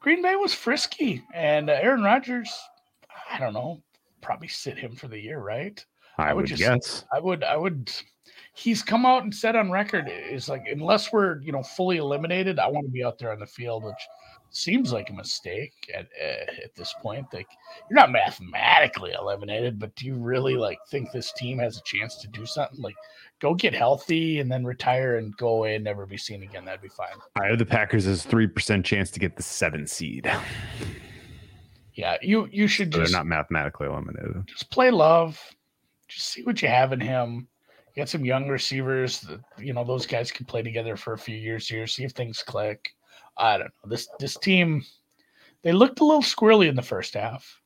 Green 0.00 0.22
Bay 0.22 0.36
was 0.36 0.54
frisky, 0.54 1.22
and 1.34 1.70
uh, 1.70 1.74
Aaron 1.74 2.02
Rodgers. 2.02 2.50
I 3.30 3.38
don't 3.38 3.54
know. 3.54 3.82
Probably 4.20 4.48
sit 4.48 4.78
him 4.78 4.94
for 4.94 5.08
the 5.08 5.18
year, 5.18 5.38
right? 5.40 5.84
I, 6.18 6.34
would 6.34 6.42
would 6.42 6.48
just- 6.48 6.60
guess. 6.60 7.04
I 7.12 7.20
would. 7.20 7.42
I 7.44 7.56
would. 7.56 7.90
He's 8.54 8.82
come 8.82 9.06
out 9.06 9.22
and 9.22 9.34
said 9.34 9.56
on 9.56 9.70
record 9.70 10.10
is 10.10 10.48
like 10.48 10.66
unless 10.70 11.12
we're 11.12 11.40
you 11.40 11.52
know 11.52 11.62
fully 11.62 11.96
eliminated, 11.96 12.58
I 12.58 12.66
want 12.68 12.86
to 12.86 12.92
be 12.92 13.04
out 13.04 13.18
there 13.18 13.32
on 13.32 13.38
the 13.38 13.46
field, 13.46 13.84
which 13.84 13.94
seems 14.50 14.92
like 14.92 15.10
a 15.10 15.14
mistake 15.14 15.90
at 15.94 16.08
uh, 16.22 16.52
at 16.64 16.74
this 16.74 16.94
point. 17.02 17.26
Like 17.32 17.48
you're 17.88 17.98
not 17.98 18.10
mathematically 18.10 19.12
eliminated, 19.12 19.78
but 19.78 19.94
do 19.96 20.06
you 20.06 20.14
really 20.16 20.54
like 20.56 20.78
think 20.88 21.12
this 21.12 21.32
team 21.32 21.58
has 21.58 21.76
a 21.78 21.82
chance 21.84 22.16
to 22.16 22.28
do 22.28 22.44
something? 22.46 22.80
Like 22.80 22.96
go 23.40 23.54
get 23.54 23.74
healthy 23.74 24.40
and 24.40 24.50
then 24.50 24.64
retire 24.64 25.16
and 25.16 25.36
go 25.36 25.48
away 25.48 25.74
and 25.76 25.84
never 25.84 26.06
be 26.06 26.16
seen 26.18 26.42
again. 26.42 26.64
That'd 26.64 26.82
be 26.82 26.88
fine. 26.88 27.14
I 27.40 27.46
have 27.48 27.58
the 27.58 27.66
Packers 27.66 28.06
as 28.06 28.24
three 28.24 28.46
percent 28.46 28.84
chance 28.84 29.10
to 29.12 29.20
get 29.20 29.36
the 29.36 29.42
seven 29.42 29.86
seed. 29.86 30.30
Yeah, 31.94 32.16
you 32.22 32.48
you 32.50 32.66
should 32.66 32.92
So 32.92 32.98
they're 32.98 33.06
just 33.06 33.14
not 33.14 33.26
mathematically 33.26 33.86
eliminated. 33.86 34.46
just 34.46 34.70
play 34.70 34.90
love. 34.90 35.40
Just 36.08 36.28
see 36.28 36.42
what 36.42 36.62
you 36.62 36.68
have 36.68 36.92
in 36.92 37.00
him. 37.00 37.46
Got 37.96 38.08
some 38.08 38.24
young 38.24 38.48
receivers 38.48 39.20
that 39.22 39.40
you 39.58 39.72
know 39.72 39.84
those 39.84 40.06
guys 40.06 40.30
can 40.30 40.46
play 40.46 40.62
together 40.62 40.96
for 40.96 41.12
a 41.12 41.18
few 41.18 41.36
years 41.36 41.68
here. 41.68 41.86
See 41.86 42.04
if 42.04 42.12
things 42.12 42.42
click. 42.42 42.94
I 43.36 43.58
don't 43.58 43.72
know 43.84 43.90
this 43.90 44.08
this 44.18 44.36
team. 44.36 44.84
They 45.62 45.72
looked 45.72 46.00
a 46.00 46.04
little 46.04 46.22
squirrely 46.22 46.68
in 46.68 46.74
the 46.76 46.82
first 46.82 47.14
half, 47.14 47.60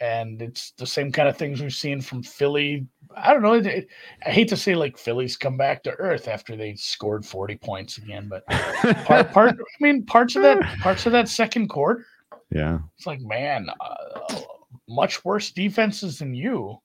and 0.00 0.40
it's 0.40 0.70
the 0.72 0.86
same 0.86 1.12
kind 1.12 1.28
of 1.28 1.36
things 1.36 1.60
we've 1.60 1.72
seen 1.72 2.00
from 2.00 2.22
Philly. 2.22 2.86
I 3.14 3.32
don't 3.34 3.42
know. 3.42 3.54
it- 3.54 3.88
I 4.24 4.30
hate 4.30 4.48
to 4.48 4.56
say 4.56 4.74
like 4.74 4.96
Philly's 4.96 5.36
come 5.36 5.56
back 5.58 5.82
to 5.82 5.92
earth 5.92 6.26
after 6.28 6.56
they 6.56 6.74
scored 6.74 7.26
forty 7.26 7.56
points 7.56 7.98
again, 7.98 8.28
but 8.28 8.46
part 9.04 9.32
part. 9.32 9.54
I 9.58 9.82
mean, 9.82 10.04
parts 10.06 10.36
of 10.36 10.42
that 10.42 10.62
parts 10.80 11.04
of 11.06 11.12
that 11.12 11.28
second 11.28 11.68
quarter. 11.68 12.06
yeah. 12.50 12.78
It's 12.96 13.06
like, 13.06 13.20
man, 13.20 13.68
uh, 13.80 14.40
much 14.88 15.24
worse 15.24 15.50
defenses 15.50 16.18
than 16.18 16.34
you 16.34 16.78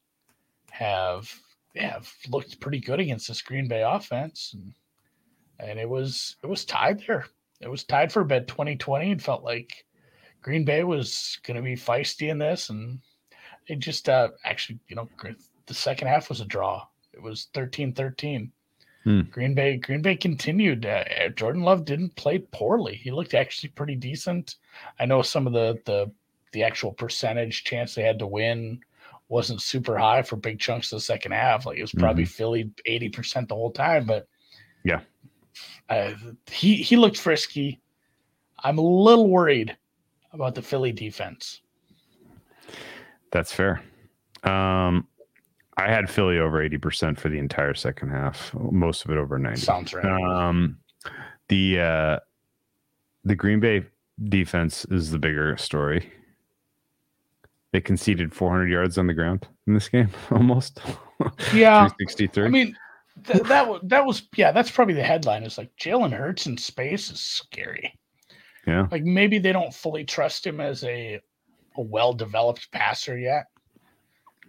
have 0.71 1.33
have 1.75 2.11
looked 2.29 2.59
pretty 2.59 2.79
good 2.79 2.99
against 2.99 3.27
this 3.29 3.41
Green 3.41 3.67
Bay 3.67 3.83
offense, 3.83 4.53
and, 4.55 4.73
and 5.69 5.79
it 5.79 5.87
was 5.87 6.35
it 6.43 6.47
was 6.47 6.65
tied 6.65 7.01
there. 7.07 7.25
It 7.61 7.69
was 7.69 7.83
tied 7.83 8.11
for 8.11 8.23
bed 8.23 8.47
2020. 8.47 9.11
It 9.11 9.21
felt 9.21 9.43
like 9.43 9.85
Green 10.41 10.63
Bay 10.63 10.83
was 10.83 11.39
going 11.43 11.57
to 11.57 11.63
be 11.63 11.75
feisty 11.75 12.29
in 12.29 12.37
this, 12.37 12.69
and 12.69 12.99
it 13.67 13.79
just 13.79 14.09
uh, 14.09 14.29
actually, 14.43 14.79
you 14.87 14.95
know, 14.95 15.09
the 15.65 15.73
second 15.73 16.07
half 16.07 16.29
was 16.29 16.41
a 16.41 16.45
draw. 16.45 16.85
It 17.13 17.21
was 17.21 17.47
13-13. 17.53 18.51
Hmm. 19.03 19.21
Green 19.31 19.53
Bay 19.53 19.77
Green 19.77 20.01
Bay 20.01 20.15
continued. 20.17 20.85
Uh, 20.85 21.29
Jordan 21.35 21.61
Love 21.63 21.85
didn't 21.85 22.15
play 22.17 22.39
poorly. 22.39 22.95
He 22.95 23.11
looked 23.11 23.33
actually 23.33 23.69
pretty 23.69 23.95
decent. 23.95 24.55
I 24.99 25.05
know 25.05 25.21
some 25.21 25.47
of 25.47 25.53
the 25.53 25.79
the 25.85 26.11
the 26.51 26.63
actual 26.63 26.91
percentage 26.91 27.63
chance 27.63 27.95
they 27.95 28.03
had 28.03 28.19
to 28.19 28.27
win 28.27 28.81
wasn't 29.29 29.61
super 29.61 29.97
high 29.97 30.23
for 30.23 30.35
big 30.35 30.59
chunks 30.59 30.91
of 30.91 30.97
the 30.97 31.01
second 31.01 31.31
half. 31.31 31.65
Like 31.65 31.77
it 31.77 31.83
was 31.83 31.93
probably 31.93 32.25
Philly 32.25 32.71
eighty 32.85 33.07
percent 33.07 33.47
the 33.47 33.55
whole 33.55 33.71
time, 33.71 34.05
but 34.05 34.27
Yeah. 34.83 34.99
Uh, 35.89 36.13
he 36.51 36.75
he 36.75 36.97
looked 36.97 37.17
frisky. 37.17 37.79
I'm 38.63 38.77
a 38.77 38.81
little 38.81 39.29
worried 39.29 39.75
about 40.33 40.55
the 40.55 40.61
Philly 40.61 40.91
defense. 40.91 41.61
That's 43.31 43.51
fair. 43.51 43.81
Um, 44.43 45.07
I 45.77 45.89
had 45.89 46.09
Philly 46.09 46.39
over 46.39 46.61
eighty 46.61 46.77
percent 46.77 47.19
for 47.19 47.29
the 47.29 47.39
entire 47.39 47.73
second 47.73 48.09
half, 48.09 48.53
most 48.53 49.05
of 49.05 49.11
it 49.11 49.17
over 49.17 49.37
ninety. 49.37 49.61
Sounds 49.61 49.93
right. 49.93 50.05
Um, 50.05 50.77
the 51.49 51.79
uh, 51.79 52.19
the 53.23 53.35
Green 53.35 53.59
Bay 53.59 53.85
defense 54.23 54.85
is 54.85 55.11
the 55.11 55.19
bigger 55.19 55.55
story. 55.57 56.11
They 57.73 57.81
conceded 57.81 58.33
400 58.33 58.69
yards 58.71 58.97
on 58.97 59.07
the 59.07 59.13
ground 59.13 59.47
in 59.67 59.73
this 59.73 59.89
game, 59.89 60.09
almost. 60.31 60.79
Yeah, 61.53 61.89
63. 61.99 62.45
I 62.45 62.47
mean 62.47 62.77
th- 63.25 63.43
that 63.43 63.67
was 63.67 63.81
that 63.83 64.05
was 64.05 64.23
yeah. 64.35 64.51
That's 64.51 64.71
probably 64.71 64.93
the 64.95 65.03
headline. 65.03 65.43
Is 65.43 65.57
like 65.57 65.71
Jalen 65.79 66.11
Hurts 66.17 66.45
in 66.45 66.57
space 66.57 67.09
is 67.11 67.19
scary. 67.21 67.97
yeah, 68.65 68.87
Like 68.91 69.03
maybe 69.03 69.39
they 69.39 69.51
don't 69.53 69.73
fully 69.73 70.03
trust 70.03 70.45
him 70.45 70.59
as 70.59 70.83
a 70.83 71.19
a 71.77 71.81
well 71.81 72.13
developed 72.13 72.71
passer 72.71 73.17
yet, 73.17 73.45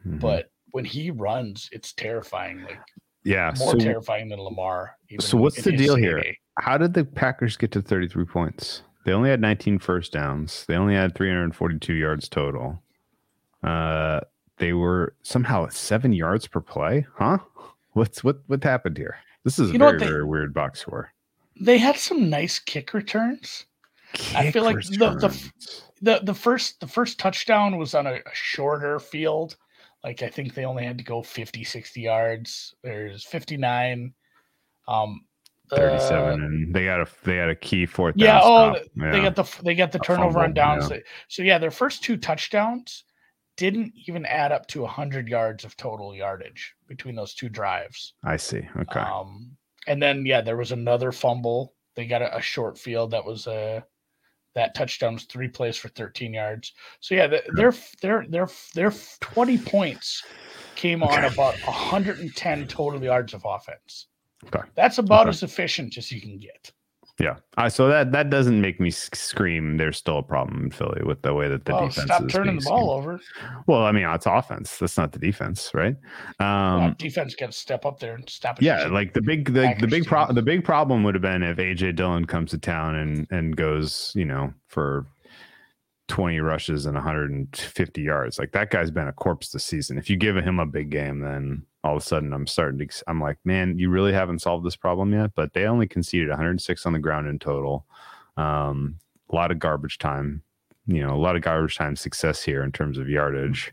Mhm. 0.07 0.21
but 0.21 0.51
when 0.73 0.85
he 0.85 1.11
runs, 1.11 1.69
it's 1.73 1.93
terrifying. 1.93 2.63
Like 2.63 2.79
yeah. 3.25 3.53
more 3.59 3.73
So, 3.73 3.79
terrifying 3.79 4.29
than 4.29 4.41
Lamar. 4.41 4.97
so 5.21 5.37
what's 5.39 5.63
the 5.63 5.73
deal 5.73 5.95
here? 5.97 6.19
heyday. 6.19 6.39
how 6.61 6.77
did 6.79 6.95
the 6.95 7.05
Packers 7.05 7.57
get 7.57 7.71
to 7.73 7.83
33 7.83 8.25
points? 8.25 8.83
They 9.05 9.13
only 9.13 9.31
had 9.31 9.41
19 9.41 9.79
first 9.79 10.13
downs. 10.13 10.65
They 10.67 10.75
only 10.75 10.95
had 10.95 11.15
342 11.15 11.95
yards 11.95 12.29
total. 12.29 12.83
Uh, 13.63 14.21
they 14.59 14.73
were 14.73 15.15
somehow 15.23 15.69
seven 15.69 16.13
yards 16.13 16.47
per 16.47 16.61
play. 16.61 17.07
Huh? 17.17 17.39
What's 17.93 18.23
what? 18.25 18.39
What 18.47 18.63
happened 18.65 18.97
here? 18.97 19.17
This 19.45 19.59
is 19.59 19.71
a 19.71 19.73
You 19.73 19.79
know 19.79 19.87
very 19.89 19.99
they- 19.99 20.07
very 20.07 20.25
weird 20.25 20.53
box 20.55 20.81
score. 20.81 21.13
They 21.61 21.79
had 21.79 21.97
some 21.97 22.31
nice 22.31 22.59
kick 22.61 22.95
returns. 22.95 23.67
I 24.35 24.51
feel 24.53 24.63
like 24.65 24.81
Kick 24.81 24.99
the- 24.99 25.11
the- 25.19 25.53
the 26.01 26.21
The 26.25 26.35
first 26.35 26.81
the 26.81 26.87
first 26.87 27.19
touchdown 27.19 27.77
was 27.79 27.95
on 27.95 28.07
a, 28.07 28.15
a 28.15 28.35
shorter 28.35 28.99
field. 29.01 29.57
Like 30.05 30.23
I 30.23 30.29
think 30.29 30.55
they 30.55 30.65
only 30.65 30.85
had 30.85 30.97
to 30.99 31.05
go 31.05 31.23
50, 31.23 31.65
60 31.65 32.01
yards. 32.01 32.75
There's 32.85 33.25
59. 33.25 34.15
Um, 34.87 35.25
uh, 35.73 35.77
37 35.77 36.43
and 36.43 36.75
they 36.75 36.85
got 36.87 37.01
a 37.01 37.07
they 37.25 37.37
had 37.37 37.51
a 37.51 37.55
key 37.55 37.85
fourth 37.85 38.15
Yeah, 38.17 38.39
down 38.39 38.43
oh, 38.45 38.75
stop. 38.77 38.87
they 39.13 39.21
got 39.21 39.37
the 39.37 39.63
they 39.65 39.75
got 39.75 39.93
the 39.93 39.99
A 39.99 40.03
turnover 40.03 40.39
on 40.41 40.55
downs. 40.55 40.89
yeah. 40.91 40.99
So 41.29 41.43
yeah, 41.43 41.59
their 41.59 41.71
first 41.71 42.03
two 42.03 42.17
touchdowns 42.17 43.05
didn't 43.59 43.93
even 44.07 44.25
add 44.25 44.53
up 44.53 44.67
to 44.69 44.81
100 44.83 45.29
yards 45.29 45.65
of 45.65 45.77
total 45.77 46.15
yardage 46.15 46.75
between 46.87 47.15
those 47.15 47.35
two 47.35 47.51
drives. 47.51 48.15
I 48.25 48.39
see. 48.39 48.67
Okay. 48.79 49.01
Um, 49.01 49.57
and 49.87 50.01
then 50.03 50.25
yeah, 50.25 50.41
there 50.41 50.57
was 50.57 50.73
another 50.73 51.13
fumble. 51.13 51.75
They 51.97 52.07
got 52.07 52.23
a, 52.23 52.37
a 52.37 52.41
short 52.41 52.79
field 52.79 53.11
that 53.11 53.25
was 53.25 53.47
a. 53.47 53.85
that 54.55 54.75
touchdown 54.75 55.15
was 55.15 55.25
three 55.25 55.49
plays 55.49 55.77
for 55.77 55.89
13 55.89 56.33
yards. 56.35 56.73
So 57.01 57.15
yeah, 57.15 57.27
the, 57.27 57.43
their 57.53 57.75
their 58.03 58.27
their 58.29 58.49
their 58.75 58.93
20 59.21 59.59
points 59.59 60.23
came 60.77 61.03
on 61.03 61.25
Okay. 61.25 61.35
about 61.35 61.55
110 61.65 62.67
total 62.69 63.03
yards 63.03 63.35
of 63.35 63.43
offense. 63.45 64.07
Okay. 64.47 64.67
That's 64.77 64.99
about 64.99 65.23
Okay. 65.23 65.31
as 65.31 65.43
efficient 65.43 65.99
as 65.99 66.11
you 66.13 66.21
can 66.21 66.39
get. 66.39 66.73
Yeah. 67.19 67.37
Uh, 67.57 67.69
so 67.69 67.89
that 67.89 68.13
that 68.13 68.31
doesn't 68.31 68.61
make 68.61 68.79
me 68.79 68.91
scream. 68.91 69.77
There's 69.77 69.97
still 69.97 70.19
a 70.19 70.23
problem 70.23 70.65
in 70.65 70.71
Philly 70.71 71.03
with 71.05 71.23
the 71.23 71.35
way 71.35 71.49
that 71.49 71.65
the 71.65 71.73
well, 71.73 71.89
defense 71.89 72.07
stop 72.07 72.25
is 72.25 72.33
turning 72.33 72.59
the 72.59 72.65
ball 72.65 72.91
over. 72.91 73.21
Well, 73.67 73.83
I 73.83 73.93
mean, 73.93 74.07
it's 74.09 74.27
offense. 74.27 74.79
That's 74.79 74.97
not 74.97 75.13
the 75.13 75.19
defense, 75.19 75.73
right? 75.75 75.97
Um, 76.39 76.81
Well, 76.81 76.95
defense 76.97 77.35
got 77.35 77.47
to 77.47 77.53
step 77.53 77.85
up 77.85 77.99
there 77.99 78.15
and 78.15 78.29
stop 78.31 78.59
it. 78.59 78.65
yeah, 78.65 78.87
like 78.87 79.15
the 79.15 79.23
big 79.23 79.53
the, 79.53 79.75
the 79.81 79.89
big 79.89 80.07
pro- 80.07 80.33
the 80.33 80.43
big 80.43 80.65
problem 80.65 81.03
would 81.03 81.15
have 81.15 81.23
been 81.23 81.43
if 81.43 81.57
AJ 81.57 81.97
Dillon 81.97 82.25
comes 82.25 82.51
to 82.53 82.59
town 82.59 82.95
and 82.95 83.27
and 83.31 83.57
goes, 83.57 84.13
you 84.15 84.25
know, 84.25 84.53
for 84.69 85.07
20 86.09 86.41
rushes 86.41 86.87
and 86.87 86.95
150 86.95 88.03
yards. 88.03 88.39
Like 88.39 88.53
that 88.53 88.71
guy's 88.71 88.91
been 88.91 89.09
a 89.09 89.13
corpse 89.13 89.51
this 89.51 89.65
season. 89.65 89.99
If 89.99 90.09
you 90.09 90.17
give 90.17 90.37
him 90.37 90.59
a 90.59 90.67
big 90.67 90.91
game, 90.91 91.21
then 91.21 91.63
all 91.85 91.97
of 91.97 92.03
a 92.03 92.05
sudden 92.05 92.33
I'm 92.33 92.47
starting 92.47 92.87
to 92.87 93.05
I'm 93.07 93.21
like, 93.21 93.39
man, 93.45 93.79
you 93.79 93.91
really 93.91 94.13
haven't 94.13 94.41
solved 94.41 94.67
this 94.67 94.77
problem 94.77 95.13
yet. 95.13 95.31
But 95.35 95.53
they 95.53 95.65
only 95.65 95.87
conceded 95.87 96.29
106 96.29 96.87
on 96.87 96.93
the 96.93 96.99
ground 96.99 97.29
in 97.29 97.39
total. 97.39 97.87
Um, 98.37 98.99
a 99.31 99.35
lot 99.35 99.51
of 99.51 99.59
garbage 99.59 99.99
time, 99.99 100.43
you 100.87 101.07
know, 101.07 101.15
a 101.15 101.21
lot 101.21 101.37
of 101.37 101.43
garbage 101.43 101.77
time 101.77 101.97
success 101.97 102.43
here 102.43 102.63
in 102.63 102.73
terms 102.73 102.99
of 102.99 103.09
yardage. 103.09 103.73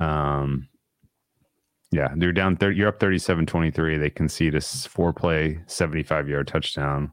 Um, 0.00 0.68
yeah, 1.92 2.12
they're 2.16 2.32
down 2.32 2.56
30. 2.56 2.76
You're 2.76 2.88
up 2.88 2.98
37 2.98 3.46
23. 3.46 3.98
They 3.98 4.10
concede 4.10 4.54
a 4.54 4.60
four 4.60 5.12
play, 5.12 5.60
75 5.66 6.28
yard 6.28 6.48
touchdown. 6.48 7.12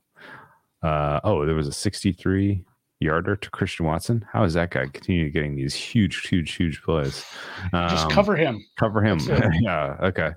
Uh, 0.82 1.19
oh, 1.23 1.45
there 1.45 1.55
was 1.55 1.67
a 1.67 1.71
63 1.71 2.65
yarder 3.02 3.36
to 3.36 3.49
Christian 3.49 3.86
Watson. 3.86 4.26
How 4.32 4.43
is 4.43 4.54
that 4.54 4.70
guy 4.72 4.86
continue 4.86 5.30
getting 5.30 5.56
these 5.56 5.74
huge, 5.76 6.28
huge, 6.28 6.54
huge 6.54 6.82
plays? 6.84 7.26
Just 7.74 8.06
Um, 8.06 8.12
cover 8.12 8.36
him. 8.36 8.64
cover 8.80 9.02
him. 9.04 9.20
Yeah. 9.62 9.97
Okay. 10.02 10.30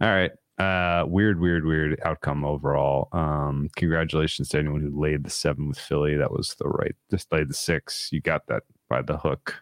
All 0.00 0.08
right. 0.08 0.30
Uh, 0.58 1.04
weird, 1.06 1.40
weird, 1.40 1.64
weird 1.64 1.98
outcome 2.04 2.44
overall. 2.44 3.08
Um, 3.12 3.68
congratulations 3.74 4.50
to 4.50 4.58
anyone 4.58 4.80
who 4.80 4.90
laid 5.00 5.24
the 5.24 5.30
seven 5.30 5.66
with 5.68 5.78
Philly. 5.78 6.16
That 6.16 6.30
was 6.30 6.54
the 6.58 6.68
right. 6.68 6.94
Just 7.10 7.32
laid 7.32 7.48
the 7.48 7.54
six. 7.54 8.10
You 8.12 8.20
got 8.20 8.46
that 8.48 8.62
by 8.88 9.02
the 9.02 9.16
hook. 9.16 9.56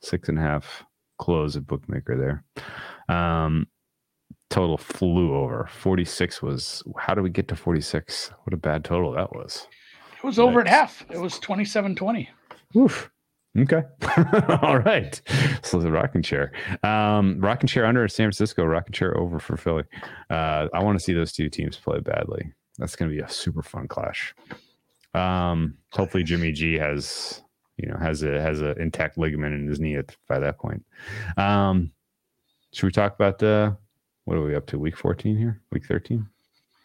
Six 0.00 0.28
and 0.28 0.38
a 0.38 0.42
half. 0.42 0.84
Close 1.18 1.54
a 1.54 1.60
bookmaker 1.60 2.42
there. 3.08 3.14
Um, 3.16 3.68
total 4.50 4.78
flew 4.78 5.34
over. 5.36 5.68
Forty 5.70 6.04
six 6.04 6.42
was. 6.42 6.82
How 6.98 7.14
did 7.14 7.20
we 7.22 7.30
get 7.30 7.46
to 7.48 7.54
forty 7.56 7.82
six? 7.82 8.32
What 8.42 8.54
a 8.54 8.56
bad 8.56 8.84
total 8.84 9.12
that 9.12 9.32
was. 9.36 9.68
It 10.22 10.26
was 10.26 10.38
over 10.38 10.60
at 10.60 10.68
half. 10.68 11.04
It 11.10 11.18
was 11.18 11.38
27 11.40 11.96
20. 11.96 12.30
Oof. 12.76 13.10
Okay. 13.58 13.82
All 14.62 14.78
right. 14.78 15.20
So 15.62 15.78
the 15.78 15.90
rocking 15.90 16.22
chair. 16.22 16.52
Um, 16.82 17.38
rocking 17.40 17.66
chair 17.66 17.84
under 17.84 18.06
San 18.08 18.26
Francisco, 18.26 18.64
rocking 18.64 18.92
chair 18.92 19.16
over 19.18 19.38
for 19.38 19.56
Philly. 19.56 19.84
Uh, 20.30 20.68
I 20.72 20.82
want 20.82 20.98
to 20.98 21.04
see 21.04 21.12
those 21.12 21.32
two 21.32 21.48
teams 21.50 21.76
play 21.76 22.00
badly. 22.00 22.52
That's 22.78 22.96
going 22.96 23.10
to 23.10 23.16
be 23.16 23.22
a 23.22 23.28
super 23.28 23.62
fun 23.62 23.88
clash. 23.88 24.34
Um, 25.12 25.74
hopefully 25.92 26.22
Jimmy 26.22 26.52
G 26.52 26.78
has, 26.78 27.42
you 27.76 27.88
know, 27.88 27.98
has 28.00 28.22
a 28.22 28.40
has 28.40 28.62
a 28.62 28.72
intact 28.80 29.18
ligament 29.18 29.54
in 29.54 29.66
his 29.66 29.80
knee 29.80 29.96
at, 29.96 30.16
by 30.28 30.38
that 30.38 30.58
point. 30.58 30.84
Um, 31.36 31.92
should 32.72 32.86
we 32.86 32.92
talk 32.92 33.14
about 33.14 33.38
the 33.38 33.76
what 34.24 34.38
are 34.38 34.42
we 34.42 34.54
up 34.54 34.66
to? 34.68 34.78
Week 34.78 34.96
14 34.96 35.36
here? 35.36 35.60
Week 35.72 35.84
13? 35.84 36.26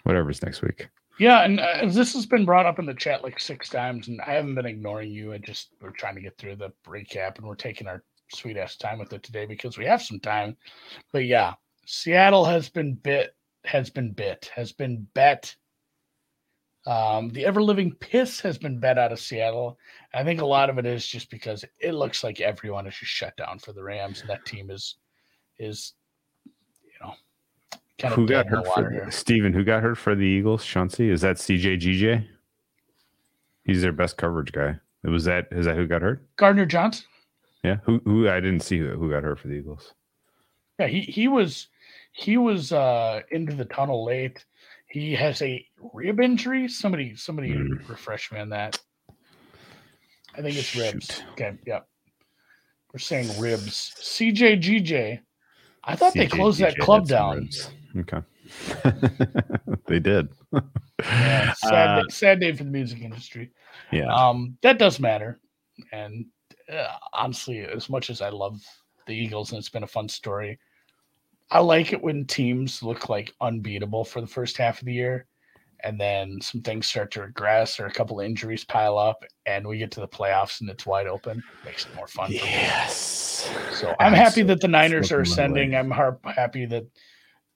Whatever's 0.03 0.41
next 0.41 0.61
week. 0.61 0.89
Yeah, 1.20 1.43
and 1.43 1.59
uh, 1.59 1.86
this 1.88 2.13
has 2.13 2.26
been 2.26 2.45
brought 2.45 2.68
up 2.68 2.78
in 2.78 2.86
the 2.86 2.93
chat 2.93 3.24
like 3.24 3.39
six 3.39 3.70
times, 3.70 4.07
and 4.07 4.22
I 4.22 4.34
haven't 4.34 4.55
been 4.55 4.65
ignoring 4.65 5.11
you. 5.11 5.34
I 5.34 5.39
just 5.39 5.70
we're 5.82 5.89
trying 5.91 6.15
to 6.15 6.22
get 6.22 6.38
through 6.38 6.57
the 6.57 6.72
recap, 6.86 7.38
and 7.38 7.47
we're 7.47 7.55
taking 7.55 7.88
our 7.88 8.03
sweet 8.32 8.57
ass 8.57 8.76
time 8.76 8.99
with 8.99 9.13
it 9.13 9.24
today 9.24 9.45
because 9.45 9.78
we 9.78 9.86
have 9.86 10.01
some 10.01 10.20
time. 10.20 10.55
But 11.11 11.26
yeah, 11.26 11.53
Seattle 11.86 12.45
has 12.45 12.70
been 12.70 12.93
bit, 12.93 13.36
has 13.65 13.89
been 13.89 14.11
bit, 14.11 14.51
has 14.55 14.72
been 14.72 15.07
bet. 15.13 15.55
Um, 16.86 17.30
the 17.30 17.45
ever 17.45 17.61
living 17.61 17.93
piss 17.99 18.39
has 18.41 18.57
been 18.57 18.80
bet 18.80 18.97
out 18.97 19.11
of 19.11 19.20
Seattle. 19.20 19.78
I 20.13 20.24
think 20.24 20.39
a 20.39 20.45
lot 20.45 20.70
of 20.70 20.78
it 20.78 20.86
is 20.86 21.05
just 21.05 21.30
because 21.30 21.65
it 21.80 21.93
looks 21.93 22.24
like 22.24 22.39
everyone 22.39 22.88
is 22.88 22.95
just 22.95 23.11
shut 23.11 23.36
down 23.38 23.59
for 23.59 23.74
the 23.74 23.84
Rams, 23.84 24.22
and 24.22 24.30
that 24.30 24.45
team 24.45 24.70
is 24.70 24.97
is 25.57 25.93
kind 27.99 28.11
of 28.13 28.15
who 28.15 28.27
got 28.27 28.47
hurt 28.47 28.67
for 28.67 28.89
here. 28.89 29.09
Steven, 29.11 29.53
who 29.53 29.63
got 29.63 29.83
hurt 29.83 29.97
for 29.97 30.15
the 30.15 30.23
Eagles? 30.25 30.63
Chauncey? 30.65 31.09
Is 31.09 31.21
that 31.21 31.37
CJ 31.37 31.79
GJ? 31.81 32.27
He's 33.63 33.81
their 33.81 33.91
best 33.91 34.17
coverage 34.17 34.51
guy. 34.51 34.75
It 35.03 35.09
was 35.09 35.25
that 35.25 35.47
is 35.51 35.65
that 35.65 35.75
who 35.75 35.87
got 35.87 36.01
hurt? 36.01 36.25
Gardner 36.37 36.65
Johnson. 36.65 37.05
Yeah. 37.63 37.77
Who 37.83 37.99
who 38.05 38.29
I 38.29 38.39
didn't 38.39 38.61
see 38.61 38.77
who, 38.79 38.89
who 38.91 39.09
got 39.09 39.23
hurt 39.23 39.39
for 39.39 39.47
the 39.47 39.55
Eagles. 39.55 39.93
Yeah, 40.79 40.87
he 40.87 41.01
he 41.01 41.27
was 41.27 41.67
he 42.13 42.37
was 42.37 42.71
uh 42.71 43.21
into 43.31 43.55
the 43.55 43.65
tunnel 43.65 44.05
late. 44.05 44.45
He 44.87 45.13
has 45.15 45.41
a 45.41 45.65
rib 45.93 46.19
injury. 46.19 46.67
Somebody 46.67 47.15
somebody 47.15 47.53
Hmm. 47.53 47.73
refresh 47.87 48.31
me 48.31 48.39
on 48.39 48.49
that. 48.49 48.79
I 50.35 50.41
think 50.41 50.55
it's 50.55 50.75
ribs. 50.75 51.23
Okay, 51.31 51.57
yep. 51.65 51.87
We're 52.93 52.99
saying 52.99 53.39
ribs. 53.39 53.93
CJ 53.99 54.61
GJ. 54.61 55.19
I 55.83 55.95
thought 55.95 56.13
they 56.13 56.27
CJ 56.27 56.31
closed 56.31 56.59
that 56.61 56.77
club 56.77 57.07
down. 57.07 57.37
ribs. 57.37 57.71
Okay. 57.99 58.21
they 59.87 59.99
did. 59.99 60.29
Yeah, 61.03 61.53
sad, 61.57 61.89
Uh, 61.89 62.01
day, 62.03 62.07
sad 62.09 62.39
day 62.39 62.51
for 62.53 62.63
the 62.63 62.69
music 62.71 63.01
industry. 63.01 63.51
yeah. 63.91 64.13
Um, 64.13 64.57
that 64.61 64.79
does 64.79 64.99
matter. 64.99 65.39
And 65.91 66.25
uh, 66.71 66.87
honestly, 67.13 67.59
as 67.61 67.89
much 67.89 68.09
as 68.09 68.21
I 68.21 68.29
love 68.29 68.59
the 69.05 69.13
Eagles 69.15 69.51
and 69.51 69.59
it's 69.59 69.69
been 69.69 69.83
a 69.83 69.87
fun 69.87 70.09
story, 70.09 70.59
I 71.49 71.59
like 71.59 71.93
it 71.93 72.01
when 72.01 72.25
teams 72.25 72.83
look 72.83 73.09
like 73.09 73.33
unbeatable 73.41 74.03
for 74.03 74.21
the 74.21 74.27
first 74.27 74.57
half 74.57 74.79
of 74.79 74.85
the 74.85 74.93
year. 74.93 75.25
And 75.83 76.01
then 76.01 76.41
some 76.41 76.61
things 76.61 76.87
start 76.87 77.11
to 77.11 77.21
regress 77.21 77.79
or 77.79 77.85
a 77.85 77.91
couple 77.93 78.19
injuries 78.19 78.65
pile 78.65 78.97
up, 78.97 79.23
and 79.45 79.65
we 79.67 79.77
get 79.77 79.91
to 79.91 79.99
the 79.99 80.07
playoffs 80.07 80.59
and 80.59 80.69
it's 80.71 80.87
wide 80.87 81.05
open. 81.05 81.41
Makes 81.63 81.85
it 81.85 81.95
more 81.95 82.07
fun. 82.07 82.27
for 82.29 82.33
me. 82.33 82.39
Yes. 82.39 83.47
So 83.73 83.93
I'm 83.99 84.11
happy 84.13 84.41
that 84.41 84.59
the 84.59 84.67
Niners 84.67 85.11
are 85.11 85.21
ascending. 85.21 85.75
I'm 85.75 85.91
har- 85.91 86.19
happy 86.25 86.65
that 86.65 86.85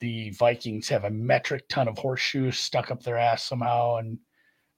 the 0.01 0.31
Vikings 0.31 0.89
have 0.89 1.05
a 1.05 1.09
metric 1.09 1.69
ton 1.69 1.87
of 1.87 1.97
horseshoes 1.97 2.57
stuck 2.57 2.91
up 2.91 3.03
their 3.03 3.17
ass 3.17 3.45
somehow, 3.45 3.97
and 3.97 4.17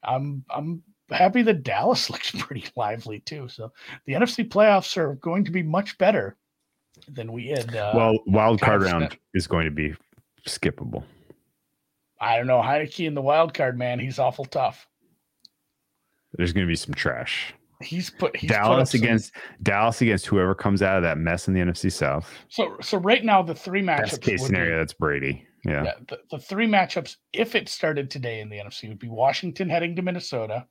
I'm 0.04 0.44
I'm 0.54 0.84
happy 1.10 1.42
that 1.44 1.64
Dallas 1.64 2.10
looks 2.12 2.32
pretty 2.32 2.66
lively 2.76 3.22
too. 3.22 3.48
So 3.48 3.72
the 4.06 4.14
NFC 4.14 4.48
playoffs 4.48 4.96
are 4.98 5.16
going 5.16 5.46
to 5.46 5.52
be 5.52 5.64
much 5.64 5.98
better 5.98 6.38
than 7.08 7.32
we 7.32 7.48
had. 7.48 7.76
Uh, 7.76 7.94
well, 7.96 8.20
wild 8.28 8.62
card 8.62 8.84
round 8.84 9.06
step- 9.06 9.20
is 9.34 9.48
going 9.48 9.66
to 9.66 9.72
be 9.72 9.96
skippable. 10.48 11.04
I 12.20 12.38
don't 12.38 12.48
know 12.48 12.62
Heinicke 12.62 13.08
in 13.08 13.16
the 13.16 13.22
wild 13.22 13.54
card 13.54 13.78
man. 13.78 14.00
He's 14.00 14.20
awful 14.20 14.46
tough. 14.46 14.88
There's 16.34 16.54
going 16.54 16.66
to 16.66 16.72
be 16.72 16.76
some 16.76 16.94
trash. 16.94 17.54
He's 17.82 18.10
put 18.10 18.36
he's 18.38 18.50
put 18.50 18.56
Dallas 18.56 18.92
some- 18.92 19.02
against 19.02 19.34
Dallas 19.62 20.02
against 20.02 20.26
whoever 20.28 20.54
comes 20.56 20.82
out 20.82 20.98
of 20.98 21.04
that 21.04 21.18
mess 21.18 21.48
in 21.48 21.54
the 21.54 21.60
NFC 21.62 21.92
South. 21.92 22.30
So 22.50 22.78
so 22.82 22.98
right 22.98 23.24
now 23.24 23.42
the 23.42 23.56
three 23.56 23.82
matchups. 23.82 23.98
Best 24.02 24.22
case 24.22 24.42
would 24.42 24.48
be- 24.50 24.56
scenario, 24.56 24.78
that's 24.78 24.94
Brady. 24.94 25.48
Yeah. 25.66 25.84
yeah, 25.84 25.94
the, 26.10 26.20
the 26.32 26.40
three 26.40 26.68
matchups, 26.68 27.16
if 27.32 27.56
it 27.56 27.70
started 27.70 28.10
today 28.12 28.42
in 28.42 28.50
the 28.50 28.58
NFC, 28.58 28.90
would 28.90 29.00
be 29.00 29.08
Washington 29.08 29.70
heading 29.70 29.96
to 29.96 30.02
Minnesota, 30.02 30.68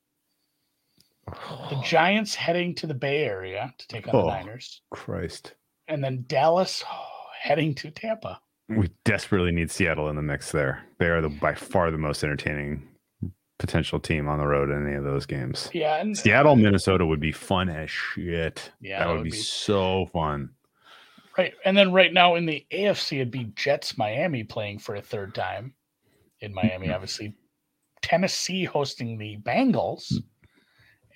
the 1.71 1.81
Giants 1.85 2.35
heading 2.35 2.75
to 2.77 2.87
the 2.87 2.95
Bay 2.95 3.25
Area 3.25 3.73
to 3.79 3.89
take 3.89 4.07
on 4.09 4.15
Oh. 4.17 4.23
the 4.23 4.29
Niners, 4.29 4.83
Christ. 4.91 5.55
and 5.89 6.03
then 6.05 6.25
Dallas 6.29 6.85
heading 7.43 7.75
to 7.77 7.91
Tampa. 7.91 8.41
We 8.69 8.91
desperately 9.05 9.51
need 9.53 9.71
Seattle 9.71 10.09
in 10.11 10.17
the 10.17 10.23
mix 10.23 10.53
there. 10.53 10.83
They 10.99 11.07
are 11.07 11.21
the 11.21 11.29
by 11.29 11.55
far 11.55 11.91
the 11.91 11.99
most 11.99 12.23
entertaining 12.23 12.87
potential 13.63 13.99
team 14.01 14.29
on 14.29 14.39
the 14.39 14.47
road 14.47 14.69
in 14.71 14.87
any 14.87 14.97
of 14.97 15.05
those 15.05 15.25
games. 15.25 15.71
Yeah, 15.73 16.01
and 16.01 16.19
Seattle, 16.19 16.57
Minnesota 16.57 17.07
would 17.07 17.21
be 17.21 17.33
fun 17.33 17.69
as 17.71 17.91
shit. 17.91 18.71
Yeah, 18.81 18.99
that 18.99 19.05
that 19.05 19.11
would, 19.11 19.17
would 19.19 19.25
be, 19.25 19.31
be- 19.31 19.37
so 19.39 20.07
fun. 20.13 20.51
right, 21.39 21.55
and 21.65 21.77
then 21.77 21.93
right 21.93 22.13
now 22.13 22.35
in 22.35 22.45
the 22.45 22.67
AFC, 22.73 23.17
it'd 23.19 23.31
be 23.31 23.45
Jets 23.57 23.97
Miami 23.97 24.45
playing 24.45 24.81
for 24.81 24.97
a 24.97 25.01
third 25.01 25.35
time 25.35 25.73
in 26.41 26.53
Miami. 26.53 26.91
Obviously, 26.93 27.35
Tennessee 28.03 28.65
hosting 28.65 29.17
the 29.17 29.39
Bengals, 29.39 30.13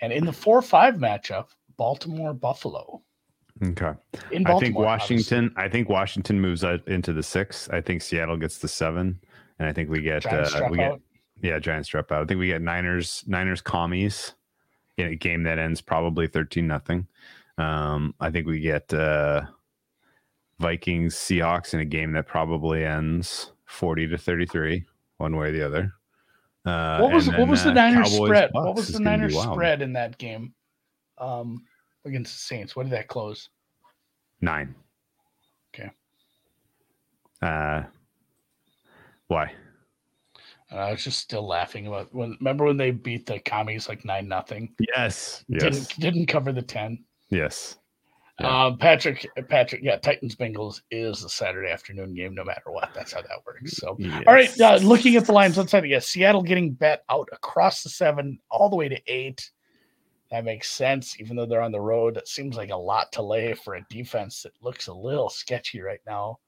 and 0.01 0.13
in 0.13 0.25
the 0.25 0.33
four-five 0.33 0.95
matchup, 0.95 1.49
Baltimore 1.77 2.33
Buffalo 2.33 3.03
Okay. 3.63 3.93
in 4.31 4.47
I 4.47 4.51
think 4.59 4.77
obviously. 4.77 4.85
Washington. 4.85 5.53
I 5.57 5.69
think 5.69 5.89
Washington 5.89 6.41
moves 6.41 6.63
into 6.87 7.13
the 7.13 7.23
six. 7.23 7.69
I 7.71 7.81
think 7.81 8.03
Seattle 8.03 8.37
gets 8.37 8.59
the 8.59 8.69
seven, 8.69 9.19
and 9.59 9.67
I 9.69 9.73
think 9.73 9.89
we 9.91 10.01
get 10.03 10.25
uh, 10.27 10.49
we 10.71 10.77
get 10.77 10.93
out. 10.93 11.01
Yeah 11.43 11.59
Giants 11.59 11.89
drop 11.89 12.13
out. 12.13 12.23
I 12.23 12.27
think 12.27 12.41
we 12.41 12.49
get 12.49 12.63
Niners 12.63 13.25
Niners 13.27 13.61
commies 13.61 14.35
in 14.97 15.09
a 15.09 15.15
game 15.15 15.43
that 15.45 15.59
ends 15.59 15.81
probably 15.81 16.27
thirteen 16.27 16.67
nothing. 16.67 17.07
Um, 17.59 18.15
I 18.21 18.31
think 18.31 18.47
we 18.47 18.61
get 18.61 18.93
uh, 18.93 19.43
Vikings 20.59 21.15
Seahawks 21.15 21.75
in 21.75 21.81
a 21.81 21.85
game 21.85 22.13
that 22.13 22.27
probably 22.27 22.85
ends 22.85 23.53
forty 23.65 24.07
to 24.09 24.19
thirty 24.19 24.47
three, 24.47 24.85
one 25.19 25.37
way 25.37 25.49
or 25.49 25.53
the 25.53 25.63
other. 25.63 25.93
Uh, 26.65 26.99
what 26.99 27.13
was 27.13 27.29
and 27.29 27.37
what 27.37 27.45
then, 27.45 27.51
was 27.51 27.63
the 27.63 27.71
uh, 27.71 27.75
Niners 27.75 28.11
Cowboys 28.11 28.29
spread? 28.29 28.51
Bucs 28.53 28.65
What 28.65 28.77
was 28.77 28.89
the 28.89 29.01
Niners 29.01 29.41
spread 29.41 29.83
in 29.83 29.93
that 29.93 30.19
game 30.19 30.53
um, 31.19 31.65
against 32.05 32.33
the 32.33 32.39
Saints? 32.41 32.75
What 32.75 32.85
did 32.85 32.93
that 32.93 33.09
close? 33.09 33.51
Nine. 34.41 34.75
Okay. 35.75 35.91
Uh, 37.41 37.85
why? 39.29 39.53
And 40.71 40.81
I 40.81 40.91
was 40.91 41.05
just 41.05 41.21
still 41.21 41.47
laughing 41.47 41.87
about 41.87 42.13
when. 42.15 42.37
Remember 42.41 42.65
when 42.65 42.77
they 42.77 42.91
beat 42.91 43.27
the 43.27 43.39
commies 43.39 43.89
like 43.89 44.05
nine 44.05 44.27
nothing? 44.27 44.75
Yes. 44.97 45.45
Yes. 45.49 45.61
Didn't 45.61 46.01
didn't 46.01 46.27
cover 46.27 46.53
the 46.53 46.63
ten. 46.63 47.05
Yes. 47.31 47.77
Yeah. 48.41 48.67
Um, 48.67 48.77
Patrick 48.77 49.27
Patrick, 49.49 49.83
yeah, 49.83 49.97
Titans 49.97 50.37
Bengals 50.37 50.83
is 50.91 51.25
a 51.25 51.29
Saturday 51.29 51.71
afternoon 51.71 52.13
game, 52.15 52.35
no 52.35 52.45
matter 52.45 52.71
what. 52.71 52.91
That's 52.95 53.13
how 53.13 53.23
that 53.23 53.47
works. 53.47 53.79
So. 53.79 53.97
All 54.27 54.35
right, 54.35 54.61
uh, 54.61 54.77
looking 54.83 55.17
at 55.17 55.25
the 55.25 55.33
lines 55.33 55.59
outside, 55.59 55.87
yeah, 55.87 56.01
Seattle 56.01 56.43
getting 56.43 56.73
bet 56.73 57.03
out 57.09 57.29
across 57.33 57.83
the 57.83 57.89
seven, 57.89 58.39
all 58.51 58.69
the 58.69 58.77
way 58.77 58.91
to 58.91 59.01
eight. 59.07 59.49
That 60.31 60.45
makes 60.45 60.71
sense, 60.71 61.19
even 61.19 61.37
though 61.37 61.47
they're 61.47 61.63
on 61.63 61.73
the 61.73 61.81
road. 61.81 62.19
It 62.19 62.29
seems 62.29 62.57
like 62.57 62.71
a 62.71 62.77
lot 62.77 63.11
to 63.13 63.23
lay 63.23 63.55
for 63.55 63.77
a 63.77 63.87
defense 63.89 64.43
that 64.43 64.53
looks 64.61 64.89
a 64.89 64.93
little 64.93 65.31
sketchy 65.31 65.81
right 65.81 66.01
now. 66.07 66.41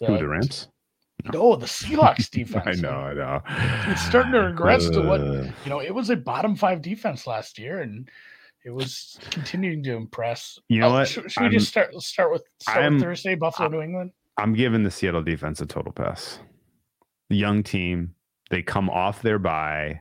Who 0.00 0.16
the 0.16 0.26
Rams? 0.26 0.68
No, 1.32 1.56
the 1.56 1.66
Seahawks 1.66 2.30
defense. 2.30 2.66
I 2.66 2.72
know, 2.80 2.90
I 2.90 3.14
know. 3.14 3.40
It's 3.90 4.02
starting 4.02 4.32
to 4.32 4.40
regress 4.40 4.88
to 4.90 5.00
what 5.02 5.20
Uh, 5.28 5.42
you 5.64 5.70
know. 5.70 5.80
It 5.80 5.94
was 5.94 6.10
a 6.10 6.16
bottom 6.16 6.56
five 6.56 6.82
defense 6.82 7.26
last 7.26 7.58
year, 7.58 7.80
and 7.80 8.08
it 8.64 8.70
was 8.70 9.18
continuing 9.30 9.82
to 9.84 9.94
impress. 9.94 10.58
You 10.68 10.80
know 10.80 10.88
Oh, 10.88 10.92
what? 10.92 11.08
Should, 11.08 11.30
should 11.30 11.42
we 11.44 11.48
just 11.50 11.68
start? 11.68 11.92
Let's 11.92 12.06
start 12.06 12.32
with 12.32 12.44
start 12.60 12.92
with 12.92 13.02
Thursday, 13.02 13.34
Buffalo, 13.34 13.68
I- 13.68 13.72
New 13.72 13.82
England. 13.82 14.12
I'm 14.36 14.52
giving 14.54 14.84
the 14.84 14.90
Seattle 14.90 15.22
defense 15.22 15.60
a 15.60 15.66
total 15.66 15.90
pass. 15.92 16.38
The 17.28 17.36
young 17.36 17.62
team, 17.64 18.14
they 18.50 18.62
come 18.62 18.88
off 18.88 19.20
their 19.20 19.40
bye, 19.40 20.00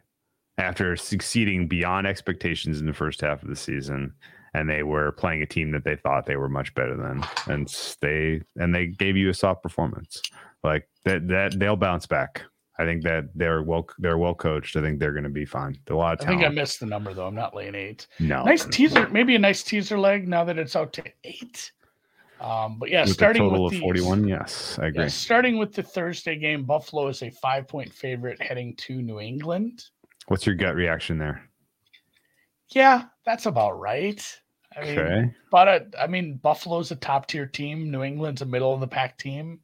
after 0.60 0.96
succeeding 0.96 1.68
beyond 1.68 2.06
expectations 2.06 2.80
in 2.80 2.86
the 2.86 2.94
first 2.94 3.22
half 3.22 3.42
of 3.42 3.50
the 3.50 3.56
season 3.56 4.14
and 4.54 4.70
they 4.70 4.82
were 4.82 5.12
playing 5.12 5.42
a 5.42 5.46
team 5.46 5.72
that 5.72 5.84
they 5.84 5.96
thought 5.96 6.26
they 6.26 6.36
were 6.38 6.50
much 6.50 6.74
better 6.74 6.96
than 6.96 7.24
and 7.48 7.68
they 8.02 8.42
and 8.56 8.74
they 8.74 8.88
gave 8.88 9.18
you 9.18 9.30
a 9.30 9.34
soft 9.34 9.62
performance 9.62 10.22
like 10.64 10.88
that 11.06 11.28
that 11.28 11.58
they'll 11.60 11.76
bounce 11.76 12.06
back 12.06 12.44
i 12.80 12.86
think 12.86 13.04
that 13.04 13.26
they're 13.36 13.64
well 13.64 13.88
they're 14.00 14.18
well 14.18 14.36
coached 14.36 14.76
i 14.76 14.82
think 14.82 15.00
they're 15.00 15.14
going 15.14 15.24
to 15.24 15.30
be 15.30 15.46
fine 15.46 15.78
a 15.90 15.94
lot 15.94 16.20
of 16.20 16.26
I 16.26 16.30
think 16.30 16.44
I 16.44 16.50
missed 16.50 16.80
the 16.80 16.86
number 16.86 17.14
though. 17.14 17.28
I'm 17.28 17.36
not 17.36 17.56
laying 17.56 17.76
eight. 17.76 18.08
no 18.20 18.44
Nice 18.44 18.66
teaser, 18.66 19.08
maybe 19.10 19.36
a 19.36 19.40
nice 19.40 19.64
teaser 19.64 19.98
leg 20.00 20.28
now 20.28 20.44
that 20.44 20.58
it's 20.58 20.76
out 20.76 20.94
to 20.94 21.04
eight. 21.24 21.72
Um, 22.40 22.78
but 22.78 22.90
yeah, 22.90 23.02
with 23.02 23.12
a 23.12 23.14
starting 23.14 23.42
total 23.42 23.64
with 23.64 23.74
of 23.74 23.80
the 23.80 23.82
41 23.82 24.28
yes 24.28 24.78
i 24.80 24.88
agree 24.88 25.04
yeah, 25.04 25.08
starting 25.08 25.58
with 25.58 25.74
the 25.74 25.82
Thursday 25.82 26.36
game, 26.38 26.66
Buffalo 26.66 27.08
is 27.08 27.24
a 27.24 27.32
five 27.32 27.68
point 27.68 27.92
favorite 27.92 28.40
heading 28.40 28.76
to 28.76 29.02
New 29.02 29.20
England. 29.20 29.86
what's 30.28 30.46
your 30.46 30.56
gut 30.56 30.76
reaction 30.76 31.18
there 31.18 31.50
Yeah, 32.70 33.06
that's 33.26 33.48
about 33.48 33.80
right. 33.80 34.22
I 34.76 34.82
mean, 34.86 35.00
okay 35.00 35.34
but 35.50 35.68
uh, 35.68 35.80
I 36.00 36.06
mean, 36.08 36.38
Buffalo's 36.38 36.92
a 36.92 36.96
top 36.96 37.28
tier 37.28 37.48
team. 37.48 37.90
New 37.90 38.04
England's 38.04 38.42
a 38.44 38.46
middle 38.46 38.74
of 38.74 38.82
the 38.82 38.88
pack 38.88 39.18
team. 39.18 39.60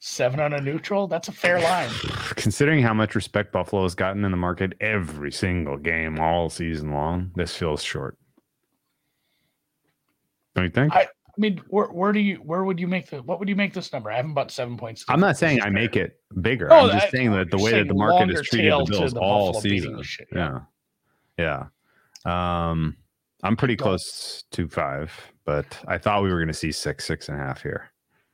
Seven 0.00 0.38
on 0.40 0.52
a 0.52 0.60
neutral. 0.60 1.08
That's 1.08 1.26
a 1.28 1.32
fair 1.32 1.60
line. 1.60 1.90
considering 2.36 2.82
how 2.82 2.94
much 2.94 3.14
respect 3.14 3.52
buffalo 3.52 3.82
has 3.82 3.94
gotten 3.94 4.24
in 4.24 4.30
the 4.30 4.36
market 4.36 4.74
every 4.80 5.32
single 5.32 5.76
game 5.76 6.18
all 6.20 6.48
season 6.48 6.92
long 6.92 7.32
this 7.34 7.56
feels 7.56 7.82
short 7.82 8.16
don't 10.54 10.64
you 10.66 10.70
think 10.70 10.92
I- 10.94 11.02
I 11.02 11.40
mean, 11.40 11.60
where, 11.68 11.86
where 11.86 12.10
do 12.10 12.18
you 12.18 12.36
where 12.38 12.64
would 12.64 12.80
you 12.80 12.88
make 12.88 13.10
the 13.10 13.22
what 13.22 13.38
would 13.38 13.48
you 13.48 13.54
make 13.54 13.72
this 13.72 13.92
number? 13.92 14.10
I 14.10 14.16
have 14.16 14.26
about 14.28 14.50
seven 14.50 14.76
points. 14.76 15.04
I'm 15.08 15.20
not 15.20 15.36
saying 15.36 15.62
I 15.62 15.70
make 15.70 15.94
it 15.94 16.18
bigger. 16.42 16.66
Oh, 16.72 16.86
I'm 16.88 16.90
just 16.90 17.06
I- 17.06 17.10
saying 17.10 17.30
that 17.30 17.48
the 17.52 17.58
way 17.58 17.70
that 17.70 17.86
the 17.86 17.94
market 17.94 18.30
has 18.30 18.42
treated 18.48 18.72
the 18.72 18.84
Bills 18.90 19.12
the 19.12 19.20
all 19.20 19.52
Buffalo 19.52 19.60
season. 19.60 20.02
shit, 20.02 20.26
Yeah. 20.34 20.60
yeah, 21.38 21.66
Um, 22.24 22.96
I'm 23.44 23.54
pretty 23.56 23.76
close 23.76 24.42
to 24.50 24.66
five, 24.68 25.12
but 25.44 25.78
I 25.86 25.96
thought 25.96 26.24
we 26.24 26.28
were 26.32 26.38
going 26.38 26.48
to 26.48 26.52
see 26.54 26.72
six, 26.72 27.04
six 27.04 27.28
and 27.28 27.40
a 27.40 27.44
half 27.44 27.62
here. 27.62 27.88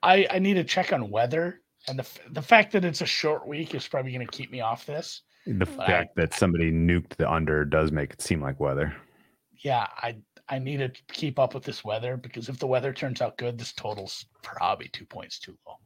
I 0.05 0.27
I 0.31 0.39
need 0.39 0.55
to 0.55 0.65
check 0.65 0.93
on 0.93 1.11
weather, 1.11 1.61
and 1.89 1.99
the 1.99 2.07
the 2.31 2.43
fact 2.43 2.73
that 2.73 2.85
it's 2.85 3.01
a 3.01 3.07
short 3.07 3.47
week 3.47 3.75
is 3.75 3.87
probably 3.89 4.13
going 4.13 4.27
to 4.27 4.33
keep 4.37 4.51
me 4.51 4.61
off 4.61 4.87
this. 4.87 5.23
The 5.47 5.67
But 5.67 5.81
I- 5.81 5.87
fact 5.87 6.17
that 6.17 6.35
somebody 6.35 6.71
nuked 6.73 7.17
the 7.17 7.31
under 7.31 7.65
does 7.65 7.93
make 7.93 8.13
it 8.13 8.23
seem 8.23 8.41
like 8.41 8.61
weather. 8.61 8.95
Yeah, 9.63 9.87
I 9.97 10.17
I 10.49 10.59
need 10.59 10.79
to 10.79 10.91
keep 11.13 11.39
up 11.39 11.55
with 11.55 11.65
this 11.65 11.85
weather 11.85 12.17
because 12.19 12.49
if 12.51 12.59
the 12.59 12.67
weather 12.67 12.93
turns 12.93 13.21
out 13.23 13.39
good, 13.39 13.59
this 13.59 13.73
total's 13.73 14.27
probably 14.43 14.89
two 14.89 15.07
points 15.07 15.39
too 15.39 15.57
low. 15.67 15.77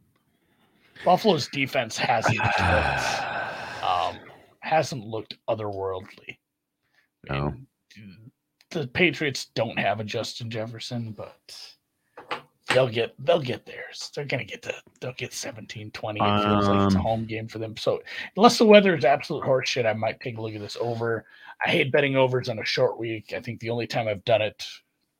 Buffalo's 1.05 1.47
defense 1.49 1.97
hasn't 1.97 2.39
looked, 2.39 2.61
um, 3.85 4.19
hasn't 4.61 5.05
looked 5.05 5.37
otherworldly. 5.49 6.39
I 7.31 7.35
No. 7.39 7.55
the 8.71 8.89
Patriots 8.89 9.47
don't 9.55 9.79
have 9.79 10.01
a 10.01 10.05
Justin 10.05 10.51
Jefferson, 10.51 11.13
but 11.13 11.75
they'll 12.69 12.89
get 12.89 13.15
they'll 13.25 13.41
get 13.41 13.67
theirs. 13.67 14.11
They're 14.15 14.25
gonna 14.25 14.45
get 14.45 14.63
to 14.63 14.75
they'll 15.01 15.13
get 15.15 15.33
17, 15.33 15.91
20. 15.91 16.21
It 16.21 16.43
feels 16.43 16.69
like 16.69 16.87
it's 16.87 16.95
a 16.95 16.99
Um, 16.99 17.05
home 17.05 17.25
game 17.25 17.49
for 17.49 17.59
them. 17.59 17.77
So 17.77 18.03
unless 18.37 18.59
the 18.59 18.67
weather 18.67 18.97
is 18.97 19.05
absolute 19.05 19.45
horseshit, 19.45 19.87
I 19.87 19.93
might 19.93 20.21
take 20.21 20.39
a 20.39 20.41
look 20.41 20.55
at 20.55 20.61
this 20.61 20.77
over. 20.81 21.27
I 21.65 21.71
hate 21.71 21.91
betting 21.93 22.17
overs 22.17 22.49
on 22.49 22.59
a 22.59 22.65
short 22.65 22.99
week. 22.99 23.33
I 23.33 23.41
think 23.41 23.61
the 23.61 23.71
only 23.71 23.87
time 23.87 24.07
I've 24.09 24.25
done 24.25 24.43
it 24.43 24.65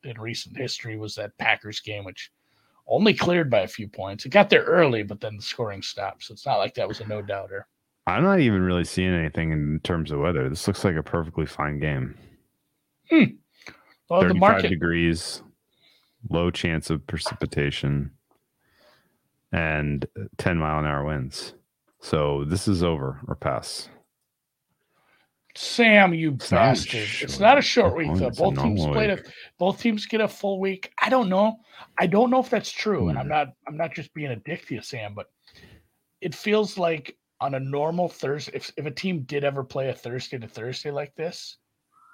in 0.05 0.21
recent 0.21 0.57
history 0.57 0.97
was 0.97 1.15
that 1.17 1.37
Packers 1.39 1.81
game, 1.81 2.05
which 2.05 2.31
only 2.87 3.13
cleared 3.13 3.51
by 3.51 3.61
a 3.61 3.69
few 3.69 3.89
points. 3.89 4.25
It 4.25 4.31
got 4.31 4.49
there 4.49 4.63
early, 4.65 5.03
but 5.03 5.21
then 5.21 5.37
the 5.37 5.43
scoring 5.43 5.83
stopped. 5.83 6.25
So 6.25 6.33
it's 6.33 6.47
not 6.47 6.57
like 6.57 6.75
that 6.75 6.89
was 6.89 7.01
a 7.01 7.07
no 7.07 7.21
doubter. 7.23 7.67
I'm 8.07 8.23
not 8.23 8.41
even 8.41 8.63
really 8.63 8.85
seeing 8.85 9.13
anything 9.13 9.51
in 9.53 9.81
terms 9.85 10.11
of 10.11 10.21
weather. 10.21 10.49
This 10.49 10.67
looks 10.67 10.85
like 10.85 10.97
a 10.97 11.03
perfectly 11.03 11.45
fine 11.45 11.79
game. 11.79 12.17
Well, 13.11 14.21
the 14.23 14.29
35 14.29 14.37
market 14.41 14.69
degrees, 14.69 15.43
low 16.29 16.51
chance 16.51 16.91
of 16.91 17.07
precipitation, 17.07 18.13
and 19.53 20.07
10 20.39 20.59
mile 20.59 20.79
an 20.79 20.87
hour 20.87 21.05
winds. 21.05 21.55
So 22.01 22.45
this 22.45 22.69
is 22.69 22.83
over 22.83 23.21
or 23.27 23.35
pass. 23.35 23.89
Sam, 25.57 26.15
you 26.15 26.33
It's 26.35 26.53
not 26.53 26.61
bastard. 26.61 27.01
It's 27.21 27.41
not 27.41 27.59
a 27.59 27.63
short 27.63 27.97
week. 27.97 28.11
week, 28.13 28.19
though. 28.21 28.29
It's 28.29 28.39
Both 28.39 28.55
teams 28.55 28.81
normal 28.81 28.93
played 28.93 29.11
a 29.11 29.19
both 29.59 29.81
teams 29.81 30.07
get 30.07 30.21
a 30.21 30.29
full 30.29 30.61
week. 30.61 30.93
I 31.03 31.09
don't 31.09 31.29
know. 31.29 31.57
I 31.99 32.07
don't 32.07 32.31
know 32.31 32.39
if 32.39 32.49
that's 32.51 32.71
true. 32.71 33.09
And 33.09 33.19
I'm 33.19 33.25
Hmm. 33.25 33.31
not 33.31 33.49
I'm 33.67 33.77
not 33.77 33.93
just 33.95 34.15
being 34.15 34.31
a 34.31 34.37
dick 34.37 34.67
to 34.69 34.75
you, 34.77 34.83
Sam, 34.83 35.15
but 35.15 35.27
it 36.21 36.35
feels 36.35 36.79
like 36.79 37.17
on 37.41 37.55
a 37.55 37.61
normal 37.61 38.09
Thursday, 38.09 38.53
if, 38.55 38.71
if 38.77 38.87
a 38.87 38.91
team 38.91 39.23
did 39.23 39.45
ever 39.45 39.65
play 39.65 39.89
a 39.89 39.95
Thursday 39.95 40.39
to 40.39 40.49
Thursday 40.49 40.91
like 40.91 41.15
this, 41.17 41.57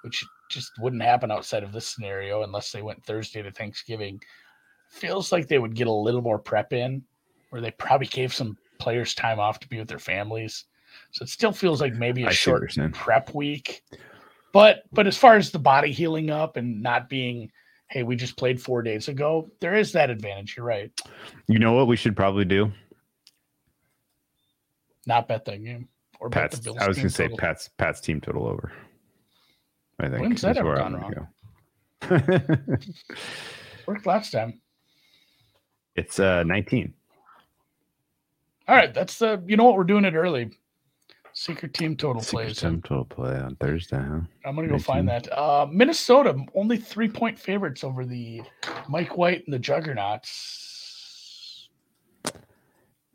which 0.03 0.23
just 0.49 0.71
wouldn't 0.79 1.01
happen 1.01 1.31
outside 1.31 1.63
of 1.63 1.71
this 1.71 1.87
scenario 1.87 2.43
unless 2.43 2.71
they 2.71 2.81
went 2.81 3.03
Thursday 3.05 3.41
to 3.41 3.51
Thanksgiving, 3.51 4.19
feels 4.89 5.31
like 5.31 5.47
they 5.47 5.59
would 5.59 5.75
get 5.75 5.87
a 5.87 5.91
little 5.91 6.21
more 6.21 6.39
prep 6.39 6.73
in, 6.73 7.03
or 7.51 7.61
they 7.61 7.71
probably 7.71 8.07
gave 8.07 8.33
some 8.33 8.57
players 8.79 9.13
time 9.15 9.39
off 9.39 9.59
to 9.59 9.67
be 9.67 9.79
with 9.79 9.87
their 9.87 9.99
families. 9.99 10.65
So 11.11 11.23
it 11.23 11.29
still 11.29 11.51
feels 11.51 11.81
like 11.81 11.93
maybe 11.93 12.23
a 12.23 12.27
I 12.27 12.31
short 12.31 12.73
prep 12.93 13.33
week. 13.33 13.83
But 14.53 14.83
but 14.93 15.07
as 15.07 15.17
far 15.17 15.35
as 15.35 15.51
the 15.51 15.59
body 15.59 15.91
healing 15.91 16.29
up 16.29 16.55
and 16.55 16.81
not 16.81 17.09
being, 17.09 17.51
hey, 17.89 18.03
we 18.03 18.15
just 18.15 18.37
played 18.37 18.61
four 18.61 18.81
days 18.81 19.09
ago, 19.09 19.49
there 19.59 19.75
is 19.75 19.91
that 19.91 20.09
advantage. 20.09 20.55
You're 20.55 20.65
right. 20.65 20.91
You 21.47 21.59
know 21.59 21.73
what 21.73 21.87
we 21.87 21.97
should 21.97 22.15
probably 22.15 22.45
do? 22.45 22.71
Not 25.05 25.27
bet 25.27 25.45
that 25.45 25.63
game 25.63 25.89
or 26.19 26.29
bet 26.29 26.51
Pat's, 26.51 26.57
the 26.57 26.63
Bills. 26.63 26.77
I 26.79 26.87
was 26.87 26.97
going 26.97 27.09
to 27.09 27.13
say 27.13 27.23
total. 27.25 27.37
Pat's 27.37 27.69
Pat's 27.77 27.99
team 27.99 28.21
total 28.21 28.47
over. 28.47 28.71
I 29.99 30.09
think. 30.09 30.21
When's 30.21 30.41
that 30.41 30.57
ever 30.57 30.75
gone 30.75 31.13
go. 31.13 31.27
worked 33.87 34.05
last 34.05 34.31
time. 34.31 34.61
it's 35.95 36.19
uh 36.19 36.43
19. 36.43 36.93
All 38.67 38.75
right, 38.75 38.93
that's 38.93 39.19
the. 39.19 39.41
You 39.45 39.57
know 39.57 39.65
what? 39.65 39.75
We're 39.75 39.83
doing 39.83 40.05
it 40.05 40.15
early. 40.15 40.51
Secret 41.33 41.73
team 41.73 41.97
total 41.97 42.21
Secret 42.21 42.45
plays. 42.45 42.59
team 42.61 42.81
total 42.81 43.03
play 43.05 43.35
on 43.37 43.55
Thursday, 43.57 43.97
huh? 43.97 44.21
I'm 44.45 44.55
gonna 44.55 44.69
go 44.69 44.79
find 44.79 45.07
that. 45.09 45.27
Uh, 45.37 45.67
Minnesota 45.69 46.35
only 46.55 46.77
three 46.77 47.09
point 47.09 47.37
favorites 47.37 47.83
over 47.83 48.05
the 48.05 48.41
Mike 48.87 49.17
White 49.17 49.43
and 49.45 49.53
the 49.53 49.59
Juggernauts. 49.59 51.67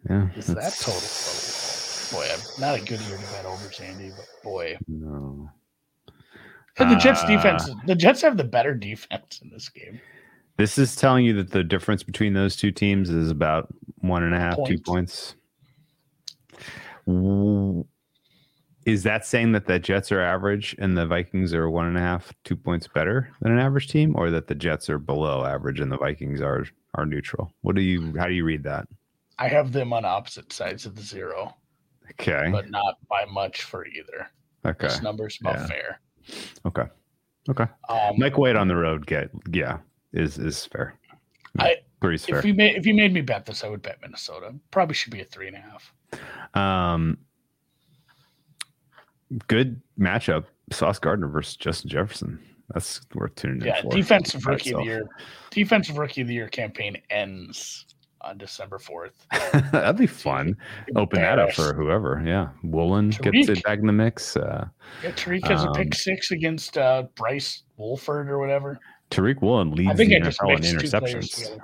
Yeah. 0.09 0.29
Is 0.37 0.47
that 0.49 0.75
total? 0.79 1.01
Boy, 2.19 2.27
I'm 2.33 2.61
not 2.61 2.75
a 2.79 2.85
good 2.85 3.01
year 3.01 3.17
to 3.19 3.23
bet 3.33 3.47
over 3.47 3.71
Sandy, 3.73 4.11
but 4.17 4.27
boy, 4.43 4.77
No. 4.89 5.51
The 6.89 6.97
Jets 6.97 7.23
Uh, 7.25 7.27
defense. 7.27 7.71
The 7.87 7.95
Jets 7.95 8.23
have 8.23 8.37
the 8.37 8.45
better 8.45 8.75
defense 8.75 9.41
in 9.43 9.51
this 9.51 9.69
game. 9.69 10.01
This 10.57 10.79
is 10.79 10.95
telling 10.97 11.25
you 11.25 11.33
that 11.35 11.51
the 11.51 11.65
difference 11.65 12.03
between 12.03 12.35
those 12.35 12.55
two 12.57 12.71
teams 12.71 13.09
is 13.11 13.31
about 13.31 13.69
one 13.99 14.23
and 14.23 14.35
a 14.35 14.39
half, 14.39 14.57
two 14.67 14.79
points. 14.79 15.35
Is 18.87 19.03
that 19.03 19.27
saying 19.27 19.53
that 19.53 19.67
the 19.67 19.79
Jets 19.79 20.11
are 20.11 20.21
average 20.21 20.75
and 20.79 20.97
the 20.97 21.07
Vikings 21.07 21.53
are 21.55 21.69
one 21.71 21.87
and 21.87 21.97
a 21.97 22.01
half, 22.01 22.33
two 22.45 22.57
points 22.57 22.89
better 22.89 23.31
than 23.41 23.53
an 23.53 23.59
average 23.59 23.89
team, 23.89 24.15
or 24.17 24.31
that 24.31 24.47
the 24.47 24.55
Jets 24.55 24.89
are 24.89 24.99
below 24.99 25.45
average 25.45 25.81
and 25.81 25.93
the 25.93 25.99
Vikings 25.99 26.41
are 26.41 26.65
are 26.95 27.07
neutral? 27.07 27.53
What 27.61 27.77
do 27.77 27.83
you? 27.83 28.17
How 28.19 28.27
do 28.27 28.33
you 28.35 28.45
read 28.45 28.65
that? 28.65 28.89
I 29.39 29.49
have 29.49 29.73
them 29.73 29.93
on 29.93 30.05
opposite 30.05 30.53
sides 30.53 30.87
of 30.87 30.95
the 30.97 31.03
zero, 31.03 31.55
Okay. 32.13 32.49
but 32.51 32.69
not 32.71 32.97
by 33.09 33.25
much 33.27 33.63
for 33.63 33.87
either. 33.87 34.27
Okay. 34.67 34.89
This 34.89 35.01
number's 35.03 35.39
about 35.41 35.57
Yeah. 35.57 35.67
fair. 35.67 36.01
Okay. 36.67 36.85
Okay. 37.49 37.67
Um, 37.89 38.15
Mike 38.19 38.39
White 38.39 38.57
on 38.57 38.69
the 38.69 38.77
road, 38.77 39.07
get 39.07 39.31
yeah, 39.53 39.79
is 40.13 40.39
is 40.39 40.67
fair. 40.67 40.99
I- 41.59 41.77
Three's 42.01 42.25
fair. 42.25 42.39
if 42.39 42.47
you 42.47 42.55
made 42.55 42.77
if 42.77 42.87
you 42.87 42.95
made 42.95 43.13
me 43.13 43.21
bet 43.21 43.45
this, 43.45 43.63
I 43.63 43.69
would 43.69 43.83
bet 43.83 43.99
Minnesota. 44.01 44.55
Probably 44.71 44.95
should 44.95 45.13
be 45.13 45.21
a 45.21 45.25
three 45.25 45.49
and 45.49 45.57
a 45.57 45.61
half. 45.61 45.93
Um, 46.55 47.19
good 49.49 49.81
matchup. 49.99 50.47
Sauce 50.73 50.99
Gardner 50.99 51.29
versus 51.29 51.57
Justin 51.57 51.91
Jefferson. 51.91 52.41
That's 52.73 53.01
worth 53.15 53.35
tuning 53.35 53.61
in 53.61 53.67
Yeah, 53.67 53.83
defensive 53.91 54.47
rookie 54.47 54.73
of 54.73 54.79
the 54.79 54.85
year. 54.85 55.09
Defensive 55.51 55.99
rookie 55.99 56.21
of 56.23 56.29
the 56.29 56.35
year 56.35 56.49
campaign 56.49 56.97
ends 57.11 57.87
on 58.23 58.39
December 58.39 58.79
fourth. 58.79 59.27
That'd 59.73 59.97
be 59.97 60.07
fun. 60.07 60.57
Open 60.97 61.21
that 61.21 61.39
up 61.39 61.53
for 61.53 61.75
whoever. 61.75 62.23
Yeah, 62.25 62.49
Woolen 62.63 63.11
gets 63.11 63.49
it 63.49 63.63
back 63.63 63.79
in 63.79 63.87
the 63.87 63.93
mix. 63.93 64.37
Uh, 64.37 64.69
Yeah, 65.03 65.11
Tariq 65.13 65.47
has 65.49 65.65
a 65.65 65.69
Um, 65.69 65.75
pick 65.75 65.95
six 65.95 66.31
against 66.31 66.77
uh, 66.79 67.05
Bryce 67.17 67.63
Wolford 67.77 68.29
or 68.31 68.39
whatever. 68.39 68.79
Tariq 69.11 69.41
Woolen 69.43 69.73
leads 69.73 69.97
the 69.99 70.05
NFL 70.05 70.57
in 70.57 70.61
mixed 70.77 70.93
two 70.93 71.01
players 71.01 71.31
interceptions. 71.31 71.59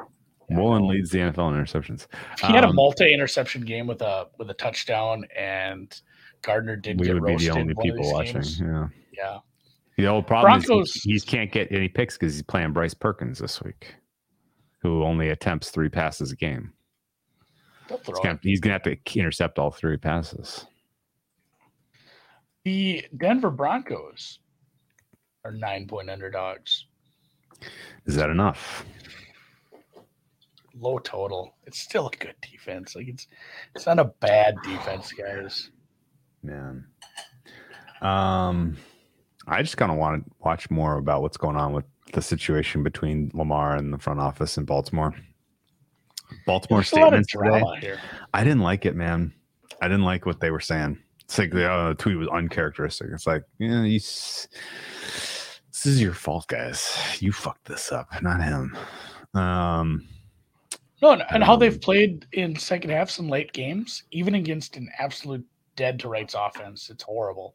Yeah, 0.48 0.56
Woolen 0.58 0.86
leads 0.88 1.10
the 1.10 1.18
NFL 1.18 1.54
in 1.54 1.62
interceptions. 1.64 2.06
He 2.40 2.46
had 2.52 2.64
a 2.64 2.68
Um, 2.68 2.76
multi-interception 2.76 3.62
game 3.62 3.86
with 3.86 4.00
a 4.02 4.26
with 4.38 4.48
a 4.50 4.54
touchdown, 4.54 5.24
and 5.36 5.98
Gardner 6.42 6.76
did 6.76 6.98
We 7.00 7.06
get 7.06 7.14
would 7.14 7.24
be 7.26 7.32
roasted. 7.32 7.52
the 7.54 7.58
only 7.58 7.74
people 7.82 8.12
watching. 8.12 8.34
games. 8.34 8.60
Yeah. 8.60 8.88
Yeah, 9.12 9.38
The 9.96 10.06
old 10.06 10.26
problem 10.26 10.60
Broncos- 10.62 10.94
is 10.96 11.02
he, 11.02 11.12
he 11.14 11.20
can't 11.20 11.50
get 11.50 11.72
any 11.72 11.88
picks 11.88 12.18
because 12.18 12.34
he's 12.34 12.42
playing 12.42 12.72
Bryce 12.72 12.92
Perkins 12.94 13.38
this 13.38 13.62
week, 13.62 13.94
who 14.82 15.02
only 15.02 15.30
attempts 15.30 15.70
three 15.70 15.88
passes 15.88 16.32
a 16.32 16.36
game. 16.36 16.72
He's 17.88 18.18
gonna, 18.18 18.38
he's 18.42 18.60
gonna 18.60 18.72
have 18.72 18.82
to 18.82 18.96
intercept 19.18 19.58
all 19.58 19.70
three 19.70 19.96
passes. 19.96 20.66
The 22.64 23.04
Denver 23.16 23.50
Broncos 23.50 24.40
are 25.44 25.52
nine 25.52 25.86
point 25.86 26.10
underdogs. 26.10 26.86
Is 28.06 28.16
that 28.16 28.28
enough? 28.28 28.84
Low 30.78 30.98
total. 30.98 31.54
It's 31.64 31.78
still 31.78 32.08
a 32.08 32.16
good 32.16 32.34
defense. 32.42 32.96
Like 32.96 33.08
it's 33.08 33.28
it's 33.74 33.86
not 33.86 33.98
a 33.98 34.04
bad 34.04 34.56
defense, 34.64 35.12
guys. 35.12 35.70
Man. 36.42 36.86
Um 38.02 38.76
I 39.46 39.62
just 39.62 39.76
kind 39.76 39.92
of 39.92 39.98
want 39.98 40.24
to 40.24 40.32
watch 40.40 40.68
more 40.68 40.98
about 40.98 41.22
what's 41.22 41.36
going 41.36 41.56
on 41.56 41.72
with 41.72 41.84
the 42.12 42.22
situation 42.22 42.82
between 42.82 43.30
Lamar 43.34 43.76
and 43.76 43.92
the 43.92 43.98
front 43.98 44.20
office 44.20 44.58
in 44.58 44.64
Baltimore. 44.64 45.14
Baltimore 46.46 46.80
There's 46.80 46.92
a 46.92 46.96
statements 46.96 47.32
today. 47.32 47.96
I 48.34 48.44
didn't 48.44 48.62
like 48.62 48.86
it, 48.86 48.96
man. 48.96 49.32
I 49.80 49.88
didn't 49.88 50.04
like 50.04 50.26
what 50.26 50.40
they 50.40 50.50
were 50.50 50.60
saying. 50.60 50.98
It's 51.20 51.38
like 51.38 51.50
the 51.50 51.70
uh, 51.70 51.94
tweet 51.94 52.16
was 52.16 52.28
uncharacteristic. 52.28 53.08
It's 53.12 53.26
like, 53.26 53.42
yeah, 53.58 53.82
you, 53.82 53.98
this 53.98 54.48
is 55.84 56.00
your 56.00 56.14
fault, 56.14 56.46
guys. 56.46 56.96
You 57.20 57.32
fucked 57.32 57.66
this 57.66 57.92
up, 57.92 58.08
not 58.22 58.42
him. 58.42 58.76
Um, 59.34 60.08
No, 61.02 61.10
and, 61.12 61.22
and 61.30 61.44
how 61.44 61.54
Um, 61.54 61.60
they've 61.60 61.80
played 61.80 62.26
in 62.32 62.56
second 62.56 62.90
half 62.90 63.10
some 63.10 63.28
late 63.28 63.52
games, 63.52 64.04
even 64.12 64.36
against 64.36 64.76
an 64.76 64.88
absolute 64.98 65.44
dead 65.74 65.98
to 66.00 66.08
rights 66.08 66.34
offense. 66.38 66.88
It's 66.90 67.02
horrible. 67.02 67.54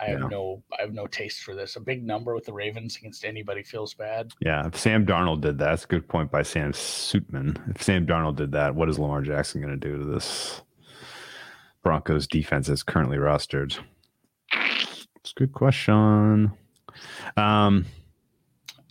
I 0.00 0.06
have 0.06 0.20
Yeah. 0.20 0.28
no 0.28 0.62
I 0.78 0.82
have 0.82 0.92
no 0.92 1.06
taste 1.06 1.42
for 1.42 1.54
this. 1.54 1.76
A 1.76 1.80
big 1.80 2.04
number 2.04 2.34
with 2.34 2.44
the 2.44 2.52
Ravens 2.52 2.96
against 2.96 3.24
anybody 3.24 3.62
feels 3.62 3.94
bad. 3.94 4.32
yeah, 4.40 4.66
if 4.66 4.76
Sam 4.76 5.06
Darnold 5.06 5.40
did 5.40 5.58
that, 5.58 5.64
that's 5.70 5.84
a 5.84 5.88
good 5.88 6.08
point 6.08 6.30
by 6.30 6.42
Sam 6.42 6.72
Suitman. 6.72 7.56
If 7.74 7.82
Sam 7.82 8.06
Darnold 8.06 8.36
did 8.36 8.52
that, 8.52 8.74
what 8.74 8.88
is 8.88 8.98
Lamar 8.98 9.22
Jackson 9.22 9.60
going 9.60 9.78
to 9.78 9.88
do 9.88 9.96
to 9.98 10.04
this 10.04 10.62
Broncos 11.82 12.26
defense 12.26 12.66
that's 12.68 12.82
currently 12.82 13.18
rostered? 13.18 13.78
It's 14.52 15.30
a 15.30 15.38
good 15.38 15.52
question. 15.52 16.52
Um, 17.36 17.86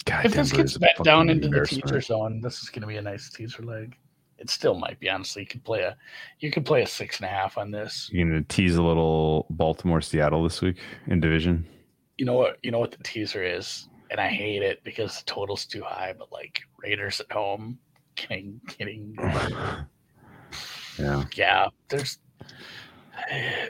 God, 0.06 0.26
if 0.26 0.34
this 0.34 0.52
gets 0.52 0.74
is 0.74 0.78
bet 0.78 1.02
down 1.04 1.30
into 1.30 1.48
the 1.48 1.66
teaser 1.66 2.02
zone, 2.02 2.42
this 2.42 2.62
is 2.64 2.70
going 2.70 2.82
to 2.82 2.88
be 2.88 2.98
a 2.98 3.02
nice 3.02 3.30
teaser 3.30 3.64
leg. 3.64 3.96
It 4.44 4.50
still 4.50 4.76
might 4.76 5.00
be. 5.00 5.10
Honestly, 5.10 5.44
you 5.44 5.48
could 5.48 5.64
play 5.64 5.84
a 5.84 5.96
you 6.40 6.52
could 6.52 6.66
play 6.66 6.82
a 6.82 6.86
six 6.86 7.16
and 7.18 7.26
a 7.26 7.30
half 7.30 7.58
on 7.58 7.72
this. 7.72 8.10
You 8.12 8.26
gonna 8.26 8.44
tease 8.44 8.76
a 8.76 8.84
little 8.84 9.46
Baltimore 9.52 10.02
Seattle 10.02 10.44
this 10.44 10.62
week 10.62 10.76
in 11.08 11.22
division? 11.22 11.66
You 12.18 12.26
know 12.26 12.34
what? 12.34 12.58
You 12.62 12.72
know 12.72 12.80
what 12.80 12.92
the 12.92 13.02
teaser 13.04 13.42
is, 13.42 13.88
and 14.12 14.20
I 14.20 14.28
hate 14.28 14.62
it 14.62 14.84
because 14.84 15.18
the 15.18 15.24
total's 15.24 15.66
too 15.66 15.82
high. 15.82 16.14
But 16.20 16.30
like 16.34 16.62
Raiders 16.78 17.22
at 17.22 17.32
home, 17.32 17.80
getting 18.16 18.60
getting 18.78 19.16
Yeah, 21.00 21.24
yeah. 21.36 21.70
There's 21.88 22.20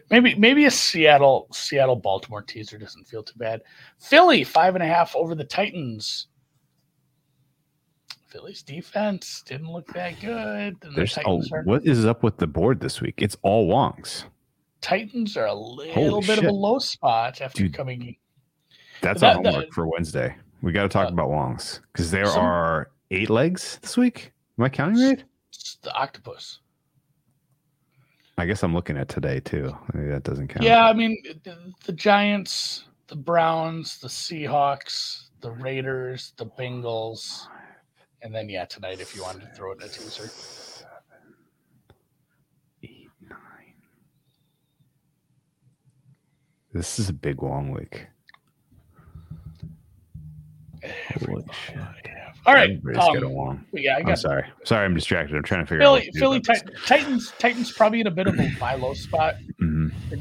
maybe 0.09 0.33
maybe 0.33 0.65
a 0.65 0.71
Seattle 0.71 1.49
Seattle 1.51 1.97
Baltimore 1.97 2.41
teaser 2.41 2.79
doesn't 2.79 3.05
feel 3.05 3.21
too 3.21 3.37
bad. 3.37 3.61
Philly 3.99 4.43
five 4.43 4.73
and 4.73 4.83
a 4.83 4.87
half 4.87 5.15
over 5.15 5.35
the 5.35 5.43
Titans. 5.43 6.29
Philly's 8.33 8.63
defense 8.63 9.43
didn't 9.45 9.71
look 9.71 9.85
that 9.93 10.19
good. 10.19 10.75
The 10.81 10.89
there's 10.89 11.15
oh, 11.19 11.21
Titans 11.21 11.51
are 11.51 11.61
what 11.65 11.85
is 11.85 12.03
up 12.03 12.23
with 12.23 12.37
the 12.37 12.47
board 12.47 12.79
this 12.79 12.99
week? 12.99 13.21
It's 13.21 13.37
all 13.43 13.67
Wongs. 13.67 14.23
Titans 14.81 15.37
are 15.37 15.45
a 15.45 15.53
little 15.53 15.93
Holy 15.93 16.25
bit 16.25 16.39
of 16.39 16.45
a 16.45 16.51
low 16.51 16.79
spot 16.79 17.41
after 17.41 17.61
Dude. 17.63 17.75
coming. 17.75 18.17
That's 19.01 19.21
That- 19.21 19.37
our 19.37 19.43
that- 19.43 19.53
homework 19.53 19.71
for 19.73 19.87
Wednesday. 19.87 20.35
We 20.63 20.71
got 20.71 20.81
to 20.83 20.89
talk 20.89 21.09
Uh, 21.09 21.13
about 21.13 21.29
Wongs 21.29 21.81
because 21.91 22.09
there 22.09 22.25
some- 22.25 22.43
are 22.43 22.89
eight 23.11 23.29
legs 23.29 23.77
this 23.83 23.97
week. 23.97 24.33
Am 24.57 24.65
I 24.65 24.69
counting 24.69 24.99
right? 25.03 25.23
The 25.83 25.93
octopus. 25.93 26.59
I 28.39 28.47
guess 28.47 28.63
I'm 28.63 28.73
looking 28.73 28.97
at 28.97 29.09
today 29.09 29.41
too. 29.41 29.77
Maybe 29.93 30.09
that 30.09 30.23
doesn't 30.23 30.47
count. 30.47 30.63
Yeah, 30.65 30.87
I 30.87 30.93
mean 30.93 31.21
the, 31.43 31.55
the 31.85 31.93
Giants, 31.93 32.85
the 33.05 33.15
Browns, 33.15 33.99
the 33.99 34.07
Seahawks, 34.07 35.25
the 35.41 35.51
Raiders, 35.51 36.33
the 36.37 36.47
Bengals, 36.47 37.47
and 38.23 38.33
then 38.33 38.49
yeah, 38.49 38.65
tonight 38.65 38.99
if 39.01 39.15
you 39.15 39.21
wanted 39.21 39.41
to 39.41 39.47
throw 39.47 39.73
it 39.73 39.79
in 39.79 39.83
a 39.83 39.89
teaser. 39.89 40.27
Seven, 40.27 40.93
eight, 42.83 43.09
nine. 43.29 43.37
This 46.73 46.97
is 46.99 47.09
a 47.09 47.13
big 47.13 47.41
Wong 47.41 47.71
week. 47.71 48.07
Holy 51.25 51.43
shit. 51.67 51.77
All 52.45 52.53
right, 52.53 52.77
got 52.83 53.23
um, 53.23 53.65
yeah, 53.71 53.95
I 53.95 54.09
I'm 54.09 54.15
sorry. 54.17 54.43
Sorry, 54.65 54.83
I'm 54.83 54.93
distracted. 54.93 55.37
I'm 55.37 55.43
trying 55.43 55.61
to 55.61 55.65
figure 55.65 55.83
out. 55.83 56.01
Philly. 56.01 56.11
Philly 56.13 56.39
Tit- 56.41 56.69
Titans. 56.85 57.31
Titans 57.39 57.71
probably 57.71 58.01
in 58.01 58.07
a 58.07 58.11
bit 58.11 58.27
of 58.27 58.37
a 58.37 58.49
buy 58.59 58.75
low 58.75 58.93
spot. 58.93 59.35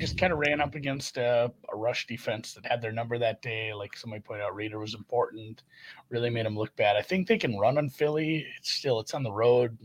Just 0.03 0.19
kind 0.19 0.33
of 0.33 0.41
ran 0.41 0.61
up 0.61 0.75
against 0.75 1.17
a, 1.17 1.53
a 1.73 1.77
rush 1.77 2.09
defense 2.09 2.55
that 2.55 2.67
had 2.67 2.83
their 2.83 2.91
number 2.91 3.19
that 3.19 3.41
day. 3.41 3.73
Like 3.73 3.97
somebody 3.97 4.21
pointed 4.21 4.43
out, 4.43 4.57
Raider 4.57 4.81
was 4.81 4.95
important. 4.95 5.63
Really 6.09 6.29
made 6.29 6.45
them 6.45 6.59
look 6.59 6.75
bad. 6.75 6.97
I 6.97 7.03
think 7.03 7.29
they 7.29 7.39
can 7.39 7.57
run 7.57 7.79
on 7.79 7.89
Philly. 7.89 8.45
It's 8.59 8.73
still 8.73 8.99
it's 8.99 9.15
on 9.15 9.23
the 9.23 9.31
road. 9.31 9.79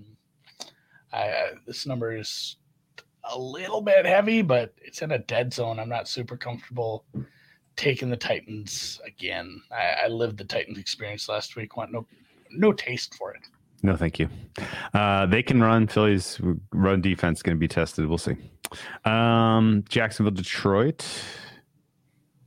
I 1.14 1.52
this 1.68 1.86
number 1.86 2.18
is 2.18 2.58
a 3.32 3.38
little 3.38 3.80
bit 3.80 4.08
heavy, 4.08 4.42
but 4.42 4.74
it's 4.82 5.04
in 5.04 5.12
a 5.12 5.20
dead 5.20 5.54
zone. 5.54 5.80
I'm 5.80 5.88
not 5.88 6.08
super 6.08 6.36
comfortable 6.36 7.06
taking 7.76 8.10
the 8.10 8.18
Titans 8.18 9.00
again. 9.06 9.62
I, 9.72 10.06
I 10.06 10.08
lived 10.08 10.40
the 10.40 10.46
Titans 10.46 10.80
experience 10.80 11.30
last 11.30 11.56
week. 11.56 11.78
Want 11.78 11.92
no 11.92 12.08
no 12.50 12.74
taste 12.74 13.14
for 13.14 13.36
it. 13.36 13.44
No, 13.84 13.96
thank 13.96 14.18
you. 14.18 14.30
Uh, 14.96 15.28
they 15.28 15.44
can 15.44 15.62
run. 15.62 15.86
Philly's 15.86 16.42
run 16.74 17.02
defense 17.02 17.44
going 17.44 17.56
to 17.56 17.60
be 17.60 17.68
tested. 17.68 18.08
We'll 18.08 18.18
see. 18.18 18.36
Um, 19.06 19.84
Jacksonville, 19.90 20.32
Detroit. 20.32 21.06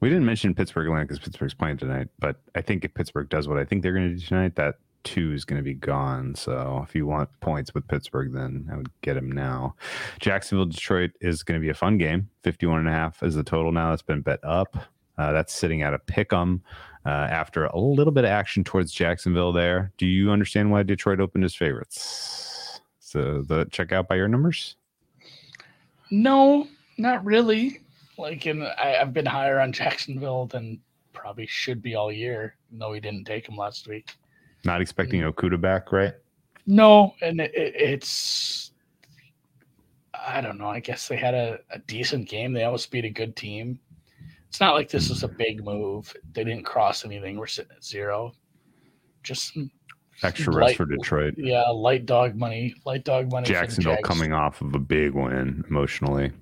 We 0.01 0.09
didn't 0.09 0.25
mention 0.25 0.55
Pittsburgh 0.55 0.87
Atlanta 0.87 1.05
because 1.05 1.19
Pittsburgh's 1.19 1.55
playing 1.55 1.77
tonight, 1.77 2.09
but 2.19 2.37
I 2.55 2.63
think 2.63 2.85
if 2.85 2.95
Pittsburgh 2.95 3.29
does 3.29 3.49
what 3.49 3.59
I 3.59 3.65
think 3.65 3.83
they're 3.83 3.93
going 3.93 4.09
to 4.09 4.15
do 4.15 4.27
tonight, 4.27 4.57
that 4.57 4.77
two 5.05 5.33
is 5.33 5.45
going 5.45 5.59
to 5.59 5.63
be 5.63 5.75
gone. 5.75 6.35
So 6.35 6.85
if 6.87 6.95
you 6.95 7.07
want 7.07 7.29
points 7.41 7.75
with 7.75 7.87
Pittsburgh, 7.87 8.33
then 8.33 8.69
I 8.73 8.77
would 8.77 8.91
get 9.03 9.15
them 9.15 9.31
now. 9.31 9.75
Jacksonville, 10.19 10.67
Detroit 10.67 11.11
is 11.21 11.43
going 11.43 11.61
to 11.61 11.63
be 11.63 11.71
a 11.71 11.75
fun 11.75 11.99
game. 11.99 12.29
51 12.45 12.81
and 12.81 12.89
a 12.89 12.93
half 12.93 13.23
is 13.23 13.35
the 13.35 13.43
total 13.43 13.73
now. 13.73 13.91
That's 13.91 14.03
been 14.03 14.23
bet 14.23 14.41
up. 14.43 14.77
Uh, 15.19 15.33
that's 15.33 15.53
sitting 15.53 15.83
at 15.83 15.93
a 15.93 15.99
pick 15.99 16.33
'em 16.33 16.63
uh, 17.05 17.11
after 17.11 17.67
a 17.67 17.79
little 17.79 18.13
bit 18.13 18.25
of 18.25 18.31
action 18.31 18.65
towards 18.65 18.93
Jacksonville 18.93 19.53
there. 19.53 19.93
Do 19.99 20.07
you 20.07 20.31
understand 20.31 20.71
why 20.71 20.83
Detroit 20.83 21.21
opened 21.21 21.45
as 21.45 21.55
favorites? 21.55 22.81
So 23.01 23.43
the 23.43 23.67
check 23.67 23.93
out 23.93 24.09
by 24.09 24.15
your 24.17 24.29
numbers? 24.29 24.77
No, 26.11 26.66
not 26.99 27.24
really. 27.24 27.81
Like, 28.19 28.47
in 28.47 28.62
I, 28.62 28.97
I've 29.01 29.12
been 29.12 29.27
higher 29.27 29.61
on 29.61 29.73
Jacksonville 29.73 30.47
than 30.47 30.81
probably 31.12 31.47
should 31.47 31.82
be 31.82 31.95
all 31.95 32.12
year, 32.12 32.57
though 32.73 32.91
we 32.91 33.01
didn't 33.01 33.24
take 33.24 33.49
him 33.49 33.57
last 33.57 33.89
week. 33.89 34.15
Not 34.65 34.81
expecting 34.81 35.23
mm. 35.23 35.32
Okudah 35.32 35.61
back, 35.61 35.93
right? 35.93 36.15
No, 36.66 37.15
and 37.23 37.41
it, 37.41 37.55
it, 37.55 37.74
it's 37.77 38.73
I 40.15 40.41
don't 40.41 40.59
know. 40.59 40.69
I 40.69 40.81
guess 40.81 41.09
they 41.09 41.16
had 41.16 41.35
a, 41.35 41.61
a 41.70 41.78
decent 41.81 42.28
game. 42.28 42.53
They 42.53 42.65
always 42.65 42.87
beat 42.87 43.05
a 43.05 43.11
good 43.11 43.37
team. 43.37 43.78
It's 44.49 44.61
not 44.61 44.74
like 44.74 44.91
this 44.91 45.11
is 45.11 45.23
a 45.23 45.28
mm. 45.28 45.37
big 45.39 45.65
move. 45.65 46.15
They 46.32 46.45
didn't 46.45 46.65
cross 46.65 47.05
anything. 47.05 47.37
We're 47.37 47.47
sitting 47.47 47.73
at 47.77 47.85
zero. 47.85 48.32
Just 49.23 49.55
some 49.55 49.70
Extra 50.23 50.53
light- 50.53 50.61
rest 50.61 50.77
for 50.77 50.87
Detroit. 50.87 51.35
Yeah, 51.37 51.63
light 51.71 52.07
dog 52.07 52.37
money. 52.37 52.75
Light 52.85 53.05
dog 53.05 53.31
money. 53.33 53.47
Jacksonville 53.49 53.97
coming 54.05 54.33
off 54.33 54.61
of 54.61 54.75
a 54.75 54.79
big 54.79 55.15
win 55.15 55.65
emotionally. 55.69 56.33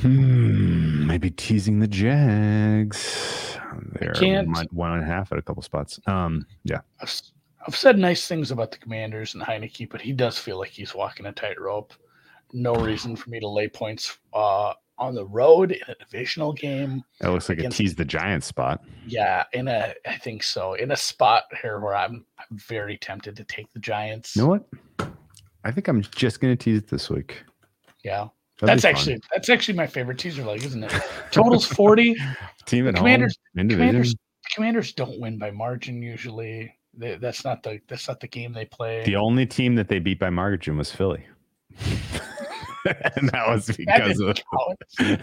Hmm, 0.00 1.06
maybe 1.06 1.30
teasing 1.30 1.78
the 1.78 1.86
Jags. 1.86 3.58
They're 4.00 4.12
can't- 4.12 4.48
one 4.72 4.92
and 4.92 5.02
a 5.02 5.06
half 5.06 5.32
at 5.32 5.38
a 5.38 5.42
couple 5.42 5.62
spots. 5.62 5.98
Um, 6.06 6.46
yeah, 6.64 6.80
I've, 7.00 7.20
I've 7.66 7.76
said 7.76 7.98
nice 7.98 8.26
things 8.26 8.50
about 8.50 8.70
the 8.70 8.78
Commanders 8.78 9.34
and 9.34 9.42
Heinicke, 9.42 9.88
but 9.90 10.00
he 10.00 10.12
does 10.12 10.38
feel 10.38 10.58
like 10.58 10.70
he's 10.70 10.94
walking 10.94 11.26
a 11.26 11.32
tightrope. 11.32 11.94
No 12.52 12.74
reason 12.74 13.16
for 13.16 13.30
me 13.30 13.40
to 13.40 13.48
lay 13.48 13.68
points 13.68 14.18
uh, 14.32 14.72
on 14.98 15.14
the 15.14 15.24
road 15.26 15.72
in 15.72 15.80
a 15.88 15.94
divisional 15.96 16.52
game. 16.52 17.02
That 17.20 17.30
looks 17.30 17.48
like 17.48 17.58
Against- 17.58 17.78
a 17.78 17.82
tease 17.82 17.94
the 17.94 18.04
Giants 18.04 18.46
spot. 18.46 18.82
Yeah, 19.06 19.44
in 19.52 19.68
a 19.68 19.94
I 20.06 20.16
think 20.18 20.42
so. 20.42 20.74
In 20.74 20.90
a 20.90 20.96
spot 20.96 21.44
here 21.62 21.80
where 21.80 21.94
I'm 21.94 22.24
I'm 22.38 22.56
very 22.58 22.96
tempted 22.98 23.36
to 23.36 23.44
take 23.44 23.72
the 23.72 23.78
Giants. 23.80 24.34
You 24.36 24.42
know 24.42 24.48
what? 24.48 24.66
I 25.64 25.70
think 25.72 25.88
I'm 25.88 26.02
just 26.02 26.40
going 26.40 26.56
to 26.56 26.62
tease 26.64 26.78
it 26.78 26.88
this 26.88 27.10
week. 27.10 27.42
Yeah. 28.04 28.28
That'd 28.60 28.80
that's 28.80 28.82
be 28.82 28.86
fun. 28.86 28.94
actually 28.96 29.20
that's 29.34 29.48
actually 29.50 29.76
my 29.76 29.86
favorite 29.86 30.18
teaser 30.18 30.42
leg, 30.44 30.64
isn't 30.64 30.82
it? 30.84 30.92
Totals 31.30 31.66
40. 31.74 32.14
team 32.64 32.86
at 32.88 32.94
the 32.94 33.00
home 33.00 33.04
Commanders- 33.06 33.38
Commanders 33.54 34.14
Commanders 34.54 34.92
don't 34.92 35.20
win 35.20 35.38
by 35.38 35.50
margin 35.50 36.00
usually. 36.00 36.72
They, 36.98 37.16
that's 37.16 37.44
not 37.44 37.62
the 37.62 37.80
that's 37.88 38.08
not 38.08 38.20
the 38.20 38.28
game 38.28 38.54
they 38.54 38.64
play. 38.64 39.04
The 39.04 39.16
only 39.16 39.44
team 39.44 39.74
that 39.74 39.88
they 39.88 39.98
beat 39.98 40.18
by 40.18 40.30
margin 40.30 40.78
was 40.78 40.90
Philly. 40.90 41.26
and 43.16 43.28
that 43.30 43.48
was 43.48 43.66
that 43.66 43.76
because 43.76 44.20
of 44.20 44.36
doesn't 44.98 45.22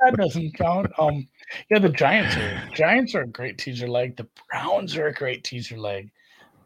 that 0.00 0.14
doesn't 0.16 0.54
count. 0.54 0.90
Um, 0.98 1.28
yeah, 1.70 1.78
the 1.78 1.88
Giants 1.88 2.36
are 2.36 2.62
Giants 2.74 3.14
are 3.14 3.22
a 3.22 3.28
great 3.28 3.58
teaser 3.58 3.88
leg. 3.88 4.16
The 4.16 4.28
Browns 4.50 4.96
are 4.96 5.06
a 5.06 5.14
great 5.14 5.44
teaser 5.44 5.78
leg, 5.78 6.10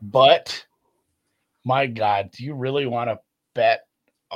but 0.02 0.64
my 1.64 1.86
God, 1.86 2.30
do 2.32 2.44
you 2.44 2.54
really 2.54 2.86
want 2.86 3.10
to 3.10 3.18
bet 3.54 3.86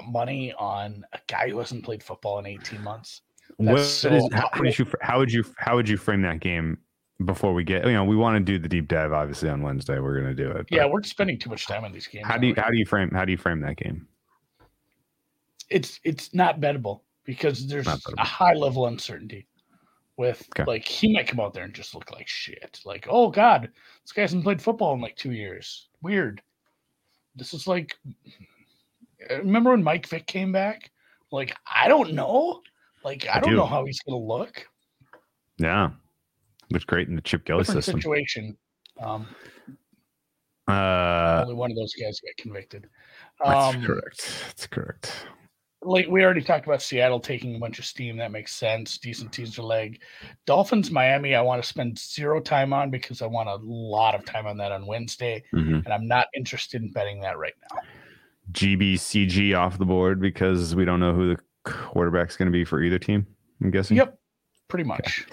money 0.07 0.53
on 0.59 1.05
a 1.13 1.19
guy 1.27 1.49
who 1.49 1.59
hasn't 1.59 1.85
played 1.85 2.03
football 2.03 2.39
in 2.39 2.47
eighteen 2.47 2.83
months? 2.83 3.23
What 3.57 3.81
is, 3.81 3.93
so- 3.93 4.29
how, 4.33 4.51
would 4.59 4.79
you 4.79 4.87
how 5.01 5.19
would 5.19 5.33
you 5.33 5.45
how 5.59 5.77
would 5.77 5.89
you 5.89 5.97
frame 5.97 6.23
that 6.23 6.41
game 6.41 6.79
before 7.25 7.55
we 7.55 7.63
get 7.63 7.87
you 7.87 7.93
know 7.93 8.05
we 8.05 8.17
want 8.17 8.35
to 8.37 8.41
do 8.41 8.59
the 8.59 8.69
deep 8.69 8.89
dive 8.89 9.13
obviously 9.13 9.49
on 9.49 9.63
Wednesday 9.63 9.99
we're 10.01 10.19
going 10.21 10.35
to 10.35 10.43
do 10.43 10.51
it. 10.51 10.67
Yeah, 10.71 10.87
we're 10.87 11.03
spending 11.03 11.39
too 11.39 11.51
much 11.51 11.67
time 11.67 11.85
on 11.85 11.93
these 11.93 12.07
games. 12.07 12.27
how 12.27 12.37
do 12.37 12.49
you 12.49 12.55
how 12.57 12.69
do 12.71 12.77
you 12.77 12.87
frame 12.87 13.11
how 13.11 13.25
do 13.25 13.33
you 13.33 13.39
frame 13.39 13.61
that 13.61 13.77
game? 13.77 14.09
It's 15.73 16.01
it's 16.05 16.35
not 16.35 16.61
bettable 16.61 17.01
because 17.25 17.67
there's 17.67 17.87
bettable. 17.87 18.15
a 18.19 18.25
high 18.25 18.55
level 18.55 18.87
uncertainty 18.87 19.47
with 20.17 20.47
Okay. 20.55 20.65
like 20.71 20.85
he 20.85 21.13
might 21.13 21.27
come 21.27 21.41
out 21.41 21.55
there 21.55 21.65
and 21.65 21.73
just 21.75 21.95
look 21.95 22.11
like 22.13 22.29
shit. 22.29 22.81
Like, 22.85 23.07
oh 23.11 23.31
god, 23.31 23.71
this 24.05 24.13
guy 24.13 24.23
hasn't 24.23 24.45
played 24.45 24.61
football 24.63 24.95
in 24.95 25.01
like 25.01 25.17
two 25.17 25.33
years. 25.33 25.89
Weird. 26.03 26.43
This 27.35 27.55
is 27.55 27.67
like 27.67 27.97
remember 29.31 29.71
when 29.71 29.83
Mike 29.83 30.07
Vick 30.07 30.27
came 30.27 30.53
back? 30.53 30.91
Like, 31.31 31.57
I 31.73 31.89
don't 31.89 32.13
know. 32.13 32.61
Like, 33.05 33.27
I, 33.27 33.37
I 33.37 33.41
don't 33.41 33.51
do. 33.51 33.57
know 33.57 33.67
how 33.67 33.85
he's 33.85 34.01
gonna 34.01 34.19
look. 34.19 34.67
Yeah, 35.59 35.91
looks 36.71 36.85
great 36.85 37.09
in 37.09 37.15
the 37.17 37.23
Chip 37.23 37.45
Kelly 37.45 37.61
Different 37.63 37.85
system. 37.85 38.01
situation. 38.01 38.57
Um, 39.01 39.27
Uh, 40.69 41.41
only 41.43 41.55
one 41.55 41.71
of 41.71 41.77
those 41.77 41.93
guys 41.95 42.21
got 42.21 42.37
convicted. 42.37 42.89
that's 43.45 43.75
Um, 43.77 43.83
correct. 43.85 44.45
That's 44.47 44.67
correct. 44.67 45.27
Like 45.85 46.07
we 46.09 46.23
already 46.25 46.43
talked 46.43 46.67
about 46.67 46.81
Seattle 46.83 47.19
taking 47.21 47.57
a 47.57 47.59
bunch 47.59 47.79
of 47.79 47.85
steam. 47.85 48.17
That 48.17 48.31
makes 48.31 48.55
sense. 48.55 48.99
Decent 48.99 49.33
teaser 49.33 49.63
leg. 49.63 50.01
Dolphins, 50.47 50.91
Miami. 50.91 51.35
I 51.35 51.41
want 51.43 51.63
to 51.63 51.69
spend 51.69 51.99
zero 51.99 52.41
time 52.41 52.73
on 52.73 52.91
because 52.91 53.21
I 53.23 53.27
want 53.27 53.49
a 53.49 53.57
lot 53.63 54.15
of 54.15 54.25
time 54.25 54.47
on 54.47 54.57
that 54.59 54.71
on 54.73 54.87
Wednesday, 54.87 55.43
Mhm. 55.55 55.85
and 55.85 55.89
I'm 55.93 56.07
not 56.07 56.29
interested 56.35 56.83
in 56.83 56.93
betting 56.93 57.21
that 57.23 57.37
right 57.39 57.55
now. 57.73 57.81
GBCG 58.53 59.55
off 59.55 59.79
the 59.79 59.85
board 59.87 60.21
because 60.21 60.75
we 60.75 60.85
don't 60.85 61.01
know 61.01 61.15
who 61.15 61.35
the 61.35 61.43
quarterback's 61.65 62.37
going 62.37 62.47
to 62.47 62.53
be 62.53 62.65
for 62.65 62.83
either 62.83 62.99
team. 62.99 63.27
I'm 63.61 63.71
guessing. 63.71 63.97
Yep, 63.97 64.19
pretty 64.69 64.85
much. 64.85 65.27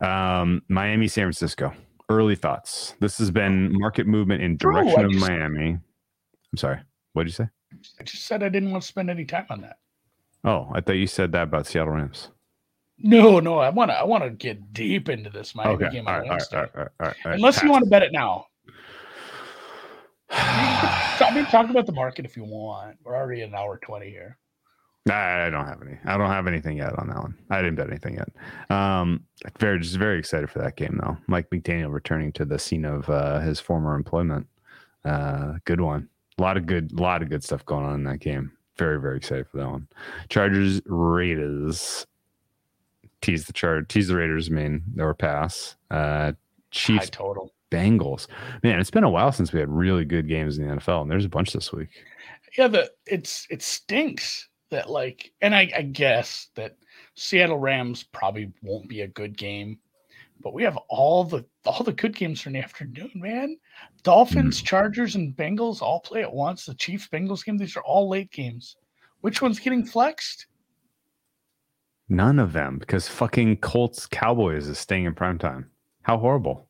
Um, 0.00 0.62
Miami, 0.68 1.08
San 1.08 1.24
Francisco. 1.24 1.72
Early 2.08 2.34
thoughts. 2.34 2.94
This 3.00 3.18
has 3.18 3.30
been 3.30 3.78
market 3.78 4.06
movement 4.06 4.42
in 4.42 4.56
direction 4.56 4.98
I 5.00 5.02
of 5.04 5.14
Miami. 5.14 5.70
I'm 6.52 6.56
sorry. 6.56 6.80
What 7.12 7.22
did 7.24 7.28
you 7.30 7.44
say? 7.44 7.48
I 8.00 8.02
just 8.02 8.24
said 8.24 8.42
I 8.42 8.48
didn't 8.48 8.70
want 8.72 8.82
to 8.82 8.88
spend 8.88 9.10
any 9.10 9.24
time 9.24 9.46
on 9.50 9.60
that. 9.60 9.78
Oh, 10.44 10.68
I 10.72 10.80
thought 10.80 10.92
you 10.96 11.06
said 11.06 11.32
that 11.32 11.44
about 11.44 11.66
Seattle 11.66 11.92
Rams. 11.92 12.28
No, 12.98 13.40
no, 13.40 13.58
I 13.58 13.70
want 13.70 13.90
to. 13.90 13.94
I 13.94 14.04
want 14.04 14.24
to 14.24 14.30
get 14.30 14.72
deep 14.74 15.08
into 15.08 15.30
this 15.30 15.54
Miami 15.54 15.74
Okay. 15.84 15.90
game 15.96 16.06
All 16.08 16.14
on 16.14 16.20
right, 16.20 16.30
all 16.30 16.36
right, 16.36 16.38
Wednesday. 16.52 16.56
all 16.56 16.62
right, 16.62 16.70
all 16.74 16.82
right, 16.82 16.90
all 17.00 17.06
right, 17.06 17.16
all 17.24 17.30
right. 17.30 17.34
Unless 17.36 17.62
you 17.62 17.70
want 17.70 17.84
to 17.84 17.90
bet 17.90 18.02
it 18.02 18.12
now. 18.12 18.46
I 20.30 21.32
mean, 21.34 21.44
talk 21.46 21.68
about 21.70 21.86
the 21.86 21.92
market 21.92 22.24
if 22.24 22.36
you 22.36 22.44
want. 22.44 22.96
We're 23.04 23.16
already 23.16 23.42
an 23.42 23.54
hour 23.54 23.78
twenty 23.82 24.10
here. 24.10 24.38
I 25.08 25.46
I 25.46 25.50
don't 25.50 25.66
have 25.66 25.82
any. 25.82 25.96
I 26.04 26.16
don't 26.16 26.28
have 26.30 26.46
anything 26.46 26.76
yet 26.76 26.98
on 26.98 27.08
that 27.08 27.16
one. 27.18 27.34
I 27.50 27.62
didn't 27.62 27.76
bet 27.76 27.88
anything 27.88 28.14
yet. 28.16 28.28
Um, 28.74 29.24
very 29.58 29.80
just 29.80 29.96
very 29.96 30.18
excited 30.18 30.50
for 30.50 30.58
that 30.60 30.76
game 30.76 30.98
though. 31.02 31.16
Mike 31.26 31.48
McDaniel 31.50 31.92
returning 31.92 32.32
to 32.32 32.44
the 32.44 32.58
scene 32.58 32.84
of 32.84 33.08
uh, 33.08 33.40
his 33.40 33.60
former 33.60 33.94
employment. 33.94 34.46
Uh, 35.04 35.54
good 35.64 35.80
one. 35.80 36.08
A 36.38 36.42
lot 36.42 36.56
of 36.56 36.66
good, 36.66 36.92
lot 36.92 37.22
of 37.22 37.28
good 37.30 37.42
stuff 37.42 37.64
going 37.66 37.84
on 37.84 37.94
in 37.96 38.04
that 38.04 38.20
game. 38.20 38.52
Very 38.80 38.98
very 38.98 39.18
excited 39.18 39.46
for 39.46 39.58
that 39.58 39.68
one. 39.68 39.86
Chargers 40.30 40.80
Raiders. 40.86 42.06
Tease 43.20 43.44
the 43.44 43.52
chart. 43.52 43.90
Tease 43.90 44.08
the 44.08 44.16
Raiders. 44.16 44.50
Main 44.50 44.82
or 44.98 45.12
pass. 45.12 45.76
Uh, 45.90 45.96
High 45.96 46.34
Chiefs 46.70 47.10
total. 47.10 47.52
Bengals. 47.70 48.26
Man, 48.62 48.80
it's 48.80 48.90
been 48.90 49.04
a 49.04 49.10
while 49.10 49.32
since 49.32 49.52
we 49.52 49.60
had 49.60 49.68
really 49.68 50.06
good 50.06 50.26
games 50.26 50.56
in 50.56 50.66
the 50.66 50.76
NFL, 50.76 51.02
and 51.02 51.10
there's 51.10 51.26
a 51.26 51.28
bunch 51.28 51.52
this 51.52 51.72
week. 51.74 51.90
yeah 52.56 52.68
the 52.68 52.90
it's 53.06 53.46
it 53.50 53.60
stinks 53.60 54.48
that 54.70 54.88
like 54.88 55.30
and 55.42 55.54
I, 55.54 55.70
I 55.76 55.82
guess 55.82 56.48
that 56.54 56.78
seattle 57.16 57.58
rams 57.58 58.02
probably 58.02 58.50
won't 58.62 58.88
be 58.88 59.02
a 59.02 59.08
good 59.08 59.36
game 59.36 59.78
but 60.42 60.54
we 60.54 60.62
have 60.62 60.76
all 60.88 61.24
the 61.24 61.44
all 61.64 61.82
the 61.84 61.92
good 61.92 62.14
games 62.16 62.40
for 62.40 62.48
in 62.48 62.54
the 62.54 62.58
afternoon 62.60 63.10
man 63.14 63.56
dolphins 64.02 64.58
hmm. 64.60 64.64
chargers 64.64 65.14
and 65.16 65.36
bengals 65.36 65.82
all 65.82 66.00
play 66.00 66.22
at 66.22 66.32
once 66.32 66.64
the 66.66 66.74
chiefs 66.74 67.08
bengals 67.12 67.44
game 67.44 67.56
these 67.58 67.76
are 67.76 67.82
all 67.84 68.08
late 68.08 68.30
games 68.30 68.76
which 69.20 69.40
one's 69.42 69.58
getting 69.60 69.84
flexed 69.84 70.46
None 72.12 72.40
of 72.40 72.52
them 72.52 72.78
because 72.78 73.06
fucking 73.06 73.58
Colts 73.58 74.04
Cowboys 74.06 74.66
is 74.66 74.78
staying 74.80 75.04
in 75.04 75.14
prime 75.14 75.38
time. 75.38 75.70
How 76.02 76.18
horrible. 76.18 76.68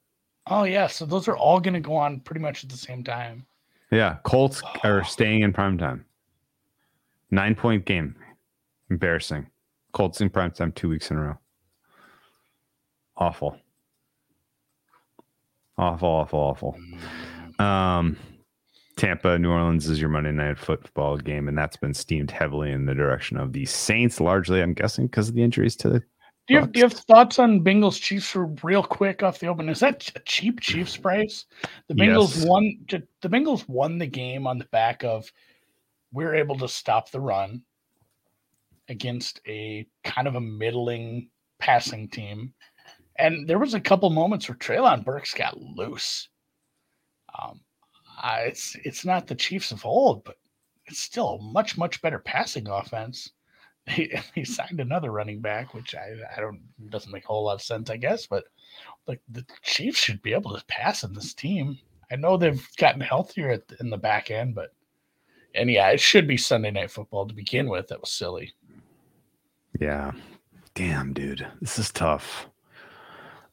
oh 0.49 0.65
yeah 0.65 0.87
so 0.87 1.07
those 1.07 1.29
are 1.29 1.37
all 1.37 1.61
going 1.61 1.73
to 1.75 1.81
go 1.81 1.95
on 1.97 2.21
pretty 2.21 2.41
much 2.43 2.63
at 2.63 2.69
the 2.71 2.77
same 2.77 3.03
time 3.03 3.47
Yeah, 3.91 4.19
Colts 4.23 4.63
are 4.85 5.01
Oh. 5.01 5.05
staying 5.05 5.41
in 5.43 5.53
prime 5.53 5.79
time. 5.79 6.05
Nine 7.31 7.55
point 7.55 7.87
game. 7.87 8.17
Embarrassing. 8.91 9.47
Colts 9.93 10.21
in 10.21 10.29
prime 10.31 10.51
time 10.51 10.73
two 10.73 10.89
weeks 10.91 11.11
in 11.11 11.17
a 11.17 11.21
row. 11.23 11.39
Awful. 13.21 13.57
Awful, 15.79 16.09
awful, 16.09 16.39
awful. 16.39 16.79
Um, 17.65 18.17
Tampa, 18.97 19.39
New 19.39 19.51
Orleans 19.51 19.89
is 19.89 20.01
your 20.01 20.11
Monday 20.11 20.33
night 20.33 20.59
football 20.59 21.17
game, 21.17 21.47
and 21.49 21.57
that's 21.57 21.77
been 21.77 21.95
steamed 21.95 22.31
heavily 22.31 22.73
in 22.73 22.87
the 22.87 22.95
direction 22.95 23.37
of 23.37 23.53
the 23.53 23.67
Saints, 23.67 24.21
largely, 24.21 24.63
I'm 24.63 24.75
guessing, 24.75 25.07
because 25.07 25.29
of 25.29 25.35
the 25.35 25.43
injuries 25.43 25.77
to 25.77 25.89
the 25.89 26.03
do 26.51 26.55
you, 26.55 26.61
have, 26.63 26.73
do 26.73 26.81
you 26.81 26.85
have 26.85 26.95
thoughts 26.95 27.39
on 27.39 27.63
Bengals 27.63 28.01
Chiefs 28.01 28.31
for 28.31 28.47
real 28.65 28.83
quick 28.83 29.23
off 29.23 29.39
the 29.39 29.47
open? 29.47 29.69
Is 29.69 29.79
that 29.81 30.11
a 30.17 30.21
cheap 30.21 30.59
Chiefs 30.59 30.97
price? 30.97 31.45
The 31.87 31.95
Bengals 31.95 32.35
Yes. 32.35 32.45
won. 32.45 32.77
The 32.89 33.29
Bengals 33.29 33.69
won 33.69 33.99
the 33.99 34.07
game 34.09 34.49
on 34.49 34.59
the 34.59 34.65
back 34.73 35.05
of 35.05 35.31
we're 36.13 36.35
able 36.35 36.59
to 36.59 36.67
stop 36.67 37.13
the 37.13 37.21
run 37.21 37.63
against 38.89 39.41
a 39.47 39.87
kind 40.03 40.27
of 40.27 40.35
a 40.35 40.41
middling 40.41 41.31
passing 41.61 42.09
team, 42.09 42.53
and 43.21 43.49
there 43.49 43.59
was 43.59 43.75
a 43.75 43.81
couple 43.81 44.11
moments 44.11 44.49
where 44.49 44.57
Treylon 44.57 45.05
Burks 45.05 45.35
got 45.35 45.61
loose. 45.61 46.29
Um, 47.39 47.61
I, 48.23 48.41
it's 48.43 48.77
it's 48.85 49.05
not 49.05 49.27
the 49.27 49.35
Chiefs 49.35 49.73
of 49.73 49.85
old, 49.85 50.25
but 50.25 50.37
it's 50.87 50.99
still 51.01 51.29
a 51.29 51.43
much 51.43 51.79
much 51.79 52.03
better 52.03 52.19
passing 52.19 52.69
offense. 52.69 53.31
He, 53.89 54.15
he 54.35 54.45
signed 54.45 54.79
another 54.79 55.11
running 55.11 55.41
back, 55.41 55.73
which 55.73 55.95
I, 55.97 56.15
I 56.37 56.41
don't 56.41 56.61
doesn't 56.91 57.11
make 57.11 57.25
a 57.25 57.29
whole 57.29 57.45
lot 57.45 57.55
of 57.55 57.63
sense, 57.63 57.89
I 57.91 57.97
guess. 57.97 58.27
But 58.27 58.45
like 59.09 59.21
the 59.31 59.45
Chiefs 59.63 59.99
should 59.99 60.21
be 60.23 60.35
able 60.35 60.55
to 60.57 60.65
pass 60.67 61.03
in 61.03 61.15
this 61.15 61.33
team. 61.35 61.79
I 62.13 62.17
know 62.17 62.37
they've 62.37 62.69
gotten 62.77 63.01
healthier 63.01 63.51
at, 63.51 63.63
in 63.81 63.89
the 63.89 63.97
back 63.97 64.31
end, 64.31 64.55
but 64.55 64.75
and 65.55 65.71
yeah, 65.71 65.89
it 65.89 65.99
should 65.99 66.29
be 66.29 66.37
Sunday 66.37 66.71
night 66.71 66.91
football 66.91 67.27
to 67.27 67.35
begin 67.35 67.69
with. 67.69 67.89
That 67.89 68.03
was 68.03 68.13
silly. 68.13 68.53
Yeah. 69.81 70.13
Damn, 70.75 71.13
dude. 71.13 71.47
This 71.61 71.79
is 71.79 71.91
tough. 71.91 72.50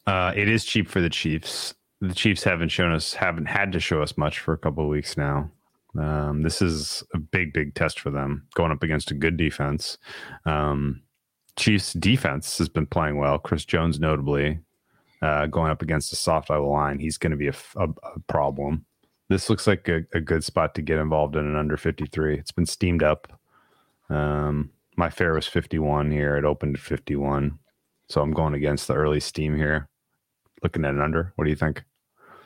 Uh, 0.08 0.32
it 0.34 0.48
is 0.48 0.64
cheap 0.64 0.88
for 0.88 1.02
the 1.02 1.10
Chiefs. 1.10 1.74
The 2.00 2.14
Chiefs 2.14 2.42
haven't 2.42 2.70
shown 2.70 2.92
us, 2.92 3.12
haven't 3.12 3.44
had 3.44 3.72
to 3.72 3.80
show 3.80 4.00
us 4.00 4.16
much 4.16 4.38
for 4.38 4.54
a 4.54 4.58
couple 4.58 4.82
of 4.82 4.88
weeks 4.88 5.18
now. 5.18 5.50
Um, 5.98 6.40
this 6.42 6.62
is 6.62 7.02
a 7.12 7.18
big, 7.18 7.52
big 7.52 7.74
test 7.74 8.00
for 8.00 8.08
them 8.08 8.46
going 8.54 8.72
up 8.72 8.82
against 8.82 9.10
a 9.10 9.14
good 9.14 9.36
defense. 9.36 9.98
Um, 10.46 11.02
Chiefs 11.56 11.92
defense 11.92 12.56
has 12.56 12.70
been 12.70 12.86
playing 12.86 13.18
well. 13.18 13.38
Chris 13.38 13.66
Jones, 13.66 14.00
notably, 14.00 14.60
uh, 15.20 15.44
going 15.44 15.70
up 15.70 15.82
against 15.82 16.10
a 16.14 16.16
soft 16.16 16.50
eye 16.50 16.56
line, 16.56 16.98
he's 16.98 17.18
going 17.18 17.32
to 17.32 17.36
be 17.36 17.48
a 17.48 17.88
problem. 18.28 18.86
This 19.28 19.50
looks 19.50 19.66
like 19.66 19.88
a, 19.88 20.06
a 20.14 20.22
good 20.22 20.42
spot 20.42 20.74
to 20.76 20.80
get 20.82 20.98
involved 20.98 21.36
in 21.36 21.44
an 21.44 21.54
under 21.54 21.76
53. 21.76 22.38
It's 22.38 22.52
been 22.52 22.64
steamed 22.64 23.02
up. 23.02 23.38
Um, 24.08 24.70
my 24.96 25.10
fare 25.10 25.34
was 25.34 25.46
51 25.46 26.10
here. 26.10 26.38
It 26.38 26.46
opened 26.46 26.76
at 26.76 26.80
51. 26.80 27.58
So 28.08 28.22
I'm 28.22 28.32
going 28.32 28.54
against 28.54 28.88
the 28.88 28.94
early 28.94 29.20
steam 29.20 29.54
here. 29.54 29.86
Looking 30.62 30.84
at 30.84 30.94
an 30.94 31.00
under. 31.00 31.32
What 31.36 31.44
do 31.44 31.50
you 31.50 31.56
think? 31.56 31.84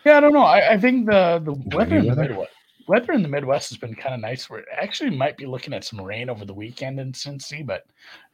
Yeah, 0.04 0.16
I 0.16 0.20
don't 0.20 0.32
know. 0.32 0.40
I, 0.42 0.72
I 0.72 0.78
think 0.78 1.06
the 1.06 1.40
the 1.44 1.76
weather 1.76 1.96
in 1.96 2.02
the 2.02 2.08
weather? 2.08 2.22
Midwest, 2.22 2.52
weather 2.88 3.12
in 3.12 3.22
the 3.22 3.28
Midwest 3.28 3.70
has 3.70 3.78
been 3.78 3.94
kind 3.94 4.14
of 4.14 4.20
nice. 4.20 4.50
We're 4.50 4.64
actually 4.76 5.10
might 5.10 5.36
be 5.36 5.46
looking 5.46 5.72
at 5.72 5.84
some 5.84 6.00
rain 6.00 6.28
over 6.28 6.44
the 6.44 6.54
weekend 6.54 6.98
in 6.98 7.12
Cincy, 7.12 7.64
but 7.64 7.84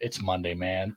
it's 0.00 0.20
Monday, 0.20 0.54
man. 0.54 0.96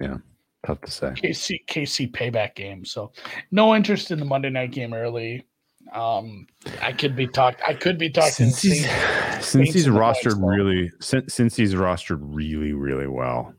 Yeah, 0.00 0.18
tough 0.66 0.80
to 0.82 0.90
say. 0.90 1.08
KC 1.08 1.66
KC 1.66 2.10
payback 2.12 2.54
game. 2.54 2.84
So 2.84 3.12
no 3.50 3.74
interest 3.74 4.10
in 4.10 4.18
the 4.18 4.24
Monday 4.24 4.50
night 4.50 4.72
game 4.72 4.94
early. 4.94 5.46
Um, 5.92 6.46
I 6.80 6.92
could 6.92 7.14
be 7.14 7.26
talked. 7.26 7.60
I 7.66 7.74
could 7.74 7.98
be 7.98 8.10
talking. 8.10 8.30
Since 8.50 8.62
he's, 8.62 8.90
Saints- 8.90 9.48
since 9.48 9.72
he's 9.72 9.86
rostered 9.86 10.40
really 10.40 10.90
since, 11.00 11.34
since 11.34 11.56
he's 11.56 11.74
rostered 11.74 12.20
really 12.20 12.72
really 12.72 13.06
well 13.06 13.54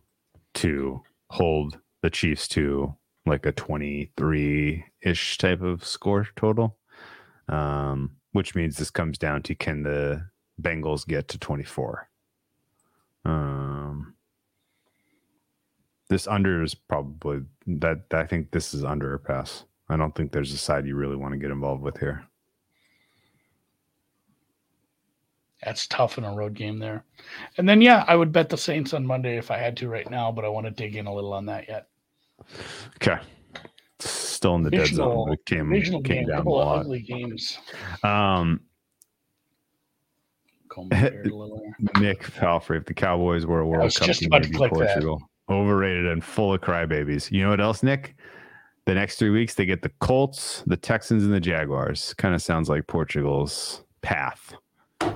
to 0.55 1.01
hold 1.29 1.77
the 2.01 2.09
Chiefs 2.09 2.47
to 2.49 2.95
like 3.27 3.45
a 3.45 3.51
23 3.51 4.85
ish 5.01 5.37
type 5.37 5.61
of 5.61 5.85
score 5.85 6.27
total. 6.35 6.77
Um, 7.49 8.17
which 8.33 8.55
means 8.55 8.77
this 8.77 8.91
comes 8.91 9.17
down 9.17 9.41
to 9.43 9.55
can 9.55 9.83
the 9.83 10.27
Bengals 10.61 11.07
get 11.07 11.27
to 11.29 11.39
24? 11.39 12.09
Um, 13.25 14.13
this 16.09 16.27
under 16.27 16.63
is 16.63 16.75
probably 16.75 17.41
that. 17.65 18.01
I 18.11 18.25
think 18.25 18.51
this 18.51 18.73
is 18.73 18.83
under 18.83 19.13
a 19.13 19.19
pass. 19.19 19.65
I 19.89 19.97
don't 19.97 20.15
think 20.15 20.31
there's 20.31 20.53
a 20.53 20.57
side 20.57 20.85
you 20.85 20.95
really 20.95 21.15
want 21.15 21.33
to 21.33 21.39
get 21.39 21.51
involved 21.51 21.81
with 21.81 21.97
here. 21.97 22.25
That's 25.63 25.87
tough 25.87 26.17
in 26.17 26.23
a 26.23 26.33
road 26.33 26.53
game 26.53 26.77
there. 26.77 27.03
And 27.57 27.67
then 27.67 27.81
yeah, 27.81 28.05
I 28.07 28.15
would 28.15 28.31
bet 28.31 28.49
the 28.49 28.57
Saints 28.57 28.93
on 28.93 29.05
Monday 29.05 29.37
if 29.37 29.49
I 29.49 29.57
had 29.57 29.75
to 29.77 29.89
right 29.89 30.09
now, 30.09 30.31
but 30.31 30.45
I 30.45 30.49
want 30.49 30.67
to 30.67 30.71
dig 30.71 30.95
in 30.95 31.07
a 31.07 31.13
little 31.13 31.33
on 31.33 31.47
that 31.47 31.67
yet. 31.67 31.87
Okay. 32.95 33.17
Still 33.99 34.55
in 34.55 34.63
the 34.63 34.69
dead 34.69 34.81
Visual- 34.81 35.25
zone. 35.25 35.33
It 35.33 35.45
came, 35.45 35.69
Regional 35.69 36.01
came 36.01 36.17
game, 36.17 36.27
down 36.27 36.35
a 36.35 36.37
couple 36.39 36.59
of 36.61 36.67
lot. 36.67 36.79
ugly 36.79 37.01
games. 37.01 37.57
Um, 38.03 38.61
Comb 40.69 40.89
my 40.91 41.09
beard 41.09 41.27
a 41.27 41.35
little 41.35 41.61
there. 41.93 42.01
Nick 42.01 42.21
Palfrey, 42.33 42.77
if 42.77 42.85
the 42.85 42.93
Cowboys 42.93 43.45
were 43.45 43.61
a 43.61 43.67
World 43.67 43.93
Cup 43.95 44.07
just 44.07 44.19
team, 44.19 44.27
about 44.27 44.43
to 44.43 44.49
they'd 44.49 44.51
be 44.51 44.57
click 44.57 44.73
that. 44.73 44.87
Portugal. 44.93 45.21
Overrated 45.49 46.05
and 46.07 46.23
full 46.23 46.53
of 46.53 46.61
crybabies. 46.61 47.31
You 47.31 47.43
know 47.43 47.49
what 47.49 47.61
else, 47.61 47.81
Nick? 47.81 48.15
The 48.85 48.93
next 48.93 49.17
three 49.17 49.29
weeks, 49.29 49.53
they 49.55 49.65
get 49.65 49.81
the 49.81 49.91
Colts, 49.99 50.63
the 50.67 50.77
Texans, 50.77 51.23
and 51.23 51.33
the 51.33 51.39
Jaguars. 51.39 52.13
Kind 52.15 52.35
of 52.35 52.41
sounds 52.41 52.69
like 52.69 52.85
Portugal's 52.87 53.83
path. 54.01 54.53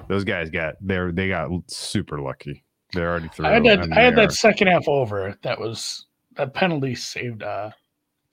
Those 0.07 0.23
guys 0.23 0.49
got 0.49 0.75
they're 0.81 1.11
they 1.11 1.27
got 1.29 1.49
super 1.67 2.19
lucky. 2.21 2.63
They're 2.93 3.09
already 3.09 3.27
through. 3.29 3.45
I 3.45 3.51
had 3.53 3.63
that. 3.65 3.91
I 3.93 4.01
had 4.01 4.15
that 4.17 4.31
second 4.33 4.67
half 4.67 4.87
over. 4.87 5.37
That 5.43 5.59
was 5.59 6.05
that 6.41 6.53
penalty 6.53 6.95
saved. 6.95 7.43
uh 7.43 7.69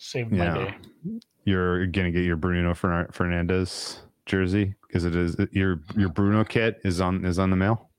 Saved 0.01 0.33
my 0.33 0.55
day. 0.55 0.75
You're 1.45 1.87
gonna 1.87 2.13
get 2.13 2.25
your 2.25 2.37
Bruno 2.37 2.73
Fernandes 2.73 3.99
jersey 4.27 4.75
because 4.87 5.05
it 5.05 5.17
is 5.17 5.37
your 5.51 5.81
your 5.97 6.09
Bruno 6.09 6.45
kit 6.45 6.81
is 6.85 7.01
on 7.01 7.25
is 7.25 7.39
on 7.39 7.51
the 7.51 7.57
mail. 7.57 7.91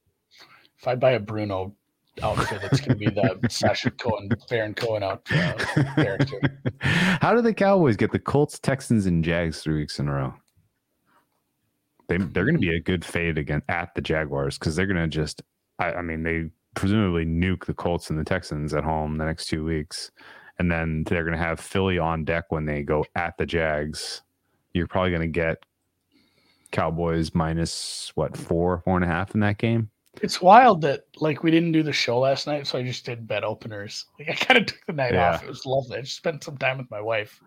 If 0.79 0.87
I 0.87 0.95
buy 0.95 1.11
a 1.11 1.19
Bruno 1.19 1.75
outfit, 2.23 2.61
it's 2.63 2.79
to 2.81 2.95
be 2.95 3.07
the 3.07 3.37
Sacha 3.49 3.91
Cohen, 3.91 4.29
Baron 4.49 4.73
Cohen 4.73 5.03
outfit. 5.03 5.37
uh, 5.77 5.95
character. 5.95 6.39
How 6.79 7.35
do 7.35 7.41
the 7.41 7.53
Cowboys 7.53 7.97
get 7.97 8.13
the 8.13 8.19
Colts, 8.19 8.59
Texans, 8.59 9.05
and 9.05 9.23
Jags 9.23 9.61
three 9.61 9.75
weeks 9.75 9.99
in 9.99 10.07
a 10.07 10.13
row? 10.13 10.33
They 12.07 12.17
they're 12.17 12.45
going 12.45 12.55
to 12.55 12.61
be 12.61 12.75
a 12.75 12.79
good 12.79 13.03
fade 13.03 13.37
again 13.37 13.61
at 13.67 13.93
the 13.93 14.01
Jaguars 14.01 14.57
because 14.57 14.77
they're 14.77 14.87
going 14.87 14.97
to 14.97 15.07
just. 15.07 15.41
I, 15.79 15.93
I 15.93 16.01
mean, 16.01 16.23
they 16.23 16.49
presumably 16.75 17.25
nuke 17.25 17.65
the 17.65 17.73
Colts 17.73 18.09
and 18.09 18.19
the 18.19 18.23
Texans 18.23 18.73
at 18.73 18.83
home 18.83 19.17
the 19.17 19.25
next 19.25 19.47
two 19.47 19.63
weeks, 19.63 20.11
and 20.59 20.71
then 20.71 21.03
they're 21.05 21.23
going 21.23 21.37
to 21.37 21.43
have 21.43 21.59
Philly 21.59 21.97
on 21.99 22.23
deck 22.25 22.45
when 22.49 22.65
they 22.65 22.83
go 22.83 23.05
at 23.15 23.37
the 23.37 23.45
Jags. 23.45 24.21
You're 24.73 24.87
probably 24.87 25.09
going 25.11 25.21
to 25.21 25.27
get 25.27 25.63
Cowboys 26.71 27.33
minus 27.33 28.11
what 28.15 28.37
four, 28.37 28.81
four 28.85 28.95
and 28.95 29.03
a 29.03 29.07
half 29.07 29.33
in 29.33 29.39
that 29.41 29.57
game. 29.57 29.89
It's 30.21 30.41
wild 30.41 30.81
that 30.81 31.01
like 31.17 31.43
we 31.43 31.51
didn't 31.51 31.71
do 31.71 31.81
the 31.81 31.93
show 31.93 32.19
last 32.19 32.45
night, 32.45 32.67
so 32.67 32.77
I 32.77 32.83
just 32.83 33.05
did 33.05 33.27
bet 33.27 33.43
openers. 33.43 34.05
Like 34.19 34.29
I 34.29 34.33
kind 34.33 34.59
of 34.59 34.65
took 34.67 34.85
the 34.85 34.93
night 34.93 35.13
Yeah. 35.13 35.33
off. 35.33 35.43
It 35.43 35.47
was 35.49 35.65
lovely. 35.65 35.97
I 35.97 36.01
just 36.01 36.17
spent 36.17 36.43
some 36.43 36.57
time 36.57 36.77
with 36.77 36.91
my 36.91 36.99
wife. 37.01 37.41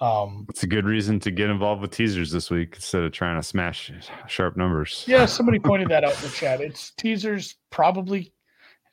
Um, 0.00 0.46
It's 0.48 0.62
a 0.62 0.66
good 0.66 0.84
reason 0.86 1.18
to 1.20 1.30
get 1.30 1.50
involved 1.50 1.82
with 1.82 1.90
teasers 1.90 2.30
this 2.30 2.50
week 2.50 2.74
instead 2.76 3.02
of 3.02 3.12
trying 3.12 3.38
to 3.40 3.42
smash 3.46 3.90
sharp 4.26 4.56
numbers. 4.56 5.04
yeah, 5.08 5.24
somebody 5.26 5.58
pointed 5.58 5.88
that 5.88 6.04
out 6.04 6.14
in 6.16 6.22
the 6.22 6.28
chat. 6.34 6.60
It's 6.60 6.90
teasers 6.92 7.56
probably, 7.70 8.32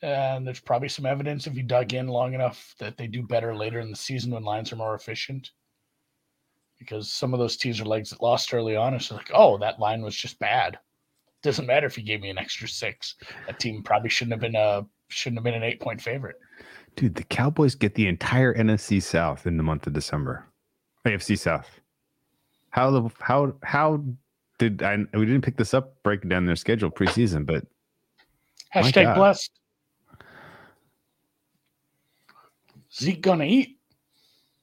and 0.02 0.46
there's 0.46 0.60
probably 0.60 0.88
some 0.88 1.06
evidence 1.06 1.46
if 1.46 1.56
you 1.56 1.62
dug 1.62 1.94
in 1.94 2.08
long 2.08 2.34
enough 2.34 2.74
that 2.78 2.96
they 2.96 3.06
do 3.06 3.22
better 3.22 3.54
later 3.54 3.80
in 3.80 3.90
the 3.90 3.96
season 3.96 4.32
when 4.32 4.44
lines 4.44 4.72
are 4.72 4.76
more 4.76 4.94
efficient. 4.94 5.50
Because 6.78 7.10
some 7.10 7.32
of 7.32 7.40
those 7.40 7.56
teaser 7.56 7.84
legs 7.84 8.10
that 8.10 8.22
lost 8.22 8.52
early 8.52 8.76
on, 8.76 8.92
it's 8.92 9.10
like, 9.10 9.30
oh, 9.32 9.56
that 9.58 9.80
line 9.80 10.02
was 10.02 10.14
just 10.14 10.38
bad. 10.38 10.78
Doesn't 11.42 11.66
matter 11.66 11.86
if 11.86 11.96
you 11.96 12.04
gave 12.04 12.20
me 12.20 12.28
an 12.28 12.38
extra 12.38 12.68
six. 12.68 13.14
That 13.46 13.58
team 13.58 13.82
probably 13.82 14.10
shouldn't 14.10 14.32
have 14.32 14.40
been 14.40 14.56
a 14.56 14.86
shouldn't 15.08 15.38
have 15.38 15.44
been 15.44 15.54
an 15.54 15.62
eight 15.62 15.80
point 15.80 16.00
favorite. 16.00 16.36
Dude, 16.96 17.14
the 17.14 17.24
Cowboys 17.24 17.74
get 17.74 17.94
the 17.94 18.08
entire 18.08 18.54
NFC 18.54 19.02
South 19.02 19.46
in 19.46 19.56
the 19.56 19.62
month 19.62 19.86
of 19.86 19.92
December. 19.92 20.46
AFC 21.06 21.38
South. 21.38 21.68
How 22.70 22.90
the 22.90 23.10
how 23.20 23.54
how 23.62 24.04
did 24.58 24.82
I 24.82 24.96
we 25.14 25.24
didn't 25.24 25.42
pick 25.42 25.56
this 25.56 25.72
up 25.72 26.02
breaking 26.02 26.28
down 26.28 26.46
their 26.46 26.56
schedule 26.56 26.90
preseason, 26.90 27.46
but 27.46 27.64
Hashtag 28.74 29.14
blessed. 29.14 29.50
Zeke 32.96 33.20
gonna 33.20 33.44
eat. 33.44 33.78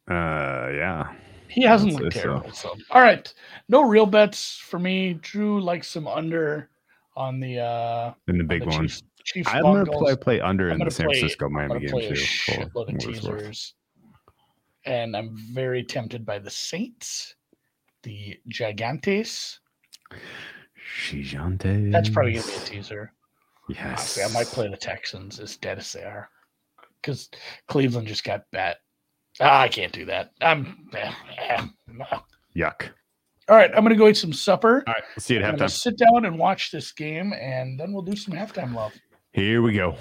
uh 0.09 0.69
yeah. 0.73 1.13
He 1.47 1.61
hasn't 1.63 1.93
looked 1.93 2.13
say 2.13 2.19
so. 2.21 2.23
terrible. 2.27 2.51
So. 2.51 2.75
all 2.89 3.01
right, 3.01 3.31
no 3.69 3.83
real 3.83 4.07
bets 4.07 4.55
for 4.57 4.79
me. 4.79 5.13
Drew 5.21 5.61
likes 5.61 5.87
some 5.87 6.07
under 6.07 6.69
on 7.15 7.39
the 7.39 7.59
uh 7.59 8.13
In 8.27 8.37
the 8.37 8.43
on 8.43 8.47
big 8.47 8.61
the 8.61 8.67
one. 8.69 8.87
Chiefs. 8.87 9.03
Chiefs 9.23 9.49
I'm 9.53 9.61
gonna 9.63 9.85
play 9.85 10.15
play 10.15 10.41
under 10.41 10.69
I'm 10.69 10.81
in 10.81 10.85
the 10.85 10.91
San 10.91 11.05
play- 11.05 11.19
Francisco 11.19 11.47
Miami 11.49 11.79
game 11.81 11.89
too. 11.91 12.13
shitload 12.13 12.65
of 12.65 12.73
what 12.73 12.89
it's 12.89 13.05
worth. 13.05 13.13
teasers, 13.21 13.73
and 14.85 15.15
I'm 15.15 15.37
very 15.53 15.83
tempted 15.83 16.25
by 16.25 16.39
the 16.39 16.49
Saints, 16.49 17.35
the 18.01 18.37
Gigantes. 18.49 19.59
Gigantes. 21.07 21.91
That's 21.91 22.09
probably 22.09 22.33
gonna 22.33 22.45
be 22.47 22.53
a 22.53 22.59
teaser. 22.65 23.13
Yes. 23.69 24.17
Honestly, 24.17 24.23
I 24.23 24.27
might 24.29 24.47
play 24.47 24.67
the 24.69 24.75
Texans 24.77 25.39
as 25.39 25.55
dead 25.55 25.77
as 25.77 25.93
they 25.93 26.03
are, 26.03 26.29
because 27.03 27.29
Cleveland 27.67 28.07
just 28.07 28.23
got 28.23 28.43
bet. 28.51 28.77
Ah, 29.39 29.61
I 29.61 29.67
can't 29.67 29.91
do 29.91 30.05
that. 30.05 30.31
I'm. 30.41 30.89
Yuck. 32.55 32.89
All 33.49 33.57
right, 33.57 33.69
I'm 33.75 33.83
gonna 33.83 33.95
go 33.95 34.07
eat 34.07 34.15
some 34.15 34.31
supper. 34.31 34.83
All 34.87 34.93
right, 34.93 35.03
we'll 35.15 35.21
see 35.21 35.33
you 35.33 35.41
at 35.41 35.55
halftime. 35.55 35.69
sit 35.69 35.97
down 35.97 36.25
and 36.25 36.39
watch 36.39 36.71
this 36.71 36.93
game, 36.93 37.33
and 37.33 37.77
then 37.77 37.91
we'll 37.91 38.03
do 38.03 38.15
some 38.15 38.33
halftime 38.33 38.73
love. 38.73 38.93
Here 39.33 39.61
we 39.61 39.73
go. 39.73 39.95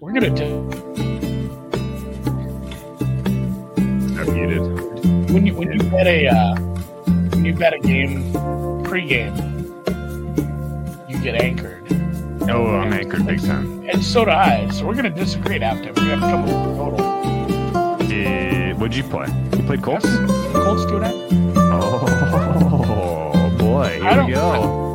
We're 0.00 0.12
gonna 0.12 0.30
do 0.30 0.70
I'm 4.18 4.34
muted. 4.34 5.30
when 5.30 5.46
you 5.46 5.54
when 5.54 5.72
you 5.72 5.90
bet 5.90 6.06
a 6.06 6.28
uh, 6.28 6.56
when 7.30 7.44
you 7.44 7.54
bet 7.54 7.72
a 7.72 7.78
game 7.78 8.32
pregame, 8.84 9.36
you 11.08 11.18
get 11.22 11.40
anchored, 11.40 11.77
Oh, 12.50 12.66
I'm 12.76 12.92
anchored 12.92 13.26
big 13.26 13.42
time. 13.44 13.84
and 13.88 14.02
so 14.02 14.24
do 14.24 14.30
I. 14.30 14.68
So 14.70 14.86
we're 14.86 14.94
gonna 14.94 15.10
disagree 15.10 15.56
at 15.56 15.62
halftime. 15.62 15.94
We're 15.96 16.16
gonna 16.16 16.16
have 16.16 16.20
to 16.20 16.26
come 16.30 16.42
up 16.42 16.48
with 16.48 16.74
a 16.74 17.98
total. 17.98 18.06
Did, 18.08 18.78
what'd 18.80 18.96
you 18.96 19.04
play? 19.04 19.26
You 19.56 19.62
played 19.64 19.82
Colts? 19.82 20.06
Colts 20.52 20.86
do 20.86 20.98
that. 21.00 21.14
Oh 21.70 23.56
boy, 23.58 24.00
here 24.00 24.04
I 24.04 24.24
we 24.24 24.32
go. 24.32 24.87